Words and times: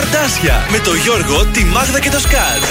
Καρτάσια 0.00 0.66
με 0.70 0.78
το 0.78 0.94
Γιώργο, 0.94 1.46
τη 1.46 1.64
Μάγδα 1.64 2.00
και 2.00 2.10
το 2.10 2.18
Σκάτ. 2.20 2.62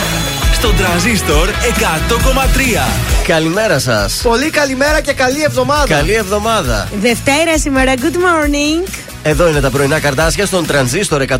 Στον 0.54 0.76
τραζίστορ 0.76 1.50
100,3. 1.50 3.24
Καλημέρα 3.28 3.80
σας. 3.80 4.22
Πολύ 4.24 4.50
καλημέρα 4.50 5.02
και 5.02 5.14
καλή 5.14 5.42
εβδομάδα. 5.44 5.86
Καλή 5.96 6.14
εβδομάδα. 6.14 6.90
Δευτέρα 7.00 7.58
σήμερα, 7.58 7.94
good 7.94 8.16
morning. 8.16 9.09
Εδώ 9.24 9.50
είναι 9.50 9.60
τα 9.60 9.70
πρωινά 9.70 10.00
καρτάσια 10.00 10.46
στον 10.46 10.66
τρανζίστορ 10.66 11.24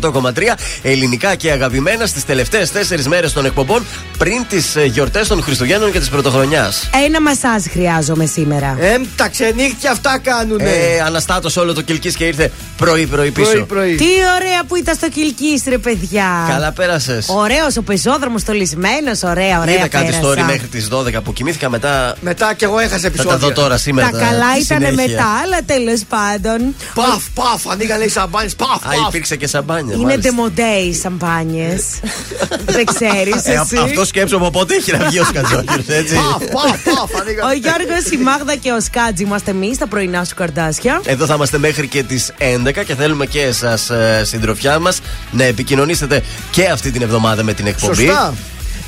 ελληνικά 0.82 1.34
και 1.34 1.50
αγαπημένα 1.50 2.06
στις 2.06 2.24
τελευταίες 2.24 2.70
4 2.72 3.06
μέρες 3.08 3.32
των 3.32 3.44
εκπομπών 3.44 3.84
πριν 4.18 4.44
τις 4.48 4.76
γιορτές 4.86 5.28
των 5.28 5.42
Χριστουγέννων 5.42 5.92
και 5.92 5.98
της 5.98 6.08
Πρωτοχρονιάς. 6.08 6.88
Ένα 7.06 7.20
μασάζ 7.20 7.62
χρειάζομαι 7.70 8.26
σήμερα. 8.26 8.76
Ε, 8.80 8.96
τα 9.16 9.28
ξενύχτια 9.28 9.90
αυτά 9.90 10.18
κάνουνε. 10.18 10.70
Ε, 10.70 11.00
αναστάτως 11.06 11.56
όλο 11.56 11.74
το 11.74 11.82
κυλκής 11.82 12.16
και 12.16 12.24
ήρθε 12.24 12.50
πρωί-πρωί 12.76 13.30
πίσω. 13.30 13.50
Πρωί, 13.50 13.64
πρωί. 13.64 13.94
Τι 13.94 14.04
ωραία 14.40 14.64
που 14.68 14.76
ήταν 14.76 14.94
στο 14.94 15.08
Κιλκή, 15.08 15.62
ρε 15.68 15.78
παιδιά. 15.78 16.46
Καλά 16.48 16.72
πέρασες. 16.72 17.26
Ωραίος 17.28 17.76
ο 17.76 17.82
πεζόδρομος 17.82 18.40
στολισμένος, 18.40 19.22
ωραία, 19.22 19.60
ωραία. 19.60 19.74
Είδα 19.74 19.88
κάτι 19.88 20.04
πέρασα. 20.04 20.20
story 20.28 20.42
μέχρι 20.46 20.66
τις 20.66 20.88
12 20.88 21.20
που 21.24 21.32
κοιμήθηκα 21.32 21.70
μετά. 21.70 22.14
Μετά 22.20 22.54
κι 22.54 22.64
εγώ 22.64 22.78
έχασα 22.78 22.98
Θα 23.00 23.06
επεισόδια. 23.06 23.30
τα 23.32 23.38
δω 23.38 23.52
τώρα 23.52 23.76
σήμερα. 23.76 24.10
Τα 24.10 24.18
καλά 24.18 24.50
στη 24.54 24.62
ήταν 24.62 24.78
συνέχεια. 24.82 25.06
μετά, 25.08 25.26
αλλά 25.44 25.58
τέλος 25.66 26.00
πάντων. 26.08 26.74
Παφ, 26.94 27.22
παφ, 27.34 27.62
ανοίγανε 27.70 28.04
οι 28.04 28.08
σαμπάνιες. 28.08 28.54
Παφ, 28.54 28.68
Α, 28.70 28.78
παφ. 28.78 29.08
υπήρξε 29.08 29.36
και 29.36 29.46
σαμπάνια. 29.46 29.94
Είναι 29.94 30.02
μάλιστα. 30.04 30.30
ντεμοντέ 30.30 30.62
οι 30.88 30.94
σαμπάνιες. 30.94 31.84
Δεν 32.76 32.84
ξέρεις. 32.84 33.44
Ε, 33.44 33.54
α- 33.56 33.66
αυτό 33.82 34.04
σκέψω 34.04 34.36
από 34.36 34.50
πότε 34.50 34.74
έχει 34.74 34.92
να 34.96 35.04
βγει 35.08 35.18
ο 35.18 35.24
Σκατζόκερ, 35.24 35.78
έτσι. 35.88 36.14
Παφ, 36.14 36.44
παφ, 36.52 36.82
παφ, 36.94 37.10
Ο 37.14 37.18
ανοίγανε. 37.20 37.54
Γιώργος, 37.54 38.10
η 38.12 38.16
Μάγδα 38.16 38.54
και 38.56 38.70
ο 38.72 38.80
Σκάτζ 38.80 39.20
είμαστε 39.20 39.50
εμείς, 39.50 39.78
τα 39.78 39.86
πρωινά 39.86 40.24
σου 40.24 40.34
καρτάσια. 40.34 41.00
Εδώ 41.04 41.26
θα 41.26 41.34
είμαστε 41.34 41.58
μέχρι 41.58 41.86
και 41.88 42.02
τις 42.02 42.32
11 42.38 42.84
και 42.84 42.94
θέλουμε 42.94 43.26
και 43.26 43.40
εσάς, 43.42 43.90
συντροφιά 44.22 44.78
μας, 44.78 45.00
να 45.30 45.44
επικοινωνήσετε 45.44 46.22
και 46.50 46.64
αυτή 46.66 46.90
την 46.90 47.02
εβδομάδα 47.02 47.42
με 47.42 47.52
την 47.52 47.66
εκπομπή. 47.66 48.06
Σωστά. 48.06 48.34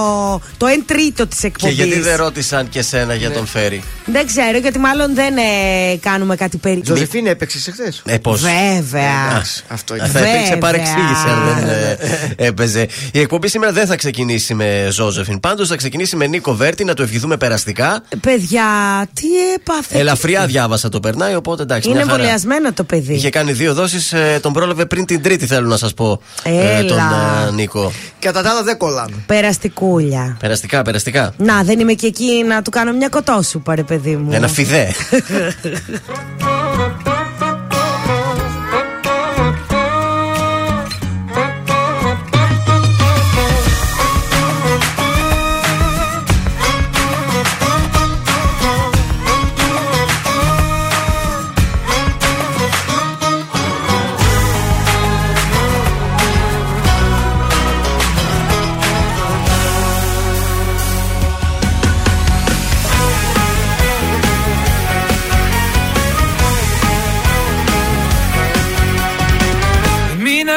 το 0.57 0.67
1 0.67 0.83
τρίτο 0.87 1.27
της 1.27 1.39
Και 1.41 1.47
εκπομπής. 1.47 1.77
γιατί 1.77 2.01
δεν 2.01 2.17
ρώτησαν 2.17 2.69
και 2.69 2.83
σένα 2.83 3.15
για 3.15 3.31
τον 3.31 3.47
Φέρι; 3.47 3.83
Δεν 4.05 4.27
ξέρω, 4.27 4.59
γιατί 4.59 4.79
μάλλον 4.79 5.15
δεν 5.15 5.37
ε, 5.37 5.97
κάνουμε 6.01 6.37
κάτι 6.37 6.57
περίπου. 6.57 6.87
Ζωζεφίνη 6.87 7.29
έπαιξες 7.29 7.67
εχθές; 7.69 8.03
Ε, 8.07 8.17
πώς; 8.19 8.41
Βέβαια. 8.41 9.45
Αυτό 9.69 9.95
Θα 9.95 10.05
είναι. 10.05 10.09
Βέβαια. 10.13 10.35
υπήρξε 10.35 10.57
παρεξήγηση 10.57 11.29
αν 11.29 11.55
δεν 11.57 11.67
ε, 12.37 12.51
έπαιζε. 12.81 13.11
Η 13.13 13.21
εκπομπή 13.21 13.49
σήμερα 13.49 13.73
δεν 13.73 13.87
θα 13.87 13.97
ξεκινήσει 13.97 14.55
με 14.55 14.89
Ζώζεφιν. 14.91 15.41
Πάντως 15.41 15.69
θα 15.69 15.77
ξεκινήσει 15.77 16.17
με 16.17 16.27
Νίκο 16.27 16.55
Βέρτη 16.55 16.85
να 16.85 16.95
του 16.95 17.03
ευχηθούμε 17.03 17.37
περαστικά. 17.37 18.03
Παιδιά, 18.21 18.65
τι 19.15 19.27
έπαθε. 19.55 19.99
Ελαφριά 19.99 20.47
διάβασα 20.47 20.89
το 20.89 21.01
περνάει, 21.01 21.35
οπότε 21.35 21.63
εντάξει. 21.63 21.89
Είναι 21.89 21.97
μια 21.99 22.07
χαρά. 22.07 22.17
εμβολιασμένο 22.17 22.73
το 22.73 22.85
παιδί. 22.85 23.15
Είχε 23.15 23.31
κάνει 23.31 23.53
δύο 23.53 23.75
δόσεις, 23.75 24.15
τον 24.41 24.53
πρόλαβε 24.53 24.85
πριν 24.87 25.05
την 25.05 25.23
τρίτη, 25.23 25.47
θέλω 25.47 25.69
να 25.69 25.77
σας 25.77 25.95
πω. 25.95 26.21
ε, 26.43 26.77
Έλα. 26.79 26.89
τον 26.89 26.99
ε, 26.99 27.51
Νίκο. 27.53 27.93
Κατά 28.19 28.43
τα 28.43 28.51
άλλα 28.51 28.63
δεν 28.63 28.77
κολλάνε. 28.79 29.15
Περαστικούλια. 29.27 30.37
Περαστικά, 30.41 30.83
περαστικά. 30.83 31.35
Να, 31.37 31.63
δεν 31.63 31.79
είμαι 31.81 31.93
και 31.93 32.07
εκεί 32.07 32.45
να 32.49 32.63
του 32.63 32.71
κάνω 32.71 32.93
μια 32.93 33.09
κοτόσουπα, 33.09 33.75
ρε 33.75 33.83
παιδί 33.83 34.17
μου. 34.17 34.33
Ένα 34.33 34.49
φιδέ. 34.49 34.95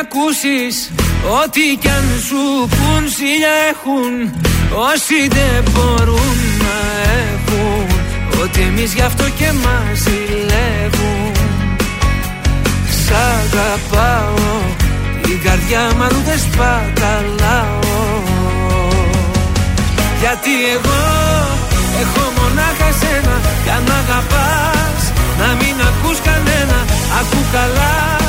ακούσεις 0.09 0.91
ό,τι 1.43 1.65
κι 1.81 1.89
αν 1.89 2.05
σου 2.27 2.67
πουν 2.75 3.03
Σίλια 3.15 3.55
έχουν 3.71 4.13
όσοι 4.89 5.19
δεν 5.37 5.71
μπορούν 5.71 6.37
να 6.63 6.77
έχουν 7.25 7.87
Ότι 8.41 8.61
εμείς 8.61 8.93
γι' 8.93 9.01
αυτό 9.01 9.23
και 9.23 9.51
μας 9.63 9.97
ζηλεύουν. 10.03 11.33
Σ' 13.03 13.11
αγαπάω 13.37 14.47
η 15.33 15.35
καρδιά 15.45 15.91
μου 15.95 16.03
αλλού 16.03 16.21
δεν 16.25 16.39
σπαταλάω. 16.39 17.79
Γιατί 20.19 20.53
εγώ 20.75 21.01
έχω 22.01 22.23
μονάχα 22.37 22.89
σένα 22.99 23.35
Κι 23.63 23.69
αν 23.69 23.85
αγαπάς 24.01 25.01
να 25.39 25.47
μην 25.59 25.75
ακούς 25.89 26.19
κανένα 26.27 26.79
Ακού 27.19 27.39
καλά 27.51 28.28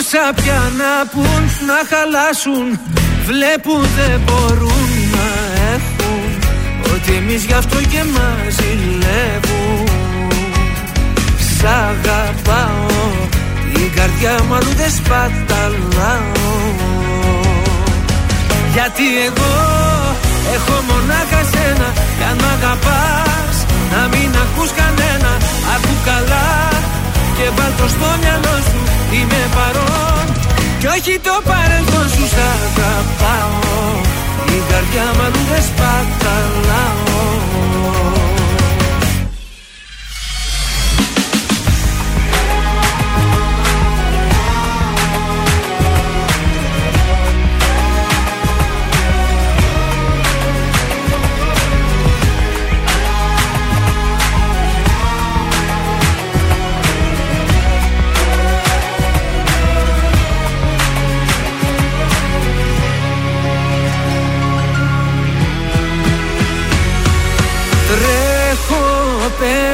πόσα 0.00 0.32
πια 0.34 0.60
να 0.80 0.92
πουν 1.12 1.42
να 1.68 1.78
χαλάσουν 1.90 2.66
Βλέπουν 3.28 3.82
δεν 3.96 4.20
μπορούν 4.24 4.90
να 5.14 5.28
έχουν. 5.74 6.28
Ότι 6.92 7.12
εμείς 7.20 7.44
γι' 7.44 7.52
αυτό 7.52 7.76
και 7.92 8.02
μας 8.14 8.54
ζηλεύουν 8.56 9.88
Σ' 11.54 11.64
αγαπάω 11.64 13.08
η 13.76 13.86
καρδιά 13.96 14.34
μου 14.46 14.54
αλλού 14.54 14.72
δεν 14.76 14.90
σπαταλάω. 14.90 16.58
Γιατί 18.72 19.06
εγώ 19.26 19.54
έχω 20.54 20.74
μονάχα 20.88 21.40
σένα 21.52 21.88
Κι 22.18 22.24
αν 22.30 22.36
μ' 22.42 22.50
αγαπάς 22.56 23.56
να 23.92 24.08
μην 24.12 24.30
ακούς 24.44 24.70
κανένα. 24.80 25.32
Ακού 25.74 25.94
καλά 26.04 26.79
και 27.40 27.50
βάλ' 27.56 27.76
το 27.80 27.86
στο 27.94 28.10
μυαλό 28.22 28.56
σου. 28.68 28.80
Είμαι 29.16 29.42
παρόν. 29.56 30.26
Κι 30.80 30.88
όχι 30.96 31.14
το 31.26 31.34
παρελθόν 31.50 32.06
σου 32.14 32.24
Σ' 32.34 32.40
αγαπάω. 32.54 33.84
Η 34.56 34.58
καρδιά 34.70 35.06
μου 35.14 35.22
αλλού 35.26 35.42
δεν 35.50 35.62
σπαταλάω 35.68 37.00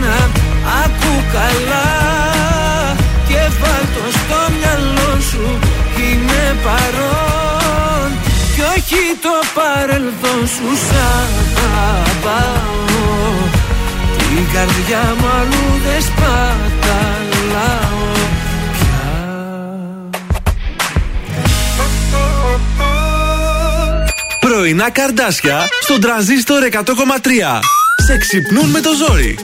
κανένα 0.00 0.30
Ακού 0.84 1.24
καλά. 1.32 1.86
Και 3.28 3.40
βάλ' 3.60 4.10
στο 4.10 4.52
μυαλό 4.58 5.20
σου 5.30 5.58
Είμαι 5.96 6.56
παρόν. 6.64 8.10
Κι 8.54 8.60
όχι 8.60 9.02
το 9.22 9.34
παρελθόν 9.54 10.46
σου 10.46 10.76
σαν 10.88 11.28
αγαπάω. 11.64 12.84
Την 14.18 14.44
καρδιά 14.52 15.14
μου 15.18 15.26
αλλού 15.40 15.80
δεν 15.84 16.02
σπαταλάω 16.02 18.04
Πρωινά 24.40 24.90
καρδάσια 24.90 25.68
στον 25.82 26.00
τραζίστορ 26.00 26.62
100,3 26.72 26.78
Σε 28.06 28.16
ξυπνούν 28.18 28.70
με 28.70 28.80
το 28.80 28.90
ζόρι 28.94 29.38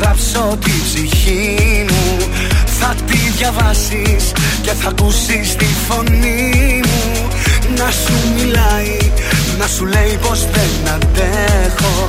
γράψω 0.00 0.58
τη 0.64 0.72
ψυχή 0.84 1.84
μου. 1.90 2.18
Θα 2.78 2.94
τη 3.06 3.16
διαβάσεις 3.36 4.32
και 4.62 4.70
θα 4.70 4.88
ακούσεις 4.88 5.56
τη 5.56 5.66
φωνή 5.88 6.80
μου. 6.84 7.28
Να 7.76 7.90
σου 7.90 8.14
μιλάει, 8.36 8.96
να 9.58 9.66
σου 9.66 9.84
λέει 9.84 10.18
πως 10.20 10.40
δεν 10.52 10.94
αντέχω. 10.94 12.06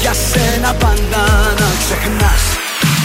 Για 0.00 0.12
σένα 0.12 0.72
πάντα 0.72 1.24
να 1.58 1.68
ξεχνάς 1.78 2.42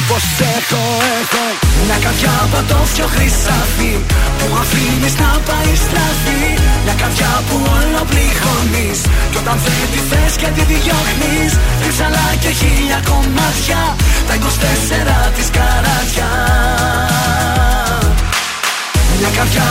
Πως 0.07 0.23
έχω, 0.39 0.83
έχω 1.21 1.60
Μια 1.85 1.97
καρδιά 2.05 2.33
από 2.45 2.59
το 2.69 2.79
πιο 2.93 3.05
χρυσάφι 3.13 3.93
Που 4.37 4.47
αφήνεις 4.61 5.15
να 5.21 5.29
πάει 5.47 5.73
στραφή. 5.85 6.43
Μια 6.83 6.95
καρδιά 7.01 7.31
που 7.47 7.55
όλο 7.77 8.01
πληγώνεις 8.11 8.99
Κι 9.31 9.37
όταν 9.43 9.57
δεν 9.65 9.85
τη 9.93 10.01
θες 10.09 10.33
και 10.41 10.49
τη 10.55 10.63
διώχνεις 10.71 11.51
Ρίψαλα 11.83 12.27
και 12.43 12.51
χίλια 12.59 12.99
κομμάτια 13.09 13.81
Τα 14.27 14.33
24 14.35 15.35
της 15.35 15.47
καράτια 15.57 16.29
μια 19.21 19.31
καρδιά 19.37 19.67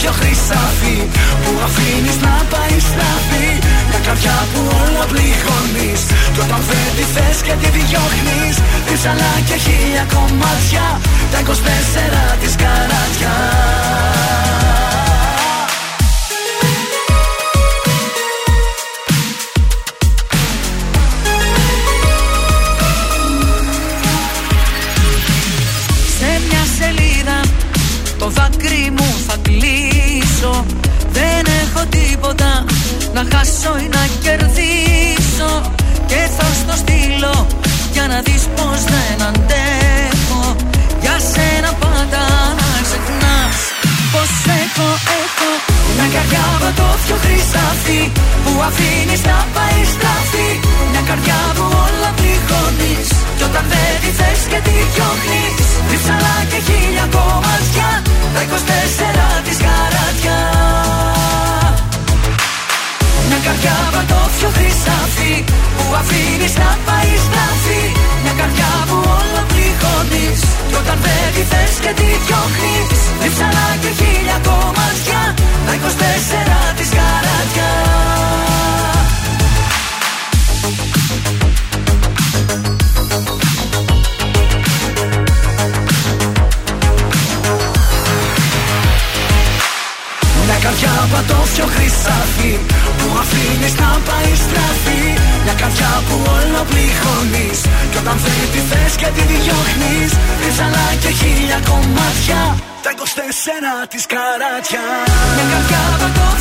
πιο 0.00 0.12
χρυσάφι 0.18 0.96
Που 1.42 1.52
αφήνεις 1.66 2.16
να 2.26 2.34
πάει 2.52 2.76
στραφή 2.88 3.48
Μια 3.88 4.00
καρδιά 4.06 4.36
που 4.52 4.60
όλα 4.80 5.04
πληγώνεις 5.12 6.00
Κι 6.34 6.40
όταν 6.44 6.60
δεν 6.68 6.88
τη 6.96 7.04
θες 7.14 7.38
και 7.46 7.54
τη 7.60 7.68
διώχνεις. 7.76 8.56
Ρίψαλα 8.88 9.32
και 9.48 9.56
χίλια 9.64 10.04
κομμάτια 10.14 10.86
Τα 11.32 11.38
24 11.40 11.50
της 12.40 12.54
καράτια 12.62 13.34
Να 33.14 33.24
χάσω 33.32 33.78
ή 33.78 33.88
να 33.88 34.08
κερδίσω. 34.22 35.72
Και 36.06 36.28
θα 36.36 36.44
στο 36.44 36.76
στείλω 36.76 37.46
Για 37.92 38.06
να 38.06 38.20
δεις 38.20 38.42
πως 38.54 38.84
δεν 38.84 39.26
αντέχω 39.26 40.56
Για 41.00 41.18
σένα 41.32 41.72
πάντα 41.72 42.24
να 42.56 42.63
ξεχνάς 42.63 42.63
Πως 44.14 44.32
έχω, 44.62 44.88
έχω 45.22 45.50
Μια 45.96 46.08
καρδιά 46.14 46.44
από 46.56 46.68
το 46.78 46.86
πιο 47.02 47.16
χρυσάφι 47.24 48.02
Που 48.44 48.52
αφήνεις 48.68 49.22
να 49.30 49.38
πάει 49.54 49.80
στραφή. 49.94 50.50
Μια 50.90 51.02
καρδιά 51.08 51.40
που 51.56 51.64
όλα 51.84 52.10
πληγώνεις 52.18 53.08
Κι 53.36 53.44
όταν 53.48 53.64
δεν 53.72 53.94
τη 54.02 54.10
θες 54.18 54.40
και 54.50 54.58
τη 54.66 54.74
διώχνεις. 54.92 55.66
Ρίψαλα 55.90 56.34
και 56.50 56.58
χίλια 56.66 57.06
κομμάτια 57.14 57.88
Τα 58.34 58.40
24 58.50 59.46
της 59.46 59.58
καράτια 59.64 60.38
μια 63.28 63.40
καρδιά 63.46 63.78
το 64.10 64.20
πιο 64.36 64.48
χρυσάφι 64.56 65.34
Που 65.76 65.84
αφήνεις 66.00 66.54
να 66.62 66.70
πάει 66.86 67.12
στραφή 67.26 67.82
Μια 68.22 68.34
καρδιά 68.40 68.72
που 68.88 68.96
όλα 69.18 69.42
πληγώνεις 69.50 70.40
Κι 70.68 70.76
όταν 70.80 70.98
δεν 71.04 71.26
τη 71.34 71.42
θες 71.50 71.74
και 71.84 71.92
τη 72.00 72.08
διώχνεις 72.24 73.00
Ρίψαλα 73.22 73.68
και 73.82 73.90
χίλια 73.98 74.38
κομμάτια 74.48 75.20
Τα 75.66 75.72
24 76.72 76.76
της 76.78 76.88
καράτια 76.96 77.70
καρδιά 90.64 90.94
πιο 91.54 91.66
χρυσάφι 91.74 92.52
Που 92.98 93.06
αφήνεις 93.22 93.74
να 93.82 93.90
πάει 94.08 94.32
στραφή. 94.44 95.02
Μια 95.44 95.54
καρδιά 95.62 95.92
που 96.06 96.16
όλο 96.36 96.60
πληγώνεις 96.70 97.58
Κι 97.90 97.98
όταν 98.02 98.16
θέλει 98.22 98.46
τη 98.54 98.60
θες 98.70 98.92
και 99.00 99.08
τη 99.16 99.22
διώχνεις 99.32 100.10
Ρίψαλα 100.40 100.86
και 101.02 101.10
χίλια 101.18 101.58
κομμάτια. 101.70 102.40
Τα 102.84 102.90
24 102.92 103.00
της 103.92 104.04
καράτια. 104.12 104.84
Μια 105.34 105.46
καρδιά 105.52 105.84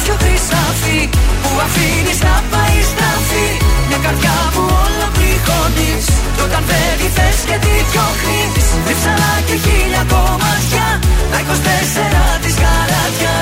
πιο 0.04 0.16
χρυσάφι 0.22 1.00
Που 1.44 1.52
αφήνεις 1.66 2.20
να 2.28 2.36
πάει 2.52 2.78
στραφή. 2.92 3.48
Μια 3.88 4.00
καρδιά 4.06 4.36
που 4.54 4.62
όλο 4.84 5.06
πληγώνεις 5.14 5.23
Κι 6.36 6.42
όταν 6.46 6.64
δεν 6.70 6.92
τη 7.00 7.08
θες 7.16 7.38
και 7.50 7.58
τη 7.64 7.74
διώχνεις. 7.92 8.68
Ρίψαλα 8.88 9.34
και 9.48 9.56
χίλια 9.64 10.04
κομμάτια 10.12 10.88
Τα 11.32 11.40
24 11.40 12.42
της 12.44 12.56
καράτια 12.62 13.36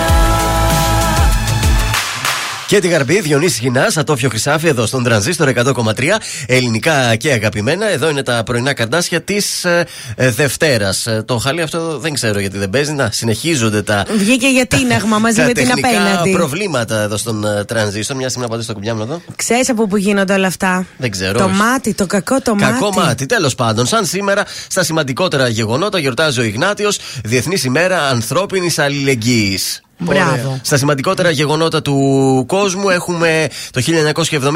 και 2.71 2.79
την 2.79 2.89
Γαρμπή, 2.89 3.21
Διονύσης 3.21 3.59
Γινάς, 3.59 3.97
Ατόφιο 3.97 4.29
Χρυσάφι, 4.29 4.67
εδώ 4.67 4.85
στον 4.85 5.03
Τρανζίστορ 5.03 5.47
100,3. 5.47 6.19
Ελληνικά 6.45 7.15
και 7.15 7.31
αγαπημένα. 7.31 7.89
Εδώ 7.89 8.09
είναι 8.09 8.23
τα 8.23 8.43
πρωινά 8.43 8.73
καρτάσια 8.73 9.21
της 9.21 9.65
ε, 9.65 9.87
ε, 10.15 10.29
Δευτέρας. 10.29 11.07
Ε, 11.07 11.23
το 11.25 11.37
χαλί 11.37 11.61
αυτό 11.61 11.99
δεν 11.99 12.13
ξέρω 12.13 12.39
γιατί 12.39 12.57
δεν 12.57 12.69
παίζει. 12.69 12.93
Να 12.93 13.09
συνεχίζονται 13.11 13.81
τα. 13.81 14.05
Βγήκε 14.17 14.47
για 14.47 14.65
τίναγμα 14.65 15.17
μαζί 15.17 15.41
με 15.41 15.51
την 15.51 15.71
απέναντι. 15.71 16.31
προβλήματα 16.31 17.01
εδώ 17.01 17.17
στον 17.17 17.45
ε, 17.45 17.63
Τρανζίστορ. 17.63 18.15
Μια 18.17 18.29
στιγμή 18.29 18.47
να 18.47 18.51
πατήσω 18.51 18.67
το 18.67 18.73
κουμπιά 18.73 18.95
μου 18.95 19.01
εδώ. 19.01 19.21
Ξέρεις 19.35 19.69
από 19.69 19.87
πού 19.87 19.97
γίνονται 19.97 20.33
όλα 20.33 20.47
αυτά; 20.47 20.85
Δεν 20.97 21.11
ξέρω. 21.11 21.39
Το 21.39 21.49
μάτι, 21.49 21.93
το 21.93 22.05
κακό 22.05 22.41
το 22.41 22.55
μάτι. 22.55 22.73
Κακό 22.73 22.93
μάτι. 22.93 23.25
Τέλος 23.25 23.55
πάντων, 23.55 23.85
σαν 23.85 24.05
σήμερα 24.05 24.45
στα 24.67 24.83
σημαντικότερα 24.83 25.47
γεγονότα 25.47 25.99
γιορτάζει 25.99 26.39
ο 26.39 26.43
Ιγνάτιος 26.43 26.99
Διεθνής 27.23 27.63
ημέρα 27.63 28.07
ανθρώπινης 28.07 28.79
αλληλεγγύης. 28.79 29.81
Μπράβο. 30.03 30.59
Στα 30.61 30.77
σημαντικότερα 30.77 31.29
γεγονότα 31.29 31.81
του 31.81 32.45
κόσμου 32.47 32.89
έχουμε 32.89 33.47
το 33.71 33.81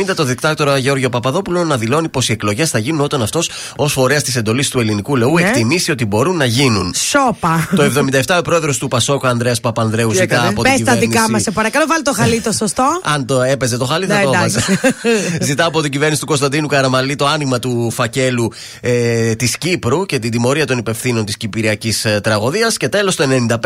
1970 0.10 0.16
το 0.16 0.24
δικτάτορα 0.24 0.78
Γεώργιο 0.78 1.10
Παπαδόπουλο 1.10 1.64
να 1.64 1.78
δηλώνει 1.78 2.10
πως 2.10 2.30
οι 2.30 2.32
εκλογές 2.32 2.70
θα 2.70 2.80
γίνουν 2.80 3.02
όταν 3.02 3.22
αυτός 3.22 3.50
ως 3.76 3.94
φορέας 3.94 4.24
της 4.24 4.36
εντολής 4.36 4.70
του 4.70 4.80
ελληνικού 4.80 5.16
λαού 5.16 5.34
ναι. 5.34 5.42
εκτιμήσει 5.42 5.92
ότι 5.92 6.06
μπορούν 6.06 6.38
να 6.38 6.46
γίνουν. 6.46 6.94
Σόπα. 6.96 7.68
Το 7.76 7.84
77 8.26 8.36
ο 8.38 8.42
πρόεδρος 8.42 8.78
του 8.78 8.88
Πασόκ 8.88 9.26
Ανδρέας 9.26 9.60
Παπανδρέου 9.60 10.12
ζητά 10.14 10.48
από 10.48 10.64
την 10.64 10.76
κυβέρνηση. 10.76 10.84
Πες 10.84 10.94
τα 10.94 11.00
δικά 11.00 11.30
μας, 11.30 11.42
σε 11.42 11.52
παρακαλώ, 11.52 11.86
βάλει 11.88 12.04
το 12.04 12.14
χαλί 12.14 12.42
το 12.42 12.52
σωστό. 12.52 13.02
Αν 13.14 13.26
το 13.26 13.42
έπαιζε 13.42 13.78
το 13.78 13.86
χαλί, 13.86 14.06
θα 14.06 14.18
ναι, 14.18 14.24
το 14.24 14.32
έβαζε. 14.36 14.60
ζητά 15.48 15.66
από 15.66 15.82
την 15.82 15.92
κυβέρνηση 15.92 16.20
του 16.20 16.28
Κωνσταντίνου 16.28 16.68
Καραμαλή 16.68 17.16
το 17.16 17.26
άνοιγμα 17.26 17.60
του 17.60 17.92
φακέλου 17.92 18.52
ε, 18.82 19.36
της 19.36 19.58
Κύπρου 19.58 20.06
και 20.06 20.20
την 20.20 20.32
τιμωρία 20.32 20.66
των 20.66 20.78
υπευθύνων 20.78 21.26
της 21.26 21.38
Κυπριακής 21.38 22.06
ε, 22.06 22.20
τραγωδίας. 22.24 22.78
Και 22.78 22.90
τέλος 22.90 23.16
το 23.16 23.26
95 23.50 23.58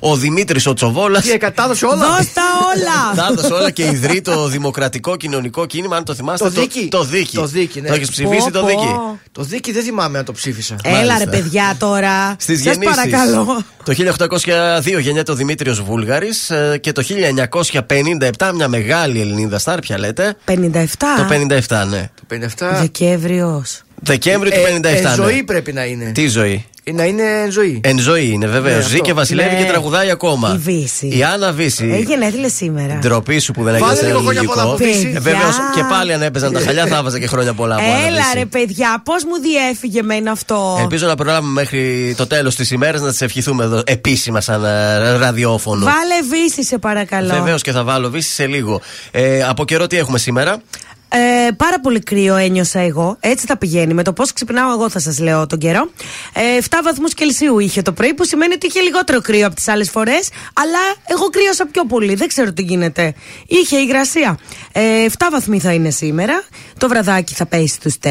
ο 0.00 0.16
Δημήτρης 0.16 0.66
Οτσοβόλα 0.66 1.20
Τι 1.24 1.32
έκανα, 1.32 1.54
όλα. 1.82 2.16
Δώσ' 2.16 2.32
τα 2.32 2.42
όλα. 2.74 3.14
Τα 3.16 3.28
έδωσε 3.32 3.52
όλα 3.52 3.70
και 3.70 3.84
ιδρύει 3.84 4.20
το 4.20 4.48
δημοκρατικό 4.48 5.16
κοινωνικό 5.16 5.66
κίνημα, 5.66 5.96
αν 5.96 6.04
το 6.04 6.14
θυμάστε. 6.14 6.44
Το 6.44 6.50
δίκη. 6.60 6.88
Το 6.90 7.04
δίκη. 7.04 7.36
Το 7.36 7.46
δίκη, 7.46 7.80
ναι. 7.80 7.88
Το 7.88 7.94
έχεις 7.94 8.10
ψηφίσει 8.10 8.44
Πω, 8.44 8.50
το 8.50 8.60
πω. 8.60 8.66
δίκη. 8.66 8.88
Το 9.32 9.42
δίκη 9.42 9.72
δεν 9.72 9.82
θυμάμαι 9.82 10.18
αν 10.18 10.24
το 10.24 10.32
ψήφισα. 10.32 10.76
Έλα 10.82 10.98
ρε 10.98 11.04
Μάλιστα. 11.06 11.30
παιδιά 11.30 11.76
τώρα. 11.78 12.36
Στις 12.38 12.62
Σας 12.62 12.66
γεννήσεις. 12.74 12.94
παρακαλώ. 12.96 13.64
Το 13.84 13.92
1802 13.92 14.98
γεννιέται 15.00 15.32
ο 15.32 15.34
Δημήτριος 15.34 15.82
Βούλγαρης 15.82 16.50
και 16.80 16.92
το 16.92 17.02
1957 17.02 18.52
μια 18.54 18.68
μεγάλη 18.68 19.20
Ελληνίδα 19.20 19.58
στάρ, 19.58 19.78
ποια 19.78 19.98
λέτε. 19.98 20.36
57. 20.44 21.16
Το 21.16 21.24
57, 21.28 21.84
ναι. 21.90 22.10
Το 22.14 22.22
57. 22.26 22.78
Δεκέμβριος. 22.80 23.82
Δεκέμβριο 24.02 24.52
του 24.52 24.60
57. 24.60 24.84
Ε, 24.84 24.96
ε, 24.96 25.00
ναι. 25.00 25.14
ζωή 25.14 25.42
πρέπει 25.42 25.72
να 25.72 25.84
είναι. 25.84 26.12
Τι 26.12 26.28
ζωή; 26.28 26.66
Ε, 26.86 26.92
Να 26.92 27.04
είναι 27.04 27.22
ζωή. 27.50 27.80
Εν 27.84 27.98
ζωή 27.98 28.28
είναι 28.30 28.46
βεβαίω. 28.46 28.74
Ναι, 28.76 28.80
Ζει 28.82 28.86
αυτό. 28.92 29.04
και 29.04 29.12
βασιλεύει 29.12 29.54
Ναι. 29.54 29.60
και 29.62 29.68
τραγουδάει 29.68 30.10
ακόμα. 30.10 30.52
Η 30.54 30.58
Βύση. 30.58 31.06
Η 31.16 31.22
Άννα 31.22 31.52
Βύση. 31.52 31.90
Έχει 31.92 32.02
γενέθλια 32.02 32.48
σήμερα. 32.48 32.98
Ντροπή 32.98 33.38
σου 33.38 33.52
που 33.52 33.62
δεν 33.62 33.78
Βάλε 33.78 33.92
έγινε 33.92 34.06
λίγο 34.06 34.18
χρόνια 34.20 34.40
ελληνικό. 34.40 34.54
πολλά 34.60 34.74
από 34.74 34.84
Βύση. 34.84 35.12
Ε, 35.16 35.20
βεβαίως, 35.20 35.54
και 35.74 35.82
πάλι 35.90 36.12
αν 36.12 36.22
έπαιζαν 36.22 36.52
τα 36.52 36.60
χαλιά 36.60 36.86
θα 36.86 36.96
έβαζα 36.96 37.18
και 37.18 37.26
χρόνια 37.26 37.52
πολλά 37.54 37.74
από 37.74 37.84
Άννα 37.84 38.06
Έλα 38.06 38.16
Βύση. 38.22 38.34
ρε 38.38 38.44
παιδιά, 38.46 39.02
πώς 39.04 39.24
μου 39.24 39.40
διέφυγε 39.40 39.98
εμένα 39.98 40.30
αυτό; 40.30 40.76
Ελπίζω 40.80 41.06
να 41.06 41.14
προλάβουμε 41.14 41.52
μέχρι 41.52 42.14
το 42.16 42.26
τέλος 42.26 42.54
της 42.54 42.70
ημέρας 42.70 43.00
να 43.00 43.12
τι 43.12 43.24
ευχηθούμε 43.24 43.64
εδώ 43.64 43.82
επίσημα 43.86 44.40
σαν 44.40 44.64
ε, 44.64 45.16
ραδιόφωνο. 45.16 45.84
Βάλε 45.84 46.40
βύση 46.42 46.64
σε 46.64 46.78
παρακαλώ. 46.78 47.34
Βεβαίως 47.34 47.62
και 47.62 47.72
θα 47.72 47.84
βάλω 47.84 48.10
βύση 48.10 48.30
σε 48.32 48.46
λίγο. 48.46 48.80
Ε, 49.10 49.42
από 49.42 49.64
καιρό 49.64 49.86
τι 49.86 49.98
έχουμε 49.98 50.18
σήμερα; 50.18 50.56
Ε, 51.16 51.50
πάρα 51.56 51.80
πολύ 51.80 51.98
κρύο 52.00 52.36
ένιωσα 52.36 52.80
εγώ. 52.80 53.16
Έτσι 53.20 53.46
θα 53.46 53.58
πηγαίνει. 53.58 53.94
Με 53.94 54.02
το 54.02 54.12
πώς 54.12 54.32
ξυπνάω, 54.32 54.72
εγώ 54.72 54.90
θα 54.90 54.98
σας 54.98 55.18
λέω 55.18 55.46
τον 55.46 55.58
καιρό. 55.58 55.90
Ε, 56.32 56.56
7 56.56 56.80
βαθμούς 56.84 57.14
Κελσίου 57.14 57.58
είχε 57.58 57.82
το 57.82 57.92
πρωί, 57.92 58.14
που 58.14 58.24
σημαίνει 58.24 58.54
ότι 58.54 58.66
είχε 58.66 58.80
λιγότερο 58.80 59.20
κρύο 59.20 59.46
από 59.46 59.54
τις 59.54 59.68
άλλες 59.68 59.90
φορές. 59.90 60.28
Αλλά 60.52 60.78
εγώ 61.06 61.24
κρύωσα 61.28 61.66
πιο 61.66 61.84
πολύ. 61.84 62.14
Δεν 62.14 62.28
ξέρω 62.28 62.52
τι 62.52 62.62
γίνεται. 62.62 63.14
Είχε 63.46 63.76
υγρασία. 63.76 64.38
Ε, 64.76 65.06
7 65.18 65.28
βαθμοί 65.30 65.60
θα 65.60 65.72
είναι 65.72 65.90
σήμερα. 65.90 66.42
Το 66.78 66.88
βραδάκι 66.88 67.34
θα 67.34 67.46
πέσει 67.46 67.66
στους 67.66 67.98
4. 67.98 68.08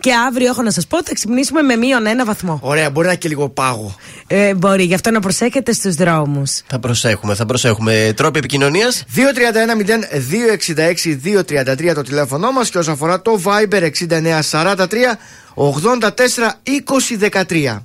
Και 0.00 0.12
αύριο, 0.26 0.48
έχω 0.48 0.62
να 0.62 0.70
σας 0.70 0.86
πω, 0.86 1.02
θα 1.02 1.14
ξυπνήσουμε 1.14 1.62
με 1.62 1.76
μείον 1.76 2.06
ένα 2.06 2.24
βαθμό. 2.24 2.58
Ωραία, 2.62 2.90
μπορεί 2.90 3.06
να 3.06 3.12
είναι 3.12 3.20
και 3.20 3.28
λίγο 3.28 3.48
πάγο. 3.48 3.94
Ε, 4.26 4.54
μπορεί, 4.54 4.82
γι' 4.82 4.94
αυτό 4.94 5.10
να 5.10 5.20
προσέχετε 5.20 5.72
στους 5.72 5.94
δρόμους. 5.94 6.60
Θα 6.66 6.78
προσέχουμε, 6.78 7.34
θα 7.34 7.46
προσέχουμε. 7.46 8.12
Τρόποι 8.16 8.38
επικοινωνίας. 8.38 9.04
231-0266-233 9.14 11.94
το 11.94 12.02
τηλέφωνό 12.02 12.52
μας 12.52 12.70
και 12.70 12.78
όσον 12.78 12.94
αφορά 12.94 13.22
το 13.22 13.40
Viber 13.44 13.82
6943 13.82 15.18
84 15.54 16.60
20 16.64 17.16
13. 17.16 17.80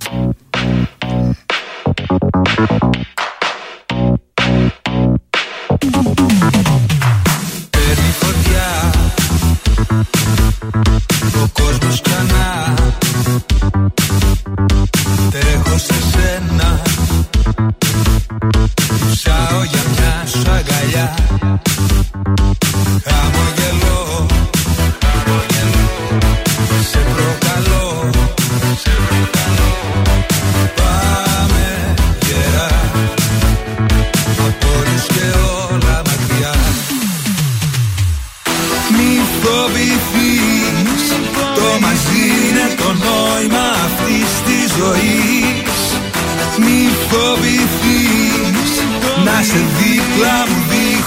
Ο 11.64 11.66
κόσμος 11.66 12.00
ξανά. 12.00 12.74
Τρέχω 15.30 15.78
σε 15.78 15.94
σένα. 16.12 16.82
Ψάω 19.10 19.62
για 19.62 19.82
μια 19.90 20.24
σου 20.26 20.50
αγκαλιά. 20.50 21.14
Χαμογελώ 23.04 24.03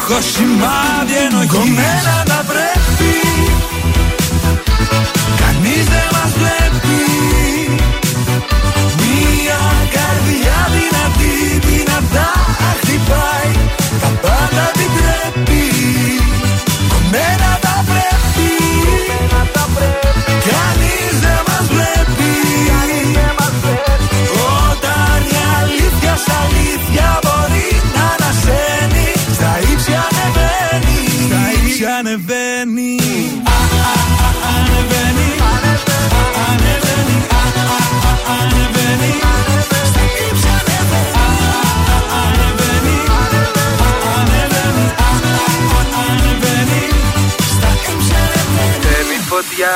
δίχως 0.08 0.26
σημάδι 0.32 1.16
ενοχής. 1.28 1.52
Κομμένα 1.58 2.16
να 2.32 2.40
πρέπει. 2.52 3.14
Κανείς 5.42 5.86
δεν 5.94 6.08
μας 6.16 6.32
βλέπει. 6.40 7.00
Μια 9.04 9.64
καρδιά 9.96 10.60
δυνατή 10.76 11.36
δυνατά 11.68 12.30
χτυπάει. 12.80 13.52
Τα 14.02 14.10
πάντα 14.24 14.64
επιτρέπει 14.74 15.66
Κομμένα 16.94 17.52
τα 17.66 17.76
πρέπει. 17.90 18.50
Κανείς 20.50 21.14
δεν 21.24 21.40
μας 21.48 21.66
βλέπει. 21.74 22.34
Όταν 24.68 25.20
η 25.36 25.40
αλήθεια 25.60 26.14
σ' 26.26 26.32
αλήθεια 26.42 26.87
Στα 31.78 31.86
ύψη 31.86 31.96
ανεβαίνει 32.00 32.96
Α, 33.44 33.60
α, 33.78 34.02
α, 34.26 34.30
Ανεβαίνει 34.54 35.30
Ανεβαίνει 36.50 37.18
Α, 37.30 37.44
α, 37.62 37.80
α, 38.10 38.14
Ανεβαίνει 38.38 39.14
Στα 39.90 40.02
ύψη 40.28 40.48
ανεβαίνει 40.58 41.12
Α, 41.16 41.28
α, 41.28 41.60
α, 41.78 42.22
Ανεβαίνει 42.22 42.98
Ανεβαίνει 44.16 44.86
Α, 45.06 45.12
α, 45.12 45.50
α, 45.78 46.02
Ανεβαίνει 46.06 46.84
Στα 47.56 47.70
ύψη 47.92 48.14
ανεβαίνει 48.24 48.80
Τέμει 48.86 49.18
φωτιά 49.30 49.76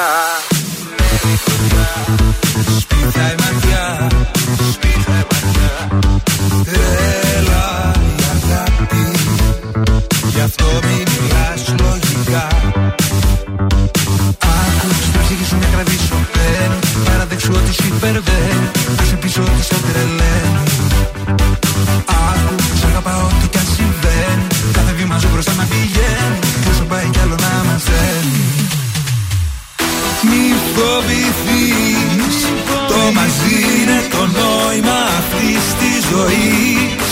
ζωής. 36.22 37.12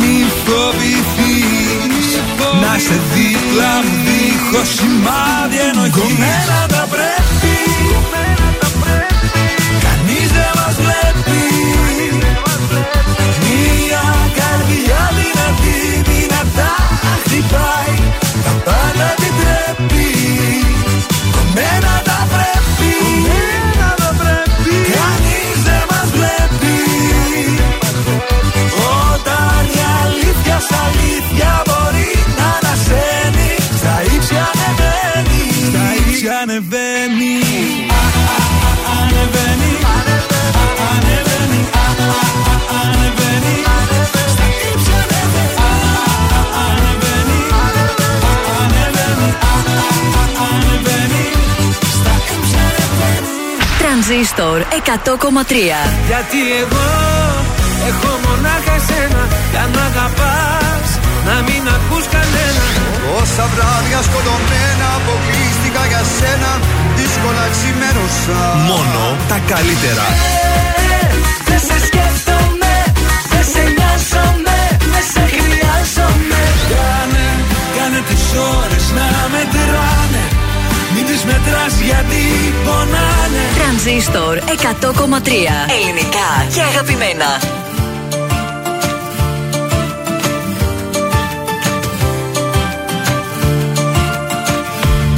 Μη 0.00 0.24
φοβηθείς. 0.44 2.08
Να 2.62 2.78
σε 2.78 3.00
δίπλα 3.14 3.72
μου 3.84 3.96
δίχως 4.06 4.68
σημάδι 4.74 5.58
ενοχής 5.72 6.73
Τρανζίστορ 54.14 54.58
100,3 54.60 55.54
γιατί 56.10 56.40
εγώ 56.62 56.88
έχω 57.90 58.10
μονάχα 58.24 58.74
εσένα 58.80 59.22
Κι 59.50 59.58
αν 59.62 59.70
μ' 59.74 59.82
αγαπάς 59.90 60.88
να 61.28 61.36
μην 61.46 61.62
ακούς 61.76 62.04
κανένα. 62.14 62.66
Όσα 63.20 63.44
βράδια 63.52 64.00
σκοτωμένα 64.08 64.86
αποκλείστηκα 64.98 65.82
για 65.90 66.02
σένα 66.18 66.50
Δύσκολα 66.98 67.44
ξημέρωσα. 67.54 68.40
Μόνο 68.70 69.02
τα 69.30 69.38
καλύτερα. 69.52 70.06
100,3 84.64 84.70
Ελληνικά 84.70 86.30
και 86.54 86.60
αγαπημένα. 86.60 87.40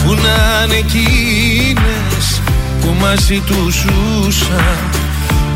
Πού 0.05 0.15
να 0.15 0.65
είναι 0.65 0.75
εκείνες 0.75 2.41
που 2.81 2.95
μαζί 3.01 3.41
τους 3.41 3.75
ζούσαν 3.75 4.91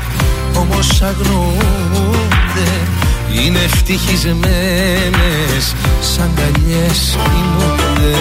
όμως 0.55 1.01
αγνοούνται 1.01 2.71
είναι 3.31 3.59
ευτυχισμένες 3.59 5.75
σαν 6.01 6.31
καλιές 6.35 7.17
κοιμούνται 7.23 8.17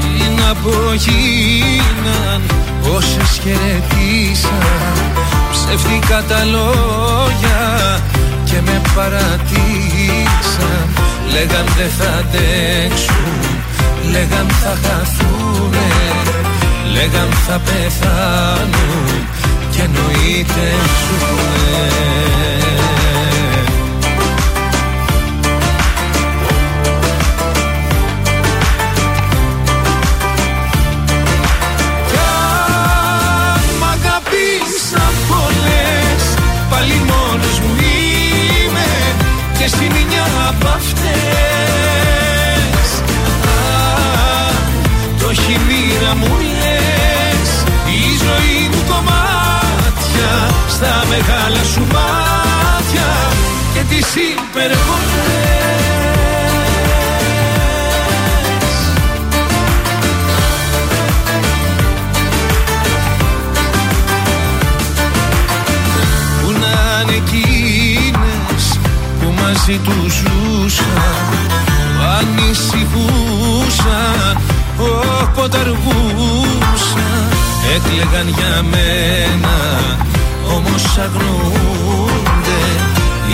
Τι 0.00 0.42
να 0.42 0.54
πω 0.54 0.92
γίναν 0.92 2.42
όσες 2.96 3.40
χαιρετήσαν 3.42 4.96
ψεύτικα 5.50 6.22
τα 6.28 6.44
λόγια 6.44 8.00
και 8.44 8.60
με 8.64 8.80
παρατήσαν. 8.94 10.86
Λέγαν 11.32 11.66
δεν 11.76 11.90
θα 11.98 12.10
αντέξουν 12.18 13.56
λέγαν 14.10 14.46
θα 14.48 14.76
χαθούνε 14.82 15.88
λέγαν 16.92 17.28
θα 17.46 17.60
πεθάνουν 17.64 19.26
και 19.76 19.82
εννοείται 19.82 20.66
ζουνε 21.06 21.88
Κι 32.08 32.16
αν 32.16 33.64
μ' 33.80 33.84
αγαπήσαν 33.84 35.12
πολλές 35.28 36.22
Πάλι 36.70 36.94
μόνος 36.94 37.60
μου 37.60 37.74
είμαι 37.80 38.88
Και 39.58 39.64
εσύ 39.64 39.90
μια 40.08 40.26
απ' 40.48 40.66
αυτές. 40.66 41.16
Αν 43.58 44.54
το 45.20 45.28
έχει 45.28 45.52
η 45.52 45.60
μοίρα 45.68 46.14
μου 46.14 46.36
λες 46.60 46.75
Στα 50.76 51.04
μεγάλα 51.08 51.64
σου 51.72 51.80
μάτια 51.80 53.08
Και 53.74 53.80
τις 53.88 54.14
υπερβολές. 54.14 54.76
Πού 66.42 66.48
να 66.50 67.02
είναι 67.02 67.14
εκείνες 67.14 68.64
που 69.20 69.28
μαζί 69.42 69.76
τους 69.78 70.12
ζούσαν 70.14 71.26
που 71.28 72.04
ανησυχούσαν 72.18 73.84
όποτε 74.78 75.58
αργούσαν 75.58 77.28
έκλεγαν 77.74 78.28
για 78.28 78.62
μένα 78.70 79.56
όμως 80.54 80.98
αγνοούνται 80.98 82.62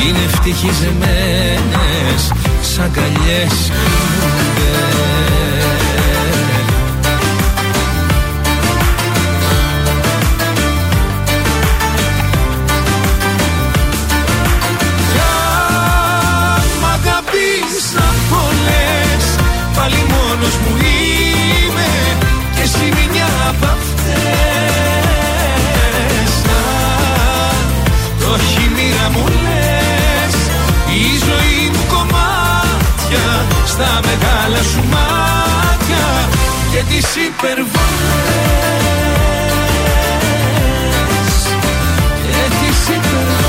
είναι 0.06 0.18
ευτυχισμένες 0.24 2.32
σαν 2.62 2.90
καλιές 2.90 3.70
κοιμούνται 3.70 5.41
Στα 33.72 34.00
μεγάλα 34.04 34.62
σου 34.62 34.82
μάτια 34.90 36.28
Και 36.72 36.82
τις 36.88 37.06
υπερβολές. 37.16 37.72
Και 42.26 42.42
τις 42.58 42.80
υπερβολές. 42.96 43.42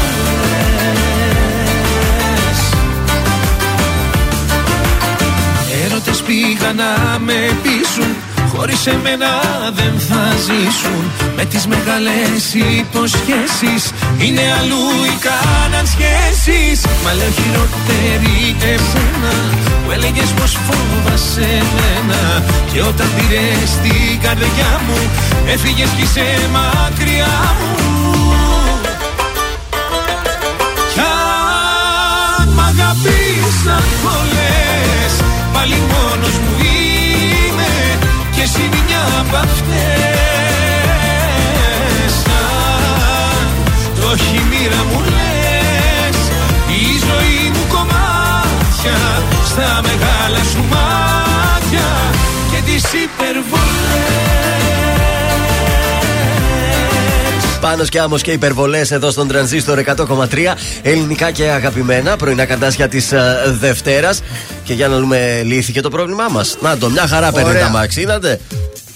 Έρωτες 5.86 6.22
πήγαν 6.22 6.76
να 6.76 7.20
με 7.20 7.58
πείσουν 7.64 8.03
Χωρίς 8.66 8.88
εμένα 8.88 9.32
δεν 9.80 9.94
θα 10.10 10.24
ζήσουν. 10.46 11.04
Με 11.36 11.46
τις 11.46 11.68
μεγάλες 11.68 12.44
υποσχέσεις. 12.80 13.84
Είναι 14.18 14.46
αλλού 14.60 14.86
οι 15.08 15.16
κάναν 15.28 15.86
σχέσεις. 15.94 16.78
Μα 17.04 17.12
λέω 17.14 17.32
χειρότερη 17.40 18.56
εσένα 18.74 19.36
Που 19.84 19.92
έλεγες 19.92 20.30
πως 20.38 20.52
φόβασαι 20.68 21.48
εμένα 21.62 22.22
Και 22.74 22.82
όταν 22.82 23.08
πήρες 23.16 23.70
την 23.84 24.22
καρδιά 24.22 24.72
μου 24.86 25.00
Έφυγες 25.54 25.90
κι 25.96 26.02
είσαι 26.02 26.28
μακριά 26.56 27.36
μου. 27.60 27.74
Κι 30.94 31.00
αν 32.40 32.48
μ' 32.56 32.64
αγαπήσαν 32.72 33.84
πολλές 34.04 35.14
Πάλι 35.54 35.76
μόνος 35.92 36.04
μου 36.04 36.04
είμαι 36.04 36.13
Και 36.13 36.13
εσύ 38.44 38.70
μια 38.86 39.04
απ' 39.20 39.36
αυτές. 39.36 40.14
Αν 42.28 43.48
το 44.02 44.08
έχει 44.14 44.36
η 44.36 44.44
μοίρα 44.50 44.84
μου 44.92 45.00
λες 45.00 46.18
Η 46.68 46.86
ζωή 47.08 47.52
μου 47.54 47.66
κομμάτια 47.70 49.00
Στα 49.46 49.82
μεγάλα 49.82 50.44
σου 50.52 50.64
μάτια 50.70 51.88
Και 52.52 52.72
τις 52.72 52.84
υπερβολές. 52.84 54.24
Πάνω 57.62 57.84
και 57.84 58.00
άμμος 58.00 58.22
και 58.22 58.32
υπερβολές 58.32 58.92
εδώ 58.92 59.12
στον 59.12 59.28
τρανζίστορ 59.28 59.80
100,3 59.80 60.54
ελληνικά 60.82 61.32
και 61.32 61.50
αγαπημένα 61.50 62.16
πρωινά 62.16 62.46
καρτάσια 62.46 62.88
της 62.88 63.12
uh, 63.14 63.18
Δευτέρας. 63.60 64.22
Και 64.64 64.74
για 64.74 64.88
να 64.88 65.00
δούμε, 65.00 65.42
λύθηκε 65.44 65.82
το 65.82 65.90
πρόβλημά 65.90 66.28
μας. 66.32 66.58
Να 66.62 66.78
το, 66.78 66.90
μια 66.90 67.08
χαρά 67.08 67.32
παίρνει 67.32 67.50
Ωραία. 67.50 67.62
τα 67.62 67.70
μάξι, 67.70 68.02
είδατε; 68.02 68.40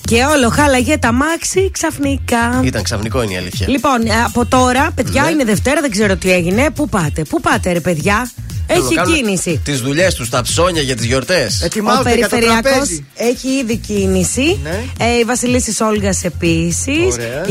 Και 0.07 0.23
όλο 0.23 0.49
χάλαγε 0.49 0.97
τα 0.97 1.11
μάξι 1.11 1.71
ξαφνικά. 1.71 2.61
Ήταν 2.63 2.83
ξαφνικό 2.83 3.21
είναι 3.23 3.33
η 3.33 3.37
αλήθεια. 3.37 3.67
Λοιπόν, 3.69 4.05
ε, 4.05 4.23
από 4.25 4.45
τώρα, 4.45 4.91
παιδιά, 4.95 5.21
Ναι. 5.23 5.29
είναι 5.29 5.43
Δευτέρα, 5.43 5.81
δεν 5.81 5.91
ξέρω 5.91 6.15
τι 6.15 6.31
έγινε. 6.31 6.69
Πού 6.75 6.89
πάτε, 6.89 7.21
πού 7.29 7.41
πάτε, 7.41 7.71
ρε 7.71 7.79
παιδιά; 7.79 8.31
Έχει 8.67 9.13
κίνηση. 9.13 9.61
Τις 9.63 9.81
δουλειές 9.81 10.13
τους, 10.13 10.29
τα 10.29 10.41
ψώνια 10.41 10.81
για 10.81 10.95
τις 10.95 11.05
γιορτές. 11.05 11.59
Ο 11.61 11.65
Ετοιμάζονται 11.65 12.15
για 12.15 12.29
το 12.29 12.35
Περιφερειακός 12.35 12.71
τραπέζι. 12.71 13.05
έχει 13.15 13.47
ήδη 13.47 13.77
κίνηση. 13.77 14.59
Ναι. 14.63 14.83
Ε, 14.99 15.17
η 15.19 15.23
Βασιλίση 15.23 15.83
Όλγα 15.83 16.13
επίσης. 16.21 17.13
Ωραία. 17.13 17.45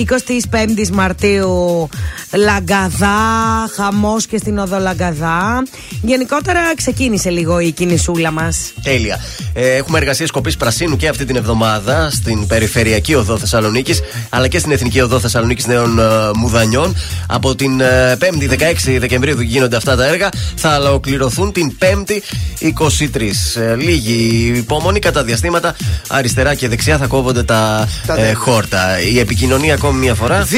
25η 0.50 0.88
Μαρτίου 0.92 1.88
Λαγκαδά, 2.32 3.18
χαμός 3.74 4.26
και 4.26 4.38
στην 4.38 4.58
οδό 4.58 4.78
Λαγκαδά. 4.78 5.62
Γενικότερα 6.02 6.60
ξεκίνησε 6.76 7.30
λίγο 7.30 7.60
η 7.60 7.70
κινησούλα 7.70 8.30
μας. 8.30 8.72
Τέλεια. 8.82 9.20
Ε, 9.52 9.74
έχουμε 9.74 9.98
εργασίες 9.98 10.30
κοπή 10.30 10.56
πρασίνου 10.56 10.96
και 10.96 11.08
αυτή 11.08 11.24
την 11.24 11.36
εβδομάδα 11.36 12.10
στην 12.10 12.46
Περιφερειακή 12.46 13.14
Οδό 13.14 13.38
Θεσσαλονίκης 13.38 14.00
αλλά 14.28 14.48
και 14.48 14.58
στην 14.58 14.72
Εθνική 14.72 15.00
Οδό 15.00 15.20
Θεσσαλονίκης 15.20 15.66
Νέων 15.66 15.98
ε, 15.98 16.02
Μουδανιών. 16.36 16.96
Από 17.26 17.54
την 17.54 17.80
ε, 17.80 18.16
5η 18.20 18.50
16 18.50 18.56
Δεκεμβρίου 18.98 19.34
που 19.34 19.42
γίνονται 19.42 19.76
αυτά 19.76 19.96
τα 19.96 20.06
έργα 20.06 20.28
θα 20.56 20.78
ολοκληρωθούν 21.06 21.52
την 21.52 21.76
5η 21.78 22.20
23. 22.60 23.60
Ε, 23.60 23.74
λίγη 23.74 24.52
υπομονή 24.56 24.98
κατά 24.98 25.24
διαστήματα. 25.24 25.76
Αριστερά 26.08 26.54
και 26.54 26.68
δεξιά 26.68 26.98
θα 26.98 27.06
κόβονται 27.06 27.42
τα, 27.42 27.88
Τα 28.06 28.12
ε, 28.14 28.16
δέντρα. 28.16 28.34
χόρτα. 28.38 29.00
Η 29.00 29.18
επικοινωνία 29.18 29.74
ακόμη 29.74 29.98
μια 29.98 30.14
φορά. 30.14 30.46
231-0-266-233. 30.46 30.50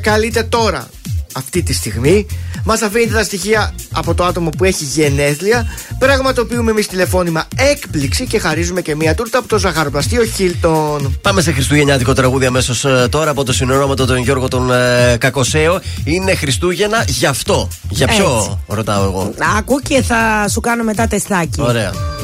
Καλείτε 0.00 0.42
τώρα. 0.42 0.88
Αυτή 1.36 1.62
τη 1.62 1.74
στιγμή. 1.74 2.26
Μας 2.64 2.82
αφήνετε 2.82 3.12
τα 3.12 3.22
στοιχεία 3.24 3.74
από 3.92 4.14
το 4.14 4.24
άτομο 4.24 4.50
που 4.50 4.64
έχει 4.64 4.84
γενέθλια. 4.84 5.66
Πραγματοποιούμε 5.98 6.70
εμείς 6.70 6.86
τηλεφώνημα 6.86 7.44
έκπληξη 7.56 8.26
και 8.26 8.38
χαρίζουμε 8.38 8.80
και 8.80 8.94
μία 8.94 9.14
τούρτα 9.14 9.38
από 9.38 9.48
το 9.48 9.58
ζαχαροπλαστείο 9.58 10.24
Χίλτον. 10.24 11.18
Πάμε 11.22 11.40
σε 11.40 11.52
Χριστούγεννιάτικο 11.52 12.12
τραγούδι 12.12 12.46
αμέσως 12.46 12.84
ε, 12.84 13.06
τώρα 13.10 13.30
από 13.30 13.44
το 13.44 13.52
συνεννόματο 13.52 14.06
τον 14.06 14.16
Γιώργο 14.16 14.48
τον 14.48 14.72
ε, 14.72 15.16
Κακοσέο. 15.20 15.80
Είναι 16.04 16.34
Χριστούγεννα 16.34 17.04
γι' 17.06 17.26
αυτό. 17.26 17.68
Για 17.88 18.06
ποιο, 18.06 18.36
Έτσι. 18.36 18.58
ρωτάω 18.66 19.04
εγώ. 19.04 19.32
Ακού 19.56 19.80
και 19.80 20.02
θα 20.02 20.48
σου 20.50 20.60
κάνω 20.60 20.84
μετά 20.84 21.06
τεστάκι. 21.06 21.60
Ωραία. 21.60 22.15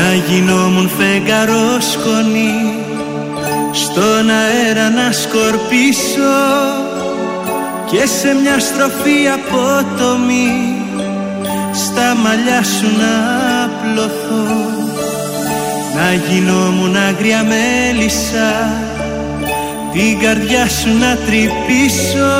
Να 0.00 0.14
γινόμουν 0.14 0.90
φεγγαρός 0.98 1.90
σκονή 1.90 2.74
Στον 3.72 4.30
αέρα 4.30 4.90
να 4.90 5.12
σκορπίσω 5.12 6.36
Και 7.90 8.06
σε 8.06 8.34
μια 8.42 8.58
στροφή 8.58 9.18
απότομη 9.34 10.76
Στα 11.72 12.14
μαλλιά 12.14 12.62
σου 12.62 12.86
να 12.98 13.14
απλωθώ. 13.64 14.54
Να 15.94 16.12
γινόμουν 16.12 16.96
άγρια 16.96 17.44
μέλισσα 17.44 18.72
Την 19.92 20.18
καρδιά 20.18 20.68
σου 20.68 20.98
να 20.98 21.16
τρυπήσω 21.16 22.32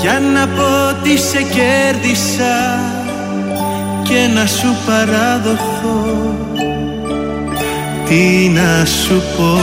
Για 0.00 0.20
να 0.34 0.46
πω 0.46 0.88
ότι 0.90 1.18
σε 1.18 1.42
κέρδισα 1.42 2.98
και 4.10 4.26
να 4.34 4.46
σου 4.46 4.76
παραδοχθώ 4.86 6.36
Τι 8.08 8.48
να 8.48 8.84
σου 8.84 9.22
πω 9.36 9.60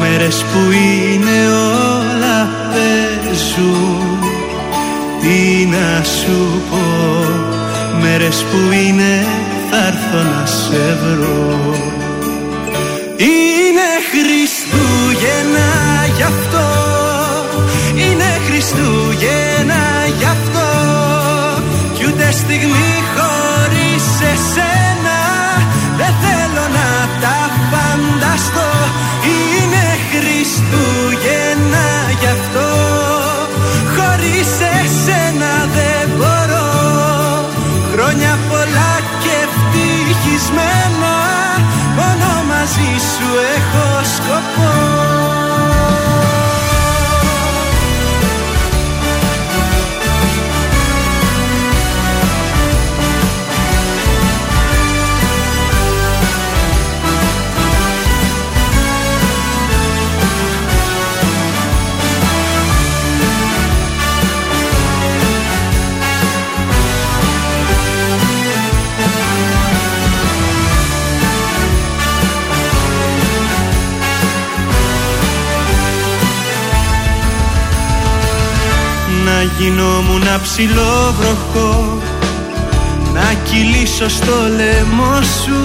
Μέρες 0.00 0.36
που 0.36 0.70
είναι 0.72 1.48
όλα 1.48 2.48
παίζουν 2.70 4.18
Τι 5.20 5.66
να 5.66 6.04
σου 6.04 6.62
πω 6.70 6.84
Μέρες 8.00 8.44
που 8.50 8.72
είναι 8.72 9.26
θα 9.70 9.86
έρθω 9.86 10.16
να 10.30 10.46
σε 10.46 10.96
βρω. 11.02 11.74
Είναι 13.16 13.88
Χριστούγεννα 14.10 15.70
γι' 16.16 16.22
αυτό 16.22 16.66
Είναι 17.94 18.40
Χριστούγεννα 18.46 19.82
γι' 20.18 20.24
αυτό. 20.24 20.36
Κι 20.46 20.54
ούτε 20.54 20.75
στιγμή 22.40 22.92
χωρίς 23.14 24.06
εσένα. 24.32 25.20
Δεν 25.98 26.12
θέλω 26.22 26.64
να 26.78 26.90
τα 27.22 27.38
φανταστώ. 27.70 28.70
Είναι 29.30 29.86
Χριστούγεννα 30.10 31.88
γι' 32.20 32.32
αυτό. 32.36 32.68
Χωρίς 33.94 34.50
εσένα 34.80 35.52
δεν 35.76 36.04
μπορώ. 36.16 36.70
Χρόνια 37.92 38.38
πολλά 38.48 38.92
και 39.22 39.34
ευτυχισμένα. 39.46 41.14
Μόνο 41.98 42.28
μαζί 42.50 42.92
σου 43.10 43.28
έχω 43.56 43.86
σκοπό 44.14 45.15
γινόμουν 79.58 80.22
ψηλό 80.42 81.14
βροχό 81.18 81.98
Να 83.14 83.32
κυλήσω 83.44 84.08
στο 84.08 84.36
λαιμό 84.56 85.22
σου. 85.42 85.60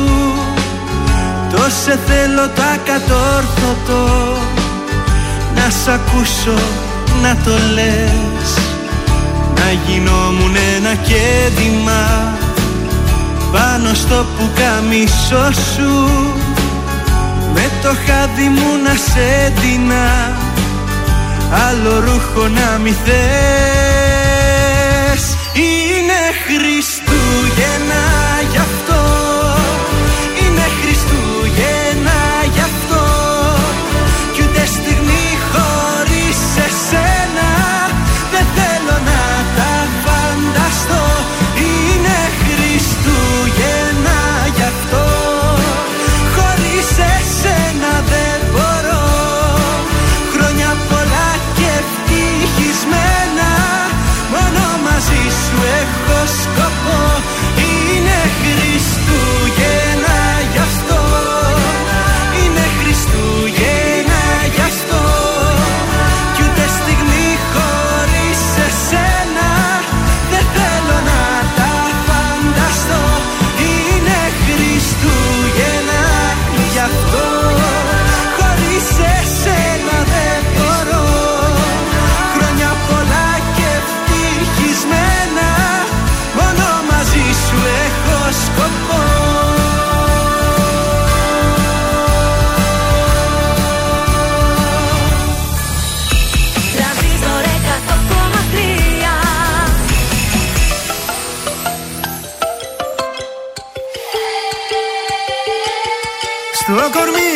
Το 1.51 1.57
σε 1.83 1.99
θέλω 2.07 2.47
τα 2.55 2.77
κατόρθωτο. 2.85 4.37
Να 5.55 5.69
σ' 5.69 5.87
ακούσω 5.87 6.61
να 7.21 7.35
το 7.43 7.51
λες. 7.73 8.49
Να 9.55 9.71
γινόμουν 9.85 10.55
ένα 10.75 10.95
κέντημα 10.95 12.33
Πάνω 13.51 13.93
στο 13.93 14.25
πουκαμισό 14.37 15.61
σου. 15.75 16.09
Με 17.53 17.69
το 17.81 17.87
χάδι 17.87 18.47
μου 18.47 18.71
να 18.83 18.93
σε 18.93 19.53
ντυνά 19.59 20.40
άλλο 21.51 21.99
ρούχο 21.99 22.47
να 22.47 22.77
μη 22.77 22.95
θες. 23.05 23.23
Είναι 25.53 26.21
Χριστούγεννα 26.45 28.00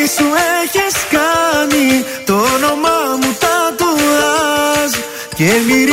σου 0.07 0.25
έχεις 0.63 0.95
κάνει 1.09 2.05
το 2.25 2.33
όνομά 2.33 3.17
μου 3.21 3.37
τατουάζ 3.39 4.91
Και 5.35 5.51
μυρίζεις 5.67 5.84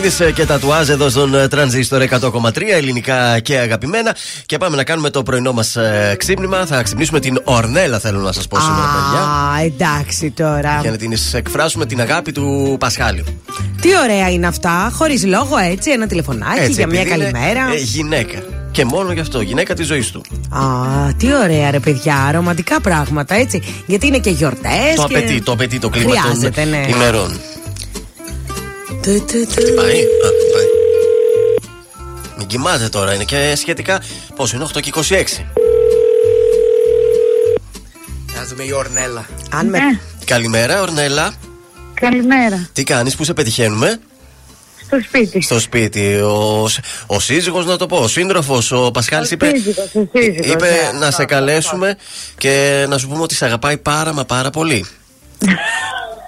Πέτρο 0.00 0.24
Ιακοβίδη 0.24 0.32
και 0.32 0.46
τατουάζ 0.46 0.88
εδώ 0.88 1.08
στον 1.08 1.34
ε, 1.34 1.48
Τρανζίστορ 1.48 2.02
100,3 2.10 2.60
ελληνικά 2.70 3.38
και 3.40 3.58
αγαπημένα. 3.58 4.16
Και 4.46 4.58
πάμε 4.58 4.76
να 4.76 4.84
κάνουμε 4.84 5.10
το 5.10 5.22
πρωινό 5.22 5.52
μας 5.52 5.76
ξύπνημα. 6.16 6.66
Θα 6.66 6.82
ξυπνήσουμε 6.82 7.20
την 7.20 7.40
Ορνέλα, 7.44 7.98
θέλω 7.98 8.18
να 8.20 8.32
σας 8.32 8.46
πω 8.48 8.60
σήμερα, 8.60 8.80
παιδιά. 8.80 9.20
Α, 9.26 9.64
εντάξει 9.64 10.30
τώρα. 10.30 10.78
Για 10.80 10.90
να 10.90 10.96
την 10.96 11.12
εκφράσουμε 11.32 11.86
την 11.86 12.00
αγάπη 12.00 12.32
του 12.32 12.76
Πασχάλιου. 12.80 13.24
Τι 13.80 13.88
ωραία 14.04 14.30
είναι 14.30 14.46
αυτά, 14.46 14.90
χωρίς 14.94 15.24
λόγο 15.24 15.56
έτσι, 15.70 15.90
ένα 15.90 16.06
τηλεφωνάκι 16.06 16.60
Έτσι, 16.60 16.72
για 16.72 16.86
μια 16.86 17.00
επειδή 17.00 17.14
είναι, 17.14 17.30
καλημέρα. 17.30 17.72
ε, 17.72 17.76
γυναίκα. 17.76 18.38
Και 18.72 18.84
μόνο 18.84 19.12
γι' 19.12 19.20
αυτό, 19.20 19.40
γυναίκα 19.40 19.74
της 19.74 19.86
ζωής 19.86 20.10
του. 20.10 20.22
Α, 20.50 20.62
τι 21.16 21.34
ωραία 21.34 21.70
ρε 21.70 21.78
παιδιά, 21.80 22.30
ρομαντικά 22.32 22.80
πράγματα 22.80 23.34
έτσι. 23.34 23.62
Γιατί 23.86 24.06
είναι 24.06 24.18
και 24.18 24.30
γιορτές. 24.30 24.94
Το 24.96 25.02
απαιτεί, 25.02 25.42
το 25.42 25.52
απαιτεί 25.52 25.78
το 25.78 25.88
κλίμα 25.88 26.10
των 26.14 26.20
Χρειάζεται, 26.22 26.64
ναι. 26.64 26.86
ημερών. 26.88 27.40
Του, 29.02 29.24
του, 29.24 29.46
του. 29.46 29.74
Πάει, 29.76 30.00
α, 30.00 30.30
πάει. 30.52 30.66
Μην 32.38 32.46
κοιμάται 32.46 32.88
τώρα, 32.88 33.14
είναι 33.14 33.24
και 33.24 33.54
σχετικά. 33.56 34.02
Πόσο 34.36 34.56
είναι, 34.56 34.66
8 34.74 34.80
και 34.80 34.90
26. 34.94 35.00
Να 38.36 38.44
δούμε 38.46 38.62
η 38.64 38.72
Ορνέλα. 38.72 39.26
Αν 39.50 39.66
με... 39.68 39.78
Ναι, 39.78 39.98
Καλημέρα, 40.24 40.80
Ορνέλα. 40.80 41.32
καλημέρα. 41.94 42.68
Τι 42.72 42.84
κάνεις, 42.84 43.16
πού 43.16 43.24
σε 43.24 43.32
πετυχαίνουμε, 43.34 44.00
Στο 44.86 45.00
σπίτι. 45.02 45.40
Στο 45.42 45.60
σπίτι. 45.60 46.14
Ο, 46.16 46.68
ο 47.06 47.20
σύζυγος, 47.20 47.66
να 47.66 47.76
το 47.76 47.86
πω, 47.86 47.96
ο 47.96 48.08
σύντροφος, 48.08 48.72
ο 48.72 48.90
Πασχάλης 48.90 49.30
είπε. 49.30 49.50
σύζυγος, 49.54 49.94
ο 49.94 50.08
σύζυγος, 50.12 50.46
είπε 50.46 50.68
ναι, 50.92 50.98
να 50.98 51.06
αυτό, 51.06 51.20
σε 51.20 51.24
καλέσουμε 51.24 51.96
και 52.38 52.86
να 52.88 52.98
σου 52.98 53.08
πούμε 53.08 53.22
ότι 53.22 53.34
σε 53.34 53.44
αγαπάει 53.44 53.76
πάρα 53.78 54.12
μα 54.12 54.24
πάρα 54.24 54.50
πολύ. 54.50 54.86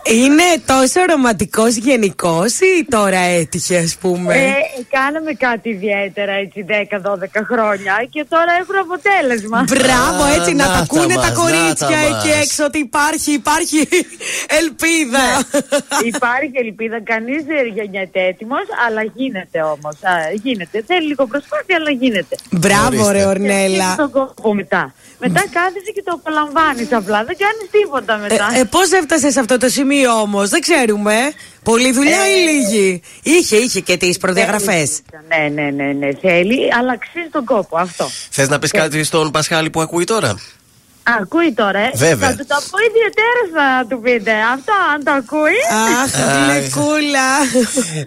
Είναι 0.04 0.42
τόσο 0.66 1.00
ρομαντικό 1.08 1.66
γενικός 1.68 2.58
ή 2.60 2.86
τώρα 2.90 3.18
έτυχε, 3.18 3.76
ας 3.78 3.96
πούμε; 4.00 4.34
Ε, 4.34 4.52
κάναμε 4.90 5.32
κάτι 5.32 5.68
ιδιαίτερα 5.68 6.32
έτσι 6.32 6.64
10-12 6.68 7.42
χρόνια 7.50 7.94
και 8.10 8.24
τώρα 8.28 8.52
έχουν 8.60 8.76
αποτέλεσμα. 8.86 9.64
Μπράβο, 9.72 10.22
Α, 10.22 10.32
έτσι 10.36 10.52
να, 10.54 10.64
να 10.64 10.70
τα 10.70 10.72
τα 10.72 10.78
ακούνε 10.78 11.14
μας, 11.14 11.24
τα 11.24 11.30
να 11.32 11.38
κορίτσια 11.40 11.86
τα 11.88 11.98
εκεί 12.12 12.28
μας. 12.34 12.40
έξω 12.44 12.64
ότι 12.64 12.78
υπάρχει, 12.78 13.32
υπάρχει 13.32 13.78
ελπίδα. 14.60 15.24
Υπάρχει 16.12 16.56
ελπίδα, 16.66 16.98
κανείς 17.12 17.40
δεν 17.44 17.66
γεννιέται 17.76 18.20
έτοιμος, 18.30 18.66
αλλά 18.86 19.02
γίνεται 19.14 19.58
όμως. 19.74 19.94
Γίνεται. 20.42 20.84
Θέλει 20.86 21.06
λίγο 21.06 21.26
προσπάθεια, 21.26 21.76
αλλά 21.80 21.90
γίνεται. 21.90 22.34
Μπράβο, 22.50 22.86
Ορίστε. 23.04 23.12
ρε 23.12 23.18
Και 23.18 23.24
Ορνέλα. 23.24 23.94
τον 23.96 24.10
κόπο 24.10 24.54
μετά. 24.54 24.94
Μετά 25.24 25.42
κάθεσαι 25.56 25.90
και 25.94 26.02
το 26.04 26.12
απολαμβάνεις 26.18 26.92
απλά. 26.92 27.18
Δεν 27.28 27.36
κάνεις 27.44 27.66
τίποτα 27.70 28.16
μετά. 28.22 28.48
Ε, 28.54 28.60
ε, 28.60 28.64
Πώς 28.64 28.90
έφτασες 28.92 29.32
σε 29.32 29.40
αυτό 29.40 29.58
το 29.58 29.68
σημείο; 29.68 29.90
Όμως, 30.06 30.48
δεν 30.48 30.60
ξέρουμε. 30.60 31.14
Πολλή 31.62 31.92
δουλειά 31.92 32.18
Ε, 32.20 32.28
ή 32.28 32.50
λίγη. 32.50 33.02
Είχε, 33.22 33.56
είχε 33.56 33.80
και 33.80 33.96
τις 33.96 34.18
προδιαγραφές. 34.18 35.00
Ναι, 35.28 35.48
ναι, 35.62 35.70
ναι, 35.70 35.92
ναι, 35.92 36.08
θέλει, 36.20 36.58
αλλά 36.78 36.92
αξίζει 36.92 37.28
τον 37.32 37.44
κόπο 37.44 37.76
αυτό. 37.78 38.10
Θες 38.30 38.48
να 38.48 38.58
πεις 38.58 38.70
κάτι 38.70 39.04
στον 39.04 39.30
Πασχάλη 39.30 39.70
που 39.70 39.80
ακούει 39.80 40.04
τώρα; 40.04 40.28
Α, 40.28 41.12
ακούει 41.20 41.52
τώρα, 41.52 41.78
ε. 41.78 41.90
Βέβαια. 41.94 42.28
Θα 42.28 42.36
του 42.36 42.44
το 42.48 42.56
πω 42.70 42.78
ιδιαίτερα 42.88 43.40
θα 43.56 43.86
του 43.88 44.00
πείτε. 44.00 44.32
Αυτό, 44.54 44.72
αν 44.94 45.04
το 45.04 45.10
ακούει. 45.10 45.58
Αχ, 46.02 46.10
γλυκούλα. 46.50 47.28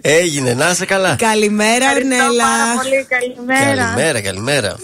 Έγινε, 0.00 0.54
να 0.54 0.70
είσαι 0.70 0.84
καλά. 0.84 1.16
Καλημέρα, 1.18 1.84
Ευχαριστώ 1.84 2.14
Ορνέλα. 2.24 2.44
πάρα 2.44 2.82
πολύ. 2.82 3.06
Καλημέρα. 3.08 3.82
Καλημέρα, 3.84 4.20
καλημέρα. 4.20 4.76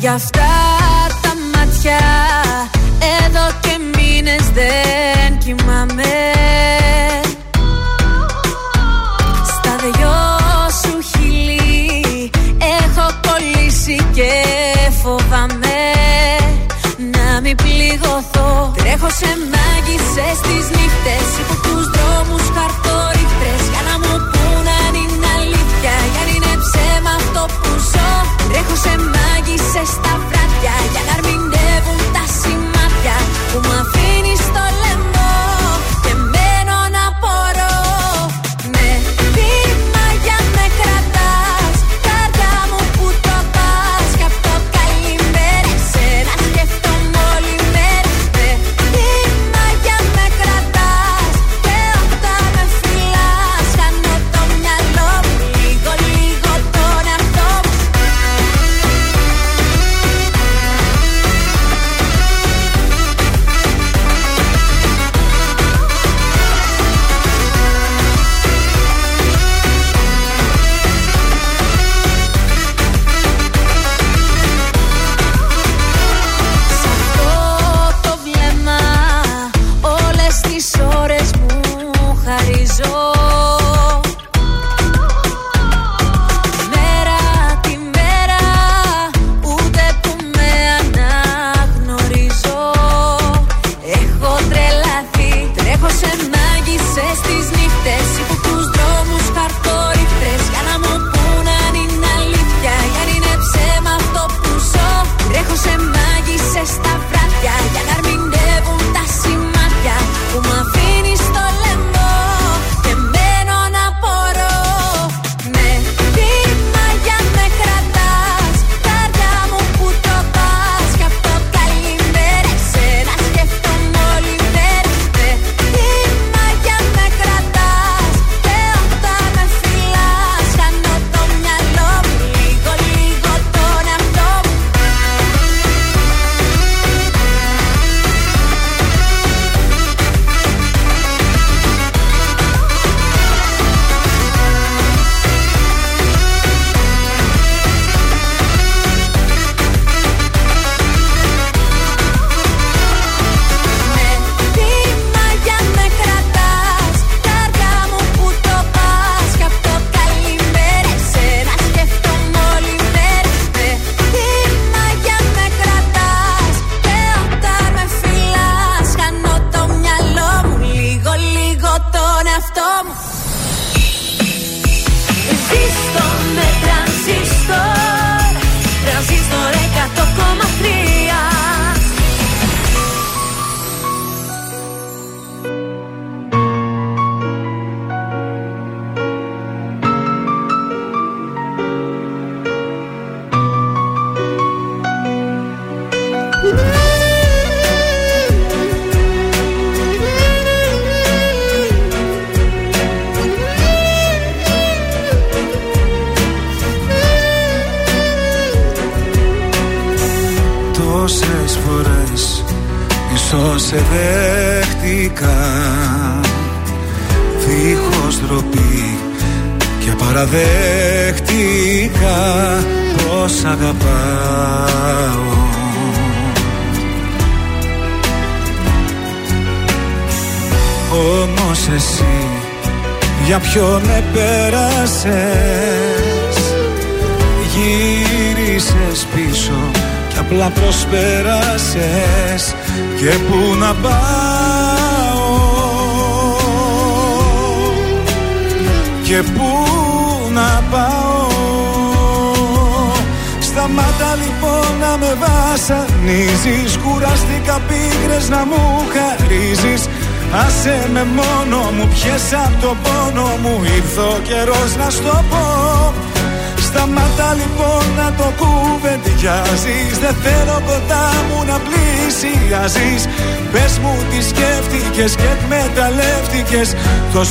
Γι' 0.00 0.08
αυτά 0.08 0.52
τα 1.22 1.32
μάτια 1.52 1.98
εδώ 3.24 3.46
και 3.60 3.78
μήνες 3.98 4.50
δεν 4.54 5.38
κοιμάμαι. 5.38 6.14
Στα 9.44 9.76
δυο 9.80 10.14
σου 10.82 11.08
χείλη 11.08 12.30
έχω 12.80 13.06
κολλήσει 13.26 13.96
και 14.14 14.30
φοβάμαι. 15.02 15.80
Να 16.98 17.40
μην 17.40 17.56
πληγωθώ. 17.56 18.72
Τρέχω 18.76 19.08
σε 19.10 19.26
μάγισσες 19.52 20.38
τις 20.40 20.66
νύχτες. 20.70 21.28
Υπό 21.40 21.54
τους 21.68 21.95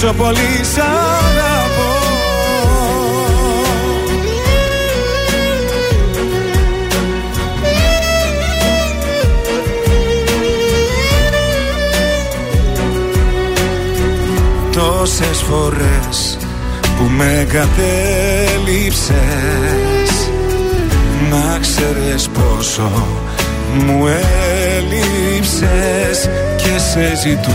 Τόσο 0.06 0.18
πολύ 0.18 0.64
σ' 0.74 0.78
αγαπώ. 0.78 1.94
Τόσες 14.72 15.42
φορές 15.42 16.38
που 16.98 17.04
με 17.18 17.48
κατέληψες 17.52 19.14
Να 21.30 21.60
ξέρεις 21.60 22.30
πόσο 22.30 22.92
μου 23.86 24.08
έλειψες 24.78 26.30
και 26.58 26.80
σε 26.92 27.16
ζητούσα 27.16 27.55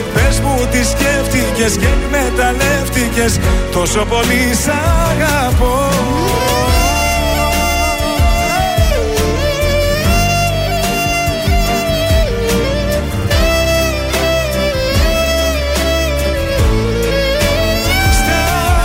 Πες 0.31 0.39
μου 0.39 0.67
τι 0.71 0.85
σκέφτηκες 0.85 1.77
και 1.77 1.85
εκμεταλλεύτηκες 1.85 3.39
Τόσο 3.71 4.05
πολύ 4.05 4.53
σ' 4.63 4.67
αγαπώ. 4.67 5.89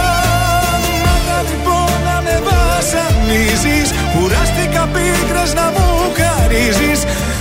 Σταμάτα 0.07 1.39
λοιπόν 1.51 1.93
να 2.05 2.21
με 2.23 2.43
βασανίζεις 2.49 3.91
Κουράστηκα 4.15 4.89
πίκρες 4.93 5.55
να 5.55 5.73
μου 5.75 5.87
χαρίζεις 6.19 7.05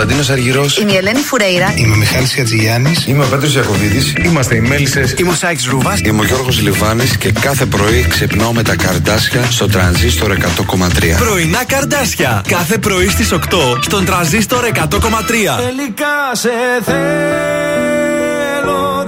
Κωνσταντίνος 0.00 0.30
Αργυρός. 0.30 0.78
Είμαι 0.78 0.92
η 0.92 0.96
Ελένη 0.96 1.20
Φουρέιρα. 1.20 1.72
Είμαι 1.76 1.94
ο 1.94 1.96
Μιχάλης 1.96 2.34
Χατζηγιάννης. 2.34 3.06
Είμαι 3.06 3.24
ο 3.24 3.26
Πέτρος 3.26 3.54
Ιακοβίδη. 3.54 4.12
Είμαστε 4.24 4.54
οι 4.54 4.60
Μέλισσες. 4.60 5.14
Είμαι 5.18 5.30
ο 5.30 5.34
Σάιξ 5.34 5.66
Ρούβας. 5.66 6.00
Είμαι 6.00 6.20
ο 6.20 6.24
Γιώργος 6.24 6.60
Λιβάνης 6.60 7.16
και 7.16 7.32
κάθε 7.32 7.66
πρωί 7.66 8.06
ξυπνάω 8.08 8.52
με 8.52 8.62
τα 8.62 8.76
καρδάσια 8.76 9.44
στο 9.50 9.66
τρανζίστορ 9.66 10.32
100,3. 10.32 11.16
Πρωινά 11.18 11.64
καρδάσια. 11.64 12.42
Κάθε 12.48 12.78
πρωί 12.78 13.08
στις 13.08 13.32
8 13.32 13.78
στον 13.80 14.04
τρανζίστορ 14.04 14.64
100,3. 14.64 15.56
Τελικά 15.56 16.30
σε 16.32 16.50
θέλω, 16.84 17.86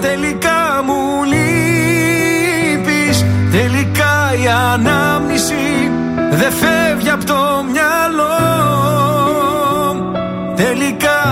τελικά 0.00 0.82
μου 0.86 1.24
λείπεις 1.24 3.24
Τελικά 3.52 4.34
η 4.42 4.48
ανάμνηση 4.72 5.90
δεν 6.30 6.52
φεύγει 6.52 7.10
από 7.10 7.24
το 7.24 7.51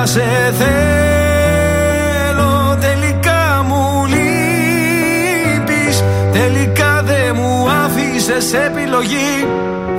Τελικά 0.01 0.13
σε 0.13 0.53
θέλω, 0.59 2.53
τελικά 2.81 3.65
μου 3.69 4.07
λείπεις. 4.07 6.05
Τελικά 6.33 7.03
δεν 7.03 7.37
μου 7.37 7.69
άφησες 7.85 8.53
επιλογή, 8.53 9.47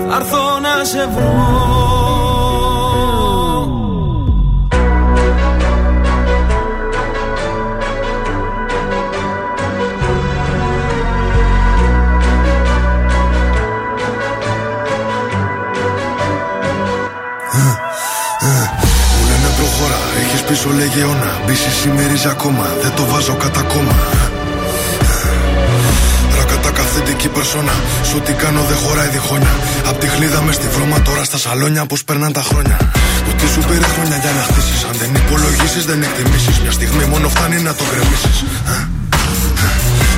θα 0.09 0.15
έρθω 0.15 0.59
να 0.59 0.83
σε 0.83 1.09
βρω 1.15 2.70
έχεις 20.61 20.73
πίσω 20.73 20.77
λέγε 20.79 21.01
αιώνα 21.01 21.31
Μπίση 21.45 21.71
σημερίζει 21.81 22.27
ακόμα, 22.27 22.65
δεν 22.81 22.91
το 22.95 23.05
βάζω 23.05 23.35
κατά 23.35 23.61
κόμμα 23.61 23.95
Ρακατά 26.37 26.71
καθεντική 26.71 27.27
περσόνα 27.27 27.75
Σου 28.09 28.19
τι 28.25 28.33
κάνω 28.33 28.61
δεν 28.69 28.77
χωράει 28.83 29.07
διχόνια 29.07 29.55
Απ' 29.89 29.99
τη 29.99 30.07
χλίδα 30.07 30.41
μες 30.41 30.55
στη 30.55 30.67
βρώμα 30.75 31.01
τώρα 31.01 31.23
στα 31.23 31.37
σαλόνια 31.37 31.85
Πως 31.85 32.03
περνάνε 32.03 32.33
τα 32.39 32.43
χρόνια 32.49 32.77
Ότι 33.29 33.45
σου 33.53 33.61
πήρε 33.67 33.87
χρόνια 33.93 34.17
για 34.23 34.31
να 34.37 34.41
χτίσεις 34.47 34.83
Αν 34.89 34.95
δεν 35.01 35.11
υπολογίσεις 35.21 35.83
δεν 35.85 35.99
εκτιμήσεις 36.07 36.55
Μια 36.63 36.71
στιγμή 36.71 37.05
μόνο 37.13 37.29
φτάνει 37.29 37.57
να 37.67 37.73
το 37.73 37.83
γκρεμίσεις 37.89 38.37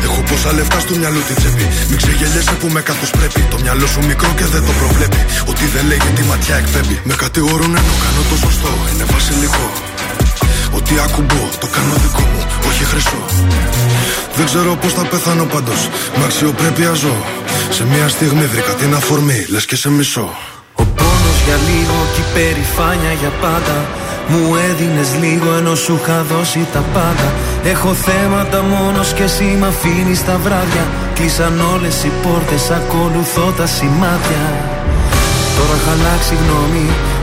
Έχω 0.08 0.22
πόσα 0.30 0.52
λεφτά 0.58 0.80
στο 0.80 0.94
μυαλό 1.00 1.20
τη 1.28 1.34
τσέπη. 1.40 1.66
Μην 1.90 1.98
ξεγελιέσαι 2.02 2.56
που 2.60 2.68
με 2.76 2.82
καθώ 2.90 3.06
πρέπει. 3.18 3.42
Το 3.54 3.58
μυαλό 3.64 3.88
σου 3.94 4.02
μικρό 4.12 4.30
και 4.40 4.46
δεν 4.54 4.62
το 4.68 4.74
προβλέπει. 4.82 5.22
Ότι 5.52 5.66
δεν 5.74 5.84
λέγει 5.92 6.10
τη 6.18 6.24
ματιά 6.30 6.56
εκπέμπει. 6.62 6.96
Με 7.10 7.16
κατηγορούν 7.24 7.72
ενώ 7.80 7.94
κάνω 8.04 8.22
το 8.30 8.36
σωστό. 8.44 8.72
Είναι 8.92 9.06
βασιλικό. 9.14 9.66
Ότι 10.94 11.02
ακουμπώ, 11.02 11.50
το 11.60 11.68
κάνω 11.68 11.94
δικό 12.04 12.26
μου, 12.32 12.42
όχι 12.68 12.84
χρυσό. 12.84 13.22
Δεν 14.36 14.46
ξέρω 14.46 14.76
πώς 14.82 14.94
θα 14.94 15.06
πεθάνω 15.06 15.46
πάντως. 15.46 15.90
Με 16.18 16.24
αξιοπρέπεια 16.24 16.94
ζω. 16.94 17.16
Σε 17.70 17.84
μια 17.86 18.08
στιγμή 18.08 18.46
βρήκα 18.46 18.74
την 18.74 18.94
αφορμή, 18.94 19.46
λες 19.50 19.66
και 19.66 19.76
σε 19.76 19.90
μισό. 19.90 20.30
Ο 20.74 20.84
πόνος 20.98 21.38
για 21.46 21.58
λίγο 21.70 21.98
και 22.14 22.22
η 22.22 22.28
περηφάνεια 22.34 23.14
για 23.22 23.32
πάντα 23.42 23.78
Μου 24.28 24.56
έδινες 24.70 25.10
λίγο 25.24 25.50
ενώ 25.60 25.76
σου 25.76 26.00
είχα 26.02 26.26
δώσει 26.32 26.68
τα 26.74 26.84
πάντα 26.94 27.28
Έχω 27.64 27.94
θέματα 27.94 28.62
μόνος 28.62 29.14
και 29.14 29.24
εσύ 29.24 29.48
μ' 29.60 29.68
αφήνεις 29.72 30.26
τα 30.26 30.36
βράδια 30.44 30.86
Κλείσαν 31.16 31.62
όλες 31.74 32.04
οι 32.04 32.12
πόρτες, 32.24 32.64
ακολουθώ 32.80 33.48
τα 33.58 33.66
σημάδια 33.76 34.46
Τώρα 35.58 35.76
είχα 35.80 35.92
αλλάξει 35.98 36.34
γνώμη, 36.42 36.88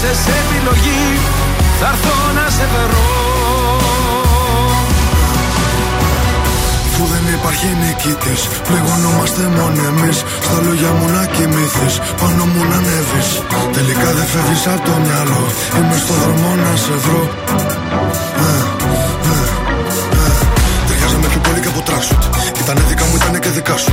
άφησες 0.00 0.34
επιλογή 0.42 1.04
Θα 1.80 1.86
έρθω 1.92 2.14
να 2.38 2.50
σε 2.56 2.66
βρω 2.72 3.08
Αφού 6.86 7.04
δεν 7.12 7.24
υπάρχει 7.38 7.66
νικητής, 7.82 8.42
πληγωνόμαστε 8.66 9.42
μόνοι 9.56 9.82
εμείς. 9.92 10.18
Στα 10.46 10.56
λόγια 10.66 10.90
μου 10.98 11.06
να 11.16 11.24
κοιμηθείς, 11.34 11.94
πάνω 12.20 12.44
μου 12.52 12.62
να 12.70 12.76
ανέβεις. 12.80 13.28
Τελικά 13.76 14.08
δεν 14.16 14.26
φεύγεις 14.32 14.66
από 14.66 14.84
το 14.88 14.94
μυαλό. 15.04 15.42
Είμαι 15.76 15.96
στο 16.04 16.14
δρόμο 16.22 16.48
να 16.64 16.72
σε 16.84 16.94
βρω. 17.04 17.22
Ε, 18.44 18.60
ε, 19.30 19.38
ε. 20.22 20.30
Ταιριάζαμε 20.86 21.26
πιο 21.32 21.40
πολύ 21.46 21.60
και 21.64 21.70
από 21.72 21.80
τράσουτ. 21.88 22.22
Ήτανε 22.60 22.82
δικά 22.88 23.04
μου, 23.08 23.16
ήτανε 23.20 23.38
και 23.38 23.48
δικά 23.48 23.76
σου. 23.84 23.92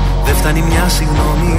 δεν 0.31 0.39
φτάνει 0.39 0.61
μια 0.61 0.89
συγγνώμη. 0.89 1.55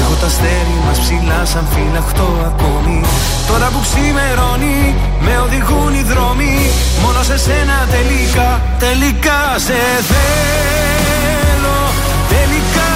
Έχω 0.00 0.14
τα 0.20 0.26
αστέρι 0.26 0.76
μας 0.86 0.98
ψηλά 1.00 1.40
σαν 1.44 1.66
φυλαχτό 1.72 2.28
ακόμη. 2.50 3.00
Τώρα 3.48 3.66
που 3.72 3.80
ξημερώνει 3.86 4.94
με 5.24 5.34
οδηγούν 5.44 5.94
οι 5.94 6.02
δρόμοι. 6.02 6.54
Μόνο 7.02 7.22
σε 7.22 7.38
σένα 7.38 7.76
τελικά, 7.96 8.50
τελικά 8.84 9.40
σε 9.66 9.78
θέλω. 10.10 11.78
Τελικά 12.34 12.91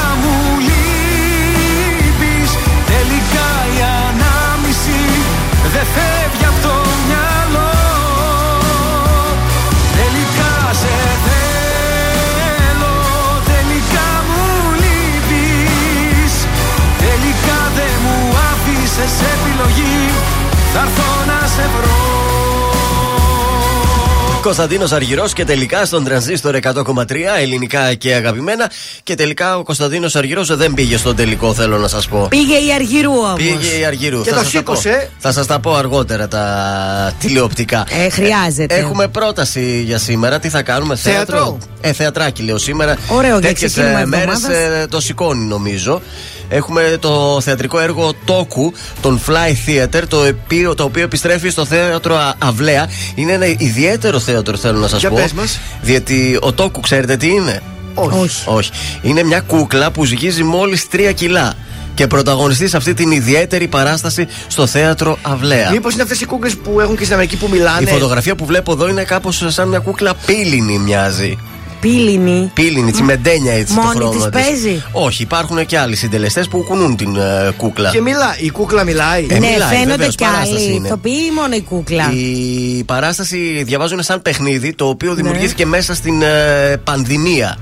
Κωνσταντίνος 24.46 24.92
Αργυρός 24.92 25.32
και 25.32 25.44
τελικά 25.44 25.84
στον 25.84 26.04
τρανζίστορ 26.04 26.56
100,3 26.62 27.04
ελληνικά 27.40 27.94
και 27.94 28.14
αγαπημένα. 28.14 28.70
Και 29.02 29.14
τελικά 29.14 29.58
ο 29.58 29.62
Κωνσταντίνος 29.62 30.16
Αργυρός 30.16 30.56
δεν 30.56 30.74
πήγε 30.74 30.96
στον 30.96 31.16
τελικό, 31.16 31.54
θέλω 31.54 31.78
να 31.78 31.88
σας 31.88 32.08
πω. 32.08 32.26
Πήγε 32.30 32.54
η 32.54 32.72
Αργυρού 32.74 33.12
όμως. 33.12 33.34
Πήγε 33.36 33.78
η 33.80 33.84
Αργυρού. 33.84 34.22
Και 34.22 34.30
Θα 34.30 34.36
το 34.36 34.42
σας 34.42 34.52
τα 34.52 34.62
πω. 34.62 34.74
σήκωσε. 34.74 35.10
Θα 35.18 35.32
σας 35.32 35.46
τα 35.46 35.58
πω 35.58 35.74
αργότερα 35.74 36.28
τα 36.28 37.12
τηλεοπτικά. 37.20 37.86
Ε, 38.04 38.08
χρειάζεται. 38.08 38.74
Έχουμε 38.74 39.08
πρόταση 39.08 39.82
για 39.86 39.98
σήμερα. 39.98 40.38
Τι 40.38 40.48
θα 40.48 40.62
κάνουμε, 40.62 40.96
θέατρο; 40.96 41.36
Θέατρο. 41.36 41.58
Ε, 41.80 41.92
θεατράκι 41.92 42.42
λέω 42.42 42.58
σήμερα. 42.58 42.96
Ωραίο, 43.08 43.38
για 43.38 43.48
Τέτοιες, 43.48 43.72
ξεκίνημα 43.72 44.00
ε, 44.00 44.06
μέρες 44.06 44.34
εβδομάδας. 44.34 44.82
ε, 44.82 44.86
το 44.90 45.00
σηκώνει 45.00 45.44
νομίζω. 45.44 46.02
Έχουμε 46.48 46.96
το 47.00 47.40
θεατρικό 47.42 47.78
έργο 47.80 48.12
Τόκου, 48.24 48.72
τον 49.00 49.20
Fly 49.26 49.68
Theater, 49.70 50.02
το 50.08 50.26
οποίο, 50.26 50.74
το 50.74 50.82
οποίο 50.84 51.02
επιστρέφει 51.02 51.48
στο 51.48 51.64
θέατρο 51.64 52.14
Α- 52.16 52.34
Αυλαία. 52.38 52.88
Είναι 53.14 53.32
ένα 53.32 53.46
ιδιαίτερο 53.46 54.18
θέατρο, 54.18 54.56
θέλω 54.56 54.78
να 54.78 54.88
σας 54.88 55.00
Για 55.00 55.10
πω. 55.10 55.16
πες 55.16 55.32
μας. 55.32 55.60
Διότι 55.82 56.38
ο 56.40 56.52
Τόκου, 56.52 56.80
ξέρετε 56.80 57.16
τι 57.16 57.26
είναι; 57.26 57.62
Όχι. 57.94 58.42
Όχι. 58.44 58.70
Είναι 59.02 59.22
μια 59.22 59.40
κούκλα 59.40 59.90
που 59.90 60.04
ζυγίζει 60.04 60.42
μόλις 60.42 60.86
3 60.88 61.12
κιλά. 61.12 61.54
Και 61.94 62.06
πρωταγωνιστεί 62.06 62.68
σε 62.68 62.76
αυτή 62.76 62.94
την 62.94 63.10
ιδιαίτερη 63.10 63.68
παράσταση 63.68 64.26
στο 64.46 64.66
θέατρο 64.66 65.18
Αυλαία. 65.22 65.70
Μήπως 65.70 65.92
είναι 65.94 66.02
αυτές 66.02 66.20
οι 66.20 66.26
κούκλες 66.26 66.56
που 66.56 66.80
έχουν 66.80 66.96
και 66.96 67.02
στην 67.02 67.14
Αμερική 67.14 67.36
που 67.36 67.48
μιλάνε; 67.50 67.90
Η 67.90 67.92
φωτογραφία 67.92 68.34
που 68.34 68.44
βλέπω 68.46 68.72
εδώ 68.72 68.88
είναι 68.88 69.02
κάπως 69.04 69.44
σαν 69.48 69.68
μια 69.68 69.78
κούκλα 69.78 70.14
πύληνη 70.26 70.78
μοιάζει. 70.78 71.38
Πύληνη. 71.80 72.50
Πύληνη, 72.54 72.90
τσιμεντένια 72.90 73.52
έτσι 73.52 73.72
Μόνη 73.74 73.86
το 73.86 73.94
χρώμα 73.94 74.10
της 74.10 74.22
της. 74.24 74.30
παίζει; 74.46 74.82
Όχι, 74.92 75.22
υπάρχουν 75.22 75.66
και 75.66 75.78
άλλοι 75.78 75.96
συντελεστές 75.96 76.48
που 76.48 76.64
κουνούν 76.68 76.96
την 76.96 77.16
ε, 77.16 77.50
κούκλα. 77.56 77.90
Και 77.90 78.00
μιλά, 78.00 78.36
η 78.40 78.50
κούκλα 78.50 78.84
μιλάει. 78.84 79.26
Ε, 79.30 79.38
ναι, 79.38 79.48
μιλάει, 79.50 79.68
φαίνονται 79.68 79.90
βεβαίως, 79.90 80.14
κι 80.14 80.24
παράσταση 80.24 80.64
άλλοι. 80.64 80.74
είναι. 80.74 80.86
Ηθοποιοί 80.86 81.18
ή 81.26 81.30
μόνο 81.34 81.54
η 81.54 81.60
κούκλα. 81.62 82.12
Η 82.12 82.84
παράσταση 82.84 83.62
διαβάζουν 83.66 84.02
σαν 84.02 84.22
παιχνίδι 84.22 84.74
το 84.74 84.84
Ναι. 84.84 84.90
οποίο 84.90 85.14
δημιουργήθηκε 85.14 85.66
μέσα 85.66 85.94
στην 85.94 86.22
ε, 86.22 86.76
πανδημία. 86.84 87.58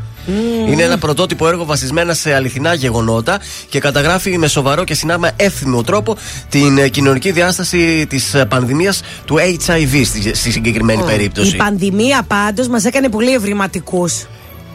Είναι 0.68 0.82
ένα 0.82 0.98
πρωτότυπο 0.98 1.48
έργο 1.48 1.64
βασισμένα 1.64 2.14
σε 2.14 2.34
αληθινά 2.34 2.74
γεγονότα 2.74 3.40
και 3.68 3.80
καταγράφει 3.80 4.38
με 4.38 4.46
σοβαρό 4.46 4.84
και 4.84 4.94
συνάμα 4.94 5.30
εύθυμο 5.36 5.82
τρόπο 5.82 6.16
την 6.48 6.78
ε, 6.78 6.88
κοινωνική 6.88 7.30
διάσταση 7.30 8.06
της 8.08 8.34
πανδημίας 8.48 9.02
του 9.24 9.36
HIV 9.36 10.02
στη, 10.04 10.34
στη 10.34 10.50
συγκεκριμένη 10.50 11.02
περίπτωση. 11.02 11.54
Η 11.54 11.56
πανδημία 11.56 12.22
πάντως 12.22 12.68
μας 12.68 12.84
έκανε 12.84 13.08
πολύ 13.08 13.34
ευρηματικούς. 13.34 14.26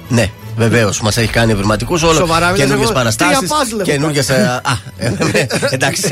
Ναι, 0.09 0.29
βεβαίως. 0.55 1.01
Μας 1.01 1.17
έχει 1.17 1.27
κάνει 1.31 1.51
ευρηματικούς 1.51 2.03
όλο. 2.03 2.13
Σοβαρά, 2.13 2.45
μιλάς, 2.45 2.59
Καινούργιες 2.59 2.85
εγώ 2.89 2.97
παραστάσεις. 2.97 3.37
τρία 3.37 3.49
puzzle 3.49 3.73
έχω 3.79 3.81
Καινούργιες. 3.81 4.29
Α, 4.29 4.61
ε, 4.97 5.13
εντάξει. 5.69 6.09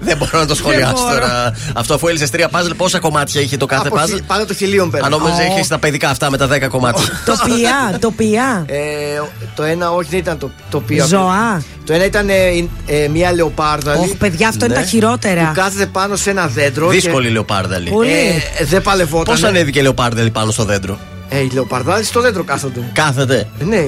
δεν 0.00 0.16
μπορώ 0.16 0.38
να 0.38 0.46
το 0.46 0.54
σχολιάσω 0.54 0.92
μπορώ. 1.02 1.12
τώρα. 1.14 1.54
Αυτό 1.74 1.94
αφού 1.94 2.08
έλυσες 2.08 2.30
τρία 2.30 2.48
puzzle, 2.52 2.72
πόσα 2.76 2.98
κομμάτια 2.98 3.40
είχε 3.40 3.56
το 3.56 3.66
κάθε 3.66 3.86
Από 3.88 3.96
puzzle; 3.96 4.08
χι- 4.14 4.22
Πάντα 4.26 4.44
το 4.46 4.54
χιλίον 4.54 4.90
πέρα. 4.90 5.04
Αν 5.04 5.10
νόμιζες 5.10 5.38
έχεις 5.38 5.68
τα 5.68 5.78
παιδικά 5.78 6.08
αυτά 6.08 6.30
με 6.30 6.36
τα 6.36 6.46
10 6.46 6.68
κομμάτια. 6.68 7.04
Τοπία, 7.24 7.98
τοπία. 8.00 8.64
Ε, 8.66 8.76
το 9.54 9.62
ένα 9.62 9.90
όχι 9.90 10.08
δεν 10.10 10.18
ήταν 10.18 10.38
το, 10.38 10.50
το 10.70 10.76
οποίο. 10.76 11.06
Ζωά. 11.06 11.62
Το 11.86 11.92
ένα 11.92 12.04
ήταν 12.04 12.28
ε, 12.28 12.34
ε, 12.86 13.08
μια 13.08 13.32
λεοπάρδαλη 13.32 13.98
Όχι, 14.00 14.14
παιδιά, 14.16 14.48
αυτό 14.48 14.64
είναι 14.64 14.74
Ναι. 14.74 14.80
τα 14.80 14.86
χειρότερα. 14.86 15.40
που 15.46 15.52
κάθεται 15.54 15.86
πάνω 15.86 16.16
σε 16.16 16.30
ένα 16.30 16.46
δέντρο. 16.46 16.88
Δύσκολη 16.88 17.28
λεοπάρδαλη. 17.28 17.90
Πολύ. 17.90 18.08
Και, 18.08 18.62
ε, 18.62 18.64
δεν 18.64 18.82
παλευόταν. 18.82 19.34
Πώς 19.34 19.42
ανέβηκε 19.44 19.78
η 19.78 19.82
λεοπάρδαλη 19.82 20.30
πάνω 20.30 20.50
στο 20.50 20.64
δέντρο; 20.64 20.98
Ε, 21.34 21.38
οι 21.40 21.50
λεοπαρδάλοι 21.52 22.04
στο 22.04 22.20
δέντρο 22.20 22.44
κάθονται. 22.44 22.90
Κάθεται. 22.92 23.48
Ναι. 23.58 23.84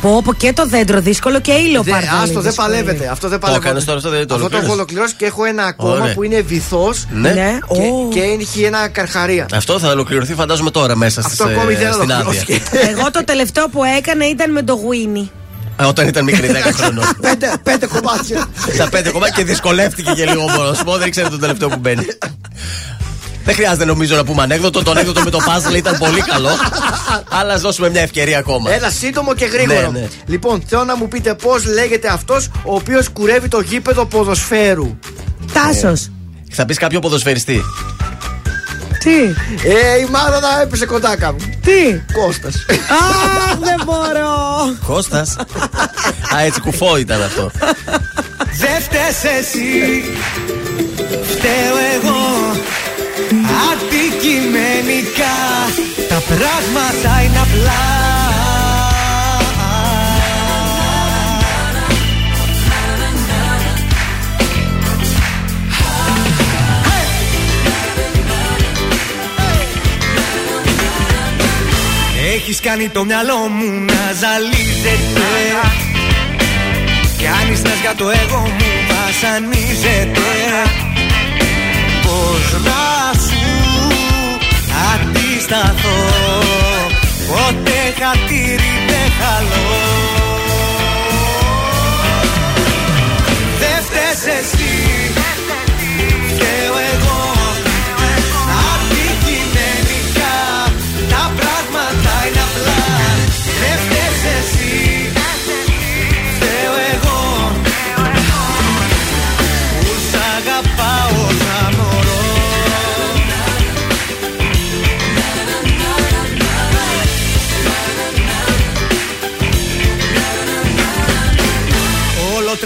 Πω, 0.00 0.22
πω 0.24 0.32
και 0.34 0.52
το 0.52 0.66
δέντρο 0.66 1.00
δύσκολο 1.00 1.40
και 1.40 1.52
η 1.52 1.62
Δε, 1.62 1.68
λεοπάρδα. 1.68 2.20
άστο, 2.22 2.40
δεν 2.40 2.54
παλεύεται. 2.54 3.08
Αυτό 3.08 3.28
δεν 3.28 3.38
παλεύεται. 3.38 3.66
έκανες 3.66 3.84
τώρα, 3.84 3.96
αυτό 3.98 4.10
δεν 4.10 4.26
το 4.26 4.34
Αυτό 4.34 4.48
το 4.48 4.56
έχω 4.56 4.72
ολοκλήρωσες. 4.72 4.74
ολοκληρώσει 4.74 5.14
και 5.14 5.24
έχω 5.24 5.44
ένα 5.44 5.64
ακόμα 5.64 5.92
Ωραία. 5.92 6.14
που 6.14 6.22
είναι 6.22 6.40
βυθός 6.40 7.06
Ναι. 7.12 7.30
Ναι, 7.32 7.58
και, 7.72 7.80
ω. 7.80 8.08
και 8.12 8.20
έχει 8.20 8.62
ένα 8.62 8.88
καρχαρία. 8.88 9.46
Αυτό 9.54 9.78
θα 9.78 9.90
ολοκληρωθεί 9.90 10.34
φαντάζομαι 10.34 10.70
τώρα 10.70 10.96
μέσα 10.96 11.22
στις, 11.22 11.40
Αυτό 11.40 11.52
ακόμη 11.54 11.72
ε, 11.72 11.76
δεν 11.76 11.92
στην 11.92 12.12
άδεια. 12.12 12.16
ολοκληρώθηκε. 12.26 12.62
Εγώ 12.90 13.10
το 13.10 13.24
τελευταίο 13.24 13.68
που 13.68 13.84
έκανα 13.98 14.28
ήταν 14.28 14.52
με 14.52 14.62
το 14.62 14.74
Γουίνι. 14.74 15.30
Ε, 15.80 15.84
Όταν 15.84 16.08
ήταν 16.08 16.24
μικρή 16.24 16.50
10 16.52 16.72
χρονών. 16.74 17.04
πέντε, 17.20 17.52
πέντε 17.62 17.86
κομμάτια. 17.86 18.46
Στα 18.74 18.88
πέντε 18.88 19.10
κομμάτια 19.10 19.34
και 19.36 19.44
δυσκολεύτηκε 19.44 20.12
και 20.12 20.24
λίγο 20.26 20.42
μόνος. 20.42 20.76
Σου 20.78 20.84
πω, 20.84 20.96
δεν 20.96 21.06
ήξερε 21.06 21.28
το 21.28 21.38
τελευταίο 21.38 21.68
που 21.68 21.78
μπαίνει. 21.78 22.06
Δεν 23.48 23.56
χρειάζεται 23.56 23.84
νομίζω 23.84 24.16
να 24.16 24.24
πούμε 24.24 24.42
ανέκδοτο. 24.42 24.82
Το 24.82 24.90
ανέκδοτο 24.90 25.20
με 25.20 25.30
το 25.30 25.38
puzzle 25.38 25.74
ήταν 25.76 25.98
πολύ 25.98 26.20
καλό. 26.20 26.48
Αλλά 27.28 27.52
ας 27.52 27.60
δώσουμε 27.60 27.90
μια 27.90 28.00
ευκαιρία 28.00 28.38
ακόμα. 28.38 28.72
Ένα 28.72 28.90
σύντομο 28.90 29.34
και 29.34 29.44
γρήγορο. 29.44 29.90
Ναι, 29.90 29.98
ναι. 29.98 30.08
Λοιπόν, 30.26 30.62
θέλω 30.66 30.84
να 30.84 30.96
μου 30.96 31.08
πείτε 31.08 31.34
πώς 31.34 31.64
λέγεται 31.64 32.08
αυτός 32.08 32.48
ο 32.64 32.74
οποίος 32.74 33.08
κουρεύει 33.08 33.48
το 33.48 33.60
γήπεδο 33.60 34.06
ποδοσφαίρου. 34.06 34.98
Τάσος. 35.52 36.00
Ε, 36.04 36.10
θα 36.52 36.64
πεις 36.64 36.78
κάποιο 36.78 37.00
ποδοσφαιριστή. 37.00 37.62
Τι; 38.98 39.16
Ε, 39.68 39.98
η 40.00 40.06
μάνα 40.10 40.40
να 40.40 40.60
έπεσε 40.60 40.86
κοντά 40.86 41.16
κάπου. 41.16 41.44
Τι; 41.62 42.12
Κώστας. 42.12 42.54
Α, 42.54 43.56
δεν 43.60 43.80
μπορώ. 43.84 44.36
Κώστας; 44.86 45.36
Α, 46.36 46.40
έτσι 46.44 46.60
κουφό 46.60 46.96
ήταν 46.96 47.22
αυτό. 47.22 47.50
Δεν 48.58 48.80
φταίει 48.82 49.32
εσύ. 49.38 50.04
Φταίω 51.22 51.76
εγώ. 51.94 52.16
Αντικειμενικά 53.70 55.36
τα 56.08 56.22
πράγματα 56.28 57.22
είναι 57.22 57.38
απλά. 57.38 57.82
Έχεις 72.34 72.60
κάνει 72.60 72.88
το 72.88 73.04
μυαλό 73.04 73.36
μου 73.36 73.84
να 73.84 74.12
ζαλίζεται. 74.20 75.20
Κι 77.18 77.26
αν 77.26 77.76
για 77.80 77.94
το 77.94 78.08
εγώ 78.08 78.38
μου 78.38 78.66
βασανίζεται 78.88 80.97
πως 82.18 82.60
να 82.64 83.12
σου 83.26 83.46
αντισταθώ 84.92 85.98
Ποτέ 87.28 87.80
χατήρι 88.00 88.74
δεν 88.88 89.12
χαλώ. 89.18 89.70
Δεν 93.58 93.84
φταίς 93.84 94.36
εσύ. 94.38 94.77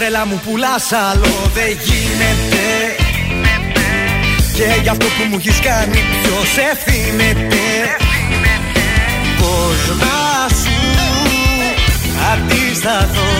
τρελά 0.03 0.25
μου 0.25 0.41
πουλάς 0.45 0.91
άλλο 0.91 1.33
δεν 1.53 1.71
γίνεται. 1.87 2.65
Και 4.55 4.81
για 4.81 4.91
αυτό 4.91 5.05
που 5.05 5.23
μου 5.29 5.35
έχεις 5.39 5.59
κάνει 5.59 5.99
ποιος 6.21 6.51
ευθύνεται. 6.71 7.63
Πώς 9.39 9.79
να 10.03 10.21
σου 10.59 10.77
αντισταθώ. 12.31 13.31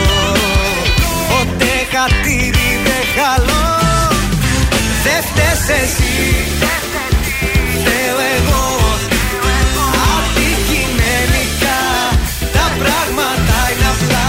Ποτέ 1.29 1.73
χατήρι 1.91 2.71
δεν 2.85 3.03
χαλώ. 3.15 3.67
Δεν 5.03 5.21
φταίς 5.27 5.63
εσύ. 5.81 6.15
Φταίω 7.73 8.17
εγώ. 8.37 8.65
Αντικειμενικά 10.13 11.81
Τα 12.55 12.65
πράγματα 12.79 13.55
είναι 13.71 13.87
απλά 13.93 14.23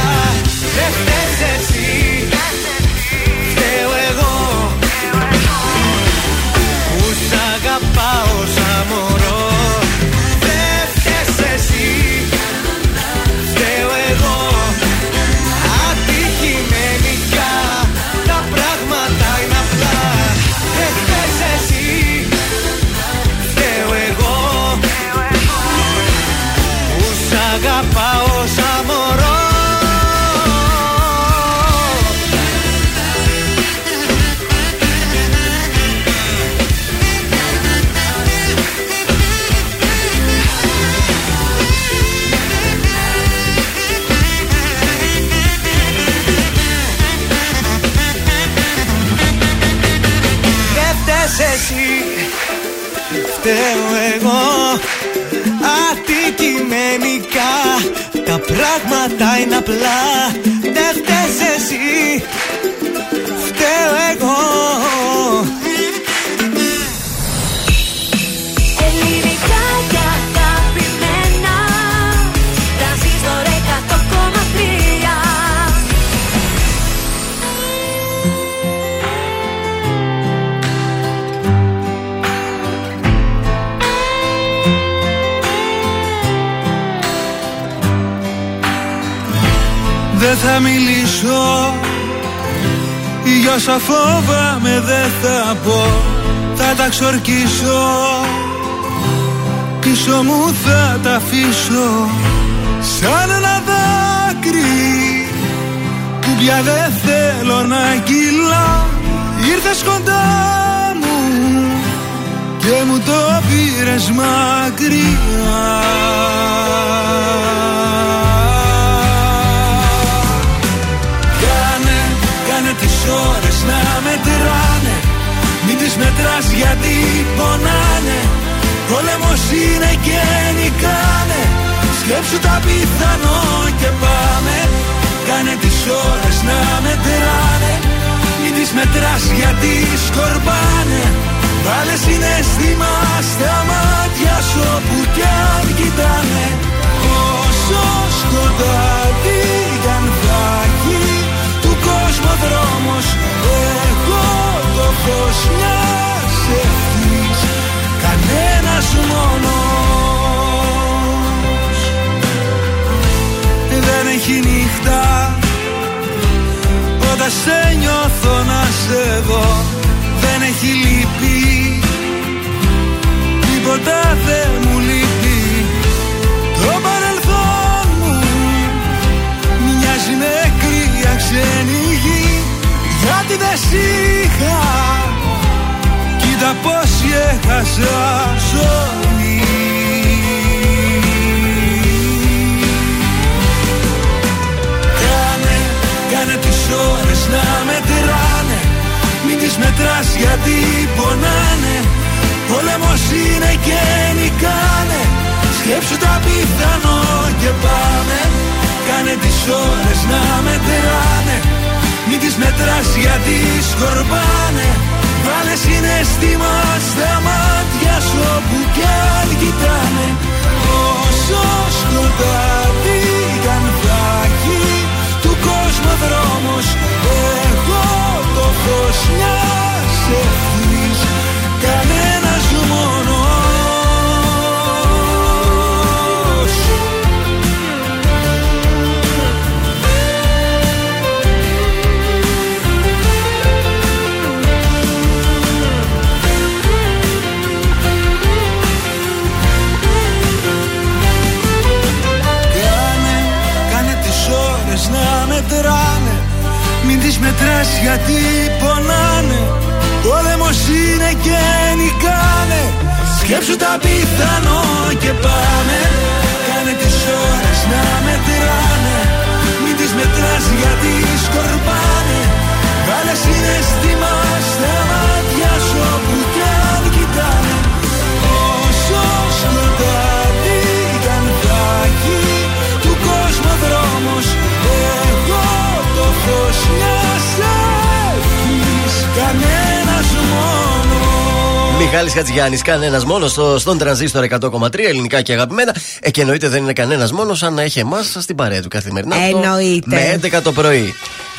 Μιχάλη 292.50 292.56
Χατζιάννη, 292.56 292.86
κανένας 292.86 293.04
μόνος 293.04 293.30
στο, 293.30 293.58
στον 293.58 293.78
τρανζίστορ 293.78 294.26
100,3 294.40 294.78
ελληνικά 294.78 295.22
και 295.22 295.32
αγαπημένα. 295.32 295.74
Ε, 296.00 296.10
και 296.10 296.20
εννοείται 296.20 296.48
δεν 296.48 296.62
είναι 296.62 296.72
κανένας 296.72 297.12
μόνος 297.12 297.38
σαν 297.38 297.54
να 297.54 297.62
έχει 297.62 297.78
εμάς 297.78 298.16
στην 298.20 298.36
παρέα 298.36 298.62
του 298.62 298.68
καθημερινά. 298.68 299.16
Αυτό 299.16 299.36
Εννοείται. 299.36 300.18
Με 300.20 300.28
11 300.38 300.42
το 300.42 300.52
πρωί. 300.52 300.94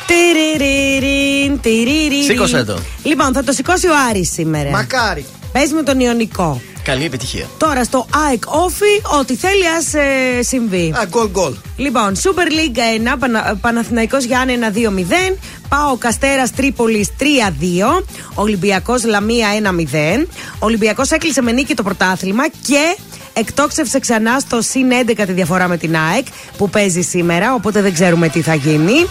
Τυριριριν, 0.06 1.60
τυριριριν. 1.60 2.22
Σήκωσέ 2.22 2.64
το. 2.64 2.78
Λοιπόν, 3.02 3.32
θα 3.32 3.44
το 3.44 3.52
σηκώσει 3.52 3.86
ο 3.86 3.92
Άρης 4.10 4.32
σήμερα. 4.32 4.70
Μακάρι. 4.70 5.26
Πες 5.52 5.72
με 5.72 5.82
τον 5.82 6.00
Ιωνικό. 6.00 6.60
Καλή 6.82 7.04
επιτυχία. 7.04 7.46
Τώρα 7.58 7.84
στο 7.84 8.06
ΑΕΚ 8.28 8.42
Όφι, 8.46 9.18
ό,τι 9.20 9.36
θέλει 9.36 9.66
ας 9.78 9.94
ε, 9.94 10.42
συμβεί. 10.42 10.94
Α, 10.96 11.06
γκολ 11.08 11.28
γκολ. 11.28 11.54
Λοιπόν, 11.76 12.16
Super 12.16 12.50
League 12.50 13.12
1, 13.12 13.16
Πανα, 13.18 13.58
Παναθηναϊκός 13.60 14.24
Γιάννενα 14.24 14.70
2-0. 14.70 15.36
Πάω 15.68 15.96
Καστέρας 15.96 16.52
Τρίπολης 16.52 17.08
3-2. 17.18 18.04
Ολυμπιακός 18.34 19.04
Λαμία 19.04 19.48
1-0. 19.52 20.26
Ολυμπιακός 20.58 21.10
έκλεισε 21.10 21.42
με 21.42 21.52
νίκη 21.52 21.74
το 21.74 21.82
πρωτάθλημα 21.82 22.48
και 22.48 22.96
εκτόξευσε 23.38 23.98
ξανά 23.98 24.38
στο 24.38 24.62
συν 24.62 24.88
11 25.06 25.22
τη 25.26 25.32
διαφορά 25.32 25.68
με 25.68 25.76
την 25.76 25.96
ΑΕΚ 25.96 26.26
που 26.56 26.70
παίζει 26.70 27.00
σήμερα. 27.00 27.54
Οπότε 27.54 27.80
δεν 27.80 27.92
ξέρουμε 27.94 28.28
τι 28.28 28.40
θα 28.42 28.54
γίνει. 28.54 29.06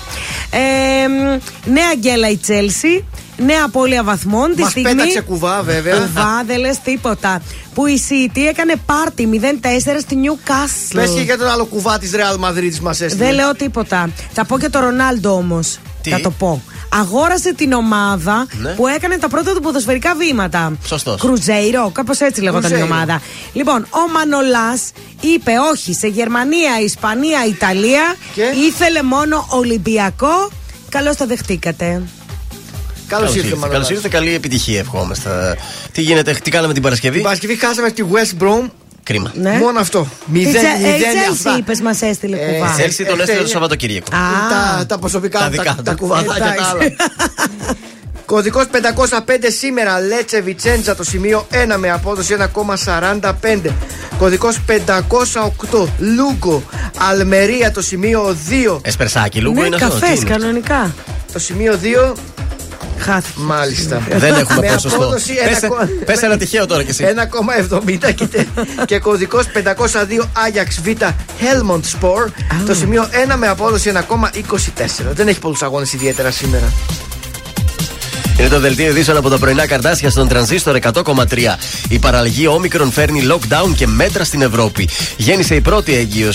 Ε, 0.50 1.08
μ, 1.08 1.42
νέα 1.72 1.94
γκέλα 1.98 2.30
η 2.30 2.38
Τσέλσι. 2.38 3.06
Νέα 3.38 3.64
απώλεια 3.66 4.04
βαθμών. 4.04 4.56
Τη 4.56 4.62
Μας 4.62 4.70
στιγμή... 4.72 4.94
πέταξε 4.94 5.22
κουβά, 5.22 5.62
βέβαια. 5.62 5.96
Κουβά, 5.96 6.44
δεν 6.46 6.60
λες 6.60 6.80
τίποτα. 6.80 7.42
Που 7.74 7.86
η 7.86 8.02
City 8.10 8.40
έκανε 8.50 8.74
πάρτι 8.86 9.30
0-4 9.34 9.78
στη 10.02 10.18
Newcastle. 10.24 10.94
Πες 10.94 11.10
και 11.10 11.22
για 11.22 11.38
τον 11.38 11.48
άλλο 11.48 11.66
κουβά 11.66 12.00
της 12.00 12.12
Real 12.14 12.46
Madrid 12.46 12.80
μας 12.82 13.02
έστειλε. 13.02 13.26
Δεν 13.26 13.34
λέω 13.34 13.56
τίποτα. 13.56 14.10
Θα 14.34 14.46
πω 14.46 14.60
και 14.60 14.70
το 14.70 14.80
Ρονάλντο 14.80 15.32
όμως. 15.32 15.80
Τι; 16.02 16.10
Θα 16.10 16.20
το 16.20 16.32
πω. 16.32 16.62
Αγόρασε 17.00 17.54
την 17.54 17.74
ομάδα 17.74 18.48
Ναι. 18.62 18.70
που 18.72 18.88
έκανε 18.88 19.18
τα 19.18 19.28
πρώτα 19.28 19.54
του 19.54 19.62
ποδοσφαιρικά 19.62 20.16
βήματα. 20.16 20.78
Σωστός. 20.86 21.22
Κρουζέιρο, 21.22 21.90
κάπως 21.94 22.20
έτσι 22.20 22.42
λεγόταν 22.42 22.64
η 22.64 22.74
Κρουζέιρο. 22.74 22.94
ομάδα. 22.94 23.22
Λοιπόν, 23.54 23.88
ο 23.90 24.12
Μανολάς 24.12 24.82
είπε 25.22 25.52
όχι 25.72 25.94
σε 25.94 26.08
Γερμανία, 26.08 26.80
Ισπανία, 26.84 27.46
Ιταλία. 27.48 28.16
Και; 28.34 28.42
Ήθελε 28.68 29.04
μόνο 29.04 29.46
Ολυμπιακό. 29.50 30.50
Καλώς 30.90 31.16
τα 31.16 31.26
δεχτήκατε. 31.26 32.02
Καλώς 33.08 33.36
ήρθε, 33.36 33.50
Μανώλα. 33.56 33.72
Καλώς 33.72 33.90
ήρθε, 33.90 34.08
καλή 34.08 34.34
επιτυχία 34.34 34.80
ευχόμαστε. 34.80 35.58
Τι 35.92 36.02
γίνεται, 36.02 36.34
τι 36.44 36.52
κάναμε 36.52 36.74
την 36.74 36.82
Παρασκευή; 36.82 37.14
Την 37.16 37.24
Παρασκευή 37.24 37.56
χάσαμε 37.56 37.88
στη 37.88 38.06
West 38.12 38.44
Brom. 38.44 38.70
Κρίμα. 39.06 39.32
Ναι. 39.36 39.52
Μόνο 39.58 39.80
αυτό. 39.80 40.08
Μηδέν, 40.26 40.52
Η 40.54 40.58
Τσε- 40.58 40.78
μηδέν 40.78 40.98
η 41.00 41.02
Chelsea 41.04 41.32
αυτά. 41.32 41.56
είπες, 41.58 41.82
μας 41.82 42.02
έστειλε 42.02 42.38
Ε, 42.38 42.40
κουβά. 42.54 42.66
Η 42.68 42.70
Chelsea 42.70 42.78
τον 42.78 42.86
εχθέ 42.86 43.12
έστειλε 43.12 43.26
το 43.26 43.34
είναι- 43.40 43.48
Σαββατοκύριακο. 43.48 44.16
Α. 44.16 44.20
Τα, 44.80 44.86
τα 44.86 44.98
προσωπικά 44.98 45.40
Τα 45.40 45.46
τα, 45.46 45.50
δικά 45.52 45.64
τα, 45.64 45.76
του. 45.76 45.82
τα 45.84 45.94
κουβαδάκια 45.94 46.44
τα 46.44 46.54
Εντάξει. 46.54 46.64
άλλα. 46.72 46.86
Κωδικός 48.26 48.66
505 48.72 49.52
σήμερα, 49.60 50.00
Λέτσε 50.00 50.42
Βιτσέντζα, 50.42 50.96
το 50.96 51.04
σημείο 51.04 51.48
1 51.52 51.76
με 51.78 51.92
απόδοση 51.92 52.36
1,45. 52.54 53.72
Κωδικός 54.18 54.60
508, 54.68 55.88
Λούγκο, 56.00 56.64
Αλμερία, 56.98 57.72
το 57.72 57.82
σημείο 57.82 58.36
2. 58.74 58.80
Εσπερσάκι, 58.82 59.40
Λούγκο 59.42 59.60
Ναι, 59.62 59.66
είναι 59.68 59.76
αυτό. 59.76 59.88
τι 59.96 60.00
καφέ, 60.00 60.14
είναι; 60.16 60.30
κανονικά. 60.30 60.94
Το 61.34 61.40
σημείο 61.40 61.80
2, 61.84 62.14
Χάθηκε. 63.00 63.40
μάλιστα. 63.40 64.02
Δεν 64.10 64.34
έχουμε 64.36 64.60
Με 64.68 64.74
ποσοστό. 64.74 64.98
απόδοση 65.02 65.34
Πες- 65.34 65.58
ένα 65.64 65.68
κο- 65.68 65.88
Πες 66.06 66.22
ένα 66.22 66.38
τυχαίο 66.38 66.66
τώρα 66.66 66.84
κι 66.84 66.90
εσύ. 66.90 67.04
1,70 67.04 68.12
και, 68.12 68.26
τε- 68.28 68.48
και 68.86 69.00
κωδικός 69.00 69.46
502 69.48 70.24
Ajax 70.24 70.82
Β 70.84 70.88
Helmond 71.42 71.82
Sport. 72.00 72.30
Το 72.66 72.74
σημείο 72.74 73.08
1 73.12 73.36
με 73.38 73.48
απόδοση 73.48 73.90
1,24. 73.90 75.12
Δεν 75.14 75.28
έχει 75.28 75.40
πολλούς 75.40 75.62
αγώνες 75.64 75.94
ιδιαίτερα 75.94 76.32
σήμερα. 76.32 76.74
Είναι 78.40 78.48
το 78.48 78.60
δελτίο 78.60 78.88
ειδήσεων 78.88 79.18
από 79.18 79.30
τα 79.30 79.38
πρωινά 79.38 79.68
καρτάσια 79.68 80.10
στον 80.10 80.28
τρανζίστορ 80.28 80.78
100,3. 80.82 81.24
Η 81.90 82.00
παραλλαγή 82.00 82.48
Όμικρον 82.48 82.92
φέρνει 82.92 83.22
lockdown 83.32 83.76
και 83.76 83.88
μέτρα 83.88 84.24
στην 84.24 84.42
Ευρώπη. 84.42 84.90
Γέννησε 85.18 85.56
η 85.56 85.62
πρώτη 85.62 85.96
έγκυο 85.96 86.32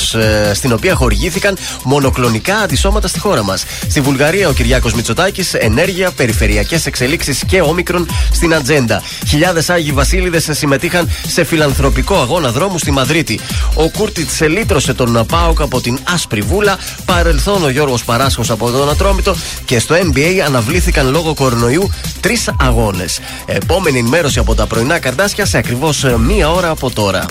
στην 0.53 0.73
οποία 0.73 0.95
χορηγήθηκαν 0.95 1.57
μονοκλονικά 1.85 2.57
αντισώματα 2.57 3.09
στη 3.09 3.19
χώρα 3.19 3.45
μας. 3.45 3.65
Στη 3.89 4.01
Βουλγαρία 4.01 4.49
ο 4.49 4.53
Κυριάκος 4.53 4.93
Μητσοτάκης, 4.93 5.55
ενέργεια, 5.55 6.11
περιφερειακές 6.11 6.87
εξελίξεις 6.87 7.43
και 7.47 7.61
Όμικρον 7.61 8.09
στην 8.33 8.55
ατζέντα. 8.55 9.03
Χιλιάδες 9.29 9.71
Άγιοι 9.71 9.93
Βασίλειδες 9.93 10.49
συμμετείχαν 10.51 11.11
σε 11.27 11.45
φιλανθρωπικό 11.45 12.15
αγώνα 12.15 12.53
δρόμου 12.53 12.79
στη 12.79 12.91
Μαδρίτη. 12.91 13.41
Ο 13.75 13.89
Κούρτιτς 13.89 14.41
ελίτρωσε 14.41 14.95
τον 14.95 15.27
Πάοκ 15.27 15.61
από 15.61 15.81
την 15.81 15.99
άσπρη 16.15 16.41
βούλα. 16.41 16.79
Παρελθόν 17.05 17.65
ο 17.65 17.69
Γιώργος 17.69 18.05
Παράσχος 18.05 18.51
από 18.51 18.71
τον 18.71 18.91
Ατρόμητο. 18.91 19.37
Και 19.65 19.79
στο 19.79 19.95
NBA 19.95 20.39
αναβλήθηκαν 20.47 21.11
λόγω 21.11 21.35
κορονοϊού 21.35 21.90
τρεις 22.21 22.51
αγώνες. 22.61 23.21
Επόμενη 23.47 23.99
ενημέρωση 23.99 24.39
από 24.39 24.55
τα 24.55 24.67
πρωινά 24.67 24.99
καρτάσια 24.99 25.47
σε 25.47 25.59
ακριβώς 25.59 26.05
μία 26.19 26.51
ώρα 26.51 26.69
από 26.71 26.91
τώρα. 26.91 27.27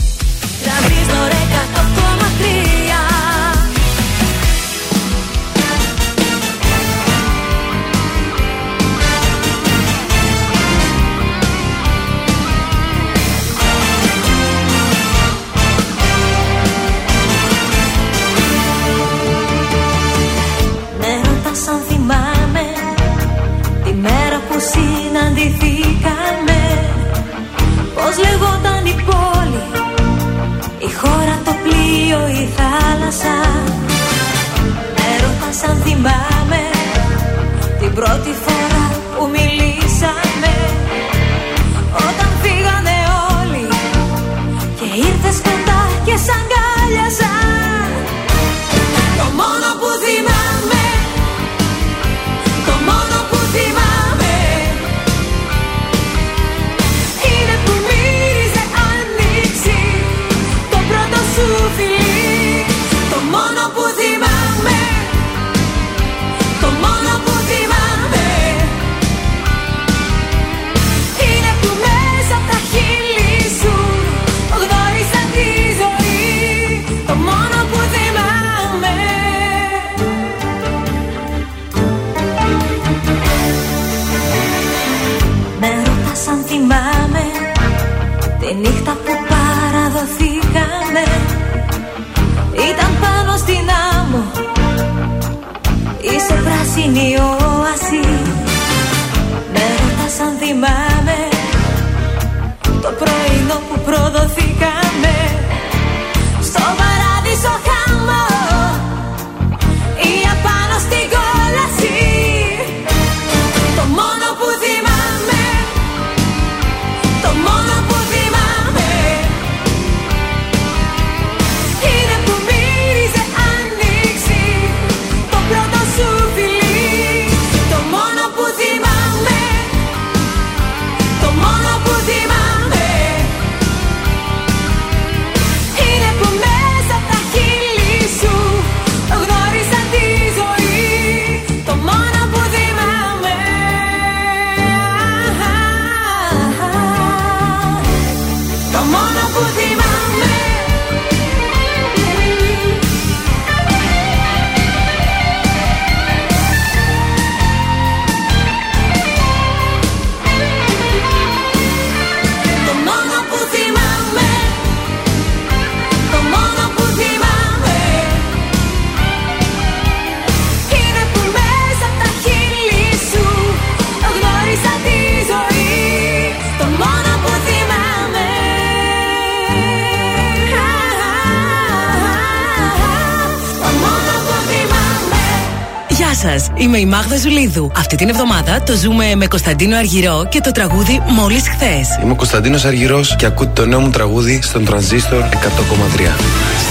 Σας, 186.19 186.47
είμαι 186.55 186.77
η 186.77 186.85
Μάγδα 186.85 187.17
Ζουλίδου. 187.17 187.71
Αυτή 187.75 187.95
την 187.95 188.09
εβδομάδα 188.09 188.61
το 188.61 188.75
ζούμε 188.75 189.15
με 189.15 189.27
Κωνσταντίνο 189.27 189.77
Αργυρό 189.77 190.27
και 190.29 190.41
το 190.41 190.51
τραγούδι 190.51 191.01
Μόλις 191.07 191.43
χθες. 191.49 191.99
Είμαι 192.03 192.11
ο 192.11 192.15
Κωνσταντίνος 192.15 192.65
Αργυρός 192.65 193.15
και 193.15 193.25
ακούτε 193.25 193.51
το 193.53 193.65
νέο 193.65 193.79
μου 193.79 193.89
τραγούδι 193.89 194.39
στον 194.41 194.65
Τρανζίστορ 194.65 195.21
100,3. 195.21 196.15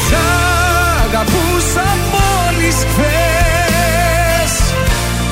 Σ' 0.08 0.14
αγαπούσα 1.04 1.86
μόλις 2.14 2.76
χθες 2.90 4.52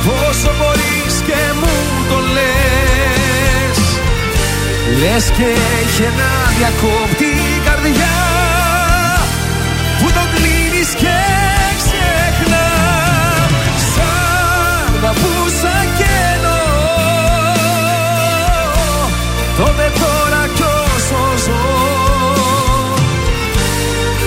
Πόσο 0.04 0.50
μπορείς 0.58 1.14
και 1.26 1.40
μου 1.60 1.74
το 2.08 2.18
λες 2.34 3.78
Λες 5.00 5.24
και 5.36 5.44
έχει 5.80 6.02
ένα 6.02 6.30
διακόπτη 6.58 7.24
η 7.24 7.60
καρδιά 7.66 8.15
Τότε 19.58 19.92
τώρα 20.00 20.42
κι 20.54 20.62
όσο 20.62 21.20
ζω. 21.44 21.60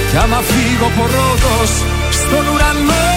Κι 0.09 0.17
άμα 0.17 0.41
φύγω 0.41 0.91
πρώτος 0.97 1.71
στον 2.09 2.47
ουρανό 2.53 3.08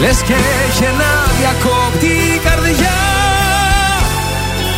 Λες 0.00 0.22
και 0.22 0.34
έχει 0.34 0.84
ένα 0.84 1.12
διακόπτη 1.38 2.06
η 2.06 2.38
καρδιά 2.38 2.98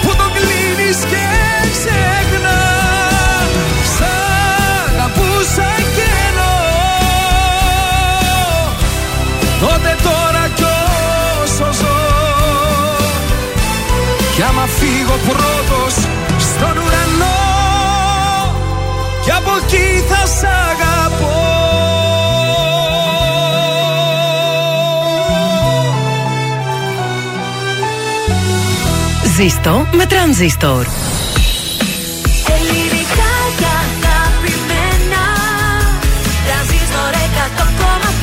Που 0.02 0.16
το 0.16 0.30
κλείνεις 0.34 0.98
και 0.98 1.26
ξεχνά. 1.74 2.60
Σ' 3.94 4.02
αγαπούσα 4.92 5.70
και 5.96 6.08
εννοώ 6.28 6.58
Τότε 9.60 9.96
τώρα 10.02 10.48
κι 10.54 10.64
όσο 11.42 11.72
ζω. 11.72 11.98
Κι 14.34 14.42
άμα 14.42 14.66
φύγω 14.66 15.16
πρώτος 15.28 15.94
στον 16.38 16.76
ουρανό 16.84 17.38
Κι 19.22 19.30
από 19.30 19.50
εκεί 19.62 20.04
θα 20.08 20.26
σ' 20.26 20.44
αγαπώ 20.44 20.89
Ζήστο 29.40 29.86
με 29.92 30.06
τρανζίστορ. 30.06 30.86
Ελληνικά 32.56 33.32
και 33.58 33.68
αγαπημένα 33.84 35.24
Τρανζίστορ 36.46 37.12
100,3 37.46 38.20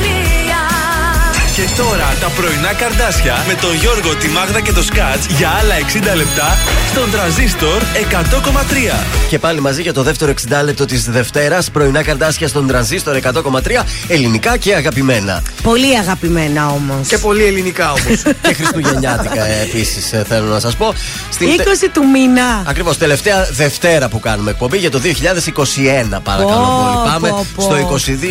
Και 1.54 1.62
τώρα 1.76 2.16
τα 2.20 2.28
πρωινά 2.36 2.72
καρδάσια 2.72 3.44
με 3.46 3.54
τον 3.54 3.74
Γιώργο, 3.74 4.14
τη 4.14 4.28
Μάγδα 4.28 4.60
και 4.60 4.72
το 4.72 4.82
Σκάτς 4.82 5.26
για 5.26 5.48
άλλα 5.48 5.74
60 5.74 6.16
λεπτά 6.16 6.56
στον 6.90 7.10
τραζίστορ 7.10 7.82
100,3. 8.10 9.04
Και 9.28 9.38
πάλι 9.38 9.60
μαζί 9.60 9.82
για 9.82 9.92
το 9.92 10.02
δεύτερο 10.02 10.32
60 10.48 10.64
λεπτό 10.64 10.84
της 10.84 11.10
Δευτέρας. 11.10 11.70
Πρωινά 11.70 12.02
καρδάσια 12.02 12.48
στον 12.48 12.66
τρανζίστορ 12.66 13.16
100,3 13.16 13.84
ελληνικά 14.08 14.56
και 14.56 14.74
αγαπημένα. 14.74 15.42
Πολύ 15.68 15.98
αγαπημένα 15.98 16.68
όμως. 16.70 17.08
Και 17.08 17.18
πολύ 17.18 17.44
ελληνικά 17.44 17.90
όμως. 17.90 18.22
και 18.48 18.54
χριστουγεννιάτικα 18.54 19.44
επίσης 19.44 20.12
θέλω 20.28 20.46
να 20.46 20.60
σας 20.60 20.76
πω. 20.76 20.94
20 21.40 21.44
του 21.92 22.08
μήνα. 22.08 22.62
Ακριβώς, 22.66 22.98
τελευταία 22.98 23.48
Δευτέρα 23.52 24.08
που 24.08 24.20
κάνουμε 24.20 24.50
εκπομπή 24.50 24.78
για 24.78 24.90
το 24.90 25.00
2021. 25.04 26.18
Παρακαλώ 26.22 26.48
Πω, 26.58 26.92
πολύ. 26.94 27.08
Πάμε 27.12 27.28
πω, 27.28 27.46
πω. 27.54 27.62
στο 27.62 27.76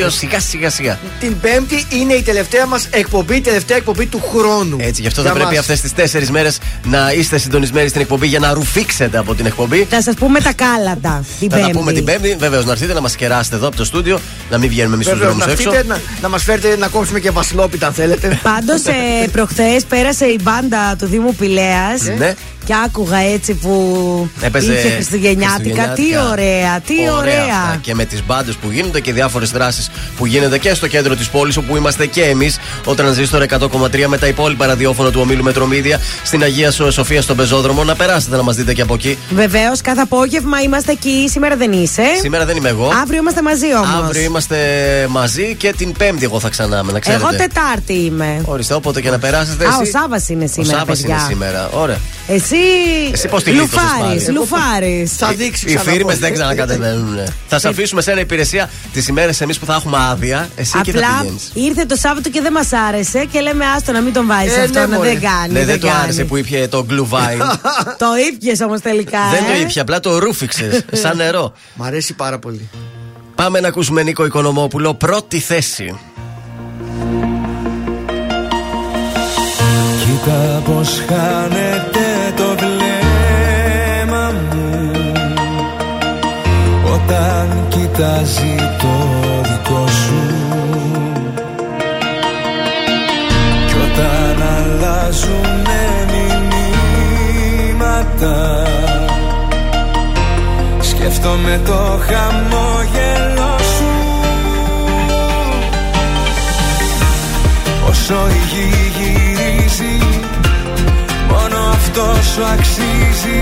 22 0.06 0.12
σιγά 0.12 0.40
σιγά 0.40 0.70
σιγά. 0.70 1.00
Την 1.20 1.40
Πέμπτη 1.40 1.86
είναι 1.90 2.14
η 2.14 2.22
τελευταία 2.22 2.66
μας 2.66 2.88
εκπομπή, 2.90 3.36
η 3.36 3.42
τελευταία 3.42 3.78
εκπομπή 3.78 4.06
του 4.06 4.22
χρόνου. 4.36 4.78
Έτσι, 4.80 5.02
γι' 5.02 5.08
αυτό 5.08 5.22
Για 5.22 5.30
θα 5.30 5.36
πρέπει 5.36 5.52
μας. 5.52 5.60
αυτές 5.60 5.82
τις 5.82 5.94
τέσσερις 5.94 6.32
μέρες 6.32 6.58
να 6.84 7.12
είστε 7.12 7.38
συντονισμένοι 7.38 7.88
στην 7.90 8.02
εκπομπή 8.02 8.28
για 8.28 8.40
να 8.40 8.54
ρουφήξετε 8.54 9.18
από 9.18 9.36
την 9.36 9.46
εκπομπή. 9.46 9.88
Θα 9.90 10.02
σας 10.02 10.16
πούμε 10.16 10.40
τα 10.40 10.54
κάλαντα 10.54 11.24
την 11.40 11.50
Θα 11.50 11.56
Πέμπτη. 11.58 11.72
τα 11.72 11.80
πούμε 11.80 11.92
την 11.92 12.04
Πέμπτη. 12.04 12.36
Βεβαίως, 12.40 12.66
να 12.66 12.72
έρθετε 12.72 12.94
να 12.94 13.02
μας 13.02 13.16
κεράσετε 13.16 13.56
εδώ 13.56 13.68
από 13.68 13.76
το 13.76 13.86
στούντιο, 13.86 14.20
να 14.50 14.58
μην 14.58 14.70
βγαίνουμε 14.70 14.94
εμείς 14.94 15.06
στους 15.06 15.20
Βεβαίως, 15.20 15.38
δρόμους 15.38 15.56
να 15.58 15.62
έξω. 15.64 15.80
έρθετε, 15.80 15.94
να, 15.94 16.22
να 16.22 16.30
μας 16.30 16.44
φέρετε 16.44 16.78
να 16.78 16.88
κόψουμε 16.88 17.20
και 17.20 17.27
βασιλόπιτα 17.32 17.88
αν 17.88 17.94
θέλετε. 17.94 18.40
Πάντως, 18.44 18.86
ε, 18.86 19.28
προχθές 19.32 19.84
πέρασε 19.86 20.26
η 20.26 20.40
μπάντα 20.42 20.96
του 21.00 21.06
Δήμου 21.06 21.36
Πηλέας. 21.36 22.02
Ναι. 22.18 22.34
Και 22.68 22.74
άκουγα 22.86 23.18
έτσι 23.18 23.54
που 23.54 24.30
Έπαιζε 24.42 24.74
είχε 24.74 24.90
Χριστουγεννιάτικα. 24.90 25.58
Τι 25.64 25.70
Χριστουγεννιάτικα. 25.72 26.30
ωραία, 26.32 26.80
τι 26.80 26.94
αυτά. 27.06 27.18
ωραία. 27.18 27.78
Και 27.82 27.96
με 27.96 28.06
τις 28.06 28.26
μπάντες 28.26 28.56
που 28.56 28.72
γίνονται 28.72 29.00
και 29.00 29.14
διάφορες 29.14 29.52
δράσεις 29.52 29.90
που 30.18 30.26
γίνονται 30.26 30.58
και 30.58 30.74
στο 30.74 30.88
κέντρο 30.88 31.16
της 31.16 31.30
πόλης, 31.30 31.58
όπου 31.58 31.76
είμαστε 31.76 32.06
και 32.06 32.24
εμείς, 32.24 32.58
ο 32.86 32.96
Τρανζίστορ 32.96 33.42
100,3 33.42 34.08
με 34.08 34.18
τα 34.18 34.28
υπόλοιπα 34.28 34.66
ραδιόφωνα 34.66 35.12
του 35.12 35.20
ομίλου 35.24 35.44
Μετρομίδια 35.44 36.00
στην 36.24 36.44
Αγία 36.44 36.72
Σο- 36.72 36.92
Σοφία 36.92 37.22
στον 37.22 37.36
Πεζόδρομο. 37.36 37.84
Να 37.84 37.96
περάσετε 37.96 38.36
να 38.36 38.44
μας 38.44 38.56
δείτε 38.56 38.74
και 38.74 38.82
από 38.82 38.94
εκεί. 38.94 39.18
Βεβαίως, 39.30 39.82
κάθε 39.82 40.02
απόγευμα 40.02 40.62
είμαστε 40.62 40.92
εκεί. 40.92 41.28
Σήμερα 41.30 41.56
δεν 41.56 41.72
είσαι. 41.72 42.04
Σήμερα 42.22 42.46
δεν 42.46 42.56
είμαι 42.58 42.70
εγώ. 42.70 42.92
Αύριο 43.02 43.20
είμαστε 43.20 43.42
μαζί 43.42 43.66
όμως. 43.76 44.04
Αύριο 44.04 44.22
είμαστε 44.22 44.58
μαζί 45.10 45.56
και 45.58 45.74
την 45.78 45.92
Πέμπτη 45.92 46.24
εγώ 46.24 46.40
θα 46.40 46.50
ξανά 46.50 46.80
είμαι, 46.84 46.92
να 46.92 47.00
ξέρετε. 47.00 47.24
Εγώ 47.28 47.36
Τετάρτη 47.38 47.94
είμαι. 47.94 48.42
Ορίστε, 48.46 48.74
όποτε 48.74 49.02
και 49.02 49.10
να 49.10 49.20
περάσετε. 49.20 49.66
Α, 49.66 49.68
εσύ. 49.82 49.82
ο 49.96 50.00
Σάβας 50.00 50.30
είναι 50.30 50.46
σήμερα. 50.48 50.76
Ο 50.76 50.80
Σάβας 50.80 51.00
παιδιά. 51.00 51.16
είναι 51.16 51.24
σήμερα. 51.28 51.70
Ωραία. 51.74 51.98
Εσύ; 52.28 52.57
Εσύ 53.12 53.28
πώς 53.28 53.44
τη 53.44 53.50
γλίτωσες 53.52 53.74
Λουφάρη. 53.82 54.20
πάλι; 54.24 54.38
Λουφάρη. 54.38 55.10
Θα 55.18 55.28
δείξεις 55.34 55.72
Οι 55.72 55.76
ξανά 55.76 55.92
φίρμες 55.92 56.04
πώς. 56.14 56.18
δεν 56.18 56.34
ξανακατεβαίνουν. 56.34 57.18
θα 57.48 57.60
σε 57.60 57.68
αφήσουμε 57.68 58.02
σε 58.02 58.12
ένα 58.12 58.20
υπηρεσία 58.20 58.70
τις 58.94 59.08
ημέρες 59.08 59.42
εμείς 59.42 59.60
που 59.60 59.66
θα 59.66 59.74
έχουμε 59.74 59.98
άδεια. 60.10 60.50
Εσύ 60.56 60.78
εκεί 60.80 60.92
θα 60.92 60.98
Απλά 60.98 61.18
πηγαίνεις. 61.22 61.52
ήρθε 61.54 61.86
το 61.86 61.96
Σάββατο 61.96 62.30
και 62.30 62.42
δεν 62.42 62.52
μας 62.52 62.68
άρεσε 62.88 63.26
και 63.32 63.40
λέμε 63.40 63.66
άστο 63.66 63.92
να 63.92 64.02
μην 64.02 64.14
τον 64.14 64.28
βάζεις 64.28 64.56
Ε, 64.58 64.62
αυτό, 64.62 64.80
ναι, 64.80 64.86
να 64.86 64.96
μωρέ. 64.96 65.10
δεν 65.10 65.22
κάνει. 65.22 65.54
Ναι, 65.54 65.66
δεν 65.66 65.80
του 65.80 65.88
κάνει. 65.88 66.00
άρεσε 66.04 66.24
που 66.24 66.36
ήπια 66.38 66.70
το 66.70 66.84
γκλουβάιν. 66.88 67.40
Το 68.04 68.06
ήπιες 68.34 68.60
όμως 68.62 68.82
τελικά. 68.82 69.20
δεν 69.32 69.44
ε. 69.44 69.48
το 69.56 69.62
ήπια, 69.62 69.82
απλά 69.82 70.00
το 70.00 70.18
ρούφιξες 70.20 70.86
σαν 71.02 71.18
νερό. 71.18 71.54
Μ' 71.76 71.84
αρέσει 71.84 72.14
πάρα 72.14 72.40
πολύ. 72.40 72.70
Πάμε 73.36 73.60
να 73.60 73.68
ακούσουμε 73.68 74.04
Νίκο 74.04 74.26
Οικονομόπουλο, 74.26 74.94
πρώτη 74.94 75.40
θέση. 75.40 75.96
Κοίτα 80.06 80.62
πως 80.66 81.04
χάνεται 81.08 82.07
Όταν 87.10 87.68
κοιτάζει 87.70 88.56
το 88.78 88.94
δικό 89.42 89.88
σου. 89.88 90.22
Κι 93.68 93.76
όταν 93.84 94.38
αλλάζουνε 94.58 95.86
μηνύματα 97.72 98.36
Σκέφτομαι 100.80 101.62
το 101.66 101.80
χαμόγελο 102.08 103.58
σου. 103.58 103.92
Όσο 107.90 108.20
η 108.28 108.42
γη 108.52 108.68
γυρίζει 108.98 109.98
Μόνο 111.30 111.58
αυτό 111.74 112.06
σου 112.34 112.44
αξίζει 112.54 113.42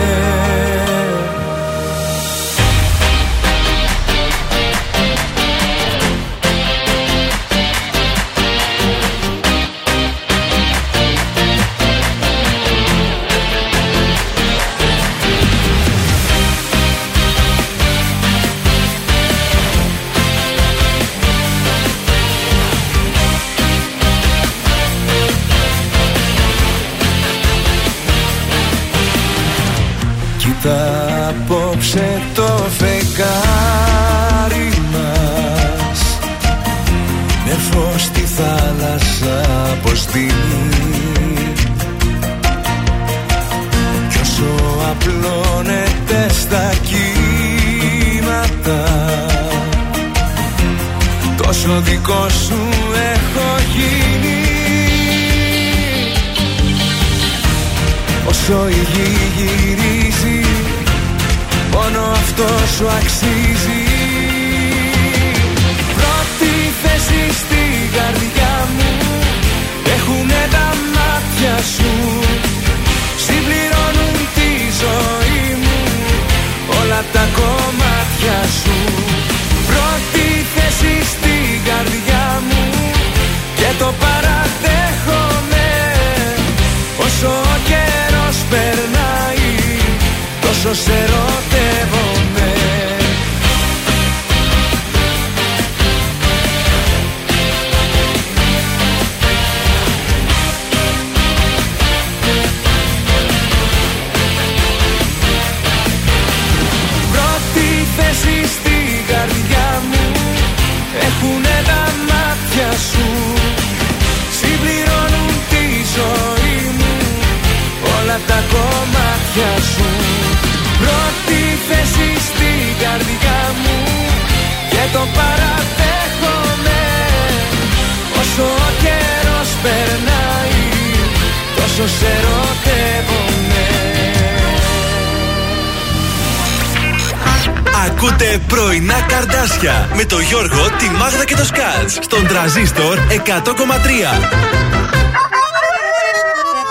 100,3. 143.25 143.31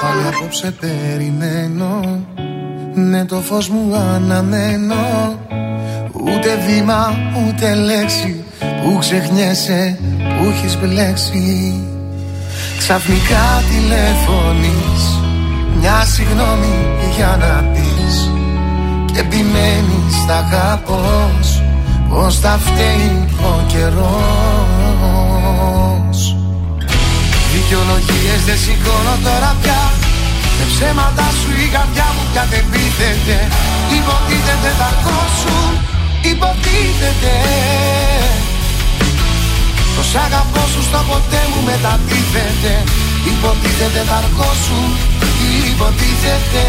Πάλι 0.03 0.27
απόψε 0.35 0.75
περιμένω. 0.81 2.21
Ναι 2.95 3.25
το 3.25 3.37
φως 3.41 3.69
μου 3.69 3.97
αναμένω. 3.97 4.95
Ούτε 6.13 6.59
βήμα 6.67 7.19
ούτε 7.47 7.75
λέξη 7.75 8.45
Που 8.59 8.99
ξεχνιέσαι 8.99 9.99
που 10.19 10.49
έχεις 10.51 10.79
μπλέξει. 10.79 11.75
Ξαφνικά 12.79 13.63
τηλεφωνείς. 13.71 15.03
Μια 15.81 16.05
συγγνώμη 16.05 16.75
για 17.17 17.37
να 17.41 17.71
πεις. 17.73 18.31
Και 19.13 19.21
επιμένεις 19.21 20.25
θα 20.27 20.35
αγαπώς 20.35 21.63
Πως 22.11 22.39
θα 22.39 22.59
φταίει 22.59 23.29
ο 23.43 23.67
καιρός 23.67 24.71
Δικαιολογίες 27.73 28.41
δεν 28.49 28.59
σηκώνω 28.65 29.15
τώρα 29.27 29.51
πια. 29.61 29.83
Με 30.59 30.65
ψέματα 30.73 31.27
σου 31.39 31.51
η 31.65 31.69
καρδιά 31.75 32.09
μου 32.15 32.25
πια 32.31 32.45
δεν 32.53 32.65
πείθεται. 32.73 33.37
Υποτίθεται 33.99 34.71
θα 34.81 34.91
σου 35.41 35.57
Υποτίθεται. 36.33 37.33
Το 39.97 40.03
σ' 40.11 40.17
αγαπώ 40.27 40.63
σου 40.73 40.83
στο 40.89 41.01
ποτέ 41.09 41.43
μου 41.51 41.61
μετατίθεται. 41.69 42.73
Υποτίθεται 43.33 44.03
θα 44.11 44.19
σου 44.65 44.79
Υποτίθεται. 45.71 46.65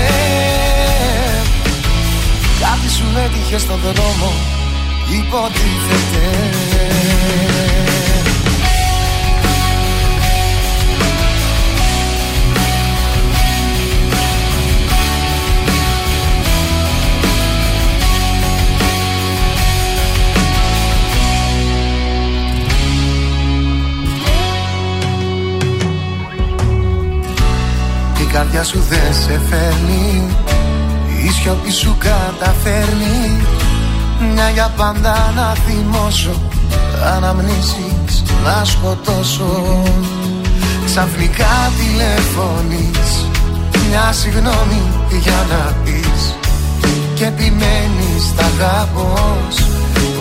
Κάτι 2.64 2.90
σου 2.96 3.06
έτυχε 3.24 3.58
στον 3.66 3.80
δρόμο 3.86 4.30
Υποτίθεται 5.20 6.24
καρδιά 28.32 28.64
σου 28.64 28.80
δεν 28.90 29.14
σε 29.14 29.42
φέρνει. 29.50 30.28
Η 31.26 31.30
σιωπή 31.30 31.72
σου 31.72 31.96
καταφέρνει. 32.00 33.42
Μια 34.34 34.50
για 34.50 34.72
πάντα 34.78 35.34
να 35.36 35.56
θυμώσω. 35.66 36.42
Αναμνήσεις 37.16 38.24
να 38.44 38.66
σκοτώσω. 38.66 39.84
Ξαφνικά 40.86 41.72
τηλεφωνείς. 41.78 43.10
Μια 43.88 44.12
συγγνώμη 44.12 44.82
για 45.22 45.46
να 45.50 45.76
πεις. 45.84 46.36
Και 47.14 47.26
επιμένεις 47.26 48.36
τα 48.36 48.44
αγαπώς. 48.44 49.56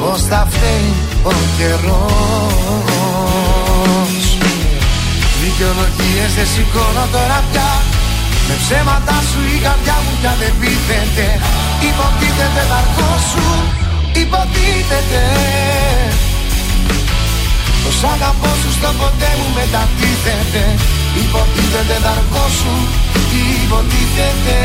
Πως 0.01 0.23
θα 0.23 0.47
φταίει 0.51 0.95
ο 1.23 1.33
καιρός. 1.57 2.11
Δικαιολογίες 5.43 6.35
δεν 6.37 6.47
σηκώνω 6.47 7.07
τώρα 7.13 7.43
πια 7.53 7.90
Με 8.51 8.57
ψέματα 8.63 9.17
σου 9.29 9.41
η 9.57 9.59
καρδιά 9.65 9.97
μου 10.05 10.13
πια 10.21 10.33
δεν 10.41 10.53
πείθεται 10.61 11.27
Υποτίθεται 11.89 12.63
τα 12.73 12.81
σου 13.29 13.47
Υποτίθεται. 14.23 15.23
Πως 17.83 17.99
αγαπώ 18.15 18.51
σου 18.61 18.71
στο 18.79 18.91
ποτέ 19.01 19.31
μου 19.39 19.49
μετατίθεται 19.59 20.63
Υποτίθεται 21.23 21.97
τα 22.07 22.15
σου 22.59 22.75
Υποτίθεται. 23.63 24.57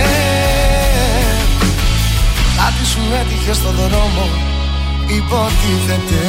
Κάτι 2.59 2.83
σου 2.91 3.01
έτυχε 3.19 3.53
στο 3.59 3.71
δρόμο 3.79 4.25
Υποτίθεται. 5.19 6.23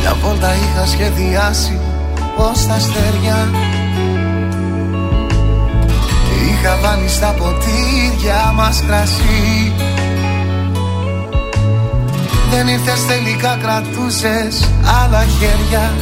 Μια 0.00 0.16
βόλτα 0.22 0.50
είχα 0.54 0.86
σχεδιάσει 0.86 1.78
πως 2.36 2.66
τα 2.66 2.74
αστέρια 2.74 3.38
Είχα 6.60 6.78
βάλει 6.82 7.08
στα 7.08 7.34
ποτήρια 7.38 8.52
μας 8.54 8.82
κρασί. 8.86 9.72
Δεν 12.50 12.68
ήρθες 12.68 13.06
τελικά 13.06 13.58
κρατούσες 13.62 14.70
άλλα 15.02 15.24
χέρια. 15.38 15.92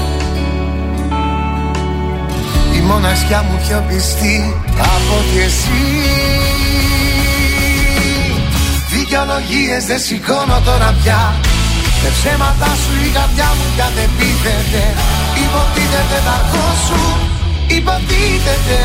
Η 2.76 2.80
μοναξιά 2.80 3.42
μου 3.42 3.60
πιο 3.66 3.84
πιστή 3.88 4.54
από 4.78 5.12
ότι 5.20 5.40
εσύ. 5.44 5.84
Δικαιολογίες 8.90 9.84
δεν 9.84 9.98
σηκώνω 9.98 10.60
τώρα 10.64 10.94
πια. 11.02 11.34
Με 12.02 12.08
ψέματα 12.16 12.70
σου 12.82 12.92
η 13.06 13.10
καρδιά 13.16 13.48
μου 13.56 13.66
πια 13.74 13.88
δεν 13.96 14.08
πείθεται. 14.18 14.82
Υποτίθεται 15.44 16.18
τα 16.26 16.38
σου 16.86 17.00
Υποτίθεται 17.76 18.78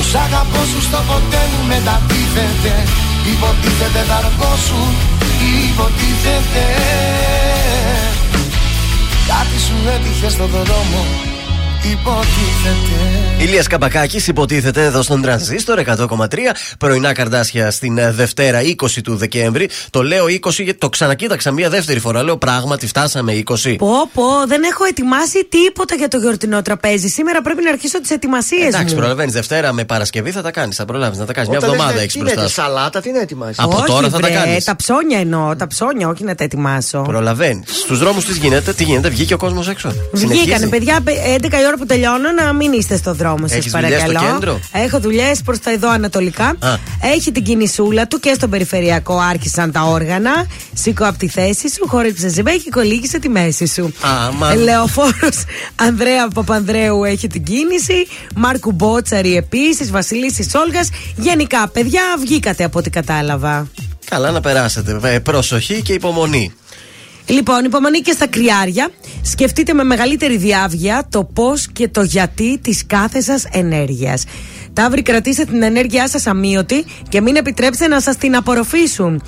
Πως 0.00 0.14
αγαπώ 0.14 0.64
σου 0.70 0.80
στο 0.80 1.00
ποτέ 1.08 1.42
μου 1.50 1.66
μετατίθεται 1.66 2.72
Υποτίθεται 3.32 4.02
τα 4.08 4.56
σου 4.66 4.80
Υποτίθεται. 5.68 6.64
Κάτι 9.30 9.58
σου 9.66 9.76
έτυχε 9.94 10.28
στο 10.28 10.46
δρόμο 10.46 11.29
Υποτίθεται. 11.84 13.20
Ηλίας 13.38 13.66
Καμπακάκης 13.66 14.26
υποτίθεται 14.28 14.84
εδώ 14.84 15.02
στον 15.02 15.22
Τρανζίστορ 15.22 15.78
100,3. 15.86 16.26
Πρωινά 16.78 17.12
καρδάσια 17.12 17.70
στην 17.70 17.98
ε, 17.98 18.12
Δευτέρα 18.12 18.60
20 18.60 18.86
του 19.04 19.16
Δεκέμβρη. 19.16 19.68
Το 19.90 20.02
λέω 20.02 20.24
20 20.24 20.50
γιατί 20.50 20.74
το 20.78 20.88
ξανακοίταξα 20.88 21.50
μία 21.50 21.68
δεύτερη 21.70 21.98
φορά. 21.98 22.22
Λέω 22.22 22.36
πράγματι 22.36 22.86
φτάσαμε 22.86 23.42
20. 23.46 23.74
Πω, 23.78 23.88
πω, 24.14 24.22
δεν 24.46 24.62
έχω 24.62 24.84
ετοιμάσει 24.84 25.48
τίποτα 25.48 25.94
για 25.94 26.08
το 26.08 26.16
γιορτινό 26.16 26.62
τραπέζι. 26.62 27.08
Σήμερα 27.08 27.42
πρέπει 27.42 27.62
να 27.62 27.70
αρχίσω 27.70 28.00
τις 28.00 28.10
ετοιμασίες 28.10 28.62
μου. 28.62 28.68
Εντάξει, 28.68 28.94
προλαβαίνεις 28.94 29.32
Δευτέρα 29.32 29.72
με 29.72 29.84
Παρασκευή 29.84 30.30
θα 30.30 30.42
τα 30.42 30.50
κάνεις. 30.50 30.76
Θα 30.76 30.84
προλάβεις 30.84 31.18
να 31.18 31.24
τα 31.26 31.32
κάνεις. 31.32 31.48
Μια 31.48 31.58
εβδομάδα 31.62 32.00
έχεις 32.00 32.16
μπροστά. 32.16 32.44
Τι 32.44 32.50
σαλάτα, 32.50 33.00
τι 33.00 33.12
να 33.12 33.20
ετοιμάσεις; 33.20 33.58
Από 33.58 33.76
όχι, 33.76 33.86
τώρα 33.86 34.08
θα 34.08 34.18
βρε, 34.18 34.28
τα 34.28 34.38
κάνεις. 34.38 34.64
Τα 34.64 34.76
ψώνια 34.76 35.18
εννοώ, 35.18 35.56
τα 35.56 35.66
ψώνια, 35.66 36.08
όχι 36.08 36.24
να 36.24 36.34
τα 36.34 36.44
ετοιμάσω. 36.44 37.02
Προλαβαίνεις. 37.02 37.78
Στους 37.80 37.98
δρόμους 37.98 38.24
τι 38.24 38.32
γίνεται, 38.32 38.72
τι 38.72 38.84
γίνεται, 38.84 39.08
βγήκε 39.08 39.34
ο 39.34 39.36
κόσμος 39.36 39.68
έξω. 39.68 39.88
Βγήκανε, 40.12 40.40
Συνεχίζει. 40.40 40.68
παιδιά, 40.68 41.02
11 41.36 41.60
η 41.60 41.64
ώρα 41.70 41.78
που 41.78 41.86
τελειώνω 41.86 42.30
να 42.32 42.52
μην 42.52 42.72
είστε 42.72 42.96
στο 42.96 43.14
δρόμο 43.14 43.46
σας, 43.46 43.56
Έχεις 43.56 43.72
δουλειές 43.72 43.90
παρακαλώ. 43.90 44.18
στο 44.18 44.32
κέντρο; 44.32 44.60
Έχω 44.72 45.00
δουλειές 45.00 45.42
προς 45.42 45.58
τα 45.58 45.70
εδώ 45.70 45.90
ανατολικά. 45.90 46.44
Α. 46.44 46.76
Έχει 47.14 47.32
την 47.32 47.44
κινησούλα 47.44 48.06
του 48.06 48.20
και 48.20 48.32
στον 48.34 48.50
περιφερειακό 48.50 49.18
άρχισαν 49.18 49.72
τα 49.72 49.82
όργανα. 49.82 50.46
Σήκω 50.74 51.04
από 51.04 51.18
τη 51.18 51.28
θέση 51.28 51.68
σου, 51.70 51.88
χόρεψε 51.88 52.28
ζεμπέ 52.28 52.50
και 52.56 52.70
κολύγησε 52.70 53.18
τη 53.18 53.28
μέση 53.28 53.66
σου. 53.66 53.92
Άμα. 54.00 54.54
Λεωφόρο 54.54 55.28
Ανδρέα 55.76 56.28
Παπανδρέου 56.28 57.04
έχει 57.04 57.26
την 57.26 57.44
κίνηση. 57.44 58.06
Μάρκου 58.36 58.72
Μπότσαρη 58.72 59.36
επίσης. 59.36 59.90
Βασιλίση 59.90 60.50
Όλγας. 60.54 60.88
Γενικά, 61.16 61.68
παιδιά, 61.68 62.02
βγήκατε 62.20 62.64
από 62.64 62.78
ό,τι 62.78 62.90
κατάλαβα. 62.90 63.66
Καλά 64.10 64.30
να 64.30 64.40
περάσετε. 64.40 64.98
Ε, 65.02 65.18
Προσοχή 65.18 65.82
και 65.82 65.92
υπομονή. 65.92 66.52
Λοιπόν, 67.30 67.64
υπομονή 67.64 67.98
και 67.98 68.12
στα 68.12 68.26
κρυάρια. 68.26 68.90
Σκεφτείτε 69.22 69.72
με 69.72 69.84
μεγαλύτερη 69.84 70.36
διάβγεια 70.36 71.06
το 71.10 71.24
πώς 71.24 71.68
και 71.72 71.88
το 71.88 72.02
γιατί 72.02 72.58
της 72.62 72.86
κάθε 72.86 73.20
σας 73.20 73.44
ενέργειας. 73.52 74.24
Ταύροι, 74.72 75.02
κρατήστε 75.02 75.44
την 75.44 75.62
ενέργειά 75.62 76.08
σας 76.08 76.26
αμύωτη 76.26 76.84
και 77.08 77.20
μην 77.20 77.36
επιτρέψετε 77.36 77.88
να 77.88 78.00
σας 78.00 78.16
την 78.16 78.36
απορροφήσουν. 78.36 79.22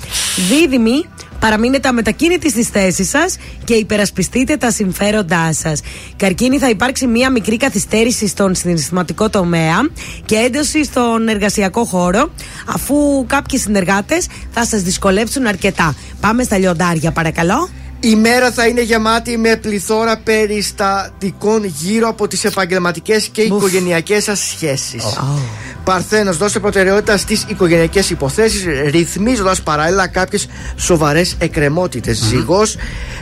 Δίδυμοι, 0.49 1.05
παραμείνετε 1.39 1.87
αμετακίνητοι 1.87 2.49
στις 2.49 2.67
θέσεις 2.67 3.09
σας 3.09 3.37
και 3.63 3.73
υπερασπιστείτε 3.73 4.57
τα 4.57 4.71
συμφέροντά 4.71 5.53
σας. 5.53 5.81
Καρκίνη, 6.15 6.57
θα 6.57 6.69
υπάρξει 6.69 7.07
μία 7.07 7.29
μικρή 7.29 7.57
καθυστέρηση 7.57 8.27
στον 8.27 8.55
συναισθηματικό 8.55 9.29
τομέα 9.29 9.77
και 10.25 10.35
έντοση 10.35 10.83
στον 10.83 11.27
εργασιακό 11.27 11.83
χώρο, 11.85 12.31
αφού 12.67 13.25
κάποιοι 13.27 13.59
συνεργάτες 13.59 14.27
θα 14.51 14.65
σας 14.65 14.81
δυσκολέψουν 14.81 15.45
αρκετά. 15.45 15.95
Πάμε 16.19 16.43
στα 16.43 16.57
λιοντάρια, 16.57 17.11
παρακαλώ. 17.11 17.69
Η 18.05 18.15
μέρα 18.15 18.51
θα 18.51 18.67
είναι 18.67 18.81
γεμάτη 18.81 19.37
με 19.37 19.55
πληθώρα 19.55 20.17
περιστατικών 20.17 21.63
γύρω 21.65 22.07
από 22.07 22.27
τις 22.27 22.43
επαγγελματικές 22.43 23.27
και 23.31 23.41
οικογενειακές 23.41 24.23
σας 24.23 24.39
σχέσεις. 24.39 25.03
Παρθένος, 25.83 26.37
δώσε 26.37 26.59
προτεραιότητα 26.59 27.17
στις 27.17 27.45
οικογενειακές 27.47 28.09
υποθέσεις, 28.09 28.65
ρυθμίζοντας 28.89 29.61
παράλληλα 29.61 30.07
κάποιες 30.07 30.47
σοβαρές 30.75 31.35
εκκρεμότητες. 31.39 32.17
Ζυγός, 32.17 32.75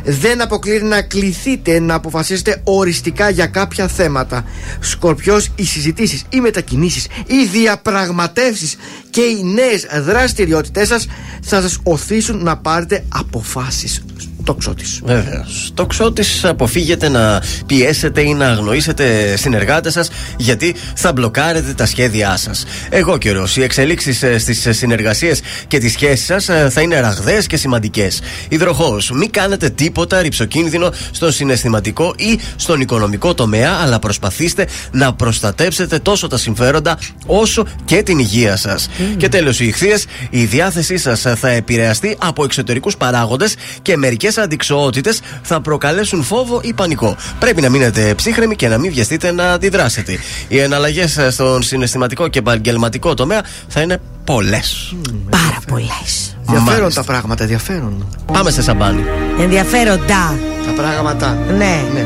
δεν 0.04 0.42
αποκλείεται 0.42 0.86
να 0.86 1.02
κληθείτε 1.02 1.80
να 1.80 1.94
αποφασίσετε 1.94 2.62
οριστικά 2.64 3.30
για 3.30 3.48
κάποια 3.48 3.88
θέματα. 3.88 4.46
Σκορπιός, 4.80 5.52
οι 5.56 5.64
συζητήσεις, 5.64 6.24
οι 6.30 6.40
μετακινήσεις, 6.40 7.08
οι 7.26 7.46
διαπραγματεύσεις 7.52 8.76
και 9.10 9.22
οι 9.22 9.44
νέες 9.44 9.88
δραστηριότητές 10.06 10.88
σας 10.88 11.08
θα 11.42 11.62
σας 11.62 11.80
οθήσουν 11.84 12.44
να 12.44 12.58
πάρετε 12.58 13.04
αποφάσεις. 13.10 14.04
Το 14.44 14.54
ξώτη. 14.54 14.84
Βεβαίως. 15.04 15.72
Το 15.74 15.86
ξώτη 15.86 16.24
αποφύγετε 16.44 17.10
να 17.10 17.42
πιέσετε 17.66 18.22
ή 18.22 18.34
να 18.34 18.48
αγνοήσετε 18.48 19.36
συνεργάτες 19.38 19.94
σας 19.94 20.10
γιατί 20.38 20.76
θα 20.96 21.14
μπλοκάρετε 21.14 21.74
τα 21.74 21.86
σχέδιά 21.86 22.38
σας. 22.38 22.66
Εγώ 22.90 23.18
καιρός. 23.18 23.58
Οι 23.58 23.64
εξελίξεις 23.64 24.24
στις 24.38 24.68
συνεργασίες 24.70 25.42
και 25.68 25.78
τις 25.78 25.92
σχέσεις 25.92 26.26
σας 26.26 26.46
θα 26.70 26.82
είναι 26.82 27.00
ραγδαίες 27.00 27.48
και 27.48 27.58
σημαντικές. 27.58 28.22
Υδροχός. 28.50 29.12
Μην 29.12 29.32
κάνετε 29.32 29.70
τίποτα 29.70 30.22
ρηψοκίνδυνο 30.22 30.92
στον 31.12 31.32
συναισθηματικό 31.32 32.14
ή 32.18 32.40
στον 32.56 32.82
οικονομικό 32.82 33.34
τομέα, 33.34 33.72
αλλά 33.82 34.00
προσπαθήστε 34.00 34.68
να 34.92 35.14
προστατέψετε 35.14 36.00
τόσο 36.00 36.28
τα 36.28 36.38
συμφέροντα 36.38 37.00
όσο 37.26 37.66
και 37.86 38.04
την 38.04 38.20
υγεία 38.20 38.56
σας. 38.56 38.90
Και 39.18 39.30
τέλος, 39.30 39.60
οι 39.60 39.68
ηχθείες. 39.68 40.06
Η 40.30 40.44
διάθεσή 40.44 40.98
σας 40.98 41.22
θα 41.36 41.50
επηρεαστεί 41.50 42.16
από 42.20 42.44
εξωτερικούς 42.44 42.98
παράγοντες 42.98 43.56
και 43.82 43.98
μερικές 43.98 44.31
αντικσοότητες 44.38 45.20
θα 45.42 45.62
προκαλέσουν 45.62 46.24
φόβο 46.24 46.60
ή 46.64 46.74
πανικό. 46.74 47.16
Πρέπει 47.40 47.62
να 47.62 47.70
μείνετε 47.70 48.14
ψύχρεμοι 48.16 48.56
και 48.56 48.68
να 48.68 48.78
μην 48.78 48.92
βιαστείτε 48.92 49.32
να 49.32 49.52
αντιδράσετε. 49.52 50.20
Οι 50.48 50.60
εναλλαγές 50.60 51.20
στον 51.30 51.64
συναισθηματικό 51.64 52.28
και 52.28 52.40
επαγγελματικό 52.40 53.14
τομέα 53.14 53.42
θα 53.68 53.82
είναι 53.82 54.02
πολλές. 54.24 54.96
Πάρα 55.30 55.58
πολλές. 55.68 56.38
Ενδιαφέρον 56.48 56.94
τα 56.94 57.04
πράγματα, 57.04 57.44
ενδιαφέρον. 57.44 58.08
Πάμε 58.34 58.52
σε 58.52 58.62
σαμπάνι. 58.62 59.04
Ενδιαφέροντα. 59.40 60.40
Τα 60.66 60.82
πράγματα. 60.82 61.38
Ναι. 61.58 61.84
ναι. 61.94 62.06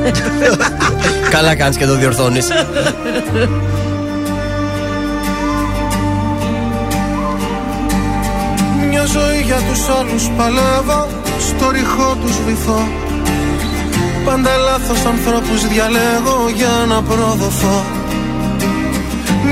Καλά 1.30 1.54
κάνεις 1.54 1.76
και 1.76 1.86
το 1.86 1.96
διορθώνεις. 1.96 2.48
Μια 8.88 9.04
ζωή 9.04 9.40
για 9.44 9.56
τους 9.56 9.88
άλλους 9.88 10.28
παλεύω 10.36 11.19
στο 11.40 11.70
ρηχό 11.70 12.16
τους 12.22 12.36
βυθό. 12.46 12.88
Πάντα 14.24 14.56
λάθος 14.56 15.04
ανθρώπους 15.04 15.66
διαλέγω 15.66 16.38
για 16.54 16.74
να 16.88 17.02
προδοθώ. 17.02 17.84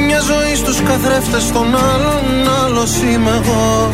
Μια 0.06 0.20
ζωή 0.20 0.54
στους 0.54 0.82
καθρέφτες 0.82 1.52
των 1.52 1.66
άλλων, 1.92 2.24
άλλος 2.64 2.92
είμαι 2.96 3.30
εγώ. 3.30 3.90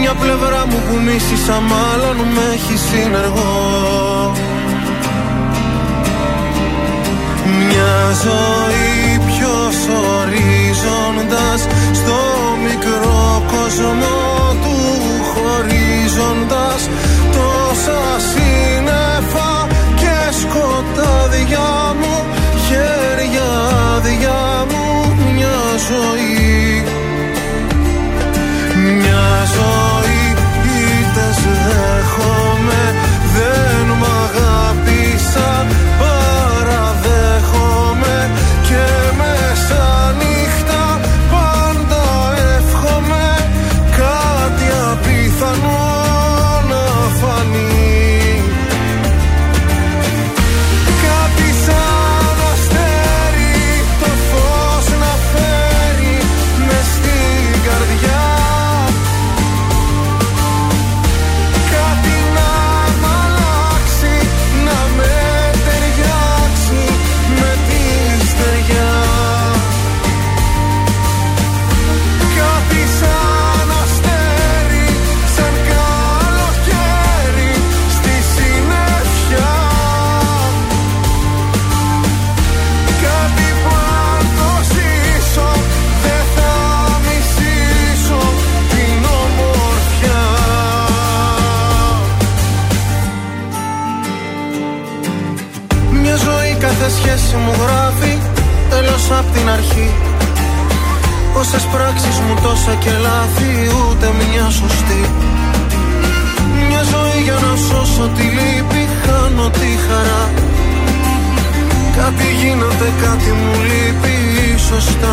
Μια 0.00 0.14
πλευρά 0.14 0.66
μου 0.66 0.82
που 0.88 0.96
μίσησα 1.04 1.60
μάλλον 1.72 2.16
με 2.34 2.44
έχει 2.54 2.76
συνεργό. 2.88 4.32
Μια 7.44 7.94
ζωή 8.24 9.18
πιο 9.26 9.54
οριζόντα 10.18 11.46
στο 11.92 12.16
μικρό 12.64 13.42
κόσμο 13.52 14.39
γυρίζοντας 16.10 16.88
τόσα 17.32 18.02
σύννεφα 18.18 19.66
και 19.96 20.34
σκοτάδια 20.40 21.94
μου 22.00 22.24
χέρια 22.66 23.50
διά 24.02 24.66
μου 24.70 25.14
μια 25.34 25.58
ζωή. 25.88 26.84
Μια 28.76 29.44
ζωή. 29.54 29.89
ούτε 104.00 104.06
μια 104.20 104.50
σωστή. 104.50 105.02
Μια 106.68 106.82
ζωή 106.92 107.22
για 107.22 107.38
να 107.46 107.52
σώσω 107.66 108.06
τη 108.16 108.22
λύπη 108.22 108.82
χάνω 109.02 109.50
τη 109.50 109.70
χαρά. 109.86 110.22
Κάτι 111.96 112.28
γίνεται, 112.40 112.88
κάτι 113.02 113.30
μου 113.40 113.54
λείπει, 113.68 114.14
ίσως 114.54 114.86
τα 115.02 115.09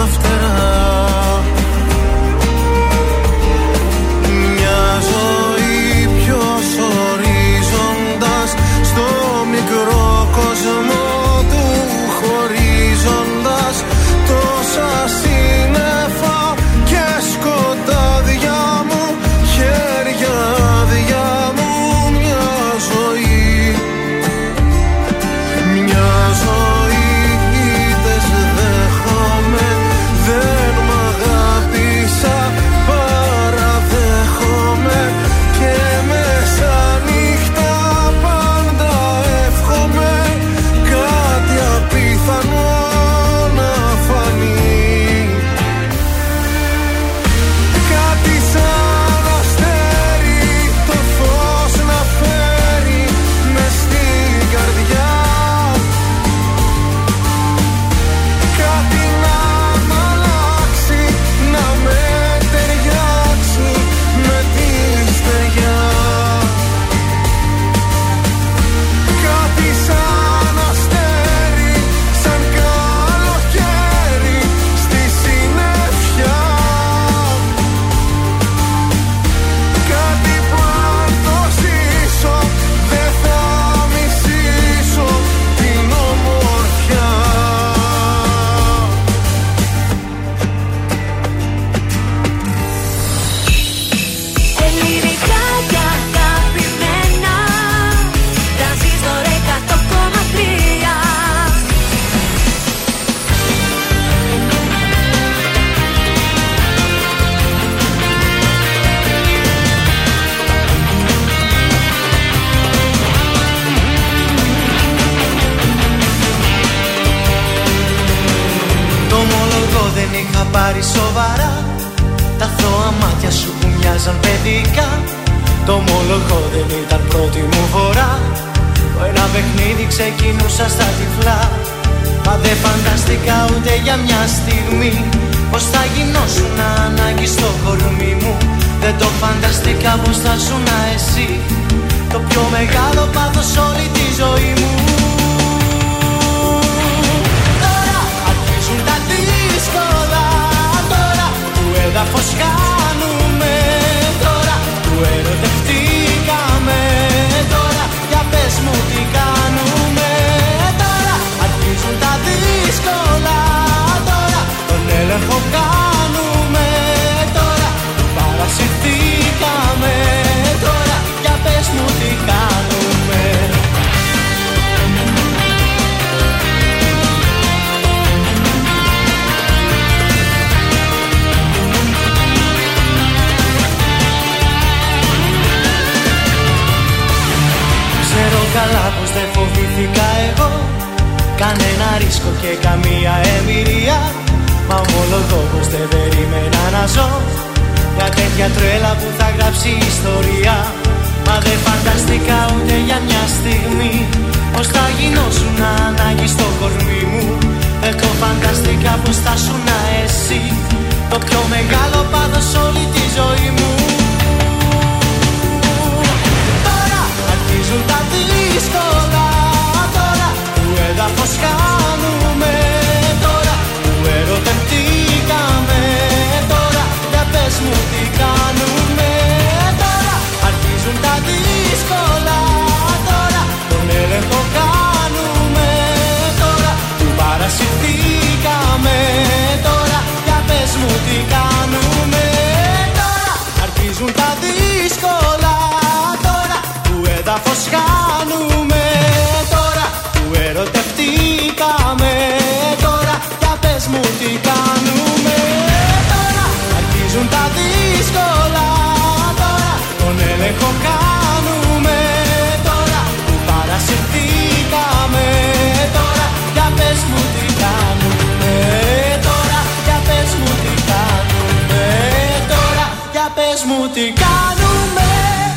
τι 273.93 274.01
κάνουμε 274.01 275.07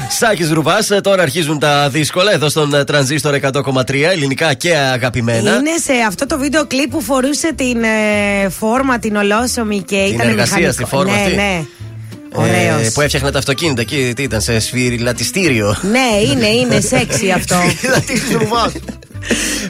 Σάκης 0.09 0.51
Ρουβάς, 0.51 0.91
τώρα 1.03 1.23
αρχίζουν 1.23 1.59
τα 1.59 1.89
δύσκολα 1.89 2.33
εδώ 2.33 2.49
στον 2.49 2.75
ε, 2.75 2.85
τρανζίστορ 2.85 3.39
100,3 3.53 3.95
ελληνικά 4.11 4.55
και 4.55 4.77
αγαπημένα. 4.77 5.51
Είναι 5.51 5.77
σε 5.83 5.93
αυτό 6.07 6.27
το 6.27 6.39
βίντεο 6.39 6.67
κλιπ 6.67 6.91
που 6.91 7.01
φορούσε 7.01 7.53
την 7.55 7.83
ε, 7.83 8.49
φόρμα 8.49 8.99
την 8.99 9.17
ολόσωμη 9.17 9.83
και 9.83 9.97
ήταν 9.97 10.29
εργασία 10.29 10.57
μηχανικό. 10.57 10.73
στη 10.73 10.85
φόρμα 10.85 11.13
ναι, 11.13 11.21
αυτή. 11.21 11.35
ναι. 11.35 11.65
Ε, 12.35 12.41
Ωραίος. 12.41 12.93
που 12.93 13.01
έφτιαχνε 13.01 13.31
τα 13.31 13.39
αυτοκίνητα 13.39 13.81
εκεί, 13.81 14.13
τι 14.17 14.23
ήταν, 14.23 14.41
σε 14.41 14.59
σφυριλατιστήριο. 14.59 15.77
Ναι, 15.91 16.31
είναι, 16.31 16.47
είναι 16.47 16.81
σεξι 16.81 17.31
αυτό. 17.31 17.57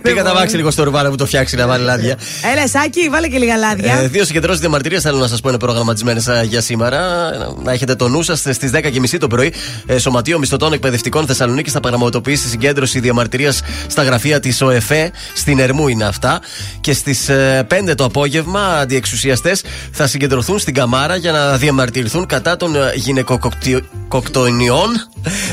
Πήγα 0.02 0.22
τα 0.22 0.34
βάξι 0.34 0.56
λίγο 0.56 0.70
στο 0.70 0.82
ρουβά 0.84 1.02
να 1.02 1.10
μου 1.10 1.16
το 1.16 1.26
φτιάξεις 1.26 1.58
να 1.58 1.66
βάλει 1.66 1.84
λάδια; 1.84 2.16
Έλα, 2.54 2.68
Σάκη, 2.68 3.08
βάλε 3.08 3.28
και 3.28 3.38
λίγα 3.38 3.56
λάδια. 3.56 3.94
Ε, 4.02 4.08
δύο 4.08 4.24
συγκεντρώσεις 4.24 4.60
διαμαρτυρίας 4.60 5.02
θέλω 5.02 5.18
να 5.18 5.26
σας 5.26 5.40
πω 5.40 5.48
είναι 5.48 5.58
προγραμματισμένες 5.58 6.28
για 6.48 6.60
σήμερα. 6.60 7.00
Να- 7.38 7.48
Να 7.62 7.72
έχετε 7.72 7.94
το 7.94 8.08
νου 8.08 8.22
σας 8.22 8.38
στις 8.38 8.70
10.30 8.70 9.18
το 9.18 9.26
πρωί. 9.26 9.52
Ε, 9.86 9.98
Σωματείο 9.98 10.38
Μισθωτών 10.38 10.72
Εκπαιδευτικών 10.72 11.26
Θεσσαλονίκης 11.26 11.72
θα 11.72 11.80
πραγματοποιήσει 11.80 12.48
συγκέντρωση 12.48 13.00
διαμαρτυρίας 13.00 13.60
στα 13.86 14.02
γραφεία 14.02 14.40
της 14.40 14.60
ΟΕΦΕ. 14.62 15.10
Στην 15.34 15.58
Ερμού 15.58 15.88
είναι 15.88 16.04
αυτά. 16.04 16.40
Και 16.80 16.92
στις 16.92 17.28
5 17.68 17.94
το 17.94 18.04
απόγευμα 18.04 18.60
αντιεξουσιαστές 18.78 19.62
θα 19.92 20.06
συγκεντρωθούν 20.06 20.58
στην 20.58 20.74
Καμάρα 20.74 21.16
για 21.16 21.32
να 21.32 21.56
διαμαρτυρηθούν 21.56 22.26
κατά 22.26 22.56
των 22.56 22.74
ε, 22.76 22.78
γυναικοκτονιών 22.94 24.88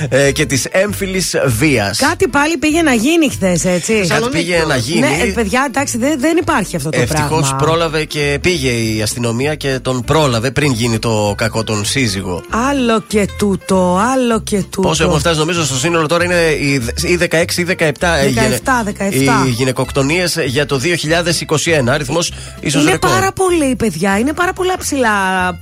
ε, 0.10 0.32
και 0.32 0.45
της 0.45 0.65
έμφυλης 0.65 1.36
βίας. 1.45 1.98
Κάτι 1.98 2.28
πάλι 2.28 2.57
πήγε 2.57 2.82
να 2.82 2.94
γίνει 2.94 3.30
χθες, 3.30 3.65
έτσι. 3.65 3.87
Κάτι 4.08 4.30
πήγε 4.30 4.64
να 4.68 4.76
γίνει. 4.76 5.00
Ναι, 5.00 5.18
ε, 5.22 5.32
παιδιά, 5.34 5.64
εντάξει, 5.68 5.98
δεν, 5.98 6.20
δεν 6.20 6.38
υπάρχει 6.38 6.76
αυτό 6.76 6.90
το 6.90 7.00
Ευτυχώς 7.02 7.40
πράγμα. 7.40 7.58
πρόλαβε 7.58 8.04
και 8.06 8.38
πήγε 8.42 8.70
η 8.70 9.02
αστυνομία 9.02 9.56
και 9.56 9.80
τον 9.82 10.04
πρόλαβε 10.04 10.52
πριν 10.52 10.72
γίνει 10.72 11.00
το 11.00 11.34
κακό 11.38 11.64
τον 11.64 11.86
σύζυγο. 11.86 12.42
Άλλο 12.70 13.02
και 13.08 13.28
τούτο, 13.38 14.00
άλλο 14.14 14.40
και 14.42 14.58
τούτο. 14.58 14.88
Πόσο 14.88 15.04
έχουν 15.04 15.20
φτάσει, 15.20 15.40
νομίζω, 15.40 15.66
στο 15.66 15.76
σύνολο 15.76 16.08
τώρα 16.08 16.24
είναι 16.24 16.42
οι 16.60 16.74
ή 17.04 17.18
16 17.32 17.58
ή 17.58 17.64
17, 17.64 17.74
ε, 17.78 18.32
17, 18.34 18.84
17. 18.84 19.48
οι 19.48 19.50
γυναικοκτονίες 19.50 20.38
για 20.46 20.66
το 20.66 20.80
2021. 20.80 21.94
Αριθμός 21.94 22.32
ίσως 22.60 22.82
είναι 22.82 22.92
ρεκόρ. 22.92 23.10
πάρα 23.12 23.32
πολύ, 23.32 23.76
παιδιά. 23.76 24.18
Είναι 24.18 24.34
πάρα 24.34 24.54
πολλά 24.54 24.78
ψηλά. 24.78 25.10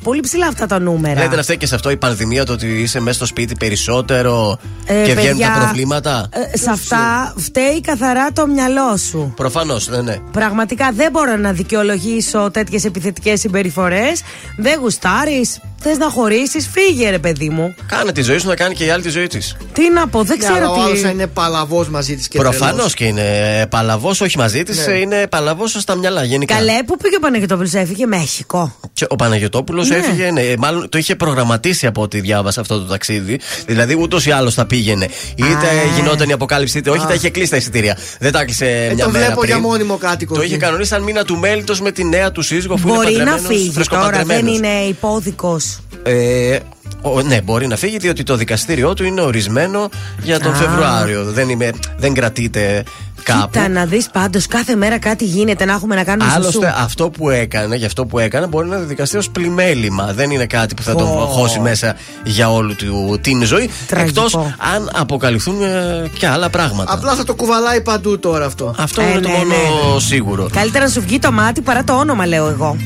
Πολύ 0.04 0.20
ψηλά 0.20 0.48
αυτά 0.48 0.66
τα 0.66 0.80
νούμερα. 0.80 1.22
Λέτε 1.22 1.36
να 1.36 1.42
φταίει 1.44 1.58
και 1.58 1.68
σε 1.68 1.76
αυτό 1.76 1.90
η 1.90 1.98
πανδημία, 1.98 2.46
το 2.46 2.54
ότι 2.54 2.68
είσαι 2.68 3.00
μέσα 3.00 3.16
στο 3.16 3.26
σπίτι 3.26 3.56
περισσότερο 3.56 4.58
Ε, 4.86 4.94
και 5.06 5.14
βγαίνουν 5.14 5.38
παιδιά, 5.38 5.54
τα 5.54 5.60
προβλήματα; 5.60 6.30
ε, 6.54 6.58
σε 6.58 6.70
αυτά 6.70 7.34
φταίει 7.38 7.82
καθαρά 7.82 8.15
το 8.34 8.48
μυαλό 8.48 8.98
σου. 8.98 9.34
Προφανώς, 9.36 9.88
ναι, 9.88 10.02
ναι. 10.02 10.18
Πραγματικά 10.32 10.92
δεν 10.92 11.12
μπορώ 11.12 11.36
να 11.36 11.52
δικαιολογήσω 11.52 12.52
τέτοιες 12.52 12.86
επιθετικές 12.86 13.40
συμπεριφορές. 13.40 14.22
Δεν 14.58 14.80
γουστάρεις, 14.80 15.60
θες 15.88 15.98
να 15.98 16.10
χωρίσεις, 16.10 16.70
φύγε 16.72 17.10
ρε 17.10 17.20
παιδί 17.20 17.50
μου. 17.50 17.76
Κάνε 17.88 18.12
τη 18.12 18.22
ζωή 18.22 18.38
σου 18.38 18.48
να 18.48 18.56
κάνει 18.56 18.76
και 18.76 18.86
η 18.86 18.90
άλλη 18.90 19.04
τη 19.04 19.10
ζωή 19.10 19.28
της. 19.28 19.56
Τι 19.74 19.90
να 19.92 20.08
πω, 20.08 20.24
δεν 20.24 20.38
Ναι, 20.38 20.44
ξέρω 20.46 20.58
αλλά 20.58 20.70
ο 20.70 20.82
άλλος 20.82 20.98
τι. 20.98 21.04
θα 21.04 21.10
είναι 21.10 21.28
παλαβός 21.28 21.90
μαζί 21.90 22.16
της 22.16 22.28
και 22.28 22.38
Προφανώς 22.38 22.74
τρελός. 22.74 22.94
και 22.94 23.06
είναι 23.06 23.68
παλαβός, 23.70 24.22
όχι 24.22 24.38
μαζί 24.38 24.64
της, 24.64 24.88
Ναι. 24.88 24.94
είναι 24.94 25.28
παλαβός 25.28 25.72
στα 25.72 25.96
μυαλά 25.96 26.24
γενικά. 26.24 26.56
Καλέ, 26.56 26.84
πού 26.86 26.98
πήγε 26.98 27.16
ο 27.16 27.20
Παναγιώτοπουλος, 27.20 27.74
έφυγε; 27.74 28.06
Μέχικο. 28.06 28.76
Και 28.94 29.06
ο 29.10 29.16
Παναγιοτόπουλο 29.16 29.84
Ναι. 29.84 29.96
έφυγε, 29.96 30.32
ναι, 30.32 30.42
μάλλον 30.58 30.90
το 30.90 30.98
είχε 30.98 31.16
προγραμματίσει 31.16 31.86
από 31.88 32.02
ό,τι 32.02 32.20
διάβασα 32.20 32.62
αυτό 32.62 32.80
το 32.80 32.86
ταξίδι. 32.86 33.40
Δηλαδή 33.66 33.96
ούτως 34.00 34.26
ή 34.26 34.32
άλλως 34.32 34.54
θα 34.54 34.66
πήγαινε. 34.66 35.08
Είτε 35.36 35.48
Α. 35.54 35.96
γινόταν 35.96 36.30
η 36.30 36.34
αποκάλυψη, 36.34 36.78
είτε 36.78 36.90
όχι, 36.90 37.04
Α. 37.04 37.08
τα 37.08 37.14
είχε 37.14 37.30
κλείσει 37.30 37.50
τα 37.50 37.58
εισιτήρια. 37.58 37.98
Δεν 38.20 38.32
τα 38.32 38.44
κλείσε 38.46 38.66
Ε, 38.66 38.94
μια 38.94 39.04
το 39.06 39.12
μέρα 39.12 39.26
βλέπω 39.26 39.40
πριν. 39.42 39.52
για 39.54 39.62
μόνιμο 39.68 39.98
κάτοικο. 39.98 40.34
Το 40.36 40.42
εκεί. 40.42 40.50
είχε 40.50 40.58
κανονίσει 40.60 40.90
σαν 40.90 41.04
μήνα 41.04 41.24
του 41.24 41.38
μέλητο 41.38 41.76
με 41.82 41.92
τη 41.92 42.04
νέα 42.04 42.32
του 42.32 42.42
σύζυγο 42.42 42.74
αφού 42.74 42.88
Μπορεί 42.88 43.14
είναι 43.14 43.24
να 43.24 43.32
παντρεμένος, 43.32 43.48
φύγει 43.58 43.72
τώρα, 43.72 43.74
δεν 43.74 43.84
φρεσκοπαντρεμένος. 44.14 44.58
είναι 44.58 44.68
υπόδικος. 44.90 45.75
Ε, 46.04 46.58
ο- 47.02 47.22
ναι, 47.22 47.42
μπορεί 47.42 47.68
να 47.68 47.76
φύγει 47.76 47.98
διότι 47.98 48.24
το 48.24 48.36
δικαστήριό 48.36 48.94
του 48.94 49.04
είναι 49.04 49.22
ορισμένο 49.22 49.90
για 50.24 50.40
τον 50.40 50.52
Α. 50.52 50.56
Φεβρουάριο. 50.56 51.24
Δεν, 51.24 51.50
είμαι, 51.50 51.70
δεν 51.98 52.14
κρατείται 52.14 52.84
κάπου. 53.26 53.50
Κοίτα 53.52 53.70
να 53.70 53.86
δεις 53.86 54.10
πάντως 54.10 54.48
κάθε 54.48 54.76
μέρα 54.76 55.00
κάτι 55.00 55.26
γίνεται 55.26 55.66
να 55.66 55.74
έχουμε 55.74 55.96
να 55.96 56.04
κάνουμε 56.04 56.30
σουσού. 56.30 56.40
Άλλωστε, 56.42 56.74
αυτό 56.84 57.10
που 57.10 57.30
έκανε, 57.30 57.76
για 57.76 57.88
αυτό 57.88 58.06
που 58.06 58.20
έκανε, 58.20 58.48
μπορεί 58.48 58.68
να 58.68 58.78
δικαστεί 58.78 59.18
ως 59.18 59.30
πλημέλημα. 59.30 60.14
Δεν 60.14 60.30
είναι 60.32 60.46
κάτι 60.46 60.74
που 60.74 60.82
θα 60.82 60.96
τον 60.96 61.08
Πω. 61.08 61.26
χώσει 61.26 61.60
μέσα 61.60 61.96
για 62.24 62.52
όλη 62.52 62.76
του 62.76 63.20
την 63.22 63.44
ζωή. 63.44 63.70
Τραγικό. 63.88 64.22
Εκτός 64.22 64.36
αν 64.76 64.90
αποκαλυφθούν 64.94 65.62
ε, 65.62 66.10
και 66.20 66.28
άλλα 66.28 66.50
πράγματα. 66.50 66.94
Απλά 66.94 67.14
θα 67.16 67.24
το 67.24 67.36
κουβαλάει 67.36 67.82
παντού 67.82 68.20
τώρα 68.20 68.46
αυτό. 68.46 68.76
Αυτό 68.78 69.02
Ε, 69.02 69.06
είναι 69.10 69.20
το 69.20 69.28
ναι, 69.30 69.36
μόνο 69.36 69.94
ναι. 69.94 70.00
σίγουρο. 70.00 70.48
Καλύτερα 70.54 70.84
να 70.86 70.90
σου 70.92 71.02
βγει 71.02 71.20
το 71.20 71.32
μάτι 71.32 71.62
παρά 71.62 71.84
το 71.84 71.94
όνομα, 71.94 72.26
λέω 72.26 72.48
εγώ. 72.50 72.78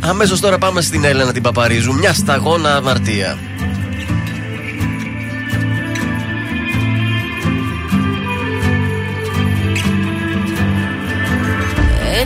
Αμέσως 0.00 0.40
τώρα 0.40 0.58
πάμε 0.58 0.80
στην 0.80 1.04
Έλενα 1.04 1.32
την 1.32 1.42
Παπαρίζου. 1.42 1.94
Μια 1.94 2.12
σταγόνα 2.12 2.74
αμαρτία. 2.76 3.38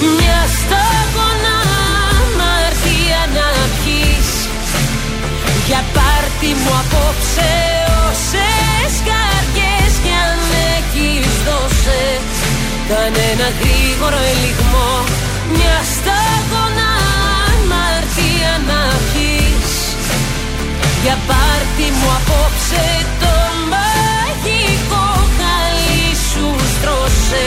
Μια 0.00 0.40
σταγόνα 0.58 1.56
αμαρτία 2.18 3.22
να 3.36 3.48
πιείς 3.76 4.30
Για 5.66 5.82
πάρτι 5.96 6.50
μου 6.60 6.72
απόψε 6.82 7.52
όσες 8.06 8.92
καρδιές 9.08 9.92
κι 10.04 10.12
αν 10.26 10.38
έχεις 10.76 11.32
δώσε. 11.46 12.02
Κάνε 12.88 13.22
ένα 13.32 13.48
γρήγορο 13.60 14.20
ελιγμό. 14.32 14.90
Μια 15.56 15.78
σταγόνα 15.94 16.90
αμαρτία 17.52 18.54
να 18.68 18.80
πιείς 19.10 19.74
για 21.04 21.18
πάρτι 21.26 21.86
μου 21.98 22.08
απόψε 22.18 22.86
το 23.22 23.34
μαγικό 23.72 25.06
χαλί 25.36 26.06
σου 26.28 26.46
στρώσε 26.74 27.46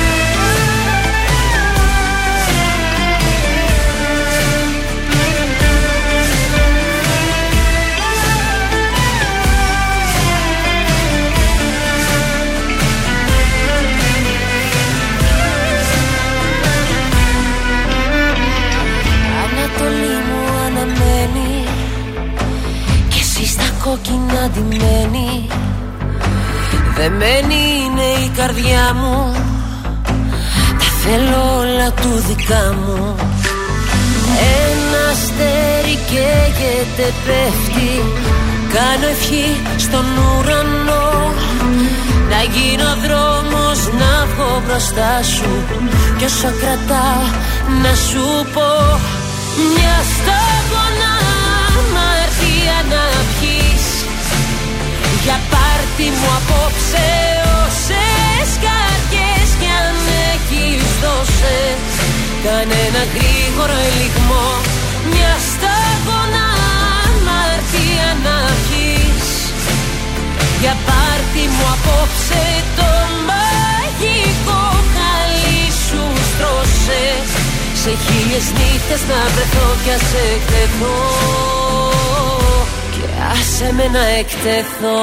κόκκινα 23.83 24.49
ντυμένη. 24.53 25.47
Δεμένη 26.97 27.61
είναι 27.83 28.07
η 28.25 28.29
καρδιά 28.37 28.93
μου. 28.93 29.31
Τα 30.79 30.89
θέλω 31.03 31.57
όλα 31.59 31.91
του 31.91 32.23
δικά 32.27 32.75
μου. 32.85 33.15
Ένα 34.65 35.01
αστέρι 35.11 35.95
καίγεται 36.09 37.13
πέφτει. 37.25 37.91
Κάνω 38.73 39.07
ευχή 39.11 39.47
στον 39.77 40.05
ουρανό. 40.17 41.33
Να 42.29 42.41
γίνω 42.53 42.89
δρόμος 43.03 43.79
να 43.99 44.25
βγω 44.25 44.61
μπροστά 44.65 45.23
σου. 45.35 45.51
Κι 46.17 46.25
όσο 46.25 46.51
κρατά 46.61 47.09
να 47.83 47.95
σου 47.95 48.25
πω 48.53 48.69
Μια 49.73 49.97
σταγόνα 50.13 51.13
αμαρτία 51.77 52.77
να 52.91 53.03
πιείς 53.39 53.40
Για 55.23 55.37
πάρτι 55.51 56.07
μου 56.17 56.29
απόψε 56.39 57.07
όσες 57.63 58.49
καρδιές 58.65 59.49
κι 59.59 59.69
αν 59.81 59.95
έχεις 60.31 60.87
δώσε. 61.03 61.59
Κανένα 62.45 63.01
γρήγορο 63.15 63.77
ελιγμό 63.89 64.47
Μια 65.11 65.33
σταγόνα 65.49 66.47
αμαρτία 67.05 68.09
να 68.25 68.37
πιείς 68.65 69.29
Για 70.61 70.75
πάρτι 70.87 71.43
μου 71.53 71.65
απόψε 71.75 72.43
το 72.77 72.91
μαγικό 73.29 74.63
χαλί 74.93 75.63
σου 75.85 76.03
στρώσε. 76.29 77.05
Σε 77.81 77.91
χίλιες 78.03 78.47
νύχτες 78.57 79.01
να 79.09 79.19
βρεθώ 79.33 79.67
κι 79.83 79.91
ας 79.97 80.07
εκτεθώ 80.29 80.99
Και 83.01 83.07
άσε 83.31 83.73
με 83.73 83.87
να 83.87 84.05
εκτεθώ 84.05 84.99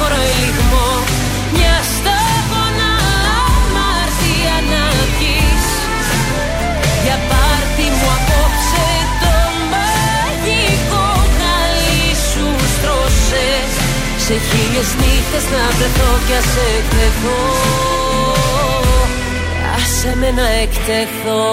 γρήγορο 0.00 0.20
ελιγμό. 0.32 0.88
Μια 1.56 1.76
σταγόνα 1.94 2.92
αμαρτία 3.46 4.56
να 4.72 4.84
πιείς 5.16 5.66
Για 7.04 7.18
πάρτι 7.30 7.86
μου 7.96 8.08
απόψε 8.18 8.88
το 9.22 9.34
μαγικό 9.72 11.06
χαλί 11.36 12.08
σου 12.28 12.46
στρώσε. 12.74 13.48
Σε 14.24 14.34
χίλιες 14.48 14.90
νύχτες 15.00 15.44
να 15.54 15.62
βρεθώ 15.76 16.10
κι 16.26 16.34
ας 16.40 16.52
εκτεθώ 16.76 17.40
Άσε 19.76 20.16
με 20.20 20.30
να 20.30 20.48
εκτεθώ. 20.62 21.44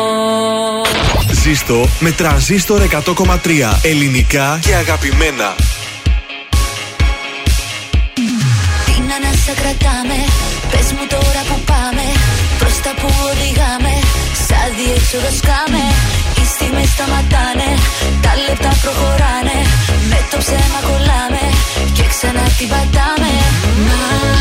Ζήστο 1.43 1.87
με 1.99 2.11
τρανζίστορ 2.11 2.81
100,3 2.81 3.37
ελληνικά 3.81 4.59
και 4.61 4.75
αγαπημένα. 4.75 5.55
Σαν 15.09 15.19
διέξοδο 15.19 15.37
σκάμε 15.37 15.83
Οι 16.39 16.45
στιγμές 16.53 16.89
σταματάνε 16.89 17.69
Τα 18.21 18.31
λεπτά 18.45 18.71
προχωράνε. 18.81 19.59
Με 20.09 20.19
το 20.31 20.37
ψέμα 20.37 20.79
κολλάμε 20.87 21.43
Και 21.95 22.03
ξανά 22.13 22.45
την 22.57 22.67
πατάμε. 22.71 23.31
Μα 23.87 24.36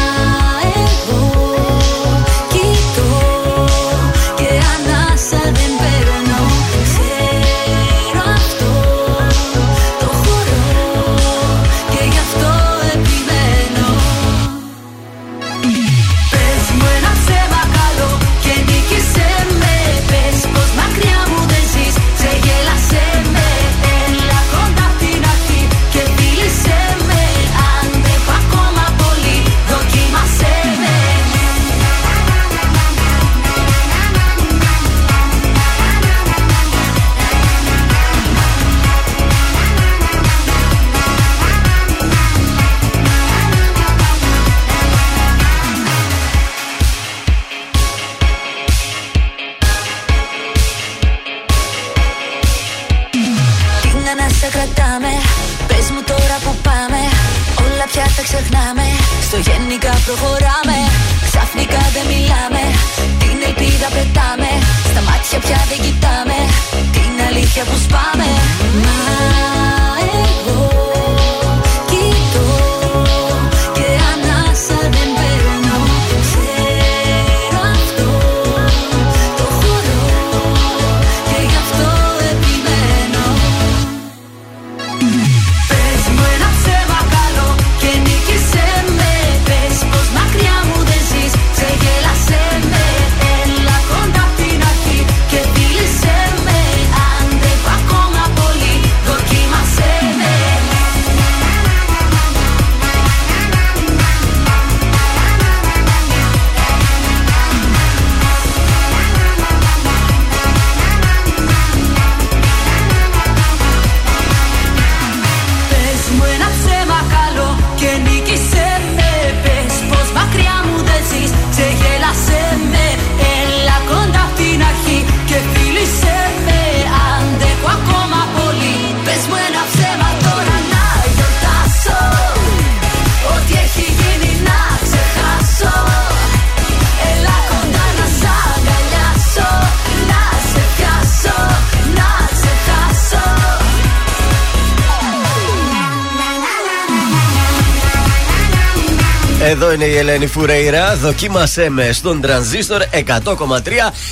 είναι 149.77 149.85
η 149.85 149.97
Ελένη 149.97 150.27
Φουρέιρα. 150.27 150.97
Δοκίμασέ 150.97 151.70
με 151.70 151.93
στον 151.93 152.20
τρανζίστορ 152.20 152.82
100,3 152.93 153.03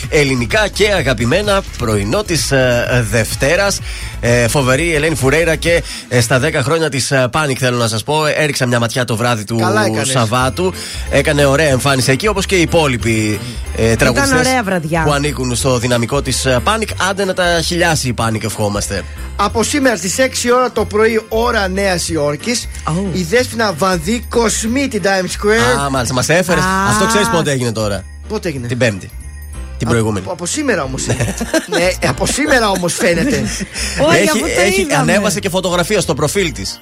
ελληνικά 0.08 0.68
και 0.68 0.92
αγαπημένα 0.92 1.62
πρωινό 1.78 2.22
της 2.22 2.52
ε, 2.52 3.06
Δευτέρας. 3.10 3.80
Ε, 4.20 4.48
φοβερή 4.48 4.84
η 4.84 4.94
Ελένη 4.94 5.14
Φουρέιρα 5.14 5.56
και 5.56 5.82
ε, 6.08 6.20
στα 6.20 6.40
10 6.40 6.52
χρόνια 6.54 6.88
της 6.88 7.12
Panik 7.30 7.56
θέλω 7.60 7.76
να 7.76 7.88
σας 7.88 8.02
πω. 8.02 8.26
Έριξα 8.26 8.66
μια 8.66 8.78
ματιά 8.78 9.04
το 9.04 9.16
βράδυ 9.16 9.44
του 9.44 9.56
Καλά 9.56 9.84
έκανες. 9.84 10.08
Σαββάτου. 10.08 10.72
Έκανε 11.10 11.44
ωραία 11.44 11.68
εμφάνιση 11.68 12.10
εκεί 12.10 12.26
όπως 12.26 12.46
και 12.46 12.56
οι 12.56 12.60
υπόλοιποι 12.60 13.40
ε, 13.76 13.96
τραγουδιστές 13.96 14.38
ωραία 14.38 14.62
βραδιά. 14.62 15.02
που 15.02 15.12
ανήκουν 15.12 15.56
στο 15.56 15.78
δυναμικό 15.78 16.22
της 16.22 16.46
Panik. 16.64 16.88
Άντε 17.10 17.24
να 17.24 17.34
τα 17.34 17.60
χιλιάσει 17.64 18.08
η 18.08 18.12
Panik, 18.12 18.42
ευχόμαστε. 18.42 19.04
Από 19.36 19.62
σήμερα 19.62 19.96
στις 19.96 20.16
6 20.18 20.50
ώρα 20.54 20.72
το 20.72 20.84
πρωί, 20.84 21.24
ώρα 21.28 21.68
Νέας 21.68 22.08
Υόρκης, 22.08 22.68
η 23.12 23.22
Δέσποινα 23.22 23.72
Βανδύ 23.72 24.26
κοσμεί 24.28 24.88
την 24.88 25.02
Times 25.04 25.08
Square. 25.08 25.84
Α, 25.84 25.90
μάλιστα, 25.90 26.14
μας 26.14 26.28
έφερες. 26.28 26.64
Α. 26.64 26.88
Αυτό 26.88 27.06
ξέρεις 27.06 27.28
πότε 27.28 27.50
έγινε 27.50 27.72
τώρα; 27.72 28.04
Πότε 28.28 28.48
έγινε; 28.48 28.66
Την 28.66 28.78
Πέμπτη. 28.78 29.10
Την 29.78 29.88
προηγούμενη. 29.88 30.24
Από, 30.24 30.32
από 30.34 30.46
σήμερα 30.46 30.82
όμως. 30.82 31.06
ναι, 31.66 31.90
από 32.08 32.26
σήμερα 32.26 32.70
όμως 32.70 32.94
φαίνεται. 32.94 33.36
έχει, 34.22 34.42
έχει, 34.66 34.86
ανέβασε 34.94 35.40
και 35.40 35.48
φωτογραφία 35.48 36.00
στο 36.00 36.14
προφίλ 36.14 36.52
της. 36.52 36.80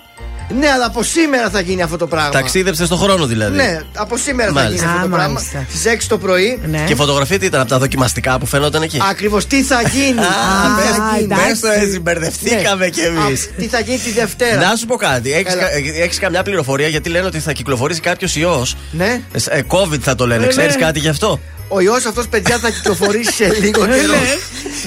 Ναι, 0.58 0.68
αλλά 0.68 0.84
από 0.86 1.02
σήμερα 1.02 1.50
θα 1.50 1.60
γίνει 1.60 1.82
αυτό 1.82 1.96
το 1.96 2.06
πράγμα. 2.06 2.30
Ταξίδεψε 2.30 2.84
στον 2.86 2.98
χρόνο 2.98 3.26
δηλαδή. 3.26 3.56
Ναι, 3.56 3.80
από 3.96 4.16
σήμερα 4.16 4.52
Μάλιστα. 4.52 4.86
θα 4.86 4.90
γίνει 4.92 4.96
αυτό 4.96 5.08
το 5.08 5.14
Α, 5.14 5.16
πράγμα. 5.18 5.32
μάλιστα. 5.34 5.66
Στις 5.68 5.84
6 5.84 6.06
το 6.08 6.18
πρωί. 6.18 6.60
Ναι. 6.70 6.82
Και 6.86 6.92
η 6.92 6.96
φωτογραφία 6.96 7.38
τι 7.38 7.46
ήταν 7.46 7.60
από 7.60 7.68
τα 7.70 7.78
δοκιμαστικά 7.78 8.38
που 8.38 8.46
φαινόταν 8.46 8.82
εκεί; 8.82 8.98
Ακριβώς 9.10 9.46
τι 9.46 9.62
θα 9.62 9.82
γίνει; 9.82 10.18
Α, 10.18 10.22
τι 10.22 10.82
θα 10.82 11.08
πες- 11.12 11.18
γίνει; 11.20 11.34
πες 11.48 11.60
το 11.60 11.68
έτσι, 11.68 12.00
μπερδευτήκαμε 12.00 12.84
Ναι. 12.84 12.90
κι 12.90 13.00
εμείς. 13.00 13.44
Α, 13.44 13.48
Τι 13.56 13.66
θα 13.66 13.80
γίνει 13.80 13.98
τη 13.98 14.10
Δευτέρα; 14.12 14.68
Να 14.68 14.76
σου 14.76 14.86
πω 14.86 14.96
κάτι. 14.96 15.32
Έλα. 15.32 15.72
Έχεις 16.02 16.18
καμιά 16.18 16.42
πληροφορία 16.42 16.88
γιατί 16.88 17.08
λένε 17.08 17.26
ότι 17.26 17.38
θα 17.38 17.52
κυκλοφορήσει 17.52 18.00
κάποιος 18.00 18.36
ιός. 18.36 18.76
Ναι. 18.92 19.20
COVID 19.68 19.98
θα 20.00 20.14
το 20.14 20.26
λένε. 20.26 20.44
Ε, 20.44 20.48
Ξέρεις 20.48 20.74
ναι. 20.74 20.80
κάτι 20.80 20.98
γι' 20.98 21.08
αυτό; 21.08 21.40
Ο 21.74 21.80
ιός 21.80 22.04
αυτός, 22.06 22.28
παιδιά, 22.28 22.58
θα 22.58 22.70
κυκλοφορήσει 22.70 23.32
σε 23.32 23.56
λίγο 23.60 23.86
Ναι. 23.86 23.96
καιρό. 23.98 24.14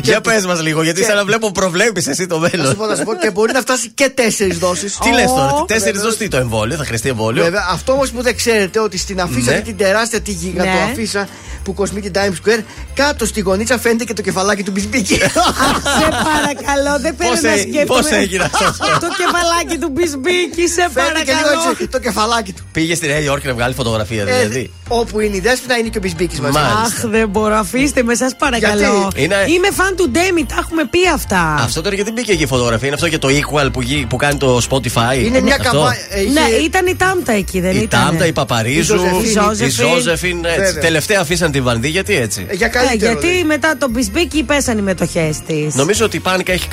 Για 0.03 0.22
πες 0.22 0.45
μας 0.45 0.62
λίγο, 0.62 0.84
γιατί 0.84 0.99
και- 0.99 1.06
σαν 1.06 1.16
να 1.16 1.26
βλέπω 1.26 1.52
προβλέπεις 1.52 2.07
εσύ 2.07 2.28
το 2.28 2.40
Να 2.40 2.48
σου 2.49 2.56
μέλλον. 2.57 2.76
πω, 2.78 2.86
να 2.86 2.95
σου 2.95 3.03
πω 3.03 3.16
και 3.16 3.32
μπορεί 3.32 3.53
να 3.53 3.60
φτάσει 3.62 3.90
και 3.94 4.10
τέσσερις 4.14 4.57
δόσεις. 4.57 4.98
Τι 5.03 5.12
λες 5.12 5.26
τώρα, 5.26 5.52
τέσσερις 5.68 6.02
δόσεις 6.02 6.18
τι 6.18 6.28
το 6.28 6.38
εμβόλιο, 6.38 6.78
θα 6.78 6.86
χρειαστεί 6.86 7.10
εμβόλιο; 7.10 7.44
Βέβαια, 7.44 7.68
αυτό 7.72 7.91
όμως 7.91 8.10
που 8.10 8.22
δεν 8.22 8.36
ξέρετε 8.36 8.80
ότι 8.80 8.98
στην 8.98 9.22
αφίσα, 9.22 9.49
Ναι. 9.52 9.57
αυτή 9.57 9.68
την 9.74 9.78
τεράστια 9.78 10.22
τη 10.22 10.32
γίγαντο 10.32 10.70
Ναι. 10.70 10.88
αφίσα 10.91 11.28
που 11.64 11.74
κοσμεί 11.74 12.02
την 12.02 12.12
Times 12.16 12.48
Square, 12.48 12.64
κάτω 12.94 13.26
στη 13.26 13.40
γωνίτσα 13.41 13.80
φαίνεται 13.80 14.03
και 14.03 14.14
το 14.14 14.22
κεφαλάκι 14.22 14.64
του 14.64 14.72
Μπισμπίκη. 14.72 15.14
Σε 15.99 16.07
παρακαλώ, 16.30 16.99
δεν 16.99 17.16
θέλω 17.18 17.30
Πώς 17.30 17.41
να 17.41 17.52
έ- 17.53 17.60
σκέφτομαι. 17.60 17.86
πώς 18.02 18.12
έγινε 18.12 18.44
αυτό; 18.44 18.66
Το 18.99 19.07
κεφαλάκι 19.18 19.78
του 19.80 19.90
Μπισμπίκη, 19.94 20.68
σε 20.68 20.90
Φαίνεται 20.94 21.20
και 21.24 21.32
λίγο 21.32 21.41
παρακαλώ. 21.44 21.70
έτσι 21.72 21.88
το 21.88 21.99
κεφαλάκι 21.99 22.53
του. 22.53 22.64
Πήγε 22.72 22.95
στη 22.95 23.07
Νέα 23.07 23.20
Υόρκη 23.20 23.48
να 23.48 23.53
βγάλει 23.53 23.74
φωτογραφία 23.74 24.22
Ε, 24.22 24.26
δηλαδή. 24.26 24.72
Όπου 24.88 25.20
είναι 25.20 25.36
η 25.36 25.40
δέσποινα 25.40 25.78
είναι 25.78 25.88
και 25.88 25.98
ο 25.98 26.02
Μπισμπίκης 26.02 26.40
μαζί. 26.40 26.53
Μάλιστα. 26.53 26.80
Αχ, 26.82 27.07
δεν 27.10 27.30
μπορώ, 27.30 27.56
αφήστε 27.56 28.03
με, 28.03 28.16
σας 28.16 28.36
παρακαλώ. 28.38 28.82
Γιατί; 28.82 29.22
Είναι- 29.24 29.36
Είμαι 29.48 29.68
φαν 29.72 29.95
του 29.95 30.10
Ντέμι, 30.10 30.45
τα 30.45 30.56
έχουμε 30.60 30.86
πει 30.90 30.99
αυτά. 31.14 31.56
Αυτό 31.60 31.82
τώρα 31.82 31.95
γιατί 31.95 32.12
μπήκε 32.12 32.32
εκεί 32.32 32.44
η 32.44 32.45
φωτογραφία. 32.48 32.86
Είναι 32.88 32.95
αυτό 32.95 33.10
και 33.10 33.18
το 33.18 33.28
equal 33.28 33.70
που, 33.74 33.82
γι- 33.82 34.06
που 34.10 34.16
κάνει 34.16 34.38
το 34.38 34.62
Spotify. 34.70 35.18
Είναι 35.26 35.41
μια 35.41 35.56
Αυτό. 35.56 35.70
καμπά. 35.72 35.95
ε, 36.10 36.22
είχε- 36.22 36.32
Ναι, 36.40 36.45
ήταν 36.66 36.88
η 36.88 36.95
Τάμτα 36.95 37.32
εκεί, 37.34 37.60
δεν 37.60 37.72
Η 37.76 37.80
ήταν. 37.82 38.02
Τάμτα, 38.06 38.26
η 38.26 38.32
Παπαρίζου, 38.34 38.95
Η 38.95 38.98
Ζώζεφιν. 38.98 39.66
η 39.68 39.70
Ζώζεφιν. 39.70 40.45
έτσι. 40.45 40.60
Βέβαια. 40.60 40.82
Τελευταία 40.82 41.20
αφήσαν 41.20 41.52
τη 41.52 41.62
Βανδί, 41.62 41.88
γιατί 41.90 42.16
έτσι. 42.16 42.45
Ε, 42.49 42.53
Για 42.56 42.66
Ε, 42.68 42.70
καλύτερο. 42.70 43.12
γιατί 43.12 43.26
λέει. 43.34 43.44
μετά 43.44 43.78
τον 43.78 43.90
Μπισμπίκη 43.90 44.44
πέσαν 44.44 44.78
οι 44.78 44.82
μετοχές 44.82 45.40
της. 45.48 45.76
Νομίζω 45.76 46.06
ότι 46.06 46.18
η 46.18 46.20
Πάνικα 46.20 46.52
έχει 46.53 46.68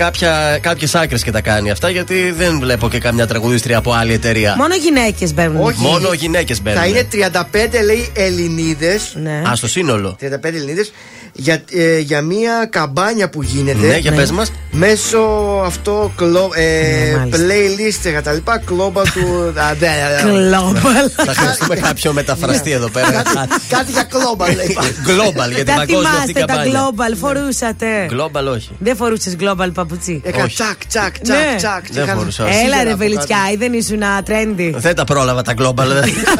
κάποιες 0.60 0.94
άκρες 0.94 1.22
και 1.22 1.30
τα 1.30 1.40
κάνει 1.40 1.70
αυτά, 1.70 1.90
γιατί 1.90 2.30
δεν 2.38 2.58
βλέπω 2.60 2.88
και 2.88 2.98
καμιά 2.98 3.26
τραγουδίστρια 3.26 3.78
από 3.78 3.92
άλλη 3.92 4.12
εταιρεία. 4.12 4.54
Μόνο 4.58 4.74
γυναίκες 4.74 5.34
μπαίνουν. 5.34 5.60
Όχι. 5.64 5.80
Μόνο 5.80 6.12
γυναίκες 6.12 6.62
μπαίνουν. 6.62 6.78
Θα 6.80 6.86
είναι 6.86 7.02
35 7.02 7.82
λέει 7.84 8.01
Ελληνίδες. 8.14 9.16
Ναι. 9.22 9.42
Α, 9.50 9.54
στο 9.56 9.68
σύνολο. 9.68 10.16
35 10.20 10.44
Ελληνίδες 10.56 10.92
για, 11.32 11.62
ε, 11.72 11.98
για 11.98 12.20
μια 12.22 12.66
καμπάνια 12.70 13.28
που 13.30 13.42
γίνεται. 13.42 13.86
Ναι, 13.86 13.96
για 13.96 14.12
πες 14.12 14.30
μας. 14.30 14.52
Μέσω 14.70 15.18
αυτό 15.64 16.12
κλο, 16.16 16.50
ε, 16.54 17.10
Ναι, 17.10 17.16
μάλιστα. 17.18 17.38
playlist 17.46 18.12
και 18.12 18.20
τα 18.24 18.32
λοιπά. 18.32 18.62
Global 18.68 19.06
του. 19.14 19.52
α, 19.60 19.74
ναι, 19.80 19.88
ναι, 20.32 20.32
ναι. 20.32 20.48
Global. 20.56 21.24
Θα 21.26 21.34
χρειαστούμε 21.34 21.74
κάποιο 21.74 22.12
μεταφραστή 22.12 22.70
εδώ 22.70 22.88
πέρα. 22.88 23.22
Κάτι 23.68 23.92
για 23.92 24.06
global 24.10 24.54
λέει. 24.56 24.76
Global, 25.10 25.48
για 25.48 25.56
την 25.56 25.64
Τα 25.64 25.74
παγκόσμια 25.74 26.08
αυτή 26.10 26.32
θυμάστε 26.32 26.40
τα 26.40 26.46
καμπάνια. 26.46 26.80
global, 26.90 27.16
φορούσατε. 27.20 27.86
Global, 28.10 28.54
όχι. 28.54 28.70
Δεν 28.78 28.96
φορούσες 28.96 29.36
global 29.40 29.70
παπουτσί. 29.74 30.20
Έκανα 30.24 30.44
Όχι. 30.44 30.54
τσακ, 30.54 30.86
τσακ, 30.86 31.14
Ναι. 31.26 31.34
τσακ, 31.34 31.58
τσακ. 31.58 31.92
Δεν 31.92 32.04
Είχαν- 32.04 32.18
φορούσα. 32.18 32.42
Έλα 32.44 32.52
Σίδερα 32.54 32.82
ρε 32.82 32.88
από 32.88 32.98
βελιτσιάι, 32.98 33.56
δεν 33.58 33.72
ήσουν 33.72 34.00
trendy. 34.26 34.70
Δεν 34.76 34.94
τα 34.94 35.04
πρόλαβα 35.04 35.42
τα 35.42 35.54
global. 35.58 35.86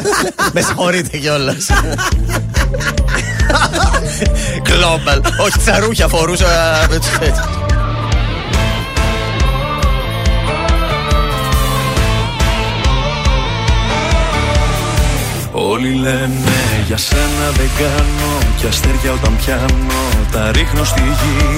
Με 0.53 0.61
συγχωρείτε 0.61 1.17
κιόλας. 1.17 1.52
Global. 4.69 5.21
Όχι, 5.37 5.57
τσαρούχια 5.57 6.07
φορούσα. 6.07 6.47
έτσι, 6.93 7.09
έτσι. 7.21 7.41
Όλοι 15.55 15.93
λένε 15.93 16.83
για 16.85 16.97
σένα 16.97 17.49
δεν 17.55 17.69
κάνω 17.77 18.37
Κι 18.57 18.67
αστέρια 18.67 19.11
όταν 19.11 19.35
πιάνω 19.35 20.27
τα 20.31 20.51
ρίχνω 20.51 20.83
στη 20.83 21.01
γη 21.01 21.57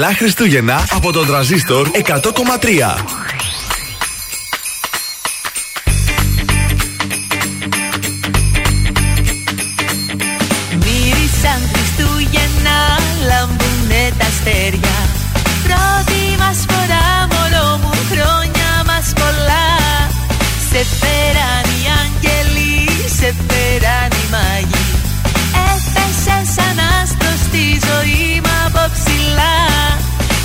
Καλά 0.00 0.14
Χριστούγεννα 0.14 0.84
από 0.90 1.12
τον 1.12 1.26
τραζίστορ 1.26 1.88
100,3. 1.94 3.29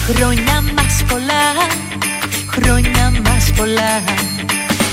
Χρόνια 0.09 0.61
μας 0.75 1.03
πολλά, 1.09 1.45
χρόνια 2.53 3.05
μας 3.25 3.45
πολλά. 3.57 3.93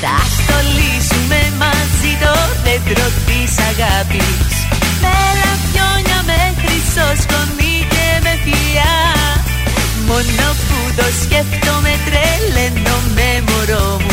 Θα 0.02 0.16
στολίσουμε 0.36 1.40
μαζί 1.62 2.12
το 2.22 2.34
δέντρο 2.64 3.06
της 3.26 3.52
αγάπης. 3.70 4.52
Με 5.02 5.16
λαμπιόνια, 5.40 6.18
με 6.28 6.40
χρυσό 6.60 7.08
σκονή 7.22 7.76
και 7.92 8.06
με 8.24 8.32
φιλιά. 8.44 8.94
Μόνο 10.06 10.46
που 10.66 10.78
το 10.96 11.06
σκέφτομαι 11.22 11.92
τρελαίνομαι 12.06 13.28
μωρό 13.48 14.00
μου 14.04 14.11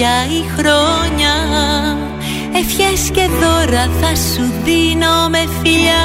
καινούρια 0.00 0.38
η 0.38 0.42
χρόνια. 0.56 1.34
Ευχές 2.60 3.10
και 3.10 3.28
δώρα 3.40 3.84
θα 4.00 4.12
σου 4.14 4.44
δίνω 4.64 5.28
με 5.28 5.42
φιλιά. 5.62 6.04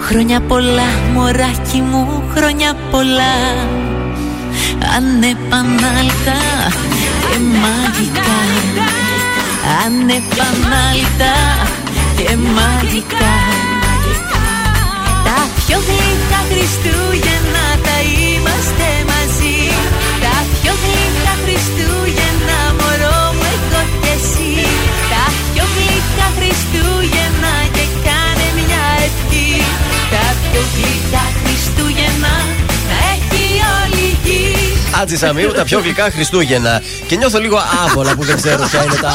Χρόνια 0.00 0.40
πολλά 0.40 0.88
μωράκι 1.14 1.80
μου, 1.90 2.22
χρόνια 2.34 2.72
πολλά. 2.90 3.36
Ανεπανάληπτα 4.96 6.38
και 7.30 7.38
μαγικά. 7.62 8.36
Ανεπανάληπτα 9.84 11.34
και 12.16 12.36
μαγικά. 12.56 13.34
Τα 15.26 15.38
πιο 15.56 15.78
γλυκά 15.86 16.40
Χριστούγεννα 16.50 17.66
θα 17.84 17.96
είμαστε 18.16 18.88
μαζί. 19.10 19.58
Τα 20.22 20.34
πιο 20.54 20.72
γλυκά 20.82 21.32
Χριστούγεννα 21.44 22.05
Τα 30.66 30.72
πιο 30.72 30.88
γλυκά 30.88 31.24
Χριστούγεννα 31.44 32.34
να 32.88 32.98
έχει 33.12 33.44
όλη 33.82 34.02
η 34.02 34.18
γη 34.24 34.66
Άτζη 35.00 35.16
Σαμίου, 35.16 35.52
τα 35.52 35.64
πιο 35.64 35.80
γλυκά 35.80 36.10
Χριστούγεννα. 36.10 36.82
Και 37.08 37.16
νιώθω 37.16 37.38
λίγο 37.38 37.58
άβολα 37.84 38.14
που 38.14 38.24
δεν 38.24 38.36
ξέρω 38.36 38.66
ποια 38.70 38.84
είναι 38.84 38.94
τα 38.94 39.14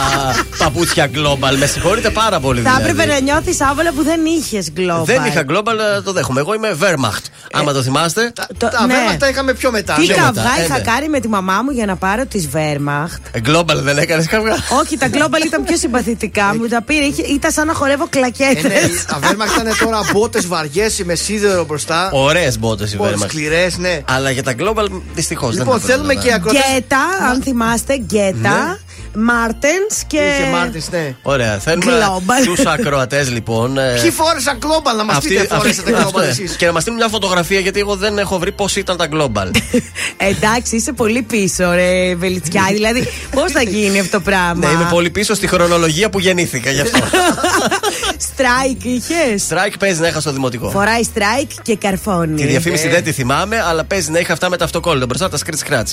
παπούτσια 0.57 1.09
global. 1.13 1.57
Με 1.57 1.65
συγχωρείτε 1.65 2.09
πάρα 2.09 2.39
πολύ. 2.39 2.61
Θα 2.61 2.75
δηλαδή. 2.75 2.89
έπρεπε 2.89 3.13
να 3.13 3.19
νιώθεις 3.19 3.61
άβολα 3.61 3.91
που 3.91 4.03
δεν 4.03 4.21
είχες 4.25 4.71
global. 4.77 5.03
Δεν 5.03 5.25
είχα 5.25 5.45
global, 5.49 5.77
ε, 5.97 6.01
το 6.01 6.11
δέχομαι. 6.11 6.39
Εγώ 6.39 6.53
είμαι 6.53 6.77
Wehrmacht. 6.81 7.25
Άμα 7.53 7.73
το 7.73 7.81
θυμάστε. 7.83 8.31
Τα 8.57 8.85
ναι. 8.87 8.93
Wehrmacht 8.93 9.17
τα 9.19 9.27
είχαμε 9.29 9.53
πιο 9.53 9.71
μετά. 9.71 9.93
Τι 9.93 10.07
ναι. 10.07 10.13
καυγά 10.13 10.41
ε, 10.59 10.63
είχα 10.63 10.77
ναι. 10.77 10.83
κάνει 10.83 11.09
με 11.09 11.19
τη 11.19 11.27
μαμά 11.27 11.61
μου 11.61 11.71
για 11.71 11.85
να 11.85 11.95
πάρω 11.95 12.25
τη 12.25 12.47
Wehrmacht. 12.53 13.19
Ε, 13.31 13.39
Global 13.45 13.75
δεν 13.75 13.97
έκανες 13.97 14.27
καυγά. 14.27 14.55
Όχι, 14.81 14.97
τα 14.97 15.07
global 15.13 15.45
ήταν 15.45 15.63
πιο 15.63 15.77
συμπαθητικά 15.77 16.55
μου. 16.55 16.67
Τα 16.67 16.81
πήρε, 16.81 17.05
είχε- 17.05 17.21
ήταν 17.25 17.51
σαν 17.51 17.67
να 17.67 17.73
χορεύω 17.73 18.07
Ε, 18.11 18.19
ναι, 18.19 18.29
κλακέτες. 18.29 19.05
Τα 19.05 19.19
Wehrmacht 19.19 19.61
ήταν 19.61 19.77
τώρα 19.79 19.99
μπότες 20.13 20.47
βαριές 20.47 21.01
με 21.05 21.15
σίδερο 21.15 21.65
μπροστά. 21.65 22.09
Ωραίες 22.11 22.59
μπότες 22.59 22.93
οι 22.93 22.97
Μπότες 22.97 23.19
Wehrmacht. 23.21 23.27
σκληρές, 23.27 23.77
ναι. 23.77 23.99
Αλλά 24.09 24.29
για 24.29 24.43
τα 24.43 24.53
global 24.59 24.85
δυστυχώς 25.13 25.55
δεν 25.55 25.63
Λοιπόν, 25.63 25.79
τα 25.79 25.85
θέλουμε 25.85 26.13
πρόλαβα. 26.13 26.27
και 26.27 26.33
ακροτέ. 26.33 26.59
Γκέτα, 26.73 26.97
αν 27.31 27.41
θυμάστε, 27.43 27.95
γκέτα. 27.97 28.79
Μάρτενς 29.15 30.03
και. 30.07 30.17
Είχε 30.17 30.49
Μάρτιν, 30.51 30.81
ναι. 30.91 31.15
Ωραία. 31.21 31.57
Θέλουμε 31.59 31.91
Global. 31.91 32.45
τους 32.45 32.65
ακροατές 32.65 33.29
λοιπόν. 33.31 33.77
ε, 33.77 33.97
Ποιοι 34.01 34.11
φόρεσαν 34.11 34.57
global 34.61 34.95
να 34.97 35.03
μας 35.03 35.15
αυτοί- 35.17 35.27
πείτε, 35.29 35.55
φόρεσατε 35.55 35.91
αυτοί- 35.91 36.03
global 36.03 36.05
αυτό, 36.05 36.21
εσείς. 36.21 36.55
Και 36.55 36.65
να 36.65 36.71
μας 36.71 36.81
στείλουν 36.81 36.99
μια 36.99 37.07
φωτογραφία 37.09 37.59
γιατί 37.59 37.79
εγώ 37.79 37.95
δεν 37.95 38.17
έχω 38.17 38.37
βρει 38.39 38.51
πώς 38.51 38.75
ήταν 38.75 38.97
τα 38.97 39.07
global. 39.13 39.49
Εντάξει, 40.31 40.75
είσαι 40.75 40.91
πολύ 40.91 41.21
πίσω, 41.21 41.71
ρε 41.71 42.15
Βελιτσιά. 42.15 42.63
δηλαδή, 42.71 43.07
πώς 43.31 43.51
θα 43.51 43.61
γίνει 43.61 43.99
αυτό 43.99 44.17
το 44.17 44.23
πράγμα; 44.23 44.67
ναι, 44.67 44.73
είμαι 44.73 44.87
πολύ 44.89 45.09
πίσω 45.09 45.33
στη 45.33 45.47
χρονολογία 45.47 46.09
που 46.09 46.19
γεννήθηκα 46.19 46.69
γι' 46.71 46.81
αυτό. 46.81 46.99
Strike 48.35 48.83
είχες; 48.83 49.47
Strike 49.49 49.73
παίζει 49.79 49.99
να 50.01 50.07
είχα 50.07 50.19
στο 50.19 50.31
δημοτικό. 50.31 50.69
Φοράει 50.69 51.01
strike 51.13 51.51
και 51.61 51.75
καρφώνει. 51.75 52.41
Τη 52.41 52.47
διαφήμιση 52.47 52.87
δεν 52.87 53.03
τη 53.03 53.11
θυμάμαι, 53.11 53.61
αλλά 53.69 53.83
παίζει 53.83 54.11
να 54.11 54.19
είχα 54.19 54.33
αυτά 54.33 54.49
με 54.49 54.57
τα 54.57 54.65
αυτοκόλλητα 54.65 55.05
μπροστά 55.05 55.29
τα 55.29 55.37
scratch 55.37 55.69
scratch. 55.69 55.91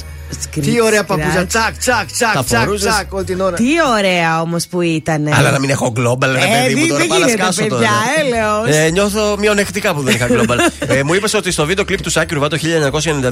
Τι 0.60 0.80
ωραία 0.82 1.04
παπούζια. 1.04 1.46
Τσακ, 1.46 1.78
τσακ, 1.78 2.10
τσακ, 2.12 2.32
Τα 2.34 2.44
τσακ, 2.44 2.58
φορούσες; 2.60 2.92
τσακ 2.92 3.07
όλη 3.16 3.24
την 3.24 3.40
ώρα. 3.40 3.56
Τι 3.56 3.64
ωραία 3.98 4.40
όμως 4.40 4.66
που 4.66 4.80
ήταν. 4.80 5.28
Αλλά 5.32 5.50
να 5.50 5.58
μην 5.58 5.70
έχω 5.70 5.92
global, 5.96 6.26
ρε 6.32 6.38
Ε, 6.38 6.62
παιδί 6.62 6.74
μου, 6.74 6.80
δεν- 6.80 6.88
τώρα 6.88 6.98
δεν 6.98 7.08
πάω 7.08 7.18
να 7.18 7.24
γίνεται, 7.26 7.42
σκάσω 7.42 7.66
τώρα. 7.68 7.82
παιδιά, 7.82 8.36
έλεος. 8.38 8.76
Ε, 8.86 8.90
νιώθω 8.90 9.36
μειονεκτικά 9.38 9.94
που 9.94 10.00
δεν 10.02 10.14
είχα 10.14 10.26
global. 10.30 10.58
ε, 10.96 11.02
μου 11.02 11.14
είπες 11.14 11.34
ότι 11.34 11.50
στο 11.50 11.66
βίντεο 11.66 11.84
κλειπ 11.84 12.02
του 12.02 12.10
Σάκη 12.10 12.34
Ρουβά 12.34 12.48
το 12.48 12.56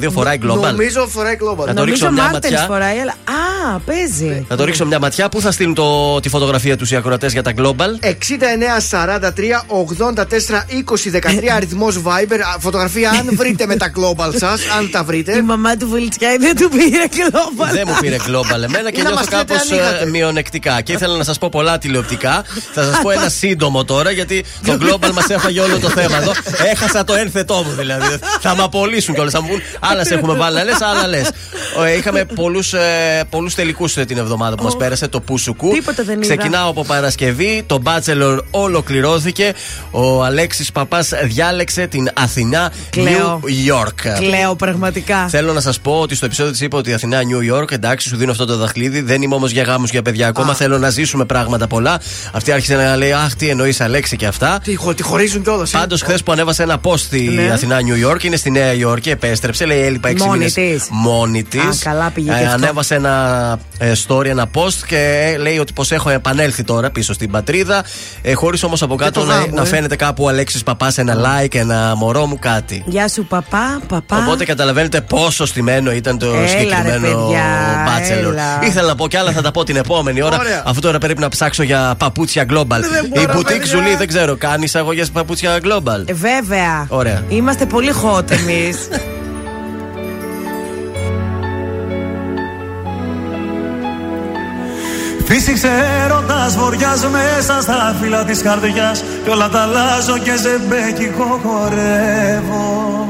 1992 0.05 0.11
φοράει 0.13 0.39
global. 0.43 0.61
Νομίζω 0.61 1.07
φοράει 1.09 1.37
global. 1.41 1.67
Να 1.67 1.75
το 1.75 1.85
ρίξω 1.85 2.05
Νομίζω 2.05 2.11
μια 2.11 2.23
Μάρτενς 2.23 2.55
ματιά. 2.55 2.67
φοράει, 2.69 2.99
αλλά. 2.99 3.13
Α, 3.75 3.79
παίζει. 3.79 4.47
Να 4.49 4.57
το 4.57 4.65
ρίξω 4.65 4.87
μια 4.87 4.99
ματιά. 4.99 5.29
Πού 5.29 5.41
θα 5.41 5.51
στείλουν 5.53 5.75
το, 5.75 6.21
τη 6.21 6.29
φωτογραφία 6.29 6.77
τους 6.77 6.91
οι 6.91 6.97
ακροατές 6.97 7.33
για 7.33 7.43
τα 7.43 7.53
global; 7.59 7.91
6943 8.01 9.65
84 9.69 10.65
20 10.71 11.11
13 11.11 11.49
αριθμός 11.57 11.97
Viber. 12.05 12.39
Α, 12.55 12.59
Φωτογραφία 12.61 13.11
αν 13.11 13.31
βρείτε 13.37 13.67
με 13.67 13.77
τα 13.77 13.93
global 13.97 14.31
σας, 14.39 14.61
αν 14.79 14.91
τα 14.91 15.05
βρείτε. 15.05 15.37
Η 15.37 15.43
μαμά 15.43 15.77
του 15.77 15.89
Βουλιτσιά 15.89 16.29
δεν 16.41 16.57
του 16.57 16.69
πήρε 16.69 17.05
global. 17.11 17.71
Δεν 17.73 17.83
μου 17.87 17.95
πήρε 18.01 18.17
global 18.17 18.63
εμένα 18.65 18.91
και 18.91 19.01
Ή 19.01 19.03
να 19.03 19.09
νιώθω 19.11 19.15
μας 19.15 19.25
λέτε 19.31 19.37
κάπω 19.37 19.53
αν 19.55 19.59
είχατε. 19.61 19.66
Μειονεκτικά. 20.11 20.81
Και 20.81 20.93
ήθελα 20.93 21.17
να 21.17 21.25
σας 21.25 21.39
πω 21.39 21.49
πολλά 21.49 21.79
τηλεοπτικά. 21.79 22.45
Θα 22.73 22.83
σας 22.83 23.01
πω 23.03 23.11
ένα 23.11 23.29
σύντομο 23.41 23.85
τώρα, 23.85 24.11
γιατί 24.11 24.45
το 24.67 24.79
global 24.81 25.13
μας 25.13 25.29
έφαγε 25.29 25.61
όλο 25.61 25.79
το 25.79 25.89
θέμα 25.89 26.17
εδώ. 26.17 26.33
Έχασα 26.73 27.05
το 27.05 27.15
ένθετό 27.15 27.55
μου 27.55 27.75
δηλαδή. 27.77 28.19
Θα 28.41 28.57
με 28.57 28.63
απολύσουν 28.63 29.15
κιόλας. 29.15 29.33
Θα 29.33 29.43
μου 29.43 29.49
πούν 29.49 29.61
άλλα 29.81 30.05
σε 30.05 30.15
έχουμε 30.15 30.35
βάλει 30.35 30.57
να 30.57 30.65
λε, 30.65 30.73
άλλα 30.81 31.07
λες. 31.07 31.31
Είχαμε 31.99 32.25
πολλούς 32.25 32.75
πολλούς 33.31 33.55
τελικούς 33.55 33.93
την 33.93 34.19
εβδομάδα 34.19 34.57
που 34.57 34.63
μας 34.63 34.77
πέρασε, 34.77 35.09
το 35.09 35.21
Πουσουκού. 35.21 35.71
Τίποτα 35.71 36.03
δεν 36.03 36.23
είδα. 36.23 36.37
Ξεκινάω 36.37 36.71
από 36.71 36.85
Παρασκευή. 36.85 37.63
Το 37.67 37.83
Bachelor 37.85 38.39
ολοκληρώθηκε. 38.51 39.53
Ο 39.91 40.25
Αλέξης 40.25 40.73
Παπάς 40.73 41.13
διάλεξε 41.25 41.87
την 41.87 42.09
Αθηνά 42.15 42.73
Κλαίω. 42.91 43.41
New 43.45 43.73
York. 43.73 44.19
Κλαίω 44.19 44.55
πραγματικά. 44.57 45.29
Θέλω 45.29 45.53
να 45.53 45.61
σας 45.61 45.81
πω 45.81 46.01
ότι 46.01 46.15
στο 46.15 46.25
επεισόδιο 46.25 46.53
της 46.53 46.61
είπα 46.61 46.79
ότι 46.79 46.91
η 46.91 46.93
Αθηνά 46.93 47.21
New 47.21 47.55
York, 47.55 47.73
εντάξει, 47.73 48.09
σου 48.09 48.17
δίνω 48.17 48.31
αυτό 48.31 48.47
το 48.47 48.57
δαχτυλίδι. 48.57 49.01
Δεν 49.01 49.23
είμαι 49.23 49.35
όμως 49.35 49.53
για 49.57 49.65
γάμους 49.73 49.91
για 49.91 50.03
παιδιά 50.03 50.29
ακόμα. 50.29 50.55
Θέλω 50.55 50.79
να 50.79 50.91
ζήσουμε 50.91 51.25
πράγματα 51.25 51.67
πολλά. 51.67 52.01
Αυτή 52.33 52.53
άρχισε 52.53 52.75
να 52.77 52.97
λέει 52.97 53.13
Αχ, 53.13 53.35
τι 53.35 53.49
εννοείς, 53.49 53.81
Αλέξη 53.81 54.17
και 54.17 54.27
αυτά. 54.27 54.59
Τι, 54.65 54.75
χω- 54.77 54.95
τι 54.95 55.03
χωρίζουν 55.03 55.43
κιόλας. 55.43 55.71
Πάντως, 55.71 56.03
χθες 56.03 56.23
που 56.23 56.33
ανέβασε 56.33 56.63
ένα 56.63 56.81
post 56.83 56.99
στη 56.99 57.21
Ναι. 57.21 57.51
Αθηνά 57.53 57.79
New 57.81 58.11
York, 58.11 58.25
είναι 58.25 58.37
στη 58.37 58.51
Νέα 58.51 58.73
Υόρκη, 58.73 59.11
επέστρεψε. 59.11 59.65
Λέει 59.67 59.81
έλειπα 59.83 60.09
6 60.09 60.17
Μόνη 60.25 60.39
μήνες 60.39 60.53
της. 60.53 60.87
Μόνη 60.91 61.43
της. 61.45 61.61
Α, 61.63 61.91
καλά 61.91 62.11
πήγε 62.11 62.29
και 62.29 62.35
αυτό. 62.45 62.51
Ανέβασε 62.55 62.95
ένα 62.95 63.59
ε, 63.79 63.93
story, 64.07 64.25
ένα 64.27 64.47
post 64.55 64.75
και 64.87 65.33
ε, 65.35 65.39
λέει 65.39 65.59
ότι 65.59 65.73
πως 65.73 65.91
έχω 65.93 66.11
επανέλθει 66.11 66.65
τώρα 66.65 66.91
πίσω 66.91 67.13
στην 67.13 67.31
πατρίδα. 67.31 67.85
Ε, 68.23 68.33
Χωρίς 68.35 68.63
όμως 68.63 68.83
από 68.83 68.95
κάτω 68.95 69.21
το 69.21 69.27
να, 69.27 69.35
γάμο, 69.35 69.47
να 69.53 69.63
ε. 69.63 69.65
φαίνεται 69.65 69.97
κάπου 69.97 70.25
ο 70.25 70.29
Αλέξης 70.29 70.63
Παπά 70.63 70.93
ένα 70.97 71.17
like, 71.17 71.55
ένα 71.55 71.95
μωρό 71.97 72.27
μου 72.27 72.39
κάτι. 72.39 72.83
Γεια 72.87 73.09
σου, 73.09 73.25
παπά, 73.25 73.81
παπά. 73.89 74.17
Οπότε 74.17 74.45
καταλαβαίνετε 74.45 75.01
πόσο 75.01 75.47
στημένο 75.47 75.93
ήταν 75.93 76.19
το 76.19 76.27
Έλα, 76.27 76.41
ρε, 76.41 76.47
συγκεκριμένο 76.47 77.01
παιδιά, 77.01 77.45
Bachelor. 77.87 78.31
έλα. 78.33 78.59
Ήθελα 78.63 78.87
να 78.87 78.95
πω 78.95 79.09
κι 79.09 79.17
άλλα, 79.17 79.33
θα 79.33 79.41
τα 79.47 79.53
πω 79.53 79.65
την 79.65 79.77
επόμενη 79.77 80.23
ώρα. 80.23 80.39
Ωραία. 80.39 80.63
Αφού 80.67 80.81
τώρα 80.81 80.99
πρέπει 80.99 81.21
να 81.21 81.29
ψάξω 81.29 81.63
για 81.63 81.95
παπούτσια 81.99 82.47
global. 82.51 82.81
Δεν 82.81 83.05
Η 83.05 83.09
μπορώ, 83.09 83.39
Boutique 83.39 83.47
παιδιά. 83.47 83.65
Ζουλή, 83.65 83.95
δεν 83.95 84.07
ξέρω, 84.07 84.37
κάνει 84.37 84.65
εισαγωγές 84.65 85.11
παπούτσια 85.11 85.59
global. 85.63 86.03
Ε, 86.05 86.13
βέβαια. 86.13 86.87
Ωραία. 86.89 87.23
Είμαστε 87.29 87.67
πολύ 87.67 87.93
hot 88.03 88.31
εμείς. 88.31 88.77
Φύσηξε 95.29 95.69
έρωτας 96.05 96.57
βοριάς 96.57 97.07
μέσα 97.07 97.61
στα 97.61 97.97
φύλλα 98.01 98.25
της 98.25 98.43
καρδιάς 98.43 99.05
Κι 99.25 99.31
όλα 99.31 99.49
τα 99.49 99.61
αλλάζω 99.61 100.19
και 100.19 100.33
ζεμπέκικο 100.37 101.41
χορεύω 101.43 103.09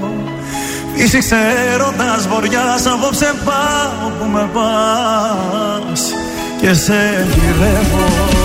Φύσηξε 0.94 1.36
έρωτας 1.72 2.28
βοριάς 2.28 2.86
απόψε 2.86 3.34
πάω 3.44 4.10
που 4.18 4.24
με 4.24 4.48
πας 4.52 6.25
Και 6.60 6.74
σε 6.74 7.26
γυρεύω 7.34 8.35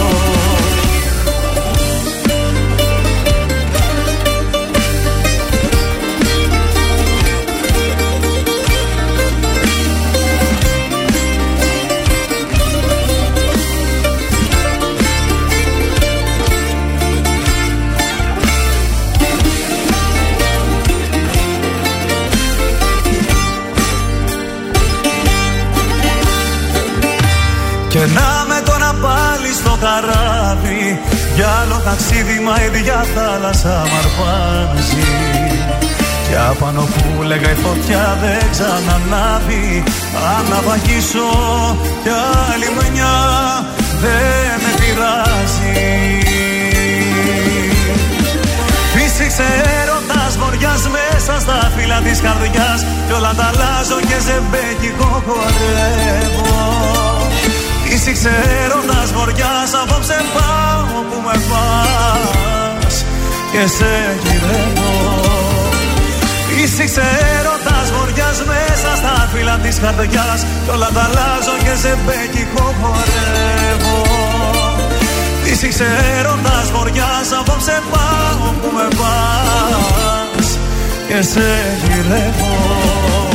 Και 28.02 28.08
να 28.08 28.46
με 28.50 28.62
τώρα 28.66 28.92
πάλι 29.06 29.52
στο 29.60 29.78
καράβι 29.84 31.00
Για 31.36 31.50
άλλο 31.62 31.82
ταξίδι 31.86 32.40
μα 32.46 32.56
η 32.62 32.66
ίδια 32.66 33.06
θάλασσα 33.16 33.76
μ' 33.90 33.96
αρπάζει. 34.02 35.10
Και 36.28 36.38
απάνω 36.50 36.82
που 36.82 37.24
λέγα 37.24 37.52
η 37.52 37.58
φωτιά 37.66 38.18
δεν 38.22 38.44
ξανανάβει. 38.52 39.84
Αν 40.34 40.44
να 40.52 40.60
βαγίσω 40.68 41.30
κι 42.04 42.12
άλλη 42.50 42.70
μενιά 42.78 43.20
δεν 44.04 44.56
με 44.64 44.72
πειράζει. 44.80 45.76
Φύσηξε 48.94 49.48
έρωτας 49.82 50.38
βοριάς 50.38 50.84
μέσα 50.96 51.40
στα 51.40 51.72
φύλλα 51.76 52.00
της 52.06 52.20
καρδιάς. 52.22 52.80
Κι 53.08 53.14
όλα 53.18 53.34
τα 53.38 53.52
αλλάζω 53.52 54.00
και 54.10 54.18
ζεμπέκικο 54.26 55.24
χορεύω 55.26 57.21
Φύσηξε 58.04 58.32
έρωτας 58.64 59.12
βοριάς 59.14 59.74
απόψε 59.82 60.18
πάω 60.34 61.02
που 61.10 61.18
με 61.26 61.36
πας. 61.50 63.06
Και 63.52 63.68
σε 63.78 63.92
γυρεύω. 64.24 64.92
Φύσηξε 66.48 67.04
έρωτας 67.38 67.88
βοριάς 67.96 68.38
μέσα 68.52 68.90
στα 68.96 69.30
φύλλα 69.34 69.58
της 69.64 69.80
καρδιάς. 69.80 70.42
Κι 70.64 70.70
όλα 70.70 70.90
τα 70.96 71.04
αλλάζω 71.08 71.56
και 71.64 71.74
ζεμπέκικο 71.82 72.76
χορεύω. 72.82 74.00
Φύσηξε 75.44 75.88
έρωτας 76.18 76.68
βοριάς 76.74 77.28
απόψε 77.40 77.82
πάω 77.92 78.46
που 78.62 78.70
με 78.76 78.88
πας. 79.00 80.48
Και 81.08 81.22
σε 81.22 81.48
γυρεύω 81.84 83.31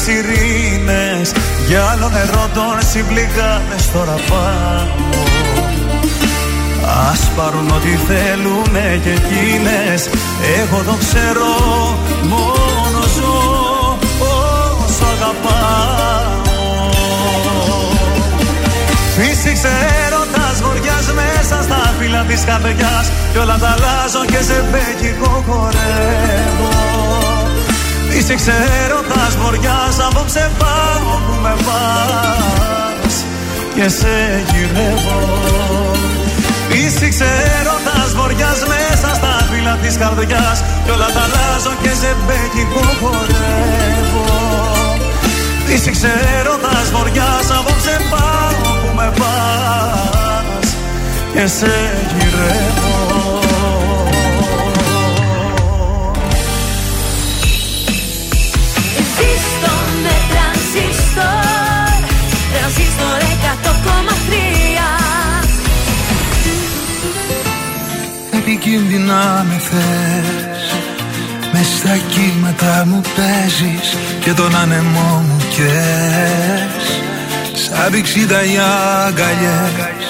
ψυχή 0.00 0.20
μου 0.20 0.30
οι 0.30 0.34
σιρήνες. 0.34 1.32
Για 1.66 1.84
άλλο 1.84 2.08
νερό 2.08 2.48
τον 2.54 2.78
συμπληγάδες 2.90 3.90
τώρα 3.92 4.16
πάω 4.28 5.08
Ας 7.10 7.30
πάρουν 7.36 7.70
ό,τι 7.70 7.88
θέλουνε 7.88 9.00
και 9.02 9.10
εκείνες. 9.10 10.08
Εγώ 10.60 10.82
το 10.82 10.96
ξέρω 11.04 11.52
μόνο 12.22 13.00
ζω 13.16 13.98
όσο 14.18 15.04
αγαπάω. 15.14 16.38
Φύσηξε 19.16 19.70
έρωτας 20.06 20.62
βοριάς 20.62 21.06
μέσα 21.14 21.62
στα 21.62 21.94
φύλλα 21.98 22.22
της 22.22 22.44
καρδιάς. 22.44 23.06
Κι 23.32 23.38
όλα 23.38 23.58
τα 23.58 23.68
αλλάζω 23.68 24.24
και 24.24 24.42
σε 24.48 24.64
μπέκικο 24.70 25.44
χορεύω 25.46 27.19
Φύσηξε 28.22 28.52
έρωτας 28.84 29.36
βοριάς 29.42 29.96
απόψε 30.08 30.50
πάω 30.58 31.12
που 31.24 31.34
με 31.42 31.54
πας. 31.66 33.14
Και 33.74 33.80
και 33.80 33.88
σε 33.88 34.44
γυρεύω. 34.50 35.20
Φύσηξε 36.68 37.30
έρωτας 37.58 38.10
βοριάς 38.14 38.60
μέσα 38.72 39.14
στα 39.14 39.46
φύλλα 39.50 39.74
της 39.82 39.96
καρδιάς. 39.96 40.58
Κι 40.84 40.90
όλα 40.90 41.08
τα 41.14 41.22
αλλάζω 41.26 41.72
και 41.82 41.92
σε 42.00 42.16
μπέκικο 42.26 42.84
χορεύω. 43.00 44.24
Φύσηξε 45.66 46.10
έρωτας 46.38 46.90
βοριάς 46.94 47.46
απόψε 47.58 47.96
πάω 48.10 48.70
που 48.80 48.90
με 48.96 49.12
πας. 49.18 50.68
Και 51.32 51.46
σε 51.46 51.72
γυρεύω 52.16 52.89
Επικίνδυνα 68.72 69.46
με 69.48 69.58
θες. 69.58 70.72
Μες 71.52 71.66
στα 71.78 71.96
κύματα 72.12 72.84
μου 72.86 73.00
παίζεις 73.16 73.96
Και 74.20 74.32
τον 74.32 74.56
άνεμό 74.56 75.24
μου 75.26 75.36
κες. 75.54 76.84
Σαν 77.62 77.90
πηξίδα 77.92 78.44
οι 78.44 78.56
αγκαλιές 79.06 80.08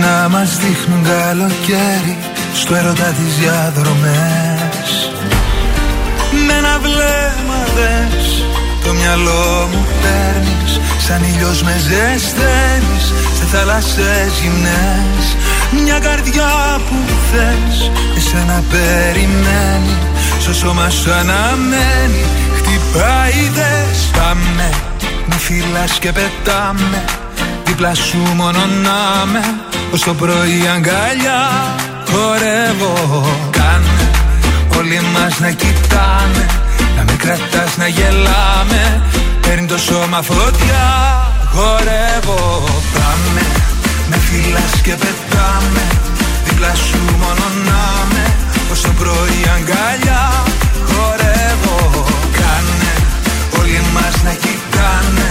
Να 0.00 0.28
μας 0.28 0.56
δείχνουν 0.56 1.02
καλοκαίρι 1.04 2.18
Στο 2.54 2.74
έρωτα 2.74 3.14
τις 3.18 3.34
διαδρομές. 3.40 4.88
Με 6.46 6.52
ένα 6.52 6.78
βλέμμα 6.78 7.60
δες 7.76 8.44
Το 8.84 8.92
μυαλό 8.92 9.68
μου 9.72 9.86
παίρνεις 10.02 10.80
Σαν 11.06 11.22
ήλιος 11.22 11.62
με 11.62 11.74
ζεσταίνεις 11.78 13.04
Σε 13.38 13.44
θάλασσες 13.52 14.32
γυμνές 14.42 15.24
Μια 15.82 15.98
καρδιά 15.98 16.80
που 16.88 16.96
θες 17.30 17.90
Εσένα 18.16 18.62
περιμένει. 18.70 19.96
Στο 20.40 20.54
σώμα 20.54 20.90
σου 20.90 21.12
αναμένει 21.12 22.24
Χτυπάει 22.56 23.50
δες 23.54 24.10
Πάμε 24.12 24.70
Με 25.26 25.34
φυλάς 25.34 25.98
και 25.98 26.12
πετάμε 26.12 27.04
Δίπλα 27.64 27.94
σου 27.94 28.18
μόνο 28.34 28.58
να 28.58 29.26
με. 29.32 29.54
Ως 29.92 30.02
το 30.02 30.14
πρωί 30.14 30.68
αγκαλιά 30.74 31.74
Χορεύω. 32.10 33.26
Κάνε 33.50 34.10
Όλοι 34.78 35.00
μας 35.14 35.40
να 35.40 35.50
κοιτάμε 35.50 36.46
Να 36.96 37.04
με 37.04 37.12
κρατάς 37.18 37.76
να 37.76 37.86
γελάμε. 37.86 39.02
Παίρνει 39.40 39.66
το 39.66 39.78
σώμα 39.78 40.22
φωτιά 40.22 40.86
Χορεύω. 41.52 42.64
Πάμε 42.94 43.53
Με 44.14 44.20
φυλάς 44.20 44.80
και 44.82 44.94
πετάμε 45.02 45.86
Δίπλα 46.44 46.74
σου 46.74 46.98
μόνο 47.20 47.46
να 47.68 47.82
με 48.12 48.24
Ως 48.72 48.80
το 48.80 48.92
πρωί 48.98 49.40
αγκαλιά 49.56 50.42
Χορεύω 50.88 52.04
Κάνε. 52.38 52.94
Όλοι 53.58 53.80
μας 53.94 54.22
να 54.24 54.32
κοιτάνε 54.32 55.28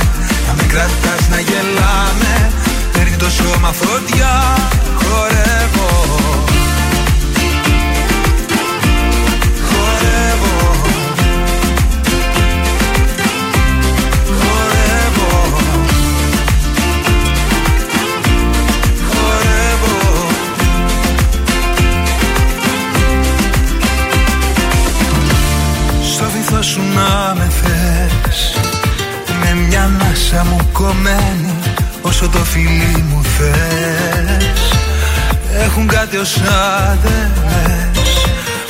Να 0.47 0.53
με 0.57 0.63
κρατάς 0.63 1.27
να 1.29 1.39
γελάμε. 1.39 2.51
Παίρνει 2.93 3.15
το 3.15 3.29
σώμα 3.29 3.71
φωτιά 3.71 4.33
Χορεύω 5.01 5.03
Χορεύω 5.03 5.62
μια 29.73 29.83
ανάσα 29.83 30.45
μου 30.49 30.69
κομμένη 30.71 31.53
Όσο 32.01 32.29
το 32.29 32.37
φιλί 32.37 33.05
μου 33.09 33.21
θες. 33.23 34.77
Έχουν 35.63 35.87
κάτι 35.87 36.17
ως 36.17 36.37
άδελες 36.91 38.27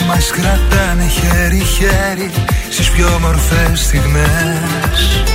Μας 0.07 0.31
κρατάνε 0.31 1.07
χέρι-χέρι 1.07 2.31
Στις 2.69 2.89
πιο 2.89 3.07
όμορφες 3.15 3.79
στιγμές. 3.79 5.25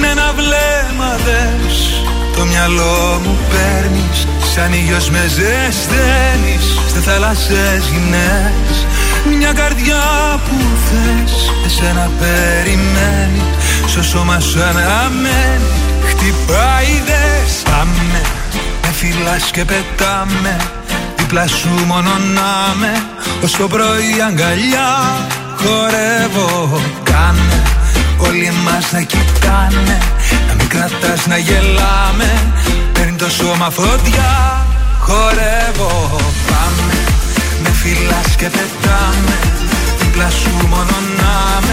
Με 0.00 0.06
ένα 0.06 0.32
βλέμμα 0.36 1.16
δες 1.24 2.02
Το 2.36 2.44
μυαλό 2.44 3.20
μου 3.24 3.36
παίρνεις 3.50 4.26
Σαν 4.54 4.72
ήλιος 4.72 5.10
με 5.10 5.22
ζεσταίνεις 5.26 6.64
Σε 6.92 7.00
θάλασσες 7.00 7.82
γυμνές 7.90 8.86
Μια 9.38 9.52
καρδιά 9.52 10.04
που 10.48 10.56
θες 10.86 11.50
Εσένα 11.66 12.10
περιμένεις 12.18 13.63
Στο 13.94 14.02
σώμα 14.02 14.40
σου 14.40 14.62
αναμένει 14.62 15.70
Χτυπάει 16.06 17.02
δες 17.06 17.62
Πάμε 17.64 18.20
Με 18.82 18.88
φυλάς 18.92 19.50
και 19.50 19.64
πετάμε 19.64 20.56
Δίπλα 21.16 21.46
σου 21.46 21.68
μόνο 21.86 22.10
να 22.34 22.74
με 22.80 23.02
Ως 23.42 23.52
το 23.52 23.66
πρωί 23.66 24.14
αγκαλιά 24.28 24.90
Χορεύω 25.56 26.80
Κάνε. 27.02 27.62
Όλοι 28.18 28.52
μας 28.64 28.92
να 28.92 29.00
κοιτάνε 29.00 29.98
Να 30.48 30.54
μην 30.54 30.68
κρατάς 30.68 31.26
να 31.26 31.36
γελάμε. 31.36 32.52
Παίρνει 32.92 33.16
το 33.16 33.30
σώμα 33.30 33.70
φωτιά 33.70 34.66
Χορεύω 35.00 36.20
Πάμε. 36.50 36.98
Με 37.62 37.68
φυλάς 37.68 38.34
και 38.36 38.48
πετάμε 38.50 39.38
Δίπλα 39.98 40.30
σου 40.30 40.66
μόνο 40.68 40.96
να 41.18 41.63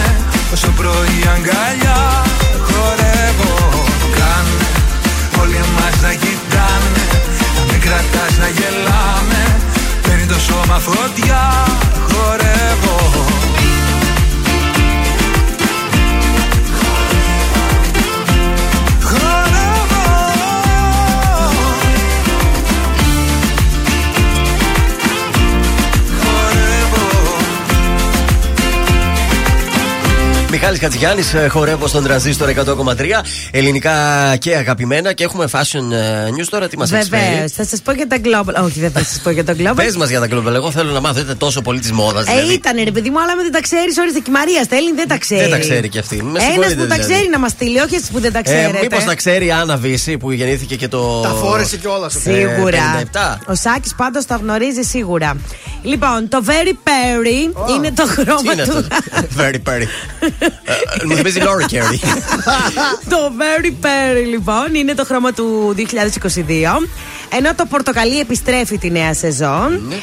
με 0.61 0.67
Ως 0.67 0.67
το 0.67 0.71
πρωί 0.75 1.21
αγκαλιά 1.35 2.23
Χορεύω. 2.67 3.55
Κάνε 4.17 4.65
Όλοι 5.41 5.59
μας 5.75 6.01
να 6.01 6.13
κοιτάνε 6.13 7.05
Να 7.57 7.71
μην 7.71 7.81
κρατάς 7.81 8.37
να 8.37 8.47
γελάμε. 8.47 9.59
Παίρνει 10.01 10.25
το 10.25 10.39
σώμα 10.39 10.79
φωτιά 10.79 11.67
Χορεύω 12.09 13.50
Μιχάλης 30.51 30.79
Κατζιάννης, 30.79 31.33
ε, 31.33 31.47
χορεύω 31.47 31.87
στον 31.87 32.03
τραζίστορ 32.03 32.49
100,3. 32.49 33.23
Ελληνικά 33.51 33.93
και 34.39 34.55
αγαπημένα. 34.55 35.13
Και 35.13 35.23
έχουμε 35.23 35.47
fashion 35.51 35.91
ε, 35.91 36.29
news 36.37 36.47
τώρα. 36.49 36.67
Τι 36.67 36.77
μας 36.77 36.91
έχει 36.91 37.09
Βεβαίως. 37.09 37.51
Θα 37.51 37.65
σας 37.65 37.81
πω 37.81 37.91
για 37.91 38.07
τα 38.07 38.17
global. 38.23 38.63
Όχι, 38.63 38.79
δεν 38.79 38.91
θα 38.91 38.99
σας 38.99 39.19
πω 39.23 39.29
για 39.29 39.43
τα 39.45 39.53
global. 39.57 39.73
Πες 39.75 39.95
μας 39.95 40.09
για 40.09 40.19
τα 40.19 40.27
global. 40.31 40.53
Εγώ 40.53 40.71
θέλω 40.71 40.91
να 40.91 40.99
μάθω. 40.99 41.19
Είστε 41.19 41.33
τόσο 41.35 41.61
πολύ 41.61 41.79
της 41.79 41.91
μόδας. 41.91 42.27
Ε, 42.27 42.31
Δηλαδή. 42.31 42.53
ήταν 42.53 42.83
ρε 42.83 42.91
παιδί 42.91 43.09
μου, 43.09 43.21
αλλά 43.21 43.35
με 43.35 43.41
δεν 43.43 43.51
τα 43.51 43.61
ξέρεις. 43.61 43.97
Ορίστε 43.97 44.19
και 44.19 44.29
η 44.29 44.33
Μαρία 44.33 44.63
Στέλνη 44.63 44.91
δεν 44.95 45.07
τα 45.07 45.17
ξέρει. 45.17 45.41
Δεν 45.41 45.49
τα 45.49 45.57
ξέρει 45.59 45.89
κι 45.89 45.99
αυτή. 45.99 46.15
Με 46.23 46.29
Ένας 46.29 46.43
συγχωρείτε, 46.43 46.73
που 46.75 46.87
τα 46.87 46.95
δηλαδή. 46.95 47.13
ξέρει 47.13 47.29
να 47.29 47.39
μας 47.39 47.51
στείλει, 47.51 47.79
όχι 47.79 47.95
εσείς 47.95 48.09
που 48.09 48.19
δεν 48.19 48.31
τα 48.31 48.39
Ε, 48.39 48.41
ξέρετε. 48.41 48.79
Μήπως 48.81 49.03
τα 49.03 49.15
ξέρει 49.15 49.45
η 49.45 49.51
Άννα 49.51 49.77
Βύση 49.77 50.17
που 50.17 50.31
γεννήθηκε 50.31 50.75
και 50.75 50.87
το. 50.87 51.19
Τα 51.21 51.29
φόρεσε 51.29 51.77
κιόλας. 51.77 52.13
Σίγουρα. 52.21 52.77
Ε, 52.99 53.03
57. 53.13 53.39
Ο 53.47 53.55
Σάκης 53.55 53.93
πάντως 53.95 54.25
τα 54.25 54.35
γνωρίζει 54.35 54.81
σίγουρα. 54.81 55.37
Λοιπόν, 55.83 56.27
το 56.29 56.43
Very 56.45 56.73
Perry 56.87 57.69
είναι 57.75 57.91
το 57.91 58.03
Τι 58.03 58.09
χρώμα 58.09 58.53
είναι 58.53 58.63
του. 58.65 58.77
αυτό; 58.77 59.25
Very 59.37 59.69
Perry. 59.69 59.85
Ε, 60.41 60.45
ε, 60.45 61.05
Μου 61.05 61.15
θυμίζει 61.15 61.39
Laurie 61.41 61.73
Carey. 61.73 61.99
το 63.11 63.31
Very 63.37 63.85
Perry 63.85 64.25
λοιπόν 64.29 64.75
είναι 64.75 64.93
το 64.93 65.05
χρώμα 65.05 65.33
του 65.33 65.75
2022. 65.77 65.81
Ενώ 67.37 67.55
το 67.55 67.65
πορτοκαλί 67.65 68.19
επιστρέφει 68.19 68.77
τη 68.77 68.89
νέα 68.91 69.13
σεζόν. 69.13 69.81
Ναι. 69.87 69.95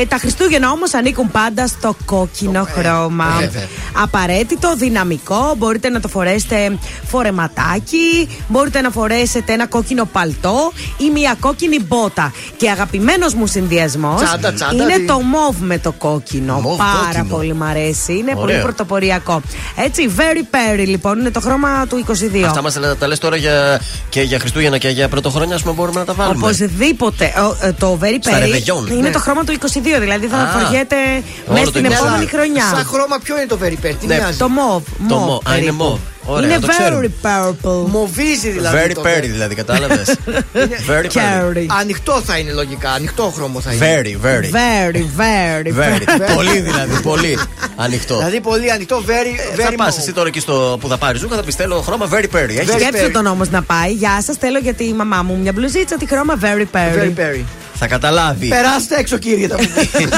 Ε, 0.00 0.04
τα 0.06 0.16
Χριστούγεννα 0.16 0.70
όμως 0.70 0.94
ανήκουν 0.94 1.30
πάντα 1.30 1.66
στο 1.66 1.96
κόκκινο 2.04 2.66
χρώμα. 2.76 3.38
ε, 3.40 3.44
βέβαια. 3.46 3.68
Απαραίτητο, 4.02 4.74
δυναμικό. 4.76 5.54
Μπορείτε 5.58 5.88
να 5.88 6.00
το 6.00 6.08
φορέσετε 6.08 6.78
φορεματάκι. 7.06 8.28
Μπορείτε 8.48 8.80
να 8.80 8.90
φορέσετε 8.90 9.52
ένα 9.52 9.66
κόκκινο 9.66 10.04
παλτό 10.04 10.72
ή 10.96 11.10
μια 11.12 11.36
κόκκινη 11.40 11.80
μπότα. 11.82 12.32
Και 12.56 12.70
αγαπημένος 12.70 13.34
μου 13.34 13.46
συνδυασμός 13.46 14.22
Τσάντα, 14.22 14.52
τσάντα, 14.52 14.74
είναι 14.82 14.94
τι; 14.94 15.04
το 15.06 15.20
μοβ 15.20 15.56
με 15.60 15.78
το 15.78 15.92
κόκκινο. 15.92 16.60
Μοβ 16.60 16.76
Πάρα 16.76 17.00
κόκκινο. 17.06 17.24
πολύ 17.36 17.54
μ' 17.54 17.62
αρέσει. 17.62 18.12
Είναι 18.12 18.30
Ωραίο. 18.34 18.40
πολύ 18.40 18.58
πρωτοποριακό. 18.62 19.40
Έτσι, 19.76 20.10
very 20.16 20.54
perry 20.54 20.86
λοιπόν 20.86 21.18
είναι 21.18 21.30
το 21.30 21.40
χρώμα 21.40 21.86
του 21.86 22.04
22. 22.08 22.42
Αυτά 22.46 22.62
μας 22.62 22.78
τα 22.98 23.06
λες 23.06 23.18
τώρα 23.18 23.36
για, 23.36 23.80
και 24.08 24.20
για 24.22 24.38
Χριστούγεννα 24.38 24.78
και 24.78 24.88
για 24.88 25.08
Πρωτοχρόνια, 25.08 25.54
ας 25.54 25.62
πούμε, 25.62 25.74
μπορούμε 25.74 25.98
να 26.00 26.04
τα 26.06 26.12
βάλουμε. 26.12 26.49
Οπωσδήποτε. 26.54 27.32
Ο, 27.36 27.66
ε, 27.66 27.72
το 27.72 27.98
very 28.02 28.16
Στα 28.20 28.36
perry 28.36 28.40
ρεβεγιόν. 28.40 28.86
είναι 28.86 29.00
Ναι. 29.00 29.10
το 29.10 29.18
χρώμα 29.18 29.44
του 29.44 29.52
22. 29.52 30.00
Δηλαδή 30.00 30.26
θα 30.26 30.36
Α. 30.36 30.46
φοριέται 30.46 30.96
Όλο 30.96 31.22
μέσα 31.58 31.64
το 31.64 31.70
στην 31.70 31.84
22. 31.84 31.92
επόμενη 31.92 32.18
Σαν 32.18 32.28
χρονιά. 32.28 32.64
χρώμα 32.86 33.18
ποιο 33.22 33.36
είναι 33.36 33.46
το 33.46 33.58
very 33.62 33.86
Perry, 33.86 33.94
τι 34.00 34.06
Ναι. 34.06 34.14
μοιάζει; 34.16 34.38
Το 34.38 34.48
μοβ. 34.48 34.82
Το 35.08 35.14
μοβ 35.14 35.26
μο. 35.26 35.34
Α, 35.50 35.56
είναι 35.56 35.72
περίπου. 35.72 35.98
Μο. 36.30 36.36
Ωραία, 36.36 36.48
είναι 36.50 36.58
το 36.58 36.66
very 36.66 36.78
ξέρουμε. 36.78 37.10
purple. 37.22 37.90
Μοβίζει 37.90 38.48
δηλαδή. 38.50 38.76
Very 38.78 38.92
το 38.94 39.02
Perry 39.04 39.22
δηλαδή, 39.30 39.54
κατάλαβες; 39.54 40.08
Very 40.90 40.90
Perry. 40.90 41.18
Carry. 41.18 41.66
Ανοιχτό 41.80 42.20
θα 42.24 42.38
είναι 42.38 42.52
λογικά. 42.52 42.90
Ανοιχτό 42.90 43.32
χρώμο 43.36 43.60
θα 43.60 43.72
είναι. 43.72 44.02
Very, 44.02 44.26
very. 44.26 44.50
Very, 44.54 45.04
very, 45.20 45.68
Very. 45.80 46.20
Πολύ 46.34 46.60
δηλαδή, 46.60 47.00
πολύ 47.02 47.38
ανοιχτό. 47.76 48.16
Δηλαδή 48.16 48.40
πολύ 48.40 48.70
ανοιχτό. 48.72 49.02
Very, 49.06 49.56
Θα 49.62 49.68
very 49.70 49.74
πας 49.76 49.94
mauve. 49.94 49.98
εσύ 49.98 50.12
τώρα 50.12 50.28
εκεί 50.28 50.40
στο 50.40 50.76
που 50.80 50.88
θα 50.88 50.98
πάρεις 50.98 51.20
ζούγα, 51.20 51.36
θα 51.36 51.42
πεις 51.42 51.54
θέλω 51.54 51.80
χρώμα 51.80 52.08
very 52.12 52.24
Perry. 52.36 52.56
Έχεις- 52.58 52.70
Σκέψτε 52.72 53.08
τον 53.08 53.26
όμως 53.26 53.50
να 53.50 53.62
πάει. 53.62 53.92
Γεια 53.92 54.22
σας, 54.22 54.36
θέλω 54.36 54.58
για 54.58 54.74
τη 54.74 54.92
μαμά 54.94 55.22
μου 55.22 55.38
μια 55.42 55.52
μπλουζίτσα 55.52 55.96
τη 55.96 56.06
χρώμα 56.08 56.38
very 56.42 56.64
Very 56.76 57.18
perry. 57.20 57.44
Perry. 57.80 57.82
Θα 57.82 57.86
καταλάβει. 57.86 58.48
Περάστε 58.48 58.96
έξω 58.98 59.18
κύριε 59.18 59.48
τα 59.48 59.56
παιδιά. 59.56 59.82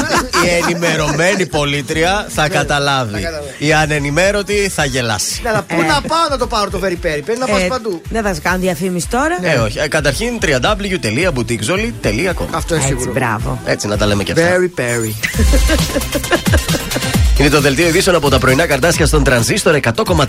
Η 0.44 0.48
ενημερωμένη 0.62 1.47
πολίτρια 1.47 2.26
θα 2.28 2.48
καταλάβει. 2.48 3.20
καταλάβει. 3.22 3.47
Η 3.59 3.72
ανενημέρωτη 3.72 4.68
θα 4.74 4.84
γελάσει. 4.84 5.40
Ναι, 5.43 5.48
αλλά 5.48 5.62
πού 5.62 5.80
να 5.80 5.86
πάω 6.01 6.28
να 6.30 6.39
το 6.39 6.47
πάρω 6.47 6.70
το 6.70 6.80
Very 6.82 6.86
Perry. 7.06 7.20
Πρέπει 7.24 7.39
να 7.39 7.47
πας 7.47 7.62
Ε, 7.62 7.66
παντού. 7.66 8.02
Δεν 8.10 8.22
θα 8.22 8.34
σου 8.34 8.40
κάνω 8.43 8.59
διαφήμιση 8.59 9.09
τώρα. 9.09 9.39
Ε, 9.43 9.56
όχι. 9.56 9.78
Ε, 9.78 9.89
Καταρχήν 9.89 10.39
www.boutiquezoli.com 10.43 12.47
Αυτό 12.51 12.74
είναι 12.74 12.84
Έτσι, 12.84 12.97
σίγουρο. 12.97 13.12
μπράβο. 13.12 13.60
Έτσι 13.64 13.86
να 13.86 13.97
τα 13.97 14.06
λέμε 14.06 14.22
και 14.22 14.32
αυτά. 14.32 14.44
Very 14.48 14.70
Perry. 14.80 15.12
Είναι 17.39 17.48
το 17.51 17.60
δελτίο 17.60 17.86
ειδήσεων 17.86 18.16
από 18.16 18.28
τα 18.30 18.39
πρωινά 18.39 18.66
καρτάσια 18.66 19.06
στον 19.06 19.24
τρανζίστορ 19.24 19.78
100,3. 19.82 20.24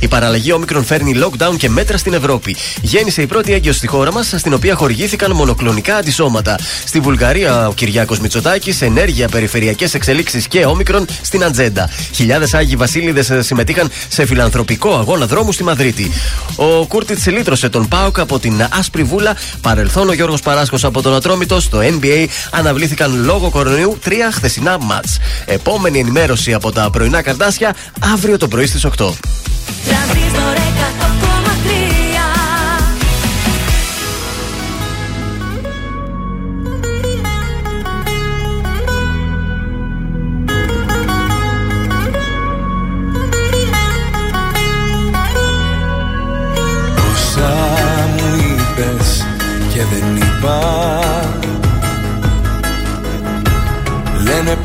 Η 0.00 0.08
παραλλαγή 0.08 0.52
όμικρον 0.52 0.84
φέρνει 0.84 1.12
lockdown 1.24 1.56
και 1.56 1.68
μέτρα 1.68 1.96
στην 1.96 2.12
Ευρώπη. 2.12 2.56
Γέννησε 2.80 3.22
η 3.22 3.26
πρώτη 3.26 3.52
έγκυος 3.52 3.76
στη 3.76 3.86
χώρα 3.86 4.12
μας, 4.12 4.34
στην 4.36 4.52
οποία 4.54 4.74
χορηγήθηκαν 4.74 5.30
μονοκλονικά 5.32 5.96
αντισώματα. 5.96 6.58
Στη 6.84 7.00
Βουλγαρία, 7.00 7.68
ο 7.68 7.72
Κυριάκος 7.72 8.18
Μητσοτάκης, 8.18 8.82
ενέργεια, 8.82 9.28
περιφερειακές 9.28 9.94
εξελίξεις 9.94 10.46
και 10.46 10.64
όμικρον 10.64 11.06
στην 11.22 11.44
ατζέντα. 11.44 11.90
Χιλιάδες 12.14 12.54
Άγιοι 12.54 12.76
Βασίλειδες 12.76 13.30
συμμετείχαν 13.38 13.90
σε 14.08 14.26
φιλανθρωπικό 14.26 14.94
αγώνα 14.94 15.26
δρόμου 15.26 15.52
στη 15.52 15.64
Μαδρίτη. 15.64 16.10
Ο 16.56 16.86
Κούρτιτς 16.86 17.26
λύτρωσε 17.26 17.68
τον 17.68 17.88
Πάοκ 17.88 18.18
από 18.18 18.38
την 18.38 18.68
Άσπρη 18.78 19.02
Βούλα. 19.02 19.36
Παρελθόν 19.60 20.08
ο 20.08 20.12
Γιώργος 20.12 20.40
Παράσκος 20.40 20.84
από 20.84 21.02
τον 21.02 21.14
Ατρόμητο. 21.14 21.60
Στο 21.60 21.78
NBA 21.78 22.26
αναβλήθηκαν 22.50 23.24
λόγω 23.24 23.50
κορονοϊού 23.50 23.98
τρία 24.02 24.32
χθεσινά 24.32 24.78
μάτς. 24.78 25.18
Επόμενη 25.44 25.98
ενημέρωση 25.98 26.52
από 26.52 26.72
τα 26.72 26.90
πρωινά 26.90 27.22
καρτάσια 27.22 27.74
αύριο 28.12 28.36
το 28.36 28.48
πρωί 28.48 28.66
στις 28.66 28.84
8. 28.84 29.14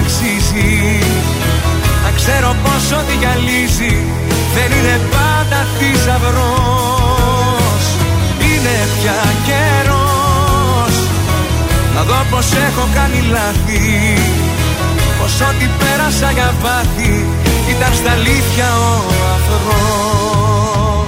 αξίζει. 0.00 0.72
Να 2.04 2.10
ξέρω 2.18 2.50
πως 2.62 2.84
ό,τι 2.98 3.14
γυαλίζει 3.20 3.94
δεν 4.54 4.68
είναι 4.78 4.96
πάντα 5.14 5.60
θησαυρός. 5.76 7.84
Είναι 8.48 8.76
πια 8.96 9.20
καιρός. 9.48 10.94
Να 11.94 12.02
δω 12.02 12.20
πως 12.30 12.48
έχω 12.68 12.88
κάνει 12.94 13.20
λάθη. 13.34 13.86
Πως 15.18 15.40
ό,τι 15.48 15.66
πέρασα 15.78 16.30
για 16.30 16.54
βάθη 16.62 17.26
ήταν 17.72 17.92
στα 17.94 18.10
αλήθεια 18.10 18.68
ο 18.88 18.90
αφρός 19.34 21.07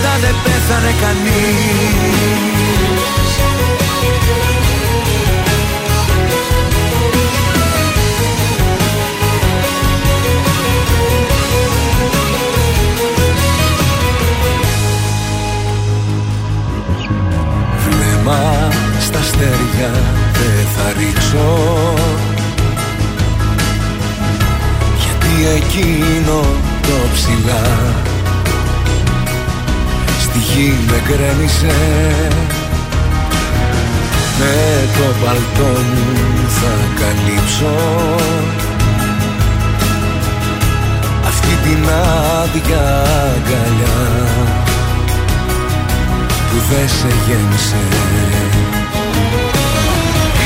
έρωτα 0.00 0.18
δεν 0.20 0.34
πέθανε 0.44 0.94
κανείς. 1.00 2.30
Βλέμμα 17.84 18.68
στα 19.00 19.18
αστέρια 19.18 19.90
δεν 20.32 20.66
θα 20.76 20.92
ρίξω. 20.98 21.94
Γιατί 24.98 25.46
εκείνο 25.56 26.40
το 26.82 27.08
ψηλά 27.14 28.09
Στη 30.30 30.38
γη 30.38 30.78
με 30.90 30.98
γκρέμισε. 31.06 31.76
Με 34.38 34.56
το 34.96 35.06
παλτό 35.24 35.80
μου 35.80 36.48
θα 36.48 36.74
καλύψω. 37.00 37.74
Αυτή 41.26 41.54
την 41.62 41.82
άδεια 42.42 42.84
αγκαλιά 43.34 44.00
που 46.50 46.56
δεν 46.70 46.88
σε 46.88 47.10
γέμισε. 47.26 47.84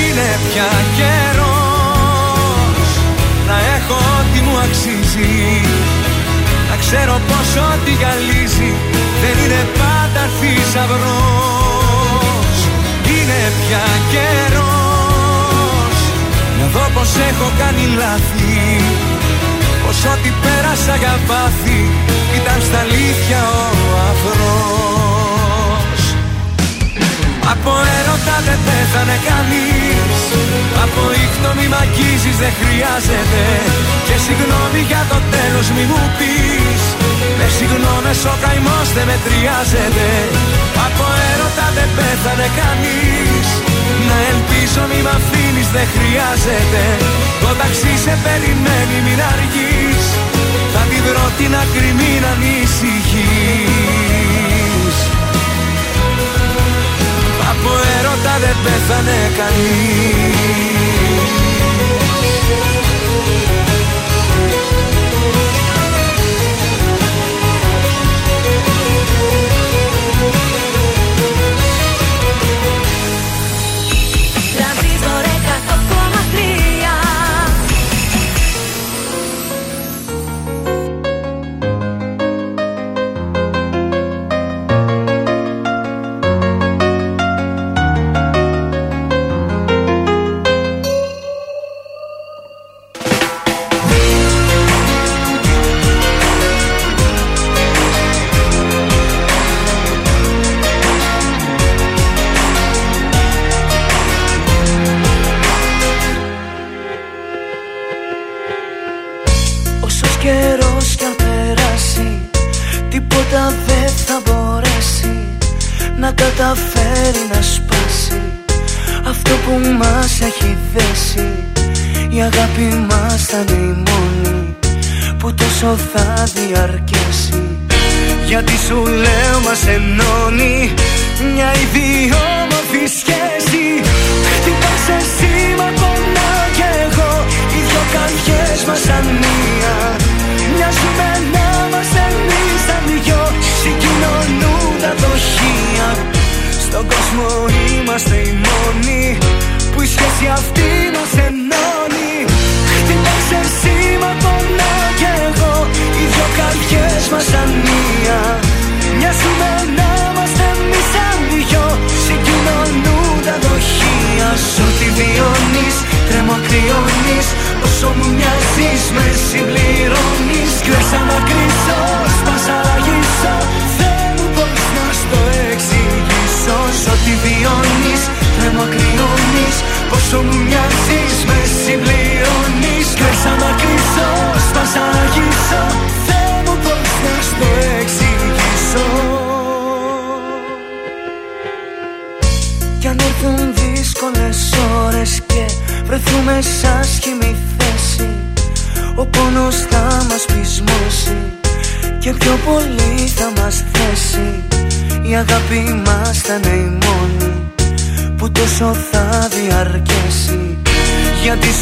Είναι 0.01 0.39
πια 0.53 0.71
καιρός 0.97 2.89
να 3.47 3.57
έχω 3.77 3.95
ό,τι 3.95 4.41
μου 4.41 4.57
αξίζει. 4.59 5.33
Να 6.01 6.04
ξέρω 6.97 7.19
πως 7.31 7.49
ό,τι 7.71 7.93
γυαλίζει 8.01 8.71
δεν 9.23 9.35
είναι 9.43 9.63
πάντα 9.81 10.25
θησαυρός. 10.39 11.79
Είναι 13.15 13.41
πια 13.61 13.87
καιρός. 14.13 15.97
Να 16.59 16.67
δω 16.75 16.85
πως 16.95 17.11
έχω 17.31 17.49
κάνει 17.61 17.85
λάθη 18.01 18.61
Πως 19.83 19.99
ό,τι 20.13 20.31
πέρασα 20.43 20.95
για 21.03 21.15
πάθη 21.29 21.81
ήταν 22.39 22.59
στα 22.67 22.79
αλήθεια 22.87 23.41
ο 23.63 23.95
αφρός 24.11 26.01
Από 27.53 27.73
έρωτα 27.99 28.37
δεν 28.47 28.59
πέθανε 28.67 29.17
κανείς 29.29 30.21
Από 30.85 31.03
ήχτο 31.25 31.51
μη 31.57 31.67
μ' 31.73 31.79
αγγίζεις 31.83 32.37
δεν 32.43 32.53
χρειάζεται. 32.61 33.43
Και 34.07 34.17
συγγνώμη 34.25 34.81
για 34.91 35.03
το 35.11 35.19
τέλος 35.35 35.67
μη 35.75 35.85
μου 35.91 36.03
πεις 36.19 36.34
Με 37.39 37.47
συγγνώμες 37.57 38.21
ο 38.33 38.35
καημός 38.43 38.89
δεν 38.97 39.07
μετριάζεται. 39.11 40.09
Από 40.87 41.07
έρωτα 41.31 41.67
δεν 41.77 41.89
πέθανε 41.97 42.49
κανείς. 42.61 43.49
Να 44.09 44.17
ελπίζω 44.33 44.83
μη 44.91 45.01
μ' 45.07 45.13
αφήνεις 45.17 45.69
δεν 45.77 45.87
χρειάζεται. 45.95 46.83
Το 47.43 47.51
ταξί 47.61 47.95
σε 48.05 48.15
περιμένει 48.25 48.99
μην 49.07 49.21
αργείς. 49.33 50.05
Θα 50.73 50.83
την 50.91 51.03
βρω 51.07 51.27
την 51.39 51.53
άκρη 51.63 51.91
μην 51.99 52.23
ανησυχείς. 52.33 53.75
Από 57.51 57.73
έρωτα 57.97 58.35
δεν 58.43 58.57
πέθανε 58.65 59.19
κανείς 59.39 60.85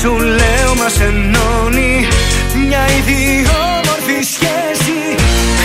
σου 0.03 0.19
λέω 0.39 0.71
μας 0.81 0.97
ενώνει 1.09 1.93
μια 2.63 2.83
ιδιόμορφη 2.99 4.19
σχέση. 4.35 4.99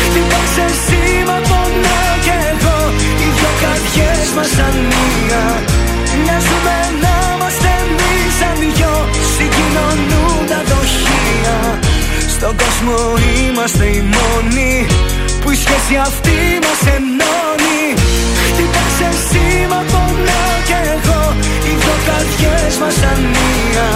Χτυπάς 0.06 0.54
εσύ 0.68 1.02
μα 1.28 1.38
πονάω 1.50 2.16
κι 2.26 2.36
εγώ 2.50 2.78
Οι 3.24 3.28
δυο 3.36 3.52
καρδιές 3.62 4.28
μας 4.38 4.54
ανία 4.68 5.44
Μοιάζουμε 6.24 6.78
να 7.04 7.14
είμαστε 7.32 7.70
εμείς 7.84 8.32
σαν 8.40 8.56
δυο 8.62 8.94
Συγκοινωνούν 9.36 10.40
τα 10.52 10.60
δοχεία. 10.70 11.58
Στον 12.34 12.54
κόσμο 12.62 12.98
είμαστε 13.38 13.86
οι 13.96 14.02
μόνοι 14.16 14.74
Που 15.42 15.50
η 15.56 15.58
σχέση 15.64 15.96
αυτή 16.10 16.38
μας 16.66 16.82
ενώνει. 16.96 17.84
Χτυπάς 18.48 18.98
εσύ 19.10 19.46
μα 19.72 19.80
πονάω 19.92 20.58
κι 20.68 20.78
εγώ 20.96 21.22
Οι 21.67 21.67
δυο 21.67 21.67
καρδιές 22.08 22.74
μας 22.82 22.98
ανία 23.12 23.90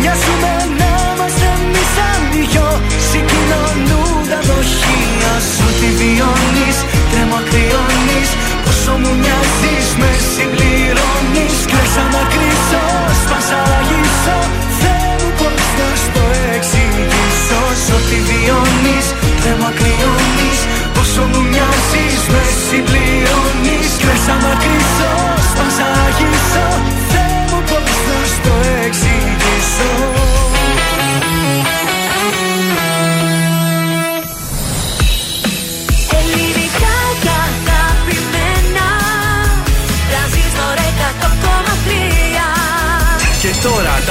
Μοιάζουμε 0.00 0.52
να 0.80 0.90
είμαστε 1.10 1.48
εμείς 1.58 1.88
σαν 1.94 2.20
δυο. 2.32 2.68
Συγκοινωνούν 3.08 4.20
τα 4.30 4.40
δοχεία 4.48 5.32
Σ' 5.52 5.60
ό,τι 5.68 5.88
βιώνεις 5.98 6.76
Τρέμω 7.10 7.40
κρυώνεις. 7.48 8.30
Πόσο 8.64 8.92
μου 9.00 9.12
μοιάζεις 9.22 9.88
με 10.00 10.10
συμπληρώνεις. 10.32 11.56
Κλαίσα 11.70 12.04
να 12.14 12.22
κρίσω 12.32 12.84
Σπάσα 13.22 13.56
αλλαγήσω 13.64 14.38
Θεέ 14.80 15.12
μου 15.20 15.30
πώς 15.38 15.64
να 15.78 15.88
στο 16.04 16.24
εξηγήσω. 16.54 17.62
Σ' 17.84 17.92
ό,τι 17.96 18.16
βιώνεις 18.28 19.06
Τρέμω 19.40 19.70
κρυώνεις. 19.78 20.58
Πόσο 20.94 21.22
μου 21.30 21.40
μοιάζεις 21.50 22.22
με 22.32 22.42
συμπληρώνεις. 22.64 23.90
Κλαίσα 24.02 24.34
να 24.44 24.52
κρίσω 24.62 25.10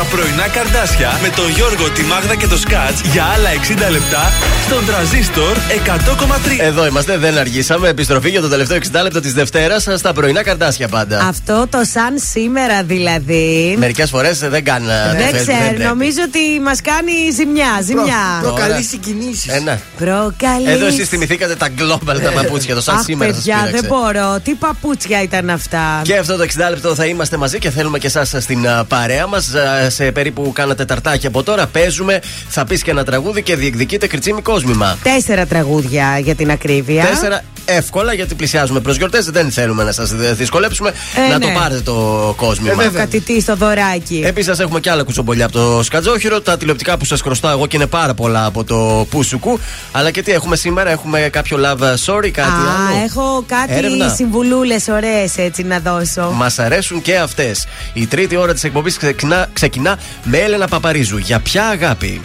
πρωινά 0.09 0.47
καρδάσια 0.47 1.19
με 1.21 1.29
τον 1.35 1.49
Γιώργο, 1.49 1.89
τη 1.89 2.01
Μάγδα 2.03 2.35
και 2.35 2.47
το 2.47 2.57
Σκάτς 2.57 3.01
για 3.01 3.23
άλλα 3.23 3.49
60 3.87 3.91
λεπτά 3.91 4.31
στον 4.65 4.85
τραζίστορ 4.85 5.57
100,3. 5.57 6.59
Εδώ 6.59 6.85
είμαστε, 6.85 7.17
δεν 7.17 7.37
αργήσαμε. 7.37 7.87
Επιστροφή 7.87 8.29
για 8.29 8.41
το 8.41 8.49
τελευταίο 8.49 8.77
60 8.77 9.03
λεπτό 9.03 9.19
της 9.19 9.33
Δευτέρας 9.33 9.87
στα 9.95 10.13
πρωινά 10.13 10.43
καρτάσια 10.43 10.87
πάντα. 10.87 11.19
Αυτό 11.27 11.67
το 11.69 11.81
σαν 11.93 12.13
σήμερα 12.31 12.83
δηλαδή. 12.83 13.75
Μερικές 13.79 14.09
φορές 14.09 14.39
δεν 14.39 14.63
κάνει. 14.63 14.85
Δεν 15.17 15.41
ξέρω, 15.41 15.87
νομίζω 15.87 16.19
ότι 16.25 16.59
μας 16.63 16.81
κάνει 16.81 17.11
ζημιά. 17.35 17.81
ζημιά. 17.83 18.39
Προκαλεί 18.41 18.83
συγκινήσεις. 18.83 19.53
Ε, 19.53 19.59
ναι. 19.59 19.79
Προκαλεί. 19.97 20.65
Εδώ 20.69 20.85
εσείς 20.85 21.07
θυμηθήκατε 21.07 21.55
τα 21.55 21.67
global 21.77 22.19
τα 22.23 22.31
παπούτσια, 22.31 22.75
το 22.75 22.81
σαν 22.81 22.95
Αχ, 22.95 23.03
σήμερα. 23.03 23.33
σας 23.33 23.43
παιδιά, 23.43 23.63
πείραξε. 23.63 23.81
δεν 23.81 23.89
μπορώ. 23.89 24.39
Τι 24.43 24.53
παπούτσια 24.53 25.21
ήταν 25.21 25.49
αυτά. 25.49 26.01
Και 26.03 26.17
αυτό 26.17 26.35
το 26.35 26.43
60 26.43 26.69
λεπτό 26.69 26.95
θα 26.95 27.05
είμαστε 27.05 27.37
μαζί 27.37 27.57
και 27.59 27.69
θέλουμε 27.69 27.97
και 27.99 28.07
εσάς 28.07 28.35
στην 28.39 28.67
α, 28.67 28.85
παρέα 28.85 29.27
μας. 29.27 29.51
Σε 29.99 30.11
περίπου 30.11 30.51
κάνα 30.53 30.75
τεταρτάκι 30.75 31.27
από 31.27 31.43
τώρα 31.43 31.67
παίζουμε. 31.67 32.19
Θα 32.47 32.65
πεις 32.65 32.83
και 32.83 32.91
ένα 32.91 33.03
τραγούδι 33.03 33.41
και 33.41 33.55
διεκδικείται 33.55 34.07
κριτσίμι 34.07 34.41
κόσμημα. 34.41 34.97
Τέσσερα 35.03 35.45
τραγούδια 35.45 36.19
για 36.19 36.35
την 36.35 36.51
ακρίβεια. 36.51 37.05
Τέσσερα 37.05 37.43
εύκολα 37.65 38.13
γιατί 38.13 38.35
πλησιάζουμε 38.35 38.79
προς 38.79 38.97
γιορτές. 38.97 39.25
Δεν 39.25 39.51
θέλουμε 39.51 39.83
να 39.83 39.91
σας 39.91 40.13
δυσκολέψουμε. 40.15 40.93
Ε, 41.27 41.29
να 41.31 41.37
ναι. 41.37 41.45
το 41.45 41.51
πάρετε 41.59 41.81
το 41.81 42.33
κόσμημα. 42.37 42.83
Ο 42.87 42.91
κατητή 42.93 43.41
στο 43.41 43.55
δωράκι. 43.55 44.23
Επίσης, 44.25 44.59
έχουμε 44.59 44.79
και 44.79 44.89
άλλα 44.89 45.03
κουτσομπολιά 45.03 45.45
από 45.45 45.53
το 45.53 45.83
σκατζόχυρο. 45.83 46.41
Τα 46.41 46.57
τηλεοπτικά 46.57 46.97
που 46.97 47.05
σας 47.05 47.21
χρωστάω 47.21 47.51
εγώ 47.51 47.67
και 47.67 47.75
είναι 47.75 47.87
πάρα 47.87 48.13
πολλά 48.13 48.45
από 48.45 48.63
το 48.63 49.07
Πούσουκου. 49.09 49.59
Αλλά 49.91 50.11
και 50.11 50.21
τι 50.21 50.31
έχουμε 50.31 50.55
σήμερα, 50.55 50.89
έχουμε 50.89 51.19
κάποιο 51.19 51.57
love 51.65 51.81
sorry, 52.05 52.29
κάτι 52.29 52.49
Α, 52.49 52.53
άλλο; 52.89 53.03
έχω 53.03 53.43
κάτι 53.47 53.73
Έρευνα. 53.73 54.09
συμβουλούλες 54.09 54.87
ωραίες 54.87 55.37
έτσι 55.37 55.63
να 55.63 55.79
δώσω. 55.79 56.31
Μας 56.35 56.59
αρέσουν 56.59 57.01
και 57.01 57.17
αυτές. 57.17 57.67
Η 57.93 58.07
τρίτη 58.07 58.35
ώρα 58.35 58.53
της 58.53 58.63
εκπομπής 58.63 58.97
ξεκινά, 58.97 59.49
ξεκινά 59.53 59.88
με 60.23 60.37
Έλενα 60.37 60.67
Παπαρίζου. 60.67 61.17
Για 61.17 61.39
ποια 61.39 61.67
αγάπη. 61.67 62.21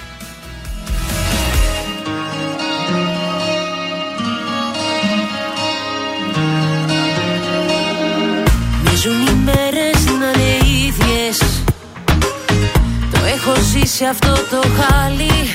Μοιάζουν 9.05 9.27
οι 9.27 9.35
μέρες 9.45 10.05
να 10.05 10.41
είναι 10.41 10.67
ίδιες 10.87 11.39
Το 13.13 13.19
έχω 13.35 13.61
ζήσει 13.61 14.05
αυτό 14.05 14.33
το 14.33 14.69
χάλι 14.69 15.55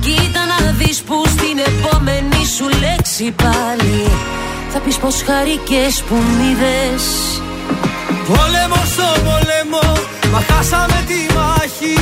Κοίτα 0.00 0.40
να 0.46 0.72
δεις 0.72 1.00
που 1.00 1.22
στην 1.26 1.58
επόμενη 1.66 2.44
σου 2.56 2.68
λέξη 2.80 3.34
πάλι 3.42 4.08
Θα 4.68 4.78
πεις 4.78 4.96
πως 4.96 5.22
χαρικές 5.26 6.02
που 6.08 6.14
μ' 6.14 6.50
είδες 6.50 7.02
Πόλεμο 8.28 8.80
στο 8.92 9.08
πόλεμο, 9.26 9.86
μα 10.32 10.40
χάσαμε 10.48 11.04
τη 11.06 11.34
μάχη. 11.36 11.98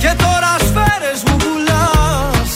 Και 0.00 0.10
τώρα 0.22 0.52
σφαίρες 0.66 1.20
μου 1.26 1.36
πουλάς. 1.36 2.50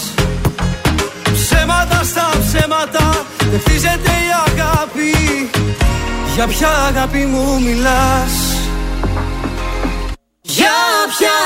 Ψέματα 1.32 2.00
στα 2.04 2.28
ψέματα, 2.46 3.24
δεν 3.50 3.60
χτίζεται 3.60 4.12
η 4.26 4.30
αγάπη. 4.46 5.14
Για 6.34 6.46
ποια 6.46 6.68
αγάπη 6.88 7.18
μου 7.18 7.60
μιλάς; 7.60 8.34
Για 10.42 10.78
ποια 11.16 11.36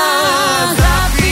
αγάπη 0.63 1.22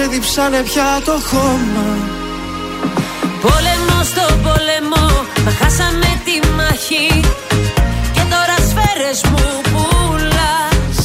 ξεδιψάνε 0.00 0.62
πια 0.62 1.00
το 1.04 1.12
χώμα. 1.12 1.88
Πόλεμο 3.40 4.02
στο 4.02 4.26
πόλεμο 4.42 5.06
Μα 5.44 5.50
χάσαμε 5.50 6.20
τη 6.24 6.48
μάχη. 6.56 7.20
Και 8.14 8.22
τώρα 8.32 8.56
σφαίρες 8.68 9.20
μου 9.30 9.60
πουλάς. 9.70 10.98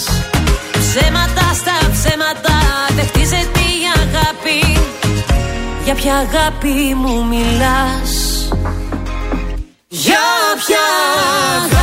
Ψέματα 0.72 1.53
στα 1.53 1.77
ψέματα 1.91 2.57
Δεν 2.95 3.05
χτίζεται 3.07 3.59
η 3.59 3.84
αγάπη. 4.03 4.80
Για 5.84 5.95
ποια 5.95 6.15
αγάπη 6.15 6.95
μου 6.95 7.26
μιλάς; 7.26 8.11
Για 9.88 10.26
ποια 10.65 10.85
αγάπη 11.55 11.74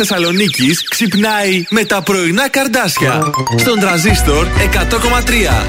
Η 0.00 0.02
πόλη 0.02 0.16
της 0.16 0.24
Θεσσαλονίκης 0.24 0.88
ξυπνάει 0.88 1.64
με 1.70 1.84
τα 1.84 2.02
πρωινά 2.02 2.48
καρδάσια. 2.48 3.30
Στον 3.56 3.78
τραζίστορ 3.78 4.46
100,3. 4.46 5.66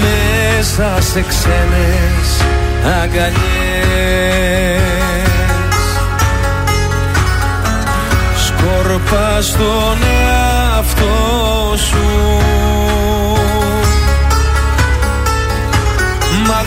Μέσα 0.00 1.00
σε 1.00 1.24
ξένες 1.28 2.44
αγκαλιές 3.02 3.51
Σκόρπα 9.12 9.40
στον 9.42 9.98
εαυτό 10.02 11.76
σου. 11.76 11.96
Μα 16.46 16.64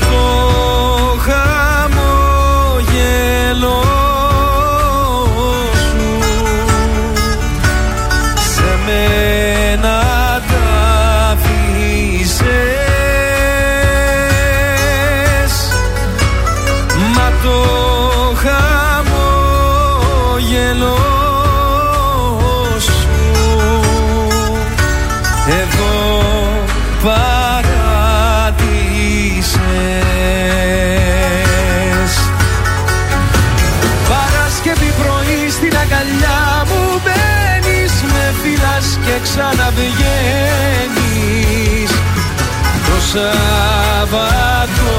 Σάββατο 43.16 44.92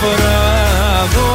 βράδο. 0.00 1.32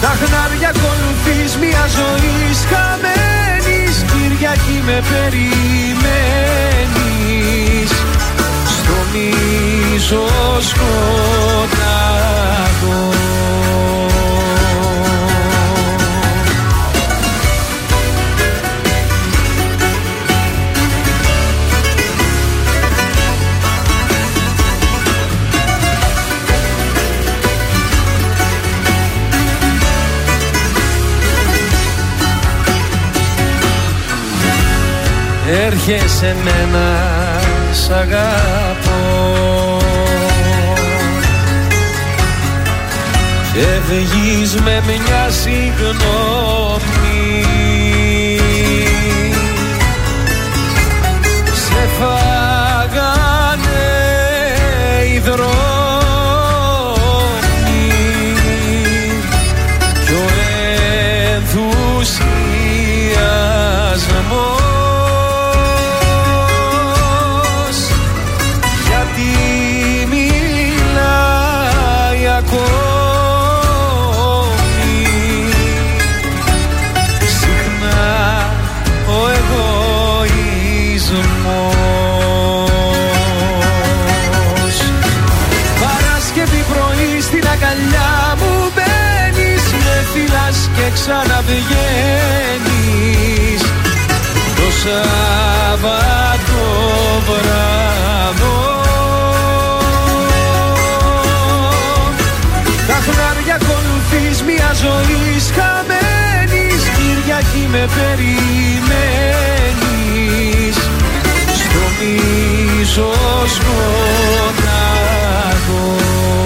Τα 0.00 0.08
χνάρια 0.08 0.68
ακολουθείς 0.68 1.56
μια 1.56 1.84
ζωή 1.96 2.54
χαμένης 2.70 3.96
Κυριακή 4.12 4.78
με 4.86 5.02
περιμένεις. 5.10 5.90
Στο 8.66 8.96
μίσο 9.12 10.24
σκοτάδο 10.60 11.69
Έρχεσαι 35.88 36.36
μένα 36.44 37.10
σ' 37.72 37.90
αγαπώ. 37.90 39.78
Ευγείς 43.54 44.54
με 44.54 44.82
μια 44.86 45.30
συγγνώμη. 45.30 45.84
Σε 51.52 51.88
φάγανε 51.98 53.82
οι 55.14 55.18
δρόμοι 55.18 55.79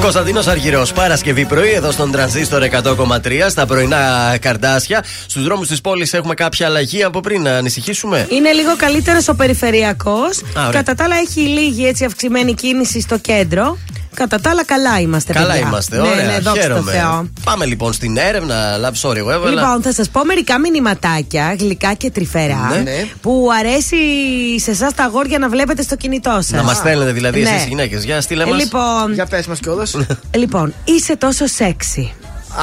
Κωνσταντίνος 0.05 0.47
Αργυρός, 0.47 0.93
Παρασκευή 0.93 1.47
πρωί, 1.47 1.71
εδώ 1.71 1.91
στον 1.91 2.11
Τρανζίστορ 2.11 2.63
100,3 2.63 3.49
στα 3.49 3.67
πρωινά 3.67 4.37
καρδάσια. 4.41 5.05
Στους 5.27 5.45
δρόμους 5.45 5.69
της 5.69 5.81
πόλης 5.81 6.13
έχουμε 6.15 6.35
κάποια 6.35 6.67
αλλαγή 6.67 7.03
από 7.03 7.21
πριν 7.21 7.43
να 7.43 7.57
ανησυχήσουμε; 7.57 8.27
Είναι 8.31 8.53
λίγο 8.53 8.77
καλύτερος 8.77 9.29
ο 9.29 9.35
περιφερειακός. 9.35 10.43
ωραία. 10.57 10.71
Κατά 10.71 10.95
τα 10.95 11.05
άλλα, 11.05 11.17
έχει 11.17 11.41
λίγη 11.41 11.87
έτσι 11.87 12.05
αυξημένη 12.05 12.55
κίνηση 12.55 13.01
στο 13.01 13.19
κέντρο. 13.19 13.79
Κατά 14.15 14.41
τα 14.41 14.51
άλλα, 14.51 14.65
καλά 14.65 15.01
είμαστε. 15.01 15.33
Καλά 15.33 15.47
παιδιά. 15.53 15.67
είμαστε, 15.69 15.97
Ναι, 15.97 16.09
ωραία. 16.09 16.25
ναι, 16.25 16.39
δόξα 16.39 16.53
τω 16.53 16.61
χαίρομαι. 16.61 16.93
Θεώ. 16.93 17.29
Πάμε 17.45 17.65
λοιπόν 17.65 17.93
στην 17.93 18.17
έρευνα. 18.17 18.77
Love 18.83 19.09
story, 19.09 19.17
εγώ 19.17 19.31
έβαλα. 19.31 19.61
Λοιπόν, 19.63 19.83
θα 19.83 19.93
σας 19.93 20.09
πω 20.09 20.25
μερικά 20.25 20.59
μηνυματάκια, 20.61 21.57
γλυκά 21.59 21.93
και 21.95 22.11
τρυφερά, 22.11 22.69
Ναι. 22.75 22.77
Ναι. 22.91 23.07
που 23.23 23.49
αρέσει 23.59 23.97
σε 24.61 24.71
εσάς 24.71 24.95
τα 24.95 25.05
αγόρια 25.05 25.39
να 25.39 25.49
βλέπετε 25.49 25.83
στο 25.83 25.97
κινητό 25.97 26.31
σας. 26.31 26.51
Να 26.51 26.63
μας 26.63 26.77
στέλνετε 26.77 27.13
δηλαδή 27.13 27.41
Ναι. 27.43 27.49
εσείς 27.51 27.65
γυναίκες. 27.65 28.05
Για 28.05 28.21
στείλε 28.21 28.47
μας. 28.47 28.59
Λοιπόν, 28.63 29.13
Για 29.13 29.27
πες 29.27 29.47
μας 29.47 29.61
κιόλας. 29.61 29.97
λοιπόν, 30.37 30.75
είσαι 30.85 31.17
τόσο 31.17 31.47
σεξι. 31.47 32.13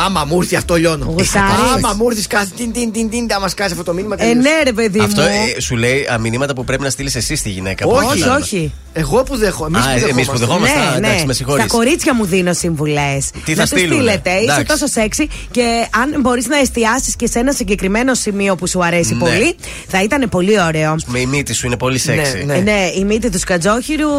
Άμα 0.05 0.25
μου 0.25 0.37
έρθει 0.41 0.55
αυτό 0.55 0.75
λιώνω. 0.75 1.05
Γουσάρεις. 1.05 1.55
Άμα 1.75 1.93
μου 1.97 2.07
έρθεις 2.09 2.27
κάτι. 2.27 2.49
Τιν, 2.55 2.71
τιν, 2.73 2.91
τιν, 2.91 3.09
τιν, 3.09 3.27
άμα 3.35 3.47
σκάσει 3.47 3.71
αυτό 3.71 3.83
το 3.83 3.93
μήνυμα. 3.93 4.15
Ε, 4.15 4.17
τελείωσε. 4.17 4.39
ναι, 4.49 4.63
ρε 4.63 4.71
παιδί 4.73 4.99
Αυτό 4.99 5.21
μου. 5.21 5.27
ε, 5.57 5.59
σου 5.61 5.75
λέει 5.75 6.07
α, 6.13 6.17
μηνύματα 6.19 6.53
που 6.53 6.63
πρέπει 6.63 6.83
να 6.83 6.89
στείλεις 6.89 7.15
εσύ 7.15 7.35
στη 7.35 7.49
γυναίκα. 7.49 7.85
που 7.85 7.91
Όχι, 7.95 8.05
έχεις 8.11 8.23
άλλο. 8.23 8.33
όχι. 8.43 8.73
Εγώ 8.93 9.23
που 9.23 9.35
δέχω. 9.37 9.65
Εμείς 9.65 9.79
Α, 9.79 9.83
που 9.83 9.89
εμείς 9.89 10.03
δεχόμαστε. 10.05 10.31
που 10.31 10.37
δεχόμαστε. 10.37 10.79
Α, 10.79 10.89
Ναι, 10.91 10.97
εντάξει, 10.97 11.19
με 11.19 11.25
ναι. 11.25 11.33
συγχωρείς. 11.33 11.63
Στα 11.63 11.75
κορίτσια 11.77 12.13
μου 12.15 12.25
δίνω 12.25 12.53
συμβουλές. 12.53 13.29
Τι 13.45 13.53
θα 13.53 13.61
να 13.61 13.67
τους 13.67 13.79
στείλουνε; 13.79 13.95
στείλετε, 13.95 14.29
είσαι 14.29 14.41
Εντάξει. 14.43 14.63
τόσο 14.65 14.87
σεξι 14.87 15.27
και 15.51 15.87
αν 16.01 16.21
μπορείς 16.21 16.47
να 16.47 16.57
εστιάσεις 16.57 17.15
και 17.15 17.27
σε 17.27 17.39
ένα 17.39 17.51
συγκεκριμένο 17.51 18.13
σημείο 18.13 18.55
που 18.55 18.67
σου 18.67 18.83
αρέσει 18.83 19.13
Ναι. 19.13 19.19
πολύ, 19.19 19.55
θα 19.87 20.03
ήταν 20.03 20.29
πολύ 20.29 20.61
ωραίο. 20.61 20.95
Με 21.05 21.19
η 21.19 21.25
μύτη 21.25 21.53
σου 21.53 21.65
είναι 21.65 21.77
πολύ 21.77 21.97
σεξι. 21.97 22.43
Ναι. 22.45 22.53
Ε, 22.55 22.59
Ναι, 22.61 22.91
η 22.97 23.03
μύτη 23.03 23.29
του 23.29 23.39
Σκατζόχυρου. 23.39 24.09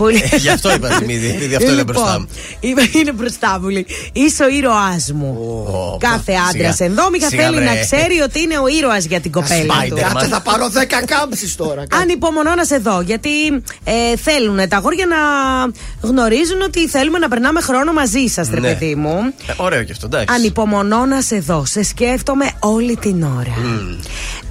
Είμαι 0.00 0.12
σε- 0.12 0.20
Πολύ... 0.20 0.28
Ε, 0.32 0.36
Γι' 0.36 0.48
αυτό 0.48 0.72
είπα 0.74 0.88
τη 0.88 1.04
μύτη. 1.04 1.26
επειδή 1.28 1.54
Αυτό 1.54 1.68
είναι 1.70 1.78
Λοιπόν, 1.78 1.94
μπροστά 1.94 2.18
μου. 2.18 2.28
είμαι- 2.60 2.90
είναι 2.94 3.12
μπροστά 3.12 3.58
μου. 3.60 3.68
λέει. 3.68 3.86
Είσαι 4.12 4.42
ο 4.44 4.48
ήρωάς 4.48 5.12
μου. 5.14 5.28
Ω, 5.66 5.96
Κάθε 6.00 6.32
πα, 6.32 6.38
άντρας 6.54 6.74
σιγά. 6.76 6.88
ενδόμηχα 6.88 7.28
Σιγά, 7.28 7.42
θέλει 7.42 7.56
βρε. 7.56 7.64
να 7.64 7.74
ξέρει 7.80 8.20
ότι 8.20 8.40
είναι 8.40 8.58
ο 8.58 8.66
ήρωας 8.78 9.04
για 9.04 9.20
την 9.20 9.32
κοπέλα 9.32 9.74
του. 9.88 9.94
Spider-Man. 9.96 10.10
Κάτσε, 10.12 10.26
θα 10.26 10.40
πάρω 10.40 10.68
10 10.68 11.02
κάμψεις 11.06 11.56
τώρα. 11.56 11.82
Ανυπομονώ 12.00 12.54
να 12.54 12.64
σε 12.64 12.78
δω. 12.78 13.00
Γιατί 13.00 13.30
ε, 13.84 14.16
θέλουν 14.22 14.68
τα 14.68 14.76
αγόρια 14.76 15.06
να 15.06 15.16
γνωρίζουν 16.08 16.60
ότι 16.62 16.88
θέλουμε 16.88 17.18
να 17.18 17.28
περνάμε 17.28 17.60
χρόνο 17.60 17.92
μαζί 17.92 18.26
σας, 18.26 18.48
ρε 18.50 18.60
Ναι. 18.60 18.68
παιδί 18.68 18.94
μου. 18.94 19.16
Ε, 19.46 19.52
Ωραίο 19.56 19.82
και 19.82 19.92
αυτό, 19.92 20.06
εντάξει. 20.06 20.34
Ανυπομονώ 20.34 21.04
να 21.06 21.20
σε 21.20 21.38
δω. 21.38 21.64
Σε 21.66 21.82
σκέφτομαι 21.82 22.50
όλη 22.58 22.96
την 22.96 23.22
ώρα. 23.22 23.54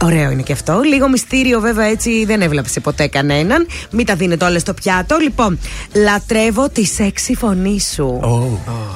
Ωραίο 0.03 0.31
είναι 0.31 0.41
και 0.41 0.53
αυτό. 0.53 0.81
Λίγο 0.83 1.09
μυστήριο, 1.09 1.59
βέβαια, 1.59 1.85
έτσι 1.85 2.25
δεν 2.25 2.41
έβλαψε 2.41 2.79
ποτέ 2.79 3.07
κανέναν. 3.07 3.67
Μην 3.91 4.05
τα 4.05 4.15
δίνετε 4.15 4.45
όλα 4.45 4.59
στο 4.59 4.73
πιάτο. 4.73 5.17
Λοιπόν, 5.31 5.59
λατρεύω 5.93 6.69
τη 6.69 6.85
σεξι 6.85 7.35
φωνή 7.35 7.79
σου. 7.79 8.19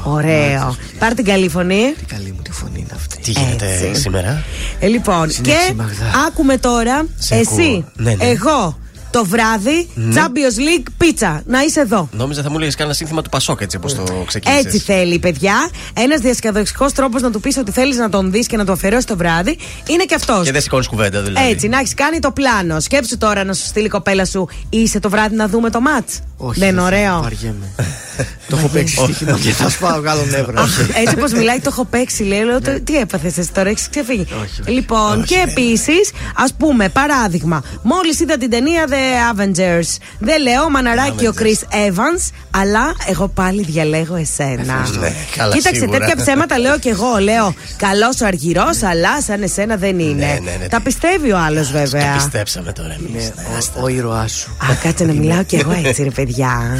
Ωραίο. 0.03 0.75
Πάρ 0.99 1.13
την 1.13 1.25
καλή 1.25 1.49
φωνή. 1.49 1.93
Τι 1.97 2.05
καλή 2.05 2.31
μου 2.35 2.41
τη 2.41 2.51
φωνή 2.51 2.79
είναι 2.79 2.87
αυτή. 2.95 3.17
Τι 3.21 3.31
γίνεται 3.31 3.87
Έτσι. 3.87 4.01
σήμερα; 4.01 4.43
Ε, 4.79 4.87
λοιπόν, 4.87 5.31
Συνέχισε, 5.31 5.67
και 5.67 5.73
Μαγδά. 5.73 6.05
άκουμε 6.27 6.57
τώρα 6.57 7.05
Σε 7.17 7.35
εσύ, 7.35 7.51
ακούω. 7.51 7.91
Ναι, 7.95 8.15
ναι. 8.15 8.25
εγώ, 8.25 8.77
το 9.15 9.25
βράδυ, 9.25 9.87
Champions 9.97 10.57
League 10.59 10.85
πίτσα. 10.97 11.41
Να 11.45 11.61
είσαι 11.61 11.79
εδώ. 11.79 12.09
Νόμιζα 12.11 12.41
θα 12.41 12.49
μου 12.49 12.55
έλεγες 12.55 12.75
κανένα 12.75 12.95
σύνθημα 12.95 13.21
του 13.21 13.29
Πασόκ 13.29 13.61
έτσι 13.61 13.77
όπως 13.77 13.95
το 13.95 14.03
ξεκίνησες. 14.27 14.65
Έτσι 14.65 14.79
θέλει, 14.79 15.19
παιδιά. 15.19 15.69
Ένας 15.93 16.19
διασκεδαστικός 16.19 16.93
τρόπος 16.93 17.21
να 17.21 17.31
του 17.31 17.39
πεις 17.39 17.57
ότι 17.57 17.71
θέλεις 17.71 17.97
να 17.97 18.09
τον 18.09 18.31
δεις 18.31 18.47
και 18.47 18.57
να 18.57 18.65
το 18.65 18.71
αφιερώσεις 18.71 19.05
το 19.05 19.17
βράδυ 19.17 19.57
είναι 19.89 20.03
και 20.03 20.15
αυτός. 20.15 20.45
Και 20.45 20.51
δεν 20.51 20.61
σηκώνεις 20.61 20.87
κουβέντα 20.87 21.21
δηλαδή. 21.21 21.49
Έτσι, 21.49 21.67
να 21.67 21.79
έχεις 21.79 21.93
κάνει 21.93 22.19
το 22.19 22.31
πλάνο. 22.31 22.79
Σκέψου 22.79 23.17
τώρα 23.17 23.43
να 23.43 23.53
σου 23.53 23.65
στείλει 23.65 23.85
η 23.85 23.89
κοπέλα 23.89 24.25
σου, 24.25 24.47
είσαι 24.69 24.99
το 24.99 25.09
βράδυ 25.09 25.35
να 25.35 25.47
δούμε 25.47 25.69
το 25.69 25.81
ματ. 25.81 26.09
Όχι, 26.37 26.59
Δεν 26.59 26.69
είναι 26.69 26.79
θα- 26.79 26.85
ωραίο. 26.85 27.21
Βαριέμαι. 27.21 27.65
Το 28.49 28.57
έχω 28.57 28.67
παίξει 28.67 28.95
στοίχημα 28.95 29.39
και 29.43 29.51
θα 29.51 29.69
σπάω 29.69 29.99
γάλο 29.99 30.25
νεύρα. 30.29 30.61
Αχ, 30.61 30.79
Έτσι 30.79 31.15
όπως 31.17 31.31
μιλάει, 31.31 31.59
το 31.59 31.69
έχω 31.71 31.85
παίξει. 31.85 32.23
Λέει, 32.23 32.43
λέω, 32.43 32.61
«Το- 32.61 32.81
τι 32.83 32.97
έπαθες 32.97 33.37
εσύ 33.37 33.51
τώρα, 33.53 33.69
έχεις 33.69 33.89
ξεφύγει. 33.89 34.27
Λοιπόν, 34.65 35.23
και 35.23 35.35
επίσης, 35.49 36.11
ας 36.35 36.53
πούμε, 36.57 36.89
παράδειγμα, 36.89 37.63
μόλις 37.81 38.19
είδα 38.19 38.37
την 38.37 38.49
ταινία 38.49 38.85
The 38.89 38.93
Avengers. 39.33 39.97
Δεν 40.19 40.41
λέω 40.41 40.69
μαναράκι 40.69 41.27
ο 41.27 41.33
Chris 41.39 41.75
Evans, 41.89 42.31
αλλά 42.51 42.93
εγώ 43.09 43.27
πάλι 43.27 43.63
διαλέγω 43.63 44.15
εσένα. 44.15 44.87
Ναι, 44.99 45.13
καλά, 45.37 45.53
Κοίταξε, 45.55 45.79
σίγουρα. 45.79 45.99
τέτοια 45.99 46.15
ψέματα 46.23 46.57
λέω 46.59 46.79
κι 46.79 46.87
εγώ. 46.89 47.17
Λέω, 47.19 47.53
καλός 47.77 48.21
ο 48.21 48.25
αργυρός, 48.25 48.83
αλλά 48.83 49.21
σαν 49.21 49.43
εσένα 49.43 49.75
δεν 49.75 49.99
είναι. 49.99 50.39
ναι, 50.43 50.55
ναι. 50.59 50.67
Τα 50.67 50.81
πιστεύει 50.81 51.31
ο 51.31 51.37
άλλος 51.37 51.67
Το 51.71 51.77
βέβαια. 51.77 52.13
πιστέψαμε 52.15 52.71
τώρα 52.71 52.93
εμείς. 53.09 53.23
Είναι 53.25 53.33
ο- 53.77 53.83
ο 53.83 53.87
ήρωάς 53.87 54.31
σου. 54.31 54.49
Α, 54.71 54.75
κάτσε 54.83 55.03
να 55.03 55.13
μιλάω 55.13 55.43
κι 55.43 55.55
εγώ 55.55 55.81
έτσι, 55.85 56.03
ρε 56.03 56.09
παιδιά. 56.09 56.77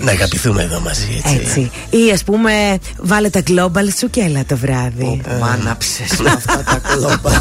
Να 0.00 0.10
αγαπηθούμε 0.10 0.62
εδώ 0.62 0.80
μαζί 0.80 1.22
έτσι. 1.24 1.34
Έτσι. 1.42 1.70
Ή 1.90 2.10
ας 2.12 2.24
πούμε, 2.24 2.78
βάλε 2.96 3.30
τα 3.30 3.42
global 3.46 3.88
σου 3.98 4.10
και 4.10 4.20
έλα 4.20 4.44
το 4.46 4.56
βράδυ. 4.56 5.20
Μ' 5.40 5.44
άναψες 5.44 6.16
με 6.22 6.30
αυτά 6.30 6.62
τα 6.64 6.80
κλόμπα. 6.88 7.30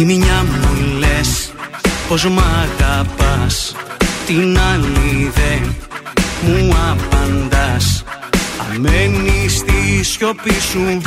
Τη 0.00 0.06
μια 0.06 0.44
μου 0.50 0.98
λες 0.98 1.52
πως 2.08 2.24
μ' 2.24 2.38
αγαπάς. 2.38 3.74
Την 4.26 4.58
άλλη 4.58 5.32
δεν 5.34 5.74
μου 6.42 6.76
απαντάς. 6.90 8.04
Αν 8.60 8.80
μένεις 8.80 9.56
στη 9.56 10.04
σιωπή 10.04 10.54
σου. 10.70 11.00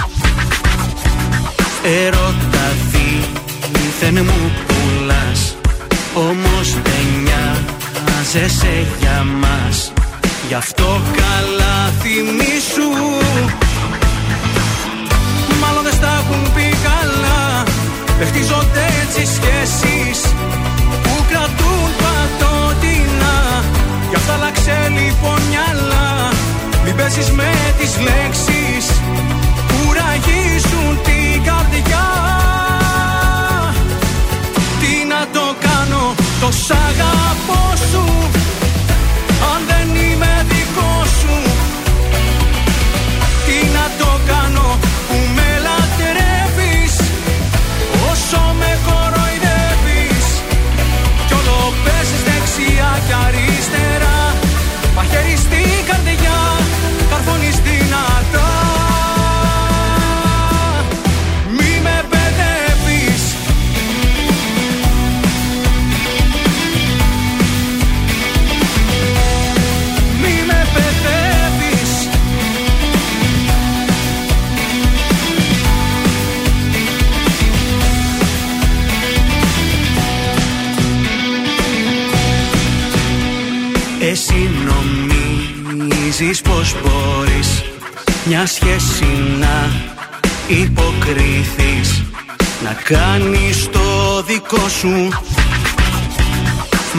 Ερώτα 1.84 2.74
δίθεν 2.92 4.26
μου 4.26 4.52
πουλάς. 4.68 5.56
Όμως 6.14 6.74
δεν 6.74 7.24
νοιάζεσαι 7.24 8.86
για 9.00 9.26
μας. 9.40 9.94
Γι' 10.48 10.54
αυτό 10.54 11.02
καλά 11.16 11.92
θυμίσου 12.02 12.90
Μάλλον 15.62 15.84
δεν 15.84 15.94
στα 15.94 16.24
έχουν 16.24 16.54
πει 16.54 16.64
καλά 16.64 16.73
Δεν 18.26 18.32
χτίζονται 18.34 18.86
έτσι 19.04 19.34
σχέσεις 19.36 20.20
Που 21.04 21.16
κρατούν 21.30 21.90
πατότινα 22.02 23.36
Γι' 24.10 24.16
αυτά 24.16 24.34
άλλαξε 24.34 24.78
λοιπόν 24.98 25.40
μυαλά. 25.50 26.30
Μην 26.86 26.96
παίζεις 26.96 27.32
με 27.32 27.52
τις 27.80 27.94
λέξεις 28.08 28.86
Που 29.68 29.80
ραγίζουν 30.00 30.94
την 31.04 31.44
καρδιά. 31.44 32.10
Τι 34.80 34.94
να 35.14 35.22
το 35.36 35.46
κάνω 35.66 36.16
Το 36.42 36.52
σ' 36.52 36.72
αγαπώ 36.72 37.64
σου. 37.92 38.06
Αν 39.52 39.60
δεν 39.70 40.04
είμαι 40.04 40.43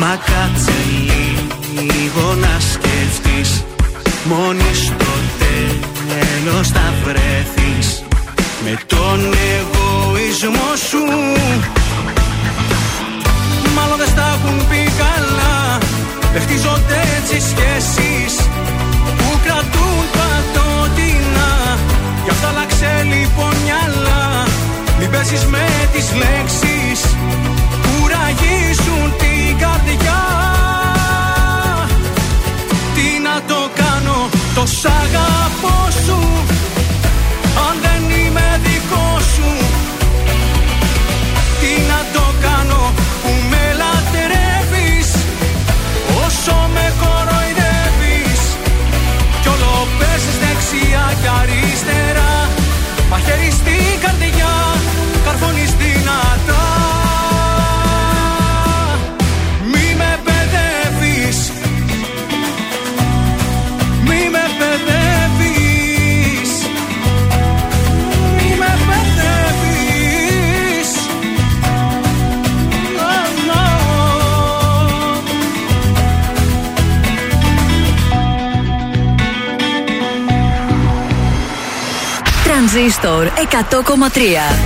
Μα 0.05 0.17
κάτσε 0.17 0.74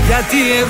Γιατί 0.07 0.37
εγώ 0.61 0.68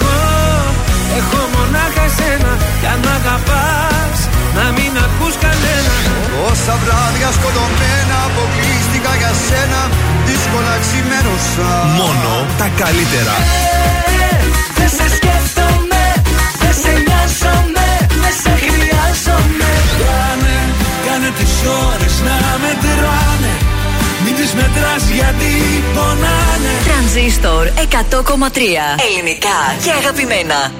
Ελληνικά 29.09 29.59
και 29.85 29.91
αγαπημένα. 29.91 30.73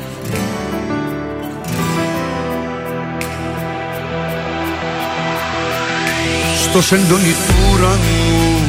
Στο 6.63 6.83
σεντόνι 6.83 7.35
του 7.47 7.55
ουρανού 7.73 8.61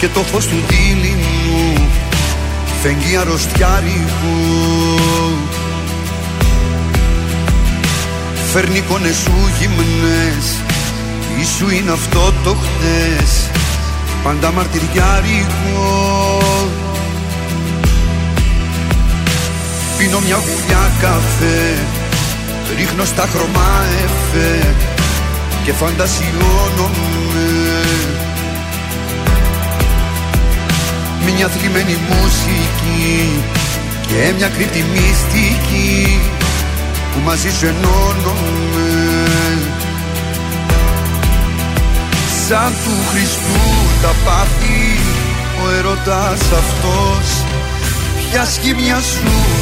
και 0.00 0.08
το 0.08 0.20
φως 0.20 0.46
του 0.46 0.56
δίληνου 0.68 1.88
φεγγεί 2.82 3.16
αρρωστιάρικου. 3.16 4.92
Φέρνει 8.52 8.78
εικόνες 8.78 9.16
σου 9.16 9.32
γυμνές 9.58 10.56
Ίσου 11.40 11.70
είναι 11.70 11.90
αυτό 11.90 12.32
το 12.44 12.54
χτες 12.54 13.50
Πάντα 14.22 14.52
μαρτυριάρικο 14.52 16.51
Πίνω 20.02 20.20
μια 20.20 20.36
γουλιά 20.36 20.92
καφέ. 21.00 21.62
Ρίχνω 22.76 23.04
στα 23.04 23.28
χρώμα 23.32 23.84
εφέ 24.04 24.74
Και 25.64 25.72
φαντασιώνομαι. 25.72 27.50
Μια 31.24 31.48
θλιμμένη 31.48 31.98
μουσική 32.08 33.42
Και 34.06 34.32
μια 34.36 34.48
κρύπτη 34.48 34.84
μυστική 34.92 36.20
Που 37.12 37.20
μαζί 37.24 37.50
σου 37.50 37.66
ενώνομαι. 37.66 38.90
Σαν 42.48 42.72
του 42.84 42.94
Χριστού 43.10 43.60
τα 44.02 44.14
πάθη 44.24 44.98
Ο 45.64 45.76
ερωτάς 45.78 46.40
αυτός 46.40 47.44
Ποια 48.30 48.44
σχήμια 48.44 49.00
σου 49.00 49.61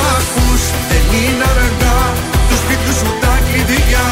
μ' 0.00 0.10
ακούς 0.18 0.62
δεν 0.90 1.04
είναι 1.20 1.46
αργά 1.52 2.00
Τους 2.48 2.60
σπίτου 2.62 2.92
σου 2.98 3.10
τα 3.22 3.34
κλειδιά. 3.46 4.08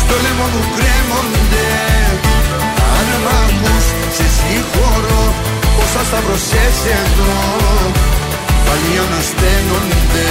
Στο 0.00 0.14
λαιμό 0.24 0.46
μου 0.52 0.62
κρέμονται 0.76 1.70
Αν 2.96 3.08
μ' 3.24 3.30
ακούς 3.44 3.86
σε 4.16 4.26
συγχωρώ. 4.36 5.24
Πόσα 5.76 6.02
σταυρωσές 6.08 6.78
εδώ 7.00 7.34
Πάλι 8.66 8.92
ανασταίνονται 9.04 10.30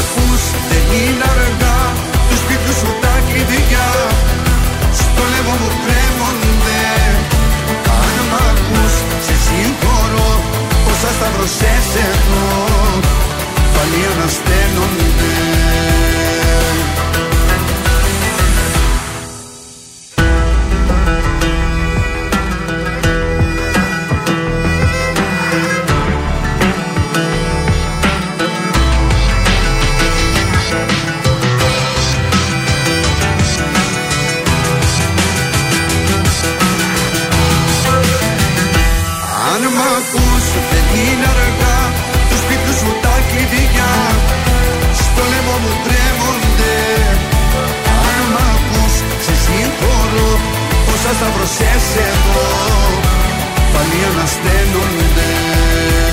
ακούς 0.00 0.42
δεν 0.70 0.84
είναι 1.00 1.26
αργά. 1.34 1.78
Του 2.28 2.36
σπιτιού 2.42 2.74
σου 2.80 2.90
τα 3.02 3.14
κλειδιά. 3.26 3.88
Στο 5.00 5.22
λαιμό 5.32 5.54
μου 5.60 5.70
κρέμονται 5.84 6.82
Αν 8.00 8.14
μ' 8.30 8.36
ακούς 8.48 8.94
σε 9.24 9.34
συγχωρώ. 9.44 10.30
Πόσα 10.84 11.10
σταυρωσές 11.16 11.88
εδώ 12.08 12.46
Πάλι 13.74 14.00
ανασταίνονται. 14.12 16.09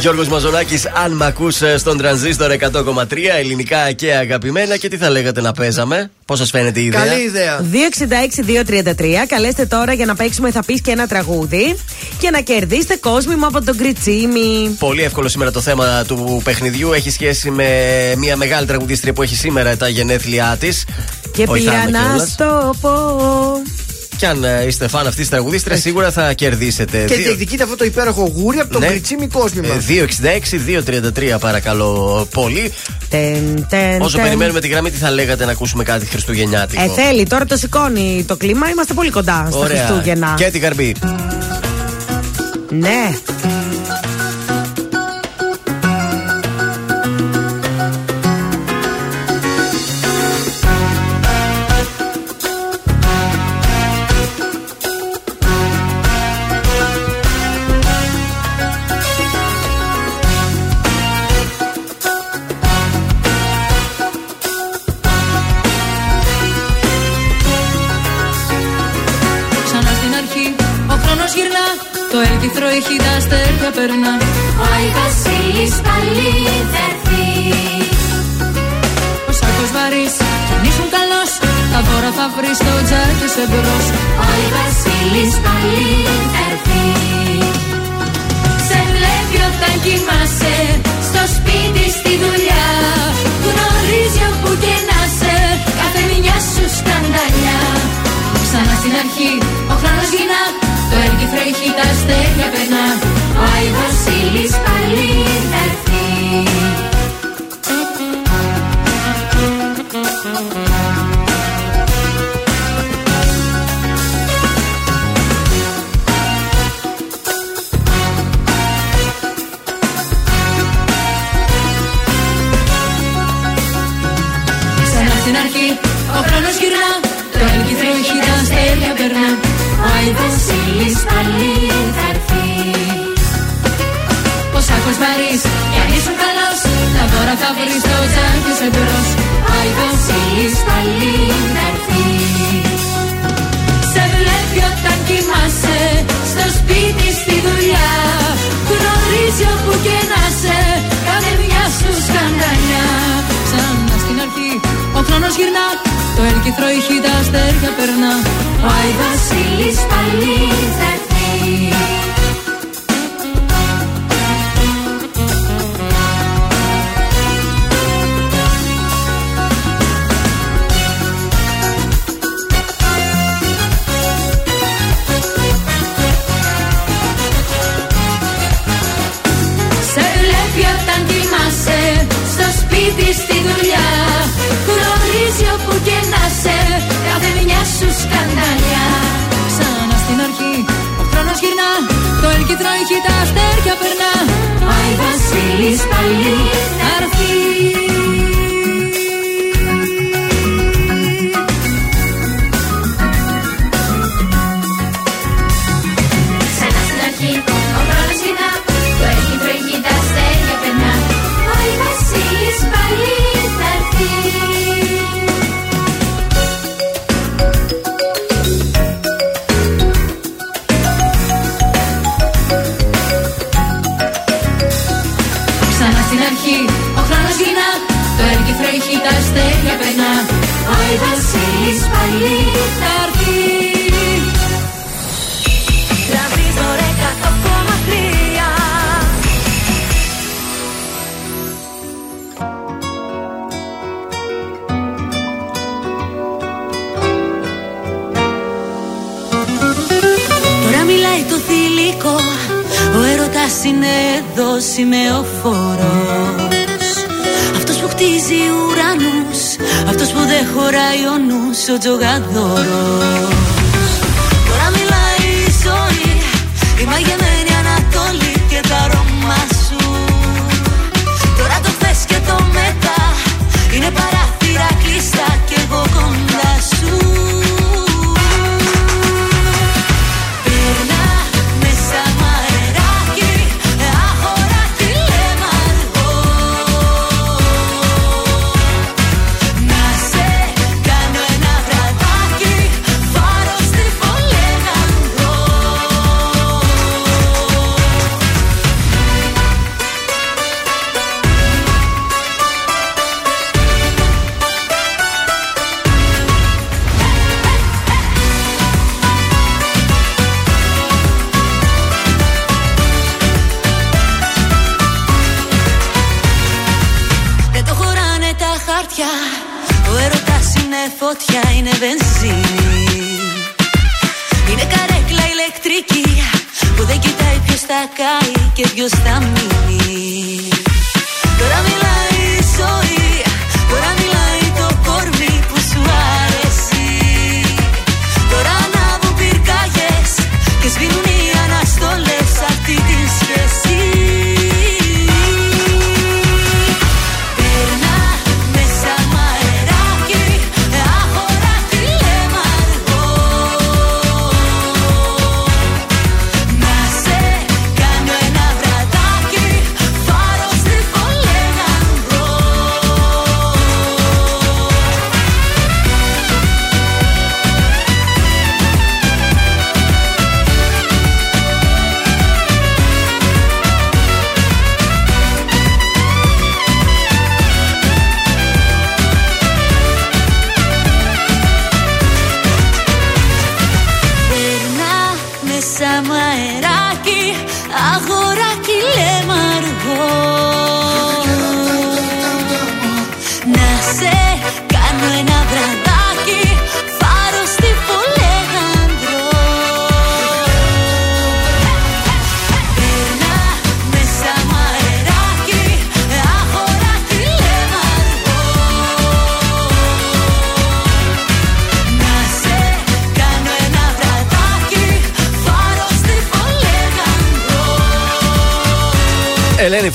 Γιώργος 0.08 0.28
Μαζολάκη, 0.28 0.82
αν 1.04 1.12
με 1.12 1.26
ακούσε 1.26 1.78
στον 1.78 1.98
τρανζίστορ 1.98 2.52
100,3 2.52 3.04
ελληνικά 3.38 3.92
και 3.92 4.14
αγαπημένα. 4.14 4.78
Και 4.78 4.88
τι 4.88 4.98
θα 4.98 5.10
λέγατε 5.10 5.42
να 5.42 5.52
παίζαμε, 5.52 6.12
Πώς 6.26 6.38
σας 6.38 6.50
φαίνεται 6.50 6.80
η 6.80 6.86
ιδέα; 6.86 7.06
Καλή 7.06 7.22
ιδέα. 7.22 7.62
266-233. 8.96 9.26
Καλέστε 9.28 9.66
τώρα 9.66 9.94
για 9.94 10.06
να 10.06 10.16
παίξουμε 10.16 10.52
θα 10.52 10.64
πεις 10.64 10.82
και 10.82 10.92
ένα 10.92 11.08
τραγούδι 11.08 11.78
και 12.20 12.30
να 12.30 12.40
κερδίσετε 12.40 12.96
κόσμημα 12.96 13.48
από 13.48 13.64
τον 13.64 13.78
Κριτσίμι. 13.78 14.76
Πολύ 14.80 15.04
εύκολο 15.04 15.28
σήμερα 15.28 15.52
το 15.52 15.62
θέμα 15.62 16.04
του 16.08 16.42
παιχνιδιού. 16.44 16.94
Έχει 16.94 17.10
σχέση 17.10 17.50
με 17.50 17.68
μια 18.18 18.36
μεγάλη 18.36 18.66
τραγουδίστρια 18.66 19.14
που 19.14 19.22
έχει 19.22 19.36
σήμερα 19.36 19.78
τα 19.78 19.88
γενέθλιά 19.88 20.58
της. 20.60 20.86
Και 21.32 21.48
πήγα 21.52 21.90
να 21.90 22.26
στο 22.26 22.76
πω. 22.82 22.92
Και 24.18 24.28
αν 24.28 24.44
ε, 24.44 24.66
είστε 24.68 24.88
φαν 24.88 25.02
αυτής 25.02 25.16
της 25.16 25.30
τραγουδίστριας, 25.30 25.80
σίγουρα 25.80 26.12
θα 26.12 26.34
κερδίσετε. 26.34 27.04
Και 27.08 27.16
διεκδικείτε 27.16 27.64
αυτό 27.64 27.76
το 27.76 27.86
υπέροχο 27.86 28.32
γούρι 28.36 28.60
από 28.60 28.72
τον 28.72 28.82
ναι. 28.82 28.88
κριτσίμι 28.88 29.28
κόσμημα. 29.28 29.74
Ε, 29.74 30.06
266-233 31.36 31.40
παρακαλώ 31.40 32.28
πολύ. 32.32 32.72
Τεν, 33.10 33.68
τεν, 33.70 34.02
Όσο 34.02 34.16
τεν. 34.16 34.26
περιμένουμε 34.26 34.60
τη 34.60 34.68
γραμμή, 34.68 34.92
τι 34.92 34.98
θα 34.98 35.12
λέγατε 35.12 35.46
να 35.46 35.52
ακούσουμε 35.52 35.84
κάτι 35.84 36.06
Χριστουγεννιάτικο; 36.06 36.82
Ε, 36.82 36.88
θέλει, 36.88 37.26
τώρα 37.26 37.46
το 37.46 37.58
σηκώνει 37.58 38.26
το 38.28 38.36
κλίμα. 38.36 38.70
Είμαστε 38.70 38.94
πολύ 38.94 39.10
κοντά 39.10 39.48
στα 39.50 39.60
Ωραία. 39.60 39.86
Χριστούγεννα. 39.86 40.34
Και 40.38 40.46
την 40.46 40.62
καρμπή. 40.62 40.96
Ναι. 42.70 43.18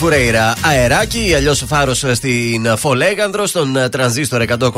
Φουρέιρα, 0.02 0.54
αεράκι 0.60 1.28
ή 1.28 1.34
αλλιώς 1.34 1.64
φάρος 1.66 2.04
στην 2.12 2.76
Φολέγανδρο, 2.76 3.46
στον 3.46 3.76
ε, 3.76 3.88
τρανζίστορ 3.88 4.44
100,3. 4.58 4.68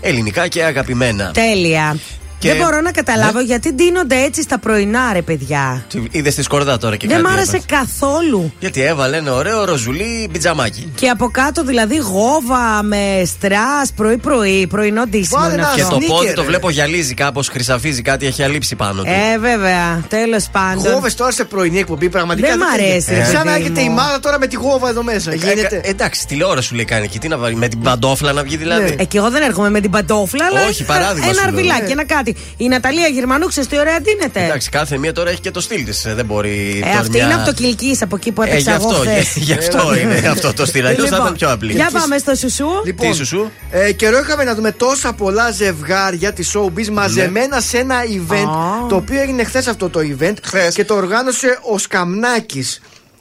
Ελληνικά 0.00 0.48
και 0.48 0.64
αγαπημένα. 0.64 1.30
Τέλεια. 1.30 1.96
Και- 2.38 2.48
Δεν 2.48 2.56
μπορώ 2.62 2.80
να 2.80 2.90
καταλάβω 2.90 3.40
γιατί 3.40 3.72
ντύνονται 3.72 4.22
έτσι 4.22 4.42
στα 4.42 4.58
πρωινά, 4.58 5.12
ρε 5.12 5.22
παιδιά. 5.22 5.84
Είδες 6.10 6.34
τη 6.34 6.42
σκορδά 6.42 6.78
τώρα 6.78 6.96
και 6.96 7.06
Δεν 7.06 7.16
κάτι 7.16 7.28
μ' 7.28 7.32
άρεσε 7.32 7.56
έβαλες. 7.56 7.64
καθόλου. 8.00 8.52
Γιατί 8.58 8.80
έβαλε 8.82 9.16
ένα 9.16 9.32
ωραίο 9.34 9.64
ροζουλί 9.64 10.28
πιτζαμάκι. 10.32 10.92
Και 10.94 11.08
από 11.08 11.28
κάτω 11.30 11.64
δηλαδή 11.64 11.96
γόβα 11.96 12.82
με 12.82 13.22
στρά 13.26 13.66
πρωί-πρωί, 13.96 14.66
πρωινό 14.66 15.04
ντύσιμο. 15.06 15.40
Βάλε 15.40 15.52
είναι 15.52 15.62
ένα 15.62 15.72
Και 15.74 15.80
αυτό. 15.82 15.94
το 15.94 16.00
Sneaker, 16.04 16.08
πόδι 16.08 16.32
το 16.32 16.40
ρε. 16.40 16.46
βλέπω 16.46 16.70
γυαλίζει 16.70 17.14
κάπως, 17.14 17.48
χρυσαφίζει 17.48 18.02
κάτι, 18.02 18.26
έχει 18.26 18.42
αλείψει 18.42 18.74
πάνω 18.76 19.02
του. 19.02 19.08
Ε, 19.34 19.38
βέβαια. 19.38 20.02
Τέλος 20.08 20.48
πάντων. 20.52 20.92
Γόβες 20.92 21.14
τώρα 21.14 21.30
σε 21.30 21.44
πρωινή 21.44 21.78
εκπομπή 21.78 22.08
πραγματικά. 22.08 22.48
Δεν 22.48 22.58
μ' 22.58 22.60
τέτοια. 22.76 22.86
αρέσει, 22.90 23.14
ρε 23.14 23.24
Σαν 23.24 23.34
να 23.34 23.42
παιδί 23.42 23.54
έρχεται 23.56 23.80
η 23.80 23.88
μου. 23.88 23.94
μάδα 23.94 24.20
τώρα 24.20 24.38
με 24.38 24.46
τη 24.46 24.56
γόβα 24.56 24.88
εδώ 24.88 25.02
μέσα. 25.02 25.32
Ε, 25.32 25.34
Γίνεται. 25.34 25.80
ε, 25.84 25.88
εντάξει, 25.90 26.26
τηλεόραση 26.26 26.68
σου 26.68 26.74
λέει 26.74 26.84
κάνει 26.84 27.04
εκεί. 27.04 27.18
Τι 27.18 27.28
να 27.28 27.36
βάλει, 27.38 27.56
με 27.56 27.68
την 27.68 27.80
παντόφλα 27.80 28.32
να 28.32 28.42
βγει 28.42 28.56
δηλαδή. 28.56 28.94
Ε, 28.98 29.04
και 29.04 29.18
εγώ 29.18 29.30
δεν 29.30 29.42
έρχομαι 29.42 29.70
με 29.70 29.80
την 29.80 29.90
παντόφλα, 29.90 30.44
αλλά. 30.44 30.66
Όχι, 30.68 30.84
παράδειγμα 30.84 31.24
Ένα 31.24 31.34
σου 31.34 31.40
λέω. 31.40 31.48
αρβιλάκι, 31.48 31.82
Ναι. 31.82 31.92
ένα 31.92 32.04
κάτι. 32.04 32.25
Η 32.56 32.68
Ναταλία 32.68 33.06
Γερμανού, 33.06 33.46
ξέρεις 33.46 33.68
τι 33.68 33.78
ωραία 33.78 34.00
ντύνεται. 34.00 34.44
Εντάξει, 34.44 34.68
κάθε 34.70 34.98
μία 34.98 35.12
τώρα 35.12 35.30
έχει 35.30 35.40
και 35.40 35.50
το 35.50 35.60
στυλ 35.60 35.84
της. 35.84 36.02
Δεν 36.14 36.24
μπορεί. 36.24 36.80
Ε, 36.84 36.86
τώρα 36.86 36.98
αυτή 36.98 37.10
μια- 37.10 37.24
είναι 37.24 37.34
από 37.34 37.44
το 37.44 37.52
Κιλκή, 37.52 37.98
από 38.00 38.16
εκεί 38.16 38.32
που 38.32 38.42
Ε, 38.42 38.44
γι' 38.46 38.50
έπαιξα 38.52 38.74
εγώ 38.74 38.88
αυτό, 38.88 39.00
χθες. 39.00 39.32
γι' 39.36 39.52
αυτό 39.52 39.96
είναι 39.96 40.28
αυτό 40.28 40.52
το 40.52 40.66
στυλ. 40.66 40.86
Αλλιώς 40.86 41.08
θα 41.08 41.16
Λοιπόν, 41.16 41.20
ήταν 41.20 41.34
πιο 41.34 41.50
απλή. 41.50 41.72
Για 41.72 41.88
πάμε 41.92 42.18
στο 42.18 42.34
σουσού. 42.34 42.66
Λοιπόν, 42.84 43.10
Τι 43.10 43.16
σου 43.16 43.26
σου. 43.26 43.50
Ε, 43.70 43.92
καιρό 43.92 44.18
είχαμε 44.18 44.44
να 44.44 44.54
δούμε 44.54 44.72
τόσα 44.72 45.12
πολλά 45.12 45.50
ζευγάρια 45.50 46.32
της 46.32 46.56
showbiz 46.56 46.88
μαζεμένα 46.92 47.60
σε 47.60 47.78
ένα 47.78 47.96
event. 48.04 48.48
Α. 48.84 48.86
Το 48.88 48.96
οποίο 48.96 49.20
έγινε 49.20 49.44
χθες 49.44 49.66
αυτό 49.66 49.88
το 49.90 50.00
event. 50.18 50.34
Και 50.74 50.84
το 50.84 50.94
οργάνωσε 50.94 51.58
ο 51.72 51.78
Σκαμνάκης. 51.78 52.80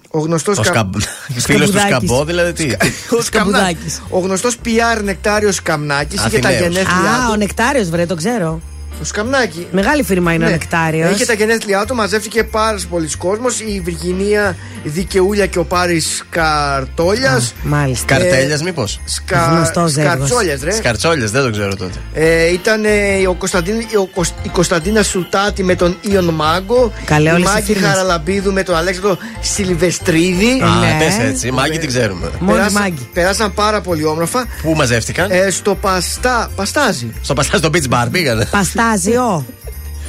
Ο 0.10 0.20
γνωστός 0.20 0.58
Ο 0.58 0.64
σκαμπ... 0.64 0.94
Φίλος 0.96 1.70
του 1.70 1.78
Σκαμπουδάκης. 1.80 1.82
Σκαμπό, 2.10 2.24
δηλαδή 2.26 2.54
τι; 2.54 2.72
Ο, 3.18 3.22
Σκαμπουδάκης. 3.22 4.02
ο 4.10 4.20
γνωστός 4.20 4.56
PR 4.66 5.04
νεκτάριος 5.04 5.56
Σκαμνάκης 5.56 6.26
είχε 6.26 6.40
τα 6.40 6.48
Αθηναίος. 6.50 6.74
γενέθλιά 6.76 7.12
Α, 7.12 7.28
ο 7.30 7.32
του. 7.32 7.38
Νεκτάριος, 7.38 7.90
βρε, 7.90 8.06
το 8.06 8.16
ξέρω. 8.16 8.62
Ο 9.02 9.04
Σκαμνάκη. 9.04 9.68
Μεγάλη 9.72 10.04
φίρμα 10.04 10.34
είναι 10.34 10.44
ο 10.44 10.48
Ναι. 10.48 10.54
Νεκτάριος. 10.54 11.12
Είχε 11.16 11.26
τα 11.26 11.34
γενέθλιά 11.34 11.86
του, 11.86 11.96
μαζεύτηκε 11.96 12.44
πάρα 12.44 12.78
πολλοί 12.90 13.10
κόσμος. 13.18 13.60
Η 13.60 13.82
Βιργινία 13.84 14.56
Δικαιούλια 14.84 15.46
και 15.46 15.60
ο 15.60 15.64
Πάρης 15.64 16.24
Καρτόλιας. 16.30 17.54
Μάλιστα. 17.64 18.06
Καρτέλιας, 18.06 18.62
μήπως; 18.62 19.00
Σκα... 19.06 19.48
Γνωστός 19.52 19.92
ζεύγος. 19.92 20.14
Σκαρτσόλιας, 20.14 20.62
ρε. 20.64 20.72
Σκαρτσόλιας, 20.72 21.32
δεν 21.32 21.44
το 21.44 21.52
ξέρω 21.52 21.76
τότε. 21.76 22.00
Ε, 22.14 22.52
ήταν 22.52 22.86
ε, 22.86 23.28
ο 23.28 23.34
Κωνσταντίν, 23.34 23.76
ο 24.00 24.06
Κωσ- 24.08 24.34
η 24.46 24.50
Κωνσταντίνα 24.50 25.04
Σουτάτη 25.04 25.64
με 25.64 25.76
τον 25.76 25.98
Ιον 26.02 26.26
Μάγκο. 26.26 26.94
Καλέ, 27.06 27.30
η 27.30 27.34
όλες 27.34 27.48
οι 27.50 27.52
Μάγκη 27.54 27.66
φίρμες. 27.74 27.90
Χαραλαμπίδου 27.90 28.54
με 28.54 28.64
τον 28.64 28.76
Αλέξανδρο 28.76 29.18
Σιλβεστρίδη. 29.42 30.62
Α, 30.64 30.80
ναι. 30.80 30.96
πες 31.00 31.18
έτσι. 31.30 31.52
Μάγκη 31.52 31.78
την 31.78 31.88
ξέρουμε. 31.88 32.30
Μόνη 32.40 32.52
Περάσαν- 32.58 32.82
Μάγκη. 32.82 33.10
Περάσαν 33.14 33.54
πάρα 33.54 33.82
πολύ 33.82 34.06
όμορφα. 34.06 34.46
Πού 34.62 34.74
μαζεύτηκαν; 34.76 35.32
Ε, 35.32 35.50
στο 35.50 35.76
Παστά, 35.76 36.52
Παστάζι. 36.56 37.14
Στο 37.22 37.34
παστά 37.34 37.58
στο 37.58 37.70
beach 37.74 37.90
bar 37.94 38.08
πήγανε. 38.12 38.48
Παστάζιο. 38.92 39.46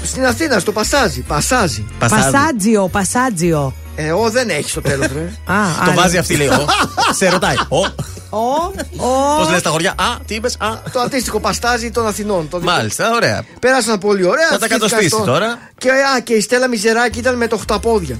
Στην 0.04 0.26
Αθήνα, 0.26 0.58
στο 0.58 0.72
Πασάζι. 0.72 1.20
Πασάζι. 1.20 1.86
Πασάδι. 1.98 2.22
Πασάτζιο, 2.32 2.88
πασάτζιο. 2.88 3.74
Ε, 3.96 4.12
ο 4.12 4.30
δεν 4.30 4.48
έχει 4.50 4.70
στο 4.70 4.80
τέλος, 4.80 5.06
ρε. 5.12 5.20
Α, 5.54 5.74
Το 5.84 5.90
άλλο. 5.90 5.92
βάζει 5.94 6.18
αυτή 6.18 6.36
λέει. 6.36 6.46
«Ω». 6.48 6.66
Σε 7.18 7.28
ρωτάει. 7.28 7.54
Ο, 7.68 7.76
ο. 7.78 9.36
Πώς 9.38 9.50
λες 9.50 9.62
τα 9.62 9.70
χωριά; 9.70 9.90
Α, 9.90 10.04
τι 10.26 10.34
είπες; 10.34 10.56
Α, 10.58 10.68
το 10.92 11.00
αντίστοιχο 11.00 11.40
Παστάζι 11.40 11.90
των 11.90 12.06
Αθηνών. 12.06 12.48
Το 12.48 12.58
δικό. 12.58 12.70
μάλιστα, 12.72 13.10
ωραία. 13.14 13.44
Πέρασαν 13.60 13.98
πολύ 13.98 14.24
ωραία. 14.24 14.48
Θα 14.50 14.58
τα 14.58 14.64
ευχήθηκαν 14.64 14.78
κατοστήσεις 14.88 15.12
στο- 15.12 15.24
τώρα. 15.24 15.58
Και, 15.78 15.90
α, 15.90 16.20
και 16.20 16.32
η 16.32 16.40
Στέλλα 16.40 16.68
Μιζεράκη 16.68 17.18
ήταν 17.18 17.36
με 17.36 17.46
το 17.46 17.56
χταπόδια. 17.56 18.18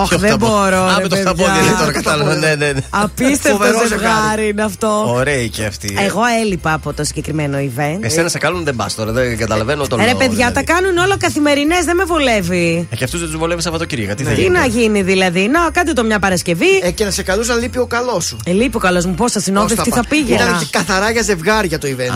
Όχι, 0.00 0.08
Ποιο 0.08 0.18
δεν 0.18 0.28
χταπό- 0.30 0.48
μπορώ. 0.48 0.82
Α, 0.84 0.94
ρε, 0.96 1.02
με 1.02 1.08
το 1.08 1.16
παιδιά. 1.16 1.30
χταπόδι 1.32 1.66
είναι 1.66 1.76
τώρα, 1.78 1.92
κατάλαβα. 2.00 2.34
Ναι, 2.34 2.54
ναι, 2.54 2.72
ναι. 2.72 2.80
Απίστευτο 2.90 3.48
Φοβερό 3.58 3.78
ζευγάρι 3.78 4.10
ζευγάρι. 4.10 4.48
είναι 4.48 4.62
αυτό. 4.62 5.04
Ωραία 5.14 5.46
και 5.46 5.64
αυτή. 5.64 5.96
ε. 6.00 6.04
Εγώ 6.04 6.20
έλειπα 6.44 6.72
από 6.72 6.92
το 6.92 7.04
συγκεκριμένο 7.04 7.58
event. 7.58 7.98
Εσένα 8.00 8.28
σε 8.28 8.38
κάνουν 8.38 8.64
δεν 8.64 8.76
πας 8.76 8.94
τώρα, 8.94 9.12
δεν 9.12 9.38
καταλαβαίνω 9.38 9.86
τον 9.86 9.98
Ρε 9.98 10.04
λόγο, 10.06 10.18
παιδιά, 10.18 10.34
δηλαδή. 10.36 10.54
τα 10.54 10.62
κάνουν 10.72 10.96
όλο 10.96 11.14
καθημερινές, 11.18 11.84
δεν 11.84 11.96
με 11.96 12.04
βολεύει. 12.04 12.88
Ε, 12.90 12.96
Και 12.96 13.04
αυτούς 13.04 13.20
δεν 13.20 13.28
τους 13.28 13.38
βολεύεις 13.38 13.64
Σαββατοκύριακα. 13.64 14.14
Τι 14.14 14.22
θα 14.24 14.30
Τι 14.30 14.40
γίνει. 14.40 14.58
να 14.58 14.66
γίνει 14.66 15.02
δηλαδή, 15.02 15.48
να 15.48 15.70
κάντε 15.72 15.92
το 15.92 16.04
μια 16.04 16.18
Παρασκευή. 16.18 16.80
Ε, 16.82 16.90
και 16.90 17.04
να 17.04 17.10
σε 17.10 17.22
καλούσαν 17.22 17.58
λείπει 17.58 17.78
ο 17.78 17.86
καλός 17.86 18.24
σου. 18.24 18.36
Ε, 18.44 18.52
λείπει 18.52 18.76
ο 18.76 18.80
καλός 18.80 19.04
μου, 19.06 19.14
πόσα 19.14 19.40
συνόδευτη 19.40 19.90
θα 19.90 20.04
πήγαινα. 20.08 20.42
Ήταν 20.42 20.58
και 20.58 20.66
καθαρά 20.70 21.10
για 21.10 21.22
ζευγάρια 21.22 21.78
το 21.78 21.88
event. 21.88 22.14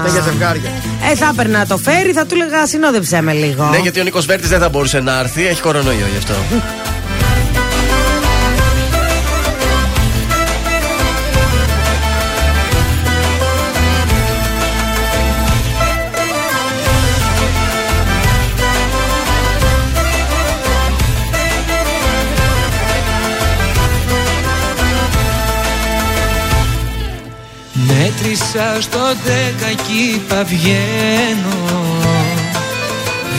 Ήταν 0.00 0.12
για 0.12 0.22
ζευγάρια. 0.22 0.70
Ε, 1.12 1.14
θα 1.14 1.28
έπαιρνα 1.32 1.66
το 1.66 1.76
φέρι, 1.76 2.12
θα 2.12 2.26
του 2.26 2.34
έλεγα 2.34 2.66
συνόδεψέ 2.66 3.20
με 3.22 3.32
λίγο. 3.32 3.64
Ναι, 3.64 3.76
γιατί 3.78 4.00
ο 4.00 4.02
Νίκος 4.02 4.26
Βέρτης 4.26 4.48
δεν 4.48 4.60
θα 4.60 4.68
μπορούσε 4.68 5.00
να 5.00 5.18
έρθει, 5.18 5.46
έχει 5.46 5.60
κορονοϊό 5.60 6.06
γι' 6.12 6.16
αυτό. 6.18 6.34
Μέτρησα 28.28 28.80
στο 28.80 28.98
δέκα 29.24 29.72
κι 29.82 30.14
είπα 30.14 30.44
βγαίνω. 30.44 31.58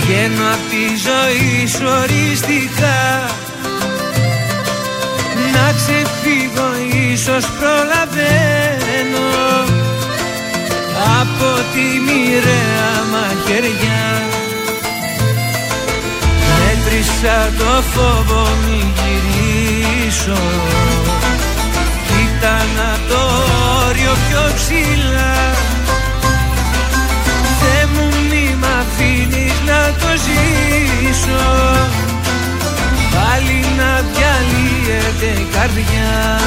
Βγαίνω 0.01 0.43
απ' 0.53 0.69
τη 0.69 0.85
ζωή 1.07 1.67
σου 1.67 1.85
οριστικά. 2.01 3.29
Να 5.53 5.73
ξεφύγω 5.77 6.69
ίσως 7.11 7.45
προλαβαίνω. 7.59 9.27
Από 11.19 11.51
τη 11.73 11.99
μοιραία 12.05 12.91
μαχαιριά. 13.11 14.21
Μέτρησα 16.59 17.51
το 17.57 17.81
φόβο 17.81 18.47
μη 18.65 18.93
γυρίσω 18.97 20.37
Κοίτα 22.39 22.57
να 22.57 22.97
το 23.07 23.21
όριο 23.87 24.11
πιο 24.29 24.51
ψηλά 24.55 25.49
αφήνεις 28.79 29.53
να 29.65 29.81
το 29.99 30.09
ζήσω. 30.25 31.45
Πάλι 33.13 33.65
να 33.77 33.91
διαλύεται 34.11 35.41
η 35.41 35.47
καρδιά. 35.53 36.39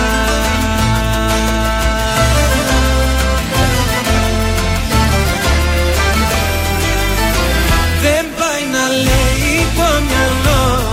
Δεν 8.02 8.24
πάει 8.38 8.64
να 8.72 8.88
λέει 9.06 9.66
το 9.76 9.88
μυαλό. 10.08 10.92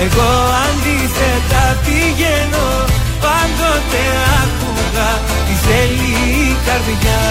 Εγώ 0.00 0.30
αντίθετα 0.66 1.80
πηγαίνω 1.84 2.84
Πάντοτε 3.62 4.04
άκουγα 4.42 5.10
τι 5.46 5.54
θέλει 5.66 6.10
η 6.48 6.56
καρδιά. 6.66 7.22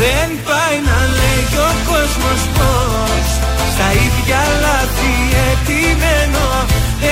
Δεν 0.00 0.28
πάει 0.48 0.76
να 0.88 0.98
λέει 1.18 1.46
ο 1.68 1.70
κόσμος 1.90 2.42
πως 2.56 3.26
Στα 3.72 3.88
ίδια 4.06 4.40
λάθη 4.64 5.14
επιμένω. 5.50 6.46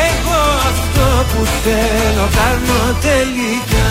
Εγώ 0.09 0.41
αυτό 0.71 1.07
που 1.31 1.41
θέλω 1.65 2.27
κάνω 2.39 2.83
τελικά 3.07 3.89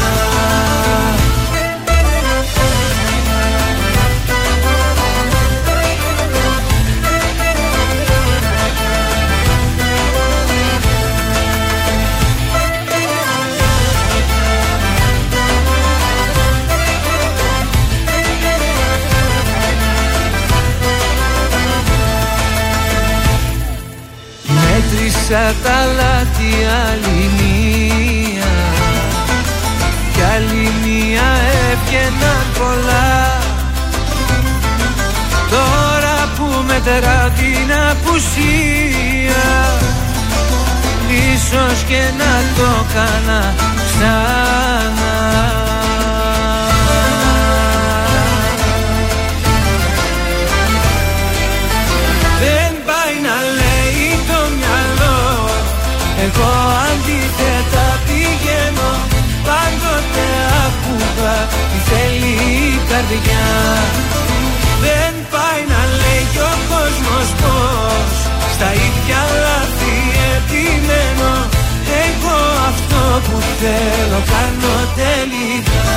Μέτρησα 25.30 25.54
τα 25.64 25.86
λάθη 25.86 26.54
άλλη 26.88 27.30
μία. 27.38 28.52
Κι 30.14 30.22
άλλη 30.36 30.72
μία 30.84 31.28
έβγαιναν 31.72 32.46
πολλά. 32.58 33.40
Τώρα 35.50 36.30
που 36.36 36.64
μετρά 36.68 37.32
την 37.36 37.74
απουσία 37.90 39.48
Ίσως 41.34 41.84
και 41.88 42.02
να 42.18 42.34
το 42.58 42.86
κάνα 42.94 43.54
ξανά 43.76 45.40
καρδιά. 62.92 63.48
Δεν 64.86 65.14
πάει 65.34 65.62
να 65.74 65.82
λέει 66.00 66.24
κι 66.34 66.44
ο 66.52 66.56
κόσμος 66.72 67.28
πως 67.42 68.16
Στα 68.56 68.70
ίδια 68.88 69.22
λάθη 69.44 69.96
επιμένω. 70.36 71.32
Εγώ 72.06 72.38
αυτό 72.72 73.02
που 73.26 73.38
θέλω 73.60 74.22
κάνω 74.34 74.76
τελικά 75.02 75.90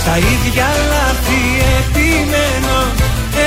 Στα 0.00 0.16
ίδια 0.16 0.68
λάθη 0.90 1.42
επιμένω. 1.78 2.78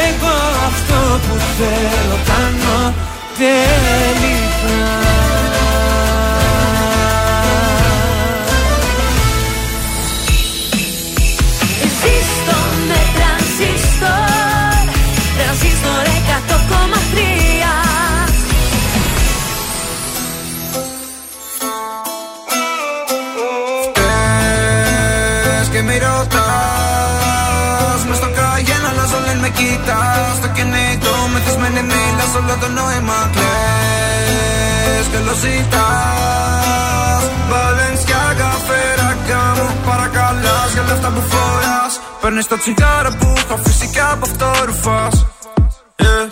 Εγώ 0.08 0.36
αυτό 0.70 1.20
που 1.26 1.36
θέλω 1.58 2.18
κάνω 2.26 2.94
τελικά 3.38 5.03
αλλάζω 29.44 29.50
λένε 29.50 29.50
με 29.50 29.50
κοίτας 29.50 30.36
Στο 30.38 30.48
κινητό 30.48 31.16
μεθυσμένη 31.34 31.82
μίλας 31.82 32.32
Όλο 32.36 32.56
το 32.62 32.68
νόημα 32.68 33.20
κλαις. 33.34 35.06
Και 35.12 35.20
lo 35.28 35.34
ζητάς 35.42 37.24
Μπαλενσιάγκα 37.50 38.52
φέρακα 38.68 39.42
μου 39.58 39.68
Παρακαλάς 39.88 40.70
για 40.74 40.84
λεφτά 40.88 41.10
που 41.16 41.22
φοράς. 41.32 41.94
Παίρνεις 42.22 42.48
το 42.48 42.58
τσιγάρο 42.58 43.12
που 43.20 43.34
είχα 43.38 43.58
φυσικά 43.64 44.12
από 44.12 44.26
αυτό 44.30 44.52
ρουφάς. 44.66 45.26
Yeah. 46.02 46.26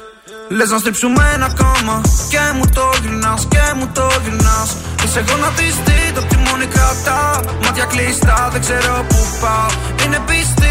Λες 0.58 0.70
να 0.70 0.78
στριψουμε 0.78 1.32
ένα 1.36 1.50
κόμμα 1.62 2.02
Και 2.30 2.44
μου 2.56 2.66
το 2.76 2.86
γυρνάς 3.02 3.48
και 3.54 3.66
μου 3.78 3.90
το 3.94 4.08
γυρνάς. 4.24 4.70
Είσαι 5.04 5.24
γονατιστή 5.30 6.00
το 6.16 6.22
τιμόνι 6.22 6.66
κρατά. 6.66 7.22
Μάτια 7.64 7.86
κλειστά 7.86 8.50
δεν 8.52 8.62
ξέρω 8.62 9.06
που 9.10 9.20
πάω. 9.42 9.70
Είναι 10.06 10.20
πιστή 10.28 10.62
και 10.62 10.71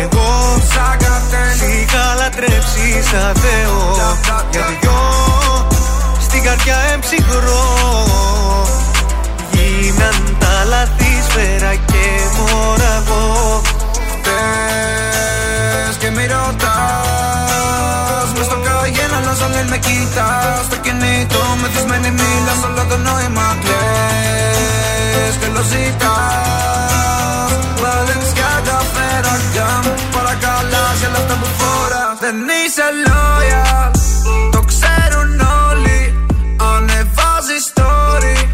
Εγώ 0.00 0.30
Σ' 1.58 1.62
είχα 1.62 2.14
λατρέψεις 2.18 3.04
σαν 3.10 3.34
Θεό 3.42 3.78
Για 4.50 4.66
δυο 4.80 5.00
Στην 6.20 6.42
καρδιά 6.42 6.76
εμψυχρό. 6.92 7.64
Γίναν 9.52 10.36
τα 10.38 10.64
λαθή 10.68 11.22
σφαίρα 11.28 11.74
και 11.74 12.06
μοραγό. 12.36 13.60
Πες 14.22 15.96
και 15.98 16.10
μη 16.10 16.26
ρωτάς 16.26 18.28
Μες 18.36 18.46
στο 18.46 18.56
καγέν 18.64 19.14
αλλάζω 19.16 19.48
λένε 19.48 19.68
με 19.70 19.78
κοίτας 19.78 20.64
Στο 20.64 20.76
κινητό 20.76 21.42
μεθυσμένη 21.60 22.10
μίλας 22.10 22.60
Όλο 22.66 22.84
το 22.90 22.96
νόημα 22.96 23.56
κλαις. 23.62 25.34
Και 25.40 25.48
lo 25.54 25.62
ζητάς 25.70 26.91
Δεν 32.24 32.36
είσαι 32.36 32.82
loyal. 33.06 33.90
Το 34.52 34.60
ξέρουν 34.60 35.40
όλοι. 35.40 36.14
Ανεβάζεις 36.74 37.72
story. 37.74 38.48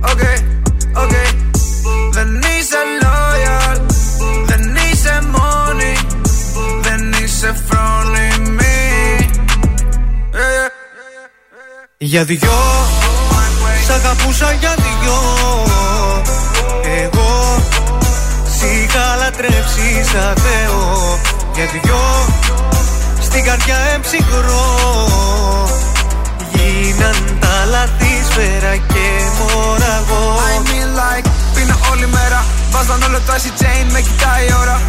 OK, 0.00 0.22
OK 1.02 1.12
Δεν 2.12 2.34
είσαι 2.34 2.80
loyal. 3.02 3.80
Δεν 4.46 4.76
είσαι 4.76 5.20
μόνη. 5.30 5.96
Δεν 6.80 7.12
είσαι 7.22 7.56
φρόνιμη. 7.68 9.16
Yeah, 10.32 10.36
yeah. 10.36 10.70
Για 11.98 12.24
δυο. 12.24 12.58
Σ' 13.86 13.90
αγαπούσα 13.90 14.52
για 14.52 14.74
δυο. 14.76 15.18
Εγώ. 17.02 17.62
Σ' 18.58 18.62
είχα 18.62 19.16
λατρέψει 19.16 20.04
σαν 20.12 20.34
Θεό. 20.36 21.18
Για 21.54 21.64
δυο 21.64 22.26
Στην 23.36 23.48
καρδιά 23.48 23.76
εμψυχρό 23.94 24.66
Γίναν 26.52 27.38
τα 27.40 27.64
λαθή 27.70 28.14
σφαίρα 28.28 28.76
και 28.76 29.06
μοραγό 29.38 30.24
I 30.50 30.56
mean 30.68 30.90
like 31.00 31.28
Πίνω 31.54 31.76
όλη 31.90 32.06
μέρα 32.06 32.44
Βάζαν 32.70 33.02
όλο 33.02 33.18
το 33.26 33.32
icy 33.36 33.62
chain 33.62 33.86
Με 33.92 34.00
κοιτάει 34.00 34.44
η 34.46 34.52
ώρα 34.60 34.80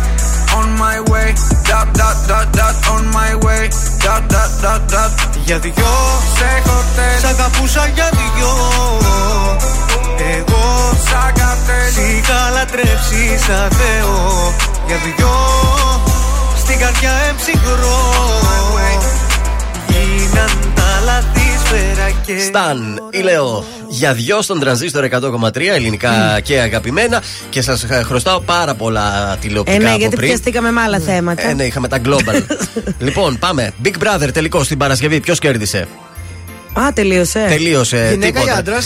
on 0.59 0.69
my 0.83 0.97
way. 1.11 1.29
Dot, 1.69 1.87
dot, 1.99 2.17
dot, 2.29 2.47
dot, 2.57 2.75
on 2.93 3.03
my 3.17 3.31
way. 3.45 3.63
Dot, 4.03 4.23
dot, 4.33 4.51
dot, 4.63 4.81
dot. 4.93 5.11
Για 5.45 5.59
δυο 5.59 5.95
Σε 6.37 6.49
χορτέλ. 6.65 7.19
Σ' 7.21 7.25
αγαπούσα 7.33 7.87
για 7.95 8.09
δυο 8.17 8.53
Εγώ 10.35 10.63
Σαν 11.09 11.33
καρτέλ. 11.39 11.91
Σ' 11.93 11.97
είχα 11.97 12.49
λατρέψει 12.53 13.23
σαν 13.45 13.67
Θεό 13.79 14.53
Για 14.87 14.97
δυο 15.03 15.35
Στην 16.67 16.79
καρδιά 16.79 17.11
εμψυχρό 17.29 17.97
Γίναν 19.87 20.73
τα 20.75 21.01
λαθή 21.05 21.57
σφαίρα 21.65 22.09
και 22.25 22.39
Σταν, 22.39 23.01
η 23.11 23.19
Λέω. 23.19 23.65
Για 23.87 24.13
δυο 24.13 24.41
στον 24.41 24.59
τρανζίστορ 24.59 25.07
100,3 25.11 25.61
ελληνικά 25.75 26.39
και 26.43 26.59
αγαπημένα. 26.59 27.21
Και 27.49 27.61
σας 27.61 27.85
χρωστάω 28.03 28.39
πάρα 28.39 28.73
πολλά 28.75 29.37
τηλεοπτικά 29.41 29.77
Ε, 29.77 29.79
ναι, 29.81 29.89
από 29.89 29.97
γιατί 29.99 30.15
πριν. 30.15 30.27
πιαστήκαμε 30.27 30.71
με 30.71 30.81
άλλα 30.81 30.99
θέματα. 30.99 31.49
Ε, 31.49 31.53
ναι, 31.53 31.63
είχαμε 31.63 31.87
τα 31.87 31.99
global. 32.05 32.43
λοιπόν, 33.05 33.39
πάμε. 33.39 33.71
Big 33.83 33.93
Brother 34.03 34.29
τελικό 34.33 34.63
στην 34.63 34.77
Παρασκευή. 34.77 35.19
Ποιος 35.19 35.39
κέρδισε; 35.39 35.87
Α, 36.73 36.93
τελείωσε. 36.93 37.45
Τελείωσε. 37.49 38.07
Γυναίκα 38.11 38.39
ή 38.39 38.43
τίποτα. 38.43 38.81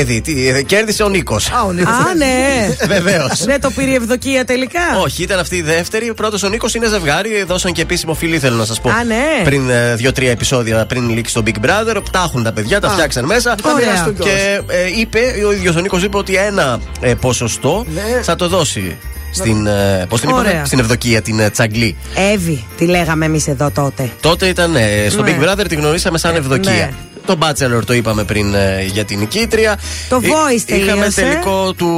Άντρα. 0.00 0.04
Παιδί, 0.04 0.20
τι, 0.20 0.48
ε, 0.48 0.62
κέρδισε 0.62 1.02
ο 1.02 1.08
Νίκος. 1.08 1.50
Α, 1.50 1.62
ο 1.66 1.72
Νίκος. 1.72 1.92
Α, 1.92 2.14
ναι. 2.16 2.68
Βεβαίως. 2.94 3.44
Δεν 3.44 3.60
το 3.60 3.70
πήρε 3.70 3.90
η 3.90 3.94
ευδοκία 3.94 4.44
τελικά. 4.44 4.80
Όχι, 5.02 5.22
ήταν 5.22 5.38
αυτή 5.38 5.56
η 5.56 5.62
δεύτερη. 5.62 6.14
Πρώτος 6.14 6.42
ο 6.42 6.48
Νίκος 6.48 6.74
είναι 6.74 6.88
ζευγάρι. 6.88 7.42
Δώσαν 7.46 7.72
και 7.72 7.82
επίσημο 7.82 8.14
φιλί, 8.14 8.38
θέλω 8.38 8.56
να 8.56 8.64
σας 8.64 8.80
πω. 8.80 8.90
Α, 8.90 9.04
ναι. 9.04 9.24
Πριν 9.44 9.70
ε, 9.70 9.94
δύο-τρία 9.94 10.30
επεισόδια 10.30 10.86
πριν 10.86 11.08
λήξει 11.10 11.34
το 11.34 11.42
Big 11.46 11.64
Brother. 11.66 11.96
Τα 12.10 12.22
έχουν 12.26 12.42
τα 12.42 12.52
παιδιά, 12.52 12.80
τα 12.80 12.88
Α, 12.88 12.90
φτιάξαν 12.90 13.24
μέσα. 13.24 13.54
θα 13.62 13.72
Ωραία. 13.72 13.86
μοιραστούν 13.86 14.14
κιόλας. 14.14 14.32
Και 14.34 14.60
ε, 14.66 15.00
είπε, 15.00 15.18
ο 15.46 15.52
ίδιος 15.52 15.76
ο 15.76 15.80
Νίκος 15.80 16.02
είπε 16.02 16.16
ότι 16.16 16.34
ένα 16.34 16.80
ε, 17.00 17.14
ποσοστό 17.14 17.84
Ναι. 17.94 18.22
θα 18.22 18.36
το 18.36 18.48
δώσει. 18.48 18.96
Στην, 19.30 19.66
ε, 19.66 20.06
πώς 20.08 20.20
την 20.20 20.28
είπαμε, 20.28 20.48
Ωραία. 20.48 20.64
στην 20.64 20.78
ευδοκία, 20.78 21.22
την 21.22 21.38
ε, 21.40 21.50
τσαγκλή. 21.50 21.96
Εύη, 22.32 22.64
τη 22.76 22.86
λέγαμε 22.86 23.24
εμείς 23.24 23.46
εδώ 23.48 23.70
τότε. 23.70 24.10
Τότε 24.20 24.46
ήταν 24.46 24.76
ε, 24.76 25.06
στο 25.08 25.22
Ναι. 25.22 25.36
Big 25.40 25.44
Brother, 25.44 25.64
τη 25.68 25.74
γνωρίσαμε 25.74 26.18
σαν 26.18 26.34
Ε, 26.34 26.38
ευδοκία. 26.38 26.72
ναι. 26.72 26.90
Το 27.26 27.38
Bachelor 27.40 27.84
το 27.86 27.92
είπαμε 27.94 28.24
πριν 28.24 28.54
ε, 28.54 28.82
για 28.92 29.04
την 29.04 29.18
νικήτρια. 29.18 29.78
Το 30.08 30.16
Ε, 30.22 30.26
Voice 30.28 30.70
Είχαμε 30.70 30.86
τελείωσε. 30.90 31.20
τελικό 31.20 31.72
του 31.72 31.90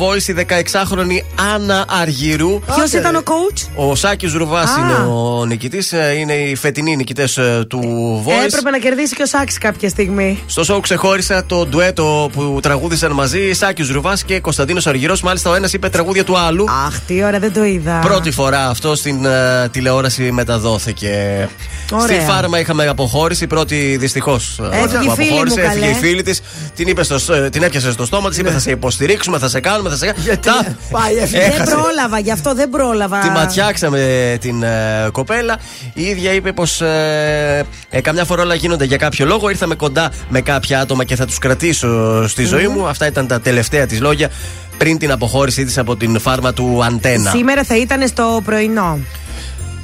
Voice 0.00 0.28
η 0.28 0.34
16χρονη 0.38 1.42
Άννα 1.54 1.84
Αργυρού. 1.88 2.60
Ποιος 2.60 2.76
Άντε, 2.88 2.98
ήταν 2.98 3.12
ρε. 3.12 3.18
ο 3.18 3.22
coach? 3.24 3.68
Ο 3.90 3.94
Σάκης 3.94 4.32
Ρουβά 4.32 4.60
Α. 4.60 4.64
είναι 4.78 5.10
ο 5.12 5.44
νικητής. 5.44 5.92
Είναι 6.18 6.32
οι 6.32 6.54
φετινοί 6.54 6.96
νικητές 6.96 7.38
του 7.68 7.80
Voice. 8.26 8.44
Έπρεπε 8.46 8.70
να 8.70 8.78
κερδίσει 8.78 9.14
και 9.14 9.22
ο 9.22 9.26
Σάκης 9.26 9.58
κάποια 9.58 9.88
στιγμή. 9.88 10.38
Στο 10.46 10.64
σοου 10.64 10.80
ξεχώρισα 10.80 11.44
το 11.46 11.66
ντουέτο 11.66 12.30
που 12.32 12.58
τραγούδισαν 12.62 13.12
μαζί 13.12 13.52
Σάκης 13.52 13.88
Ρουβά 13.90 14.16
και 14.26 14.40
Κωνσταντίνος 14.40 14.86
Αργυρός. 14.86 15.20
Μάλιστα, 15.22 15.50
ο 15.50 15.54
ένας 15.54 15.72
είπε 15.72 15.88
τραγούδια 15.88 16.24
του 16.24 16.38
άλλου. 16.38 16.64
Αχ, 16.86 17.00
τι 17.06 17.24
ώρα 17.24 17.38
δεν 17.38 17.52
το 17.52 17.64
είδα. 17.64 17.98
Πρώτη 17.98 18.30
φορά 18.30 18.68
αυτό 18.68 18.94
στην 18.94 19.24
ε, 19.24 19.68
τηλεόραση 19.70 20.30
μεταδόθηκε. 20.32 21.48
Ωραία. 21.92 22.06
Στη 22.20 22.26
φάρμα 22.30 22.58
είχαμε 22.60 22.86
αποχώρηση. 22.86 23.46
Πρώτη 23.46 23.96
δυστυχώς. 24.00 24.60
Έφυγε 24.82 25.10
η 25.10 25.14
φίλη 25.14 25.30
μου, 25.32 25.42
Έφυγε 25.46 25.60
καλέ. 25.66 25.86
η 25.86 25.94
φίλη 25.94 26.22
της. 26.22 26.40
Την, 26.74 26.88
είπε 26.88 27.02
στο, 27.02 27.34
ε, 27.34 27.48
την 27.50 27.62
έπιασε 27.62 27.92
στο 27.92 28.04
στόμα 28.04 28.28
της. 28.28 28.38
Είπε 28.38 28.50
θα 28.50 28.58
σε 28.58 28.70
υποστηρίξουμε, 28.70 29.38
θα 29.38 29.48
σε 29.48 29.60
κάνουμε, 29.60 29.88
θα 29.90 29.96
σε 29.96 30.06
κάνουμε. 30.06 30.24
Γιατί 30.24 30.48
Τα- 30.48 30.76
πάει, 30.90 31.14
έφυγε. 31.16 31.40
Δεν 31.42 31.50
Έχασε. 31.50 31.74
πρόλαβα, 31.74 32.18
γι' 32.18 32.30
αυτό 32.30 32.54
δεν 32.54 32.68
πρόλαβα. 32.70 33.18
Τη 33.18 33.28
ματιάξαμε 33.30 34.36
την 34.40 34.62
ε, 34.62 35.08
κοπέλα. 35.12 35.56
Η 35.94 36.02
ίδια 36.02 36.32
είπε 36.32 36.52
πως 36.52 36.80
ε, 36.80 37.66
ε, 37.90 38.00
καμιά 38.00 38.24
φορά 38.24 38.42
όλα 38.42 38.54
γίνονται 38.54 38.84
για 38.84 38.96
κάποιο 38.96 39.26
λόγο. 39.26 39.48
Ήρθαμε 39.50 39.74
κοντά 39.74 40.10
με 40.28 40.40
κάποια 40.40 40.80
άτομα 40.80 41.04
και 41.04 41.16
θα 41.16 41.24
τους 41.26 41.38
κρατήσω 41.38 42.24
στη 42.28 42.44
ζωή 42.44 42.68
μου. 42.68 42.86
Αυτά 42.86 43.06
ήταν 43.06 43.26
τα 43.26 43.40
τελευταία 43.40 43.86
της 43.86 44.00
λόγια 44.00 44.30
πριν 44.78 44.98
την 44.98 45.10
αποχώρησή 45.12 45.64
της 45.64 45.78
από 45.78 45.96
την 45.96 46.20
φάρμα 46.20 46.52
του 46.52 46.80
Αντένα. 46.84 47.30
Σήμερα 47.30 47.64
θα 47.64 47.76
ήταν 47.76 48.08
στο 48.08 48.40
πρωινό. 48.44 48.98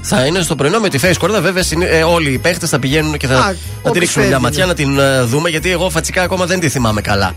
Θα 0.02 0.26
είναι 0.26 0.40
στο 0.42 0.54
πρωινό 0.56 0.78
με 0.80 0.88
τη 0.88 0.98
face 1.02 1.14
κορδά. 1.18 1.40
Βέβαια, 1.40 1.62
συνή- 1.62 1.86
ε, 1.90 2.02
όλοι 2.02 2.30
οι 2.32 2.38
παίχτες 2.38 2.68
θα 2.70 2.78
πηγαίνουν 2.78 3.16
και 3.16 3.26
θα, 3.26 3.34
Α, 3.34 3.38
να 3.46 3.52
τη 3.52 3.58
όποιος 3.82 3.94
ρίξουμε 3.98 4.26
μια 4.26 4.38
φεύγει, 4.38 4.44
ματιά 4.44 4.64
ναι. 4.64 4.70
να 4.70 4.74
την 4.74 4.98
ε, 4.98 5.22
δούμε. 5.22 5.48
Γιατί 5.48 5.70
εγώ 5.70 5.90
φατσικά 5.90 6.22
ακόμα 6.22 6.46
δεν 6.46 6.60
τη 6.60 6.68
θυμάμαι 6.68 7.00
καλά. 7.00 7.32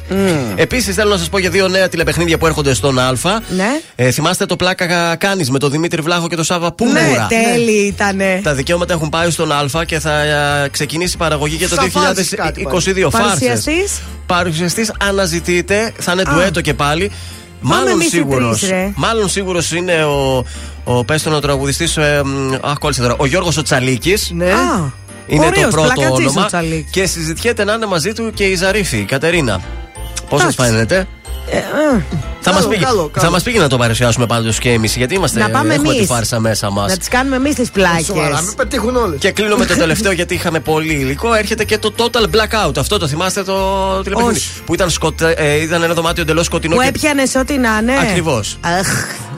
Επίσης, 0.56 0.96
θέλω 0.96 1.10
να 1.10 1.18
σας 1.18 1.30
πω 1.30 1.38
για 1.38 1.50
δύο 1.50 1.68
νέα 1.68 1.90
τηλεπαιχνίδια 1.90 2.38
που 2.38 2.46
έρχονται 2.46 2.74
στον 2.74 3.00
Α. 3.00 3.12
Ναι. 3.56 3.68
Ε, 3.96 4.12
θυμάστε 4.12 4.46
το 4.46 4.56
πλάκα 4.56 5.16
κάνεις 5.16 5.50
με 5.50 5.60
τον 5.60 5.72
Δημήτρη 5.72 6.02
Βλάχο 6.02 6.28
και 6.28 6.36
τον 6.36 6.44
Σάβα 6.46 6.72
Πούμουρα. 6.72 7.00
Ναι, 7.02 7.26
τέλει 7.30 7.72
ήτανε. 7.72 8.40
Τα 8.44 8.54
δικαιώματα 8.54 8.94
έχουν 8.94 9.10
πάει 9.10 9.30
στον 9.30 9.52
Α 9.52 9.66
και 9.86 10.00
θα 10.00 10.20
ε, 10.22 10.68
ξεκινήσει 10.72 11.14
η 11.16 11.18
παραγωγή 11.18 11.56
για 11.56 11.70
το 11.70 11.76
Θα 11.76 11.88
βάζεις 11.92 12.30
κάτι 12.36 12.68
2022. 12.72 12.76
Φάρσες. 12.76 13.12
Παρουσιαστής; 13.12 14.02
Παρουσιαστής 14.26 14.92
αναζητείται, 15.04 15.92
θα 16.00 16.12
είναι 16.12 16.22
Α. 16.26 16.34
ντουέτο 16.34 16.62
και 16.62 16.74
πάλι. 16.74 17.12
Πάμε 17.64 17.76
Μάλλον 17.76 17.92
εμείς 17.92 18.06
οι 18.06 18.10
σίγουρο. 18.10 18.50
τρεις, 18.50 18.70
ρε. 18.70 18.92
Μάλλον 18.96 19.30
σίγουρος 19.30 19.72
είναι 19.72 20.04
ο, 20.04 20.46
ο 20.84 21.04
πέστον 21.06 21.34
ο 21.34 21.40
τραγουδιστής. 21.40 21.98
Ε, 21.98 22.22
μ, 22.26 22.54
αχ, 22.62 22.78
κόλλησε 22.78 23.02
τώρα. 23.02 23.16
Ο 23.18 23.26
Γιώργος 23.26 23.58
Οτσαλίκη. 23.58 24.14
Ναι. 24.30 24.52
Α, 24.52 24.92
Είναι 25.28 25.46
ωραίος, 25.46 25.64
το 25.64 25.70
πρώτο 25.70 25.92
πλακατζής 25.94 26.26
ο 26.26 26.30
όνομα. 26.30 26.46
Τσαλίκης. 26.46 26.92
Και 26.92 27.06
συζητιέται 27.06 27.64
να 27.64 27.74
είναι 27.74 27.86
μαζί 27.86 28.14
του 28.14 28.32
και 28.34 28.44
η 28.44 28.56
Ζαρίφη, 28.56 28.98
η 28.98 29.04
Κατερίνα. 29.04 29.62
Πώς 30.34 30.42
σας 30.42 30.54
Εντάξει. 30.54 30.72
φαίνεται; 30.74 31.08
Ε, 31.50 31.58
ε, 31.58 31.62
Θα 32.46 32.52
μας 32.52 32.62
Καλό, 32.62 32.74
πήγε, 32.74 32.84
καλό, 32.86 33.10
καλό. 33.14 33.26
θα 33.26 33.32
μας 33.32 33.44
πήγε 33.44 33.60
να 33.60 33.68
το 33.68 33.78
παρουσιάσουμε 33.78 34.26
πάντως 34.26 34.60
και 34.60 34.70
εμείς. 34.72 34.96
Γιατί 34.96 35.16
είμαστε, 35.16 35.40
Να 35.40 35.50
πάμε 35.50 35.74
έχουμε 35.74 35.90
τη 35.92 35.96
εμείς. 35.98 36.10
φάρσα 36.10 36.40
μέσα 36.40 36.70
μας. 36.72 36.90
Να 36.92 36.98
τις 36.98 37.08
κάνουμε 37.08 37.36
εμείς 37.36 37.56
τις 37.56 37.72
πλάκες. 37.72 38.06
Σοβαρά, 38.06 38.42
μην 38.42 38.56
πετύχουν 38.56 38.96
όλες. 38.96 39.20
Και 39.20 39.32
κλείνω 39.32 39.56
με 39.56 39.66
το 39.66 39.76
τελευταίο 39.76 40.12
γιατί 40.12 40.34
είχαμε 40.34 40.60
πολύ 40.60 40.94
υλικό. 40.94 41.34
Έρχεται 41.34 41.64
και 41.64 41.78
το 41.78 41.94
Total 41.98 42.24
Blackout. 42.24 42.78
Αυτό 42.78 42.98
το 42.98 43.08
θυμάστε 43.08 43.44
το 43.44 43.54
τηλεπαιχνίδι; 44.04 44.36
Όχι. 44.38 44.50
Που 44.66 44.74
ήταν, 44.74 44.90
σκοτε, 44.90 45.32
ε, 45.38 45.62
ήταν 45.62 45.84
ένα 45.84 45.94
δωμάτιο 45.94 46.24
εντελώς 46.24 46.46
σκοτεινό. 46.46 46.76
Που 46.76 46.82
και- 46.82 46.88
έπιανε 46.88 47.24
ό,τι 47.40 47.58
να 47.58 47.78
είναι. 47.82 47.94
Ακριβώς. 48.10 48.58
Αχ, 48.62 48.88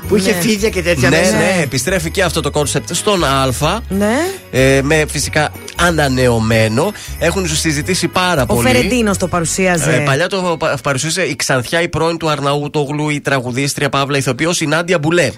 Που 0.08 0.16
είχε 0.16 0.32
ναι. 0.32 0.40
φίδια 0.42 0.70
και 0.70 0.82
τέτοια 0.82 1.10
Ναι, 1.10 1.18
μέσα. 1.20 1.32
ναι, 1.38 1.60
επιστρέφει 1.64 2.12
και 2.12 2.24
αυτό 2.24 2.42
το 2.42 2.52
κόνσεπτ 2.52 2.94
στον 2.94 3.24
Α. 3.24 3.50
Ναι. 3.90 4.16
Ε, 4.52 4.80
με 4.84 5.06
φυσικά 5.10 5.50
ανανεωμένο. 5.82 6.92
Έχουν 7.20 7.48
συζητήσει 7.48 8.08
πάρα 8.08 8.42
Ο 8.42 8.46
πολύ. 8.46 8.68
Φερεντίνος 8.68 9.18
το 9.18 9.28
παρουσίαζε. 9.28 9.92
Ε, 9.96 9.98
παλιά 10.00 10.28
το 10.28 10.56
πα- 10.60 10.78
παρουσίασε 10.84 11.22
η 11.22 11.36
Ξανθιά, 11.36 11.82
η 11.82 11.88
πρώην 11.90 12.18
του 12.18 12.30
Αρναούτογλου, 12.30 13.10
η 13.10 13.22
τραγουδίστρια 13.22 13.90
Παύλα 13.90 14.18
Ηθοποιός, 14.18 14.62
η 14.62 14.66
Νάντια 14.66 15.00
Μπουλέ. 15.00 15.26
Α, 15.26 15.32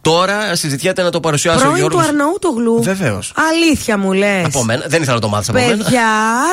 Τώρα 0.00 0.54
συζητιέται 0.56 1.02
να 1.02 1.10
το 1.10 1.20
παρουσιάσει 1.20 1.56
ο 1.58 1.60
πρώην 1.60 1.74
του 1.74 1.78
Γιώργος 1.80 2.06
Αρναούτογλου. 2.08 2.82
Βεβαίως. 2.82 3.32
Αλήθεια 3.50 3.98
μου 3.98 4.12
λες. 4.12 4.44
Από 4.44 4.64
μένα, 4.64 4.84
δεν 4.86 5.00
ήθελα 5.00 5.14
να 5.14 5.20
το 5.20 5.28
μάθεις 5.28 5.48
από 5.48 5.58
μένα. 5.58 5.76
Παιδιά, 5.76 6.02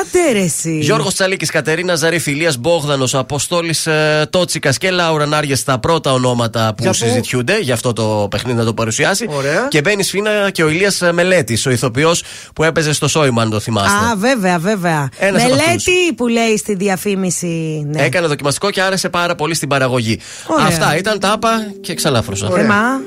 άντε 0.00 0.32
ρε 0.32 0.44
εσύ. 0.44 0.78
Γιώργος 0.78 1.14
Τσαλίκης, 1.14 1.50
Κατερίνα 1.50 1.94
Ζαρή, 1.94 2.18
Φιλίας 2.18 2.56
Μπόγδανος, 2.58 3.14
Αποστόλης 3.14 3.86
ε, 3.86 4.26
Τότσικας 4.30 4.78
και 4.78 4.90
Λάουρα 4.90 5.26
Νάριε 5.26 5.54
στα 5.54 5.78
πρώτα 5.78 6.12
ονόματα 6.12 6.66
που 6.76 6.82
Για 6.82 6.90
πού; 6.90 6.96
συζητιούνται 6.96 7.58
για 7.60 7.74
αυτό 7.74 7.92
το 7.92 8.26
παιχνίδι 8.30 8.58
να 8.58 8.64
το 8.64 8.74
παρουσιάσει. 8.74 9.26
Ωραία. 9.30 9.66
Και 9.70 9.80
μπαίνει 9.80 10.02
σφίνα 10.02 10.50
και 10.50 10.62
ο 10.62 10.68
Ηλίας 10.68 11.00
Μελέτης, 11.12 11.66
ο 11.66 11.70
ηθοποιός 11.70 12.22
που 12.58 12.64
έπαιζε 12.64 12.92
στο 12.92 13.08
Σόιμα, 13.08 13.42
αν 13.42 13.50
το 13.50 13.60
θυμάστε. 13.60 14.04
Α, 14.10 14.16
βέβαια, 14.16 14.58
βέβαια. 14.58 15.08
Ένας 15.18 15.42
από 15.42 15.54
Μελέτη 15.54 16.14
που 16.16 16.26
λέει 16.26 16.56
στη 16.56 16.74
διαφήμιση. 16.74 17.86
Ναι. 17.86 18.02
Έκανε 18.02 18.26
δοκιμαστικό 18.26 18.70
και 18.70 18.82
άρεσε 18.82 19.08
πάρα 19.08 19.34
πολύ 19.34 19.54
στην 19.54 19.68
παραγωγή. 19.68 20.20
Ωραία. 20.46 20.66
Αυτά 20.66 20.96
ήταν 20.96 21.18
τα 21.18 21.32
άπα 21.32 21.72
και 21.80 21.94
ξαλάφρωσα. 21.94 22.48
Ωραία. 22.48 22.62
Θεμά. 22.62 23.00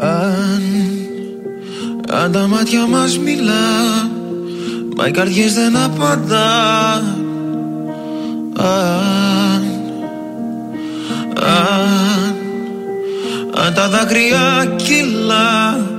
Αν, 0.00 0.62
αν 2.10 2.32
τα 2.32 2.46
μάτια 2.46 2.86
μας 2.86 3.18
μιλά 3.18 3.52
Μα 4.96 5.06
οι 5.06 5.10
καρδιές 5.10 5.54
δεν 5.54 5.76
απαντά 5.76 6.94
Αν, 8.56 9.64
αν, 11.40 12.34
αν 13.54 13.74
τα 13.74 13.88
δάκρυα 13.88 14.74
κυλά 14.76 15.92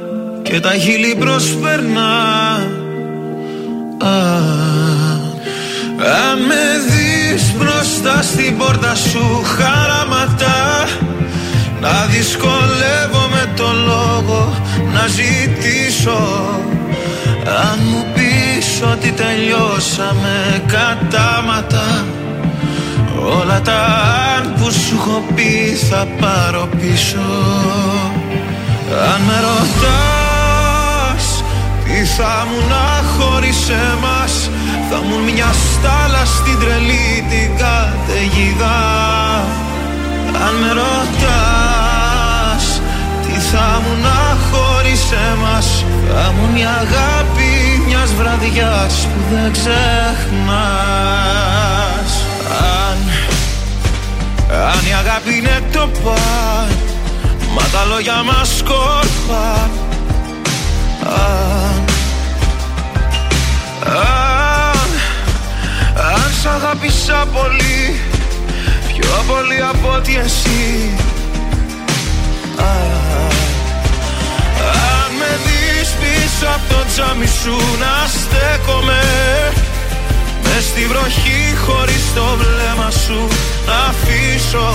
Και 0.50 0.60
τα 0.60 0.74
χείλη 0.74 1.16
προσπερνά. 1.20 2.14
Αν, 3.98 5.20
αν 6.22 6.38
με 6.48 6.64
δεις 6.90 7.54
μπροστά 7.58 8.22
στην 8.22 8.58
πόρτα 8.58 8.96
σου 8.96 9.44
χαραματά 9.44 10.88
να 11.82 12.06
δυσκολεύομαι 12.06 13.54
το 13.56 13.68
λόγο 13.86 14.56
να 14.94 15.08
ζητήσω. 15.08 16.50
Αν 17.46 17.80
μου 17.90 18.06
πεις 18.14 18.82
ότι 18.92 19.12
τελειώσαμε 19.12 20.64
κατάματα 20.68 22.06
Όλα 23.20 23.62
τα 23.62 23.86
αν 24.38 24.54
που 24.54 24.72
σου 24.72 24.96
έχω 25.00 25.24
πει 25.36 25.78
θα 25.90 26.08
πάρω 26.20 26.70
πίσω. 26.80 27.28
Αν 29.14 29.22
με 29.22 29.40
ρωτάς 29.40 30.25
τι 31.86 32.06
θα 32.06 32.48
μου 32.50 32.60
να 32.70 32.86
χωρίς 33.14 33.70
εμάς 33.70 34.50
Θα 34.90 34.98
μου 34.98 35.18
μια 35.26 35.52
στάλα 35.54 36.26
στην 36.26 36.60
τρελή 36.60 37.26
την 37.30 37.50
καταιγίδα. 37.58 38.80
Αν 40.46 40.54
με 40.62 40.72
ρωτάς 40.80 42.66
Τι 43.22 43.36
θα 43.40 43.82
μου 43.84 43.94
να 44.04 44.22
χωρίς 44.50 45.04
εμάς 45.32 45.68
Θα 46.08 46.26
μου 46.32 46.46
μια 46.54 46.70
αγάπη 46.70 47.52
μιας 47.88 48.14
βραδιάς 48.14 49.08
που 49.12 49.20
δεν 49.32 49.52
ξεχνάς. 49.52 49.82
Αν, 52.84 52.98
αν 54.72 54.82
η 54.90 54.94
αγάπη 54.94 55.32
είναι 55.38 55.58
το 55.72 55.90
παν 56.04 56.70
τα 57.76 57.86
λόγια 57.86 58.24
μας 58.24 58.58
σκόρπα 58.58 59.70
Αν, 61.04 61.84
αν, 63.86 64.90
αν 66.14 66.32
σ' 66.42 66.46
αγάπησα 66.46 67.28
πολύ 67.34 68.00
Πιο 68.88 69.24
πολύ 69.28 69.62
από 69.70 69.94
ότι 69.96 70.18
εσύ. 70.18 70.90
Αν, 72.58 73.32
αν 74.60 75.12
με 75.20 75.40
δεις 75.46 75.90
πίσω 75.90 76.48
από 76.56 76.74
το 76.74 76.86
τζάμι 76.90 77.28
σου 77.28 77.58
να 77.80 78.08
στέκομαι 78.08 79.04
Μες 80.44 80.64
στη 80.64 80.86
βροχή 80.86 81.56
χωρίς 81.66 82.14
το 82.16 82.38
βλέμμα 82.38 82.90
σου 82.92 83.28
να 83.68 83.74
αφήσω. 83.74 84.70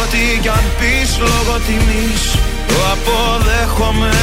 Ό,τι 0.00 0.38
κι 0.40 0.48
αν 0.48 0.64
πεις 0.78 1.18
λόγω 1.18 1.58
τιμής 1.66 2.51
το 2.72 2.78
αποδέχομαι 2.94 4.14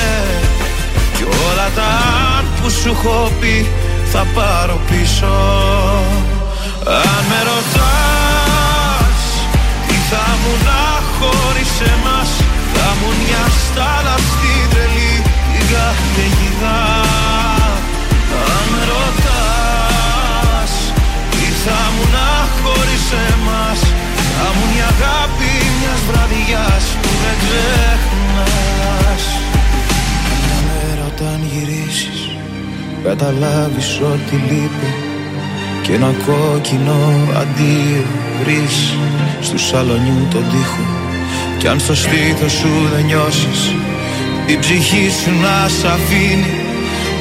Κι 1.15 1.23
όλα 1.23 1.67
τα 1.75 1.89
αν 2.37 2.45
που 2.61 2.69
σου 2.69 2.89
έχω 2.89 3.31
πει 3.39 3.69
θα 4.11 4.25
πάρω 4.33 4.79
πίσω. 4.89 5.35
Αν 6.85 7.23
με 7.29 7.39
ρωτάς 7.49 9.21
τι 9.87 9.97
θα 10.09 10.25
μου 10.41 10.53
να 10.67 10.83
χωρίς 11.17 11.73
εμάς 11.93 12.29
Θα 12.73 12.87
μου 12.99 13.09
μια 13.21 13.43
στάλα 13.63 14.15
στη 14.29 14.53
τρελή 14.71 15.15
την 15.51 15.65
καταιγίδα 15.73 16.79
Αν 18.53 18.63
με 18.71 18.81
ρωτάς 18.91 20.71
τι 21.31 21.45
θα 21.63 21.79
μου 21.93 22.05
να 22.15 22.29
χωρίς 22.61 23.05
εμάς 23.29 23.79
Θα 24.41 24.49
μου 24.55 24.65
μια 24.73 24.87
αγάπη 24.95 25.51
μιας 25.79 26.01
βραδιάς 26.09 26.83
που 27.01 27.09
δεν 27.21 27.35
ξεχνάς. 27.43 29.23
Μια 30.43 30.59
μέρα 30.67 31.03
όταν 31.11 31.39
γυρίσεις 31.51 32.19
καταλάβεις 33.03 33.89
ότι 34.13 34.35
λείπει 34.47 34.91
και 35.81 35.93
ένα 35.93 36.11
κόκκινο 36.25 36.99
αντίο 37.41 38.05
βρεις. 38.39 38.77
Στου 39.41 39.57
σαλονιού 39.57 40.27
τον 40.31 40.43
τοίχο 40.51 40.85
κι 41.57 41.67
αν 41.67 41.79
στο 41.79 41.95
στήθος 41.95 42.51
σου 42.51 42.71
δεν 42.93 43.05
νιώσεις 43.05 43.61
την 44.47 44.59
ψυχή 44.59 45.09
σου 45.23 45.31
να 45.41 45.67
σ' 45.67 45.85
αφήνει 45.95 46.53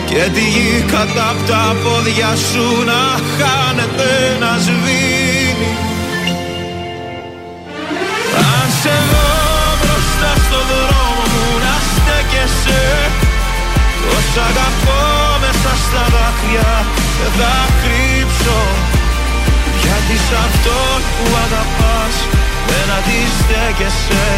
και 0.07 0.23
τη 0.35 0.41
γη 0.41 0.85
κατά 0.93 1.29
απ' 1.31 1.47
τα 1.49 1.77
πόδια 1.83 2.31
σου 2.49 2.85
να 2.91 3.03
χάνεται 3.37 4.11
να 4.41 4.59
σβήνει 4.59 5.18
σε 8.83 8.95
δω 9.11 9.29
μπροστά 9.81 10.31
στο 10.47 10.61
δρόμο 10.71 11.25
μου 11.33 11.47
να 11.65 11.75
στέκεσαι. 11.93 12.85
Τόσα 14.03 14.43
αγαπώ 14.51 15.03
μέσα 15.43 15.73
στα 15.85 16.03
δάκρυα 16.15 16.73
δεν 17.19 17.33
θα 17.39 17.55
κρύψω. 17.81 18.61
Γιατί 19.83 20.17
σ' 20.27 20.37
αυτό 20.47 20.79
που 21.15 21.25
αγαπάς 21.45 22.15
δεν 22.69 22.87
αντιστέκεσαι. 22.99 24.29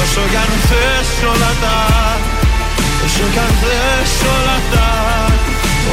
Όσο 0.00 0.22
κι 0.30 0.36
αν 0.44 0.52
θες 0.68 1.10
όλα 1.32 1.52
τα 1.62 1.78
Όσο 3.04 3.26
κι 3.32 3.38
αν 3.38 3.52
θες 3.62 4.14
όλα 4.34 4.58
τα 4.72 4.90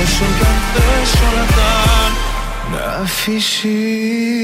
Όσο 0.02 0.26
κι 0.38 0.46
αν 0.52 0.60
θες 0.74 1.12
όλα 1.28 1.46
τα 1.58 1.74
Να 2.72 2.84
αφήσεις 3.04 4.44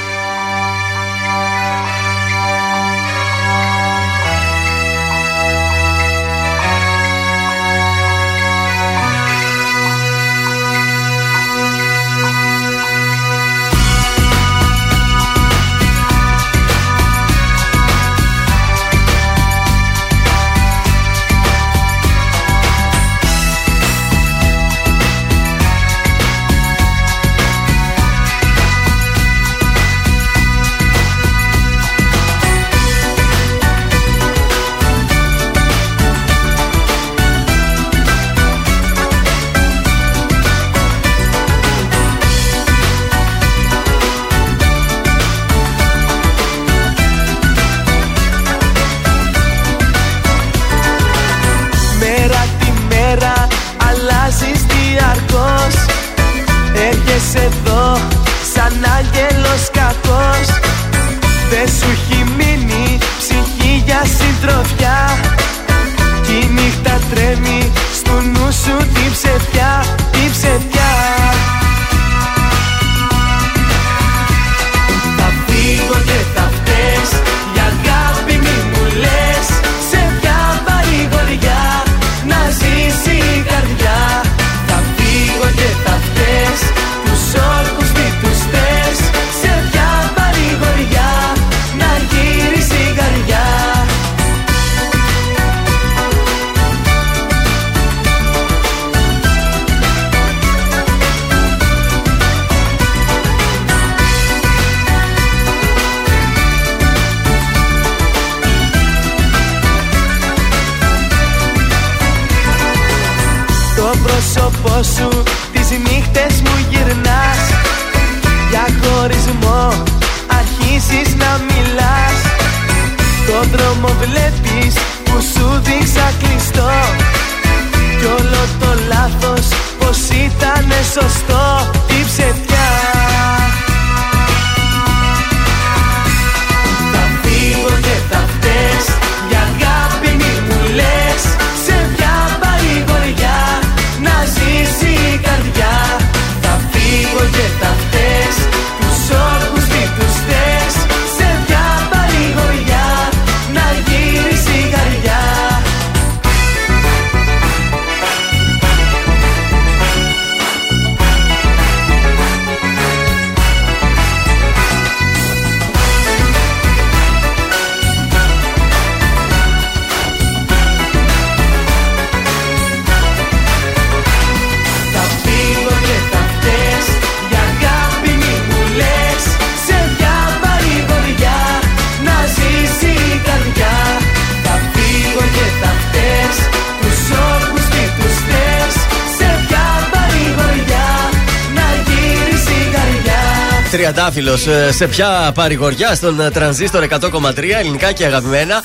Σε 194.71 194.87
ποια 194.87 195.31
παρηγοριά 195.35 195.95
στον 195.95 196.19
ε, 196.19 196.29
τρανζίστορ 196.31 196.87
100,3 196.89 197.37
ελληνικά 197.59 197.91
και 197.91 198.05
αγαπημένα. 198.05 198.63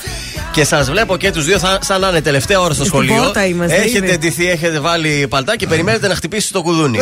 Και 0.51 0.63
σας 0.63 0.89
βλέπω 0.89 1.17
και 1.17 1.31
τους 1.31 1.45
δύο 1.45 1.59
θα, 1.59 1.79
σαν 1.81 2.01
να 2.01 2.07
είναι 2.09 2.21
τελευταία 2.21 2.59
ώρα 2.59 2.73
στο 2.73 2.83
Στην 2.83 2.87
σχολείο. 2.87 3.23
πόρτα 3.23 3.45
είμαστε, 3.45 3.75
έχετε 3.75 4.05
είναι. 4.07 4.17
ντυθεί, 4.17 4.49
έχετε 4.49 4.79
βάλει 4.79 5.27
παλτά 5.29 5.55
και 5.55 5.67
περιμένετε 5.67 6.07
να 6.07 6.15
χτυπήσει 6.15 6.51
το 6.51 6.61
κουδούνι. 6.61 6.99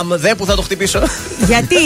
Αν 0.00 0.18
δεν 0.18 0.36
που 0.36 0.46
θα 0.46 0.54
το 0.54 0.62
χτυπήσω. 0.62 1.02
Γιατί; 1.46 1.76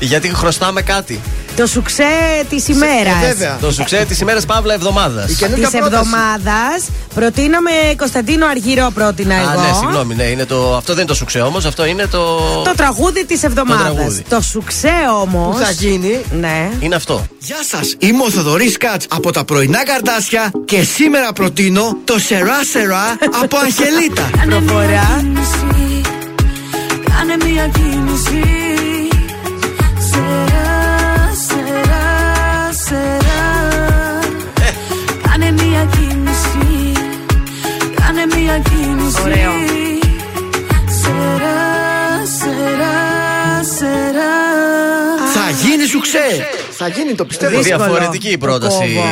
Γιατί 0.10 0.34
χρωστάμε 0.34 0.82
κάτι. 0.82 1.20
Το 1.56 1.66
σουξέ 1.66 2.04
της 2.48 2.68
ημέρας. 2.68 3.58
Το 3.60 3.72
σουξέ 3.72 4.04
της 4.08 4.20
ημέρας 4.20 4.44
Παύλα 4.46 4.74
εβδομάδας. 4.74 5.26
Της 5.26 5.40
εβδομάδας 5.72 6.84
προτείναμε 7.14 7.70
Κωνσταντίνο 7.96 8.46
Αργυρό, 8.46 8.90
πρότεινα 8.94 9.34
Α, 9.34 9.38
εγώ. 9.40 9.60
ναι, 9.60 9.72
συγγνώμη, 9.80 10.14
ναι, 10.14 10.22
είναι 10.22 10.44
το, 10.44 10.76
αυτό 10.76 10.92
δεν 10.92 11.02
είναι 11.02 11.10
το 11.10 11.14
σουξέ 11.14 11.40
όμως, 11.40 11.64
αυτό 11.64 11.84
είναι 11.84 12.06
το. 12.06 12.36
Το 12.64 12.72
τραγούδι 12.76 13.24
της 13.26 13.42
εβδομάδας. 13.42 13.94
τραγούδι. 13.94 14.24
Το 14.28 14.40
σουξέ 14.40 14.94
όμως. 15.20 15.56
Που 15.56 15.62
θα 15.64 15.70
γίνει. 15.70 16.20
Ναι. 16.30 16.70
Είναι 16.80 16.94
αυτό. 16.94 17.26
Γεια 17.38 17.58
σας, 17.70 17.94
είμαι 17.98 18.22
ο 18.22 18.30
Θοδωρής 18.30 18.76
Κάτς 18.76 19.06
από 19.10 19.30
τα 19.32 19.44
πρωινά 19.44 19.84
καρτάσια 19.84 20.50
και 20.64 20.82
σήμερα 20.82 21.32
προτείνω 21.32 21.96
το 22.04 22.18
Σερά 22.18 22.64
Σερά 22.72 23.16
από 23.42 23.56
Αγγελίτα. 23.56 24.30
Κάνε 24.38 24.60
μια 24.60 24.80
κίνηση 25.22 26.00
Κάνε 27.04 27.36
μια 27.44 27.66
κίνηση 27.66 28.42
Θα 46.88 46.94
γίνει, 47.00 47.14
το 47.14 47.24
πιστεύω. 47.24 47.60
Διαφορετική 47.60 48.28
η 48.28 48.38
Το 48.38 48.46
πρόταση 48.46 48.76
κόβω. 48.94 49.06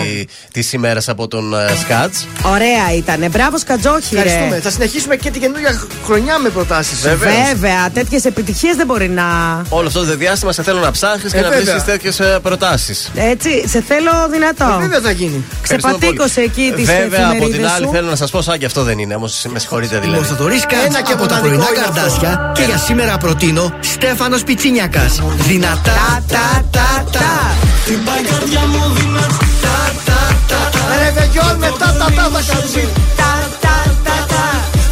της 0.53 0.73
ημέρας 0.73 1.09
από 1.09 1.29
τον 1.29 1.55
ε, 1.55 1.77
Σκάτς. 1.83 2.27
Ωραία 2.43 2.95
ήταν. 2.97 3.25
Μπράβο, 3.31 3.59
Σκατζόχη. 3.59 4.15
Ευχαριστούμε. 4.17 4.61
Θα 4.61 4.71
συνεχίσουμε 4.71 5.17
και 5.17 5.31
την 5.31 5.41
καινούργια 5.41 5.81
χρονιά 6.05 6.39
με 6.39 6.49
προτάσεις. 6.49 7.01
Βεβαίως. 7.01 7.35
Βέβαια, 7.53 7.91
τέτοιες 7.91 8.25
επιτυχίες 8.25 8.77
δεν 8.77 8.87
μπορεί 8.87 9.09
να. 9.09 9.25
Όλο 9.69 9.87
αυτό 9.87 10.05
το 10.05 10.17
διάστημα 10.17 10.53
σε 10.53 10.63
θέλω 10.63 10.81
να 10.81 10.91
ψάχνεις 10.91 11.33
και 11.33 11.39
Ε, 11.39 11.41
να 11.43 11.49
βέβαια. 11.49 11.65
βρίσκει 11.73 11.91
τέτοιες 11.91 12.21
προτάσεις. 12.43 13.11
Έτσι, 13.15 13.69
σε 13.69 13.83
θέλω 13.89 14.11
δυνατό. 14.31 14.79
Ε, 14.79 14.81
Βέβαια 14.81 15.01
θα 15.01 15.11
γίνει. 15.11 15.45
Ξεπατήκωσε 15.63 16.41
εκεί 16.41 16.73
τις 16.77 16.85
Βέβαια, 16.87 17.05
από 17.27 17.33
την 17.35 17.43
εφημερίδες 17.43 17.71
άλλη, 17.71 17.85
σου. 17.87 17.93
θέλω 17.93 18.09
να 18.11 18.17
σας 18.17 18.31
πω, 18.31 18.43
σαν 18.43 18.59
και 18.59 18.67
αυτό 18.67 18.83
δεν 18.83 18.99
είναι. 18.99 19.15
Όμως 19.15 19.45
με 19.49 19.59
συγχωρείτε 19.59 19.95
Είμαι 19.97 20.05
ο 20.07 20.11
δηλαδή. 20.11 20.27
Θοδωρή 20.27 20.55
Ένα 20.55 20.67
Κάτ 20.67 21.07
και 21.07 21.13
από 21.13 21.27
τα 21.27 21.35
μοναδικό 21.35 21.41
πρωινά 21.41 21.65
είναι 21.77 21.81
αυτό. 21.89 21.95
καρτάσια 22.01 22.53
και 22.55 22.63
για 22.63 22.77
σήμερα 22.79 23.19
προτείνω 23.19 23.75
Στέφανος 23.81 24.43
Πιτσίνιακας. 24.45 25.21
Δυνατά, 25.37 26.23
τα, 26.29 26.65
τα, 26.71 27.05
τα. 27.13 27.64
Την 27.87 28.01
καρδιά 28.31 28.61
μου 28.67 28.95
δυνατά, 28.97 29.77
τα, 30.09 30.21
τα, 30.51 30.61
τα. 30.75 30.83
Ρε 30.99 31.11
βεγιόν 31.21 31.57
μετά 31.59 31.87
τα 31.87 31.93
τα 31.99 32.05
θα 32.05 32.41
κάνουμε. 32.53 32.89
Τα, 33.21 33.33
τα, 33.65 33.77
τα, 34.07 34.17
τα. 34.33 34.45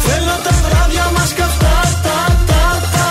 Θέλω 0.05 0.35
τα 0.43 0.53
βράδια 0.65 1.05
μας 1.15 1.33
καυτά, 1.33 1.75
τα, 2.05 2.19
τα, 2.49 2.63
τα. 2.93 3.05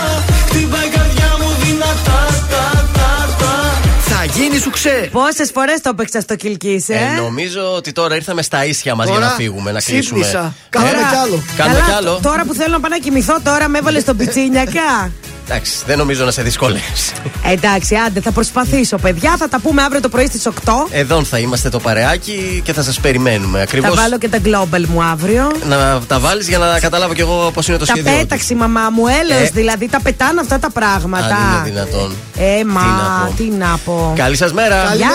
Χτυπάει 0.47 0.85
η 0.85 0.89
καρδιά 0.89 1.29
μου 1.39 1.49
δυνατά, 1.63 2.19
τα, 2.51 2.65
τα, 2.97 3.35
τα. 3.39 3.53
Θα 4.01 4.25
γίνει 4.35 4.57
σου 4.59 4.69
ξέ. 4.69 5.09
Πόσες 5.11 5.51
φορές 5.53 5.81
το 5.81 5.89
έπαιξα 5.89 6.21
στο 6.21 6.35
Κιλκή, 6.35 6.83
ε; 6.87 6.93
Ε, 6.93 7.19
νομίζω 7.21 7.73
ότι 7.75 7.91
τώρα 7.91 8.15
ήρθαμε 8.15 8.41
στα 8.41 8.65
ίσια 8.65 8.95
μα 8.95 9.03
για 9.05 9.13
Τώρα 9.13 9.25
να 9.25 9.31
φύγουμε, 9.31 9.71
να 9.71 9.79
κλείσουμε. 9.81 10.21
ξύπνησα. 10.21 10.53
Κάνουμε 10.69 10.91
κι 10.91 11.15
άλλο. 11.23 11.43
Κάνουμε 11.57 11.79
Καλά, 11.79 11.89
κι 11.89 11.95
άλλο. 11.95 12.19
Τώρα 12.21 12.43
που 12.45 12.53
θέλω 12.53 12.71
να 12.71 12.79
πάω 12.79 12.89
να 12.89 12.97
κοιμηθώ, 12.97 13.35
τώρα 13.43 13.67
με 13.67 13.77
έβαλες 13.77 14.01
στον 14.01 14.17
πιτσίνιακα. 14.19 15.11
Εντάξει, 15.55 15.73
δεν 15.85 15.97
νομίζω 15.97 16.25
να 16.25 16.31
σε 16.31 16.41
δυσκολεύσει. 16.41 17.13
Εντάξει, 17.45 17.95
άντε, 17.95 18.21
θα 18.21 18.31
προσπαθήσω, 18.31 18.97
παιδιά. 18.97 19.35
Θα 19.37 19.47
τα 19.49 19.59
πούμε 19.59 19.81
αύριο 19.81 20.01
το 20.01 20.09
πρωί 20.09 20.25
στις 20.25 20.47
8. 20.47 20.51
Εδώ 20.91 21.23
θα 21.23 21.37
είμαστε 21.39 21.69
το 21.69 21.79
παρεάκι 21.79 22.61
και 22.63 22.73
θα 22.73 22.83
σας 22.83 22.99
περιμένουμε. 22.99 23.61
Ακριβώς. 23.61 23.95
Θα 23.95 24.01
βάλω 24.01 24.17
και 24.17 24.29
τα 24.29 24.37
global 24.45 24.85
μου 24.87 25.03
αύριο. 25.03 25.51
Να 25.67 25.99
τα 26.07 26.19
βάλεις 26.19 26.47
για 26.47 26.57
να 26.57 26.79
καταλάβω 26.79 27.13
κι 27.13 27.21
εγώ 27.21 27.51
πώς 27.53 27.67
είναι 27.67 27.77
το 27.77 27.85
τα 27.85 27.91
σχέδιο. 27.93 28.11
του. 28.11 28.17
πέταξε 28.17 28.53
η 28.53 28.55
μαμά 28.57 28.89
μου, 28.89 29.03
έλεος 29.07 29.47
Ε. 29.47 29.49
δηλαδή. 29.53 29.87
Τα 29.89 29.99
πετάνε 30.01 30.39
αυτά 30.39 30.59
τα 30.59 30.69
πράγματα. 30.71 31.25
Αν 31.25 31.53
είναι 31.53 31.61
δυνατόν. 31.63 32.15
Ε, 32.37 32.63
μα, 32.65 32.81
Τι 32.81 32.87
να 32.87 33.25
πω. 33.27 33.33
τι 33.37 33.43
να 33.57 33.77
πω. 33.85 34.13
Καλή 34.15 34.35
σας 34.35 34.53
μέρα. 34.53 34.95
Γεια. 34.95 35.07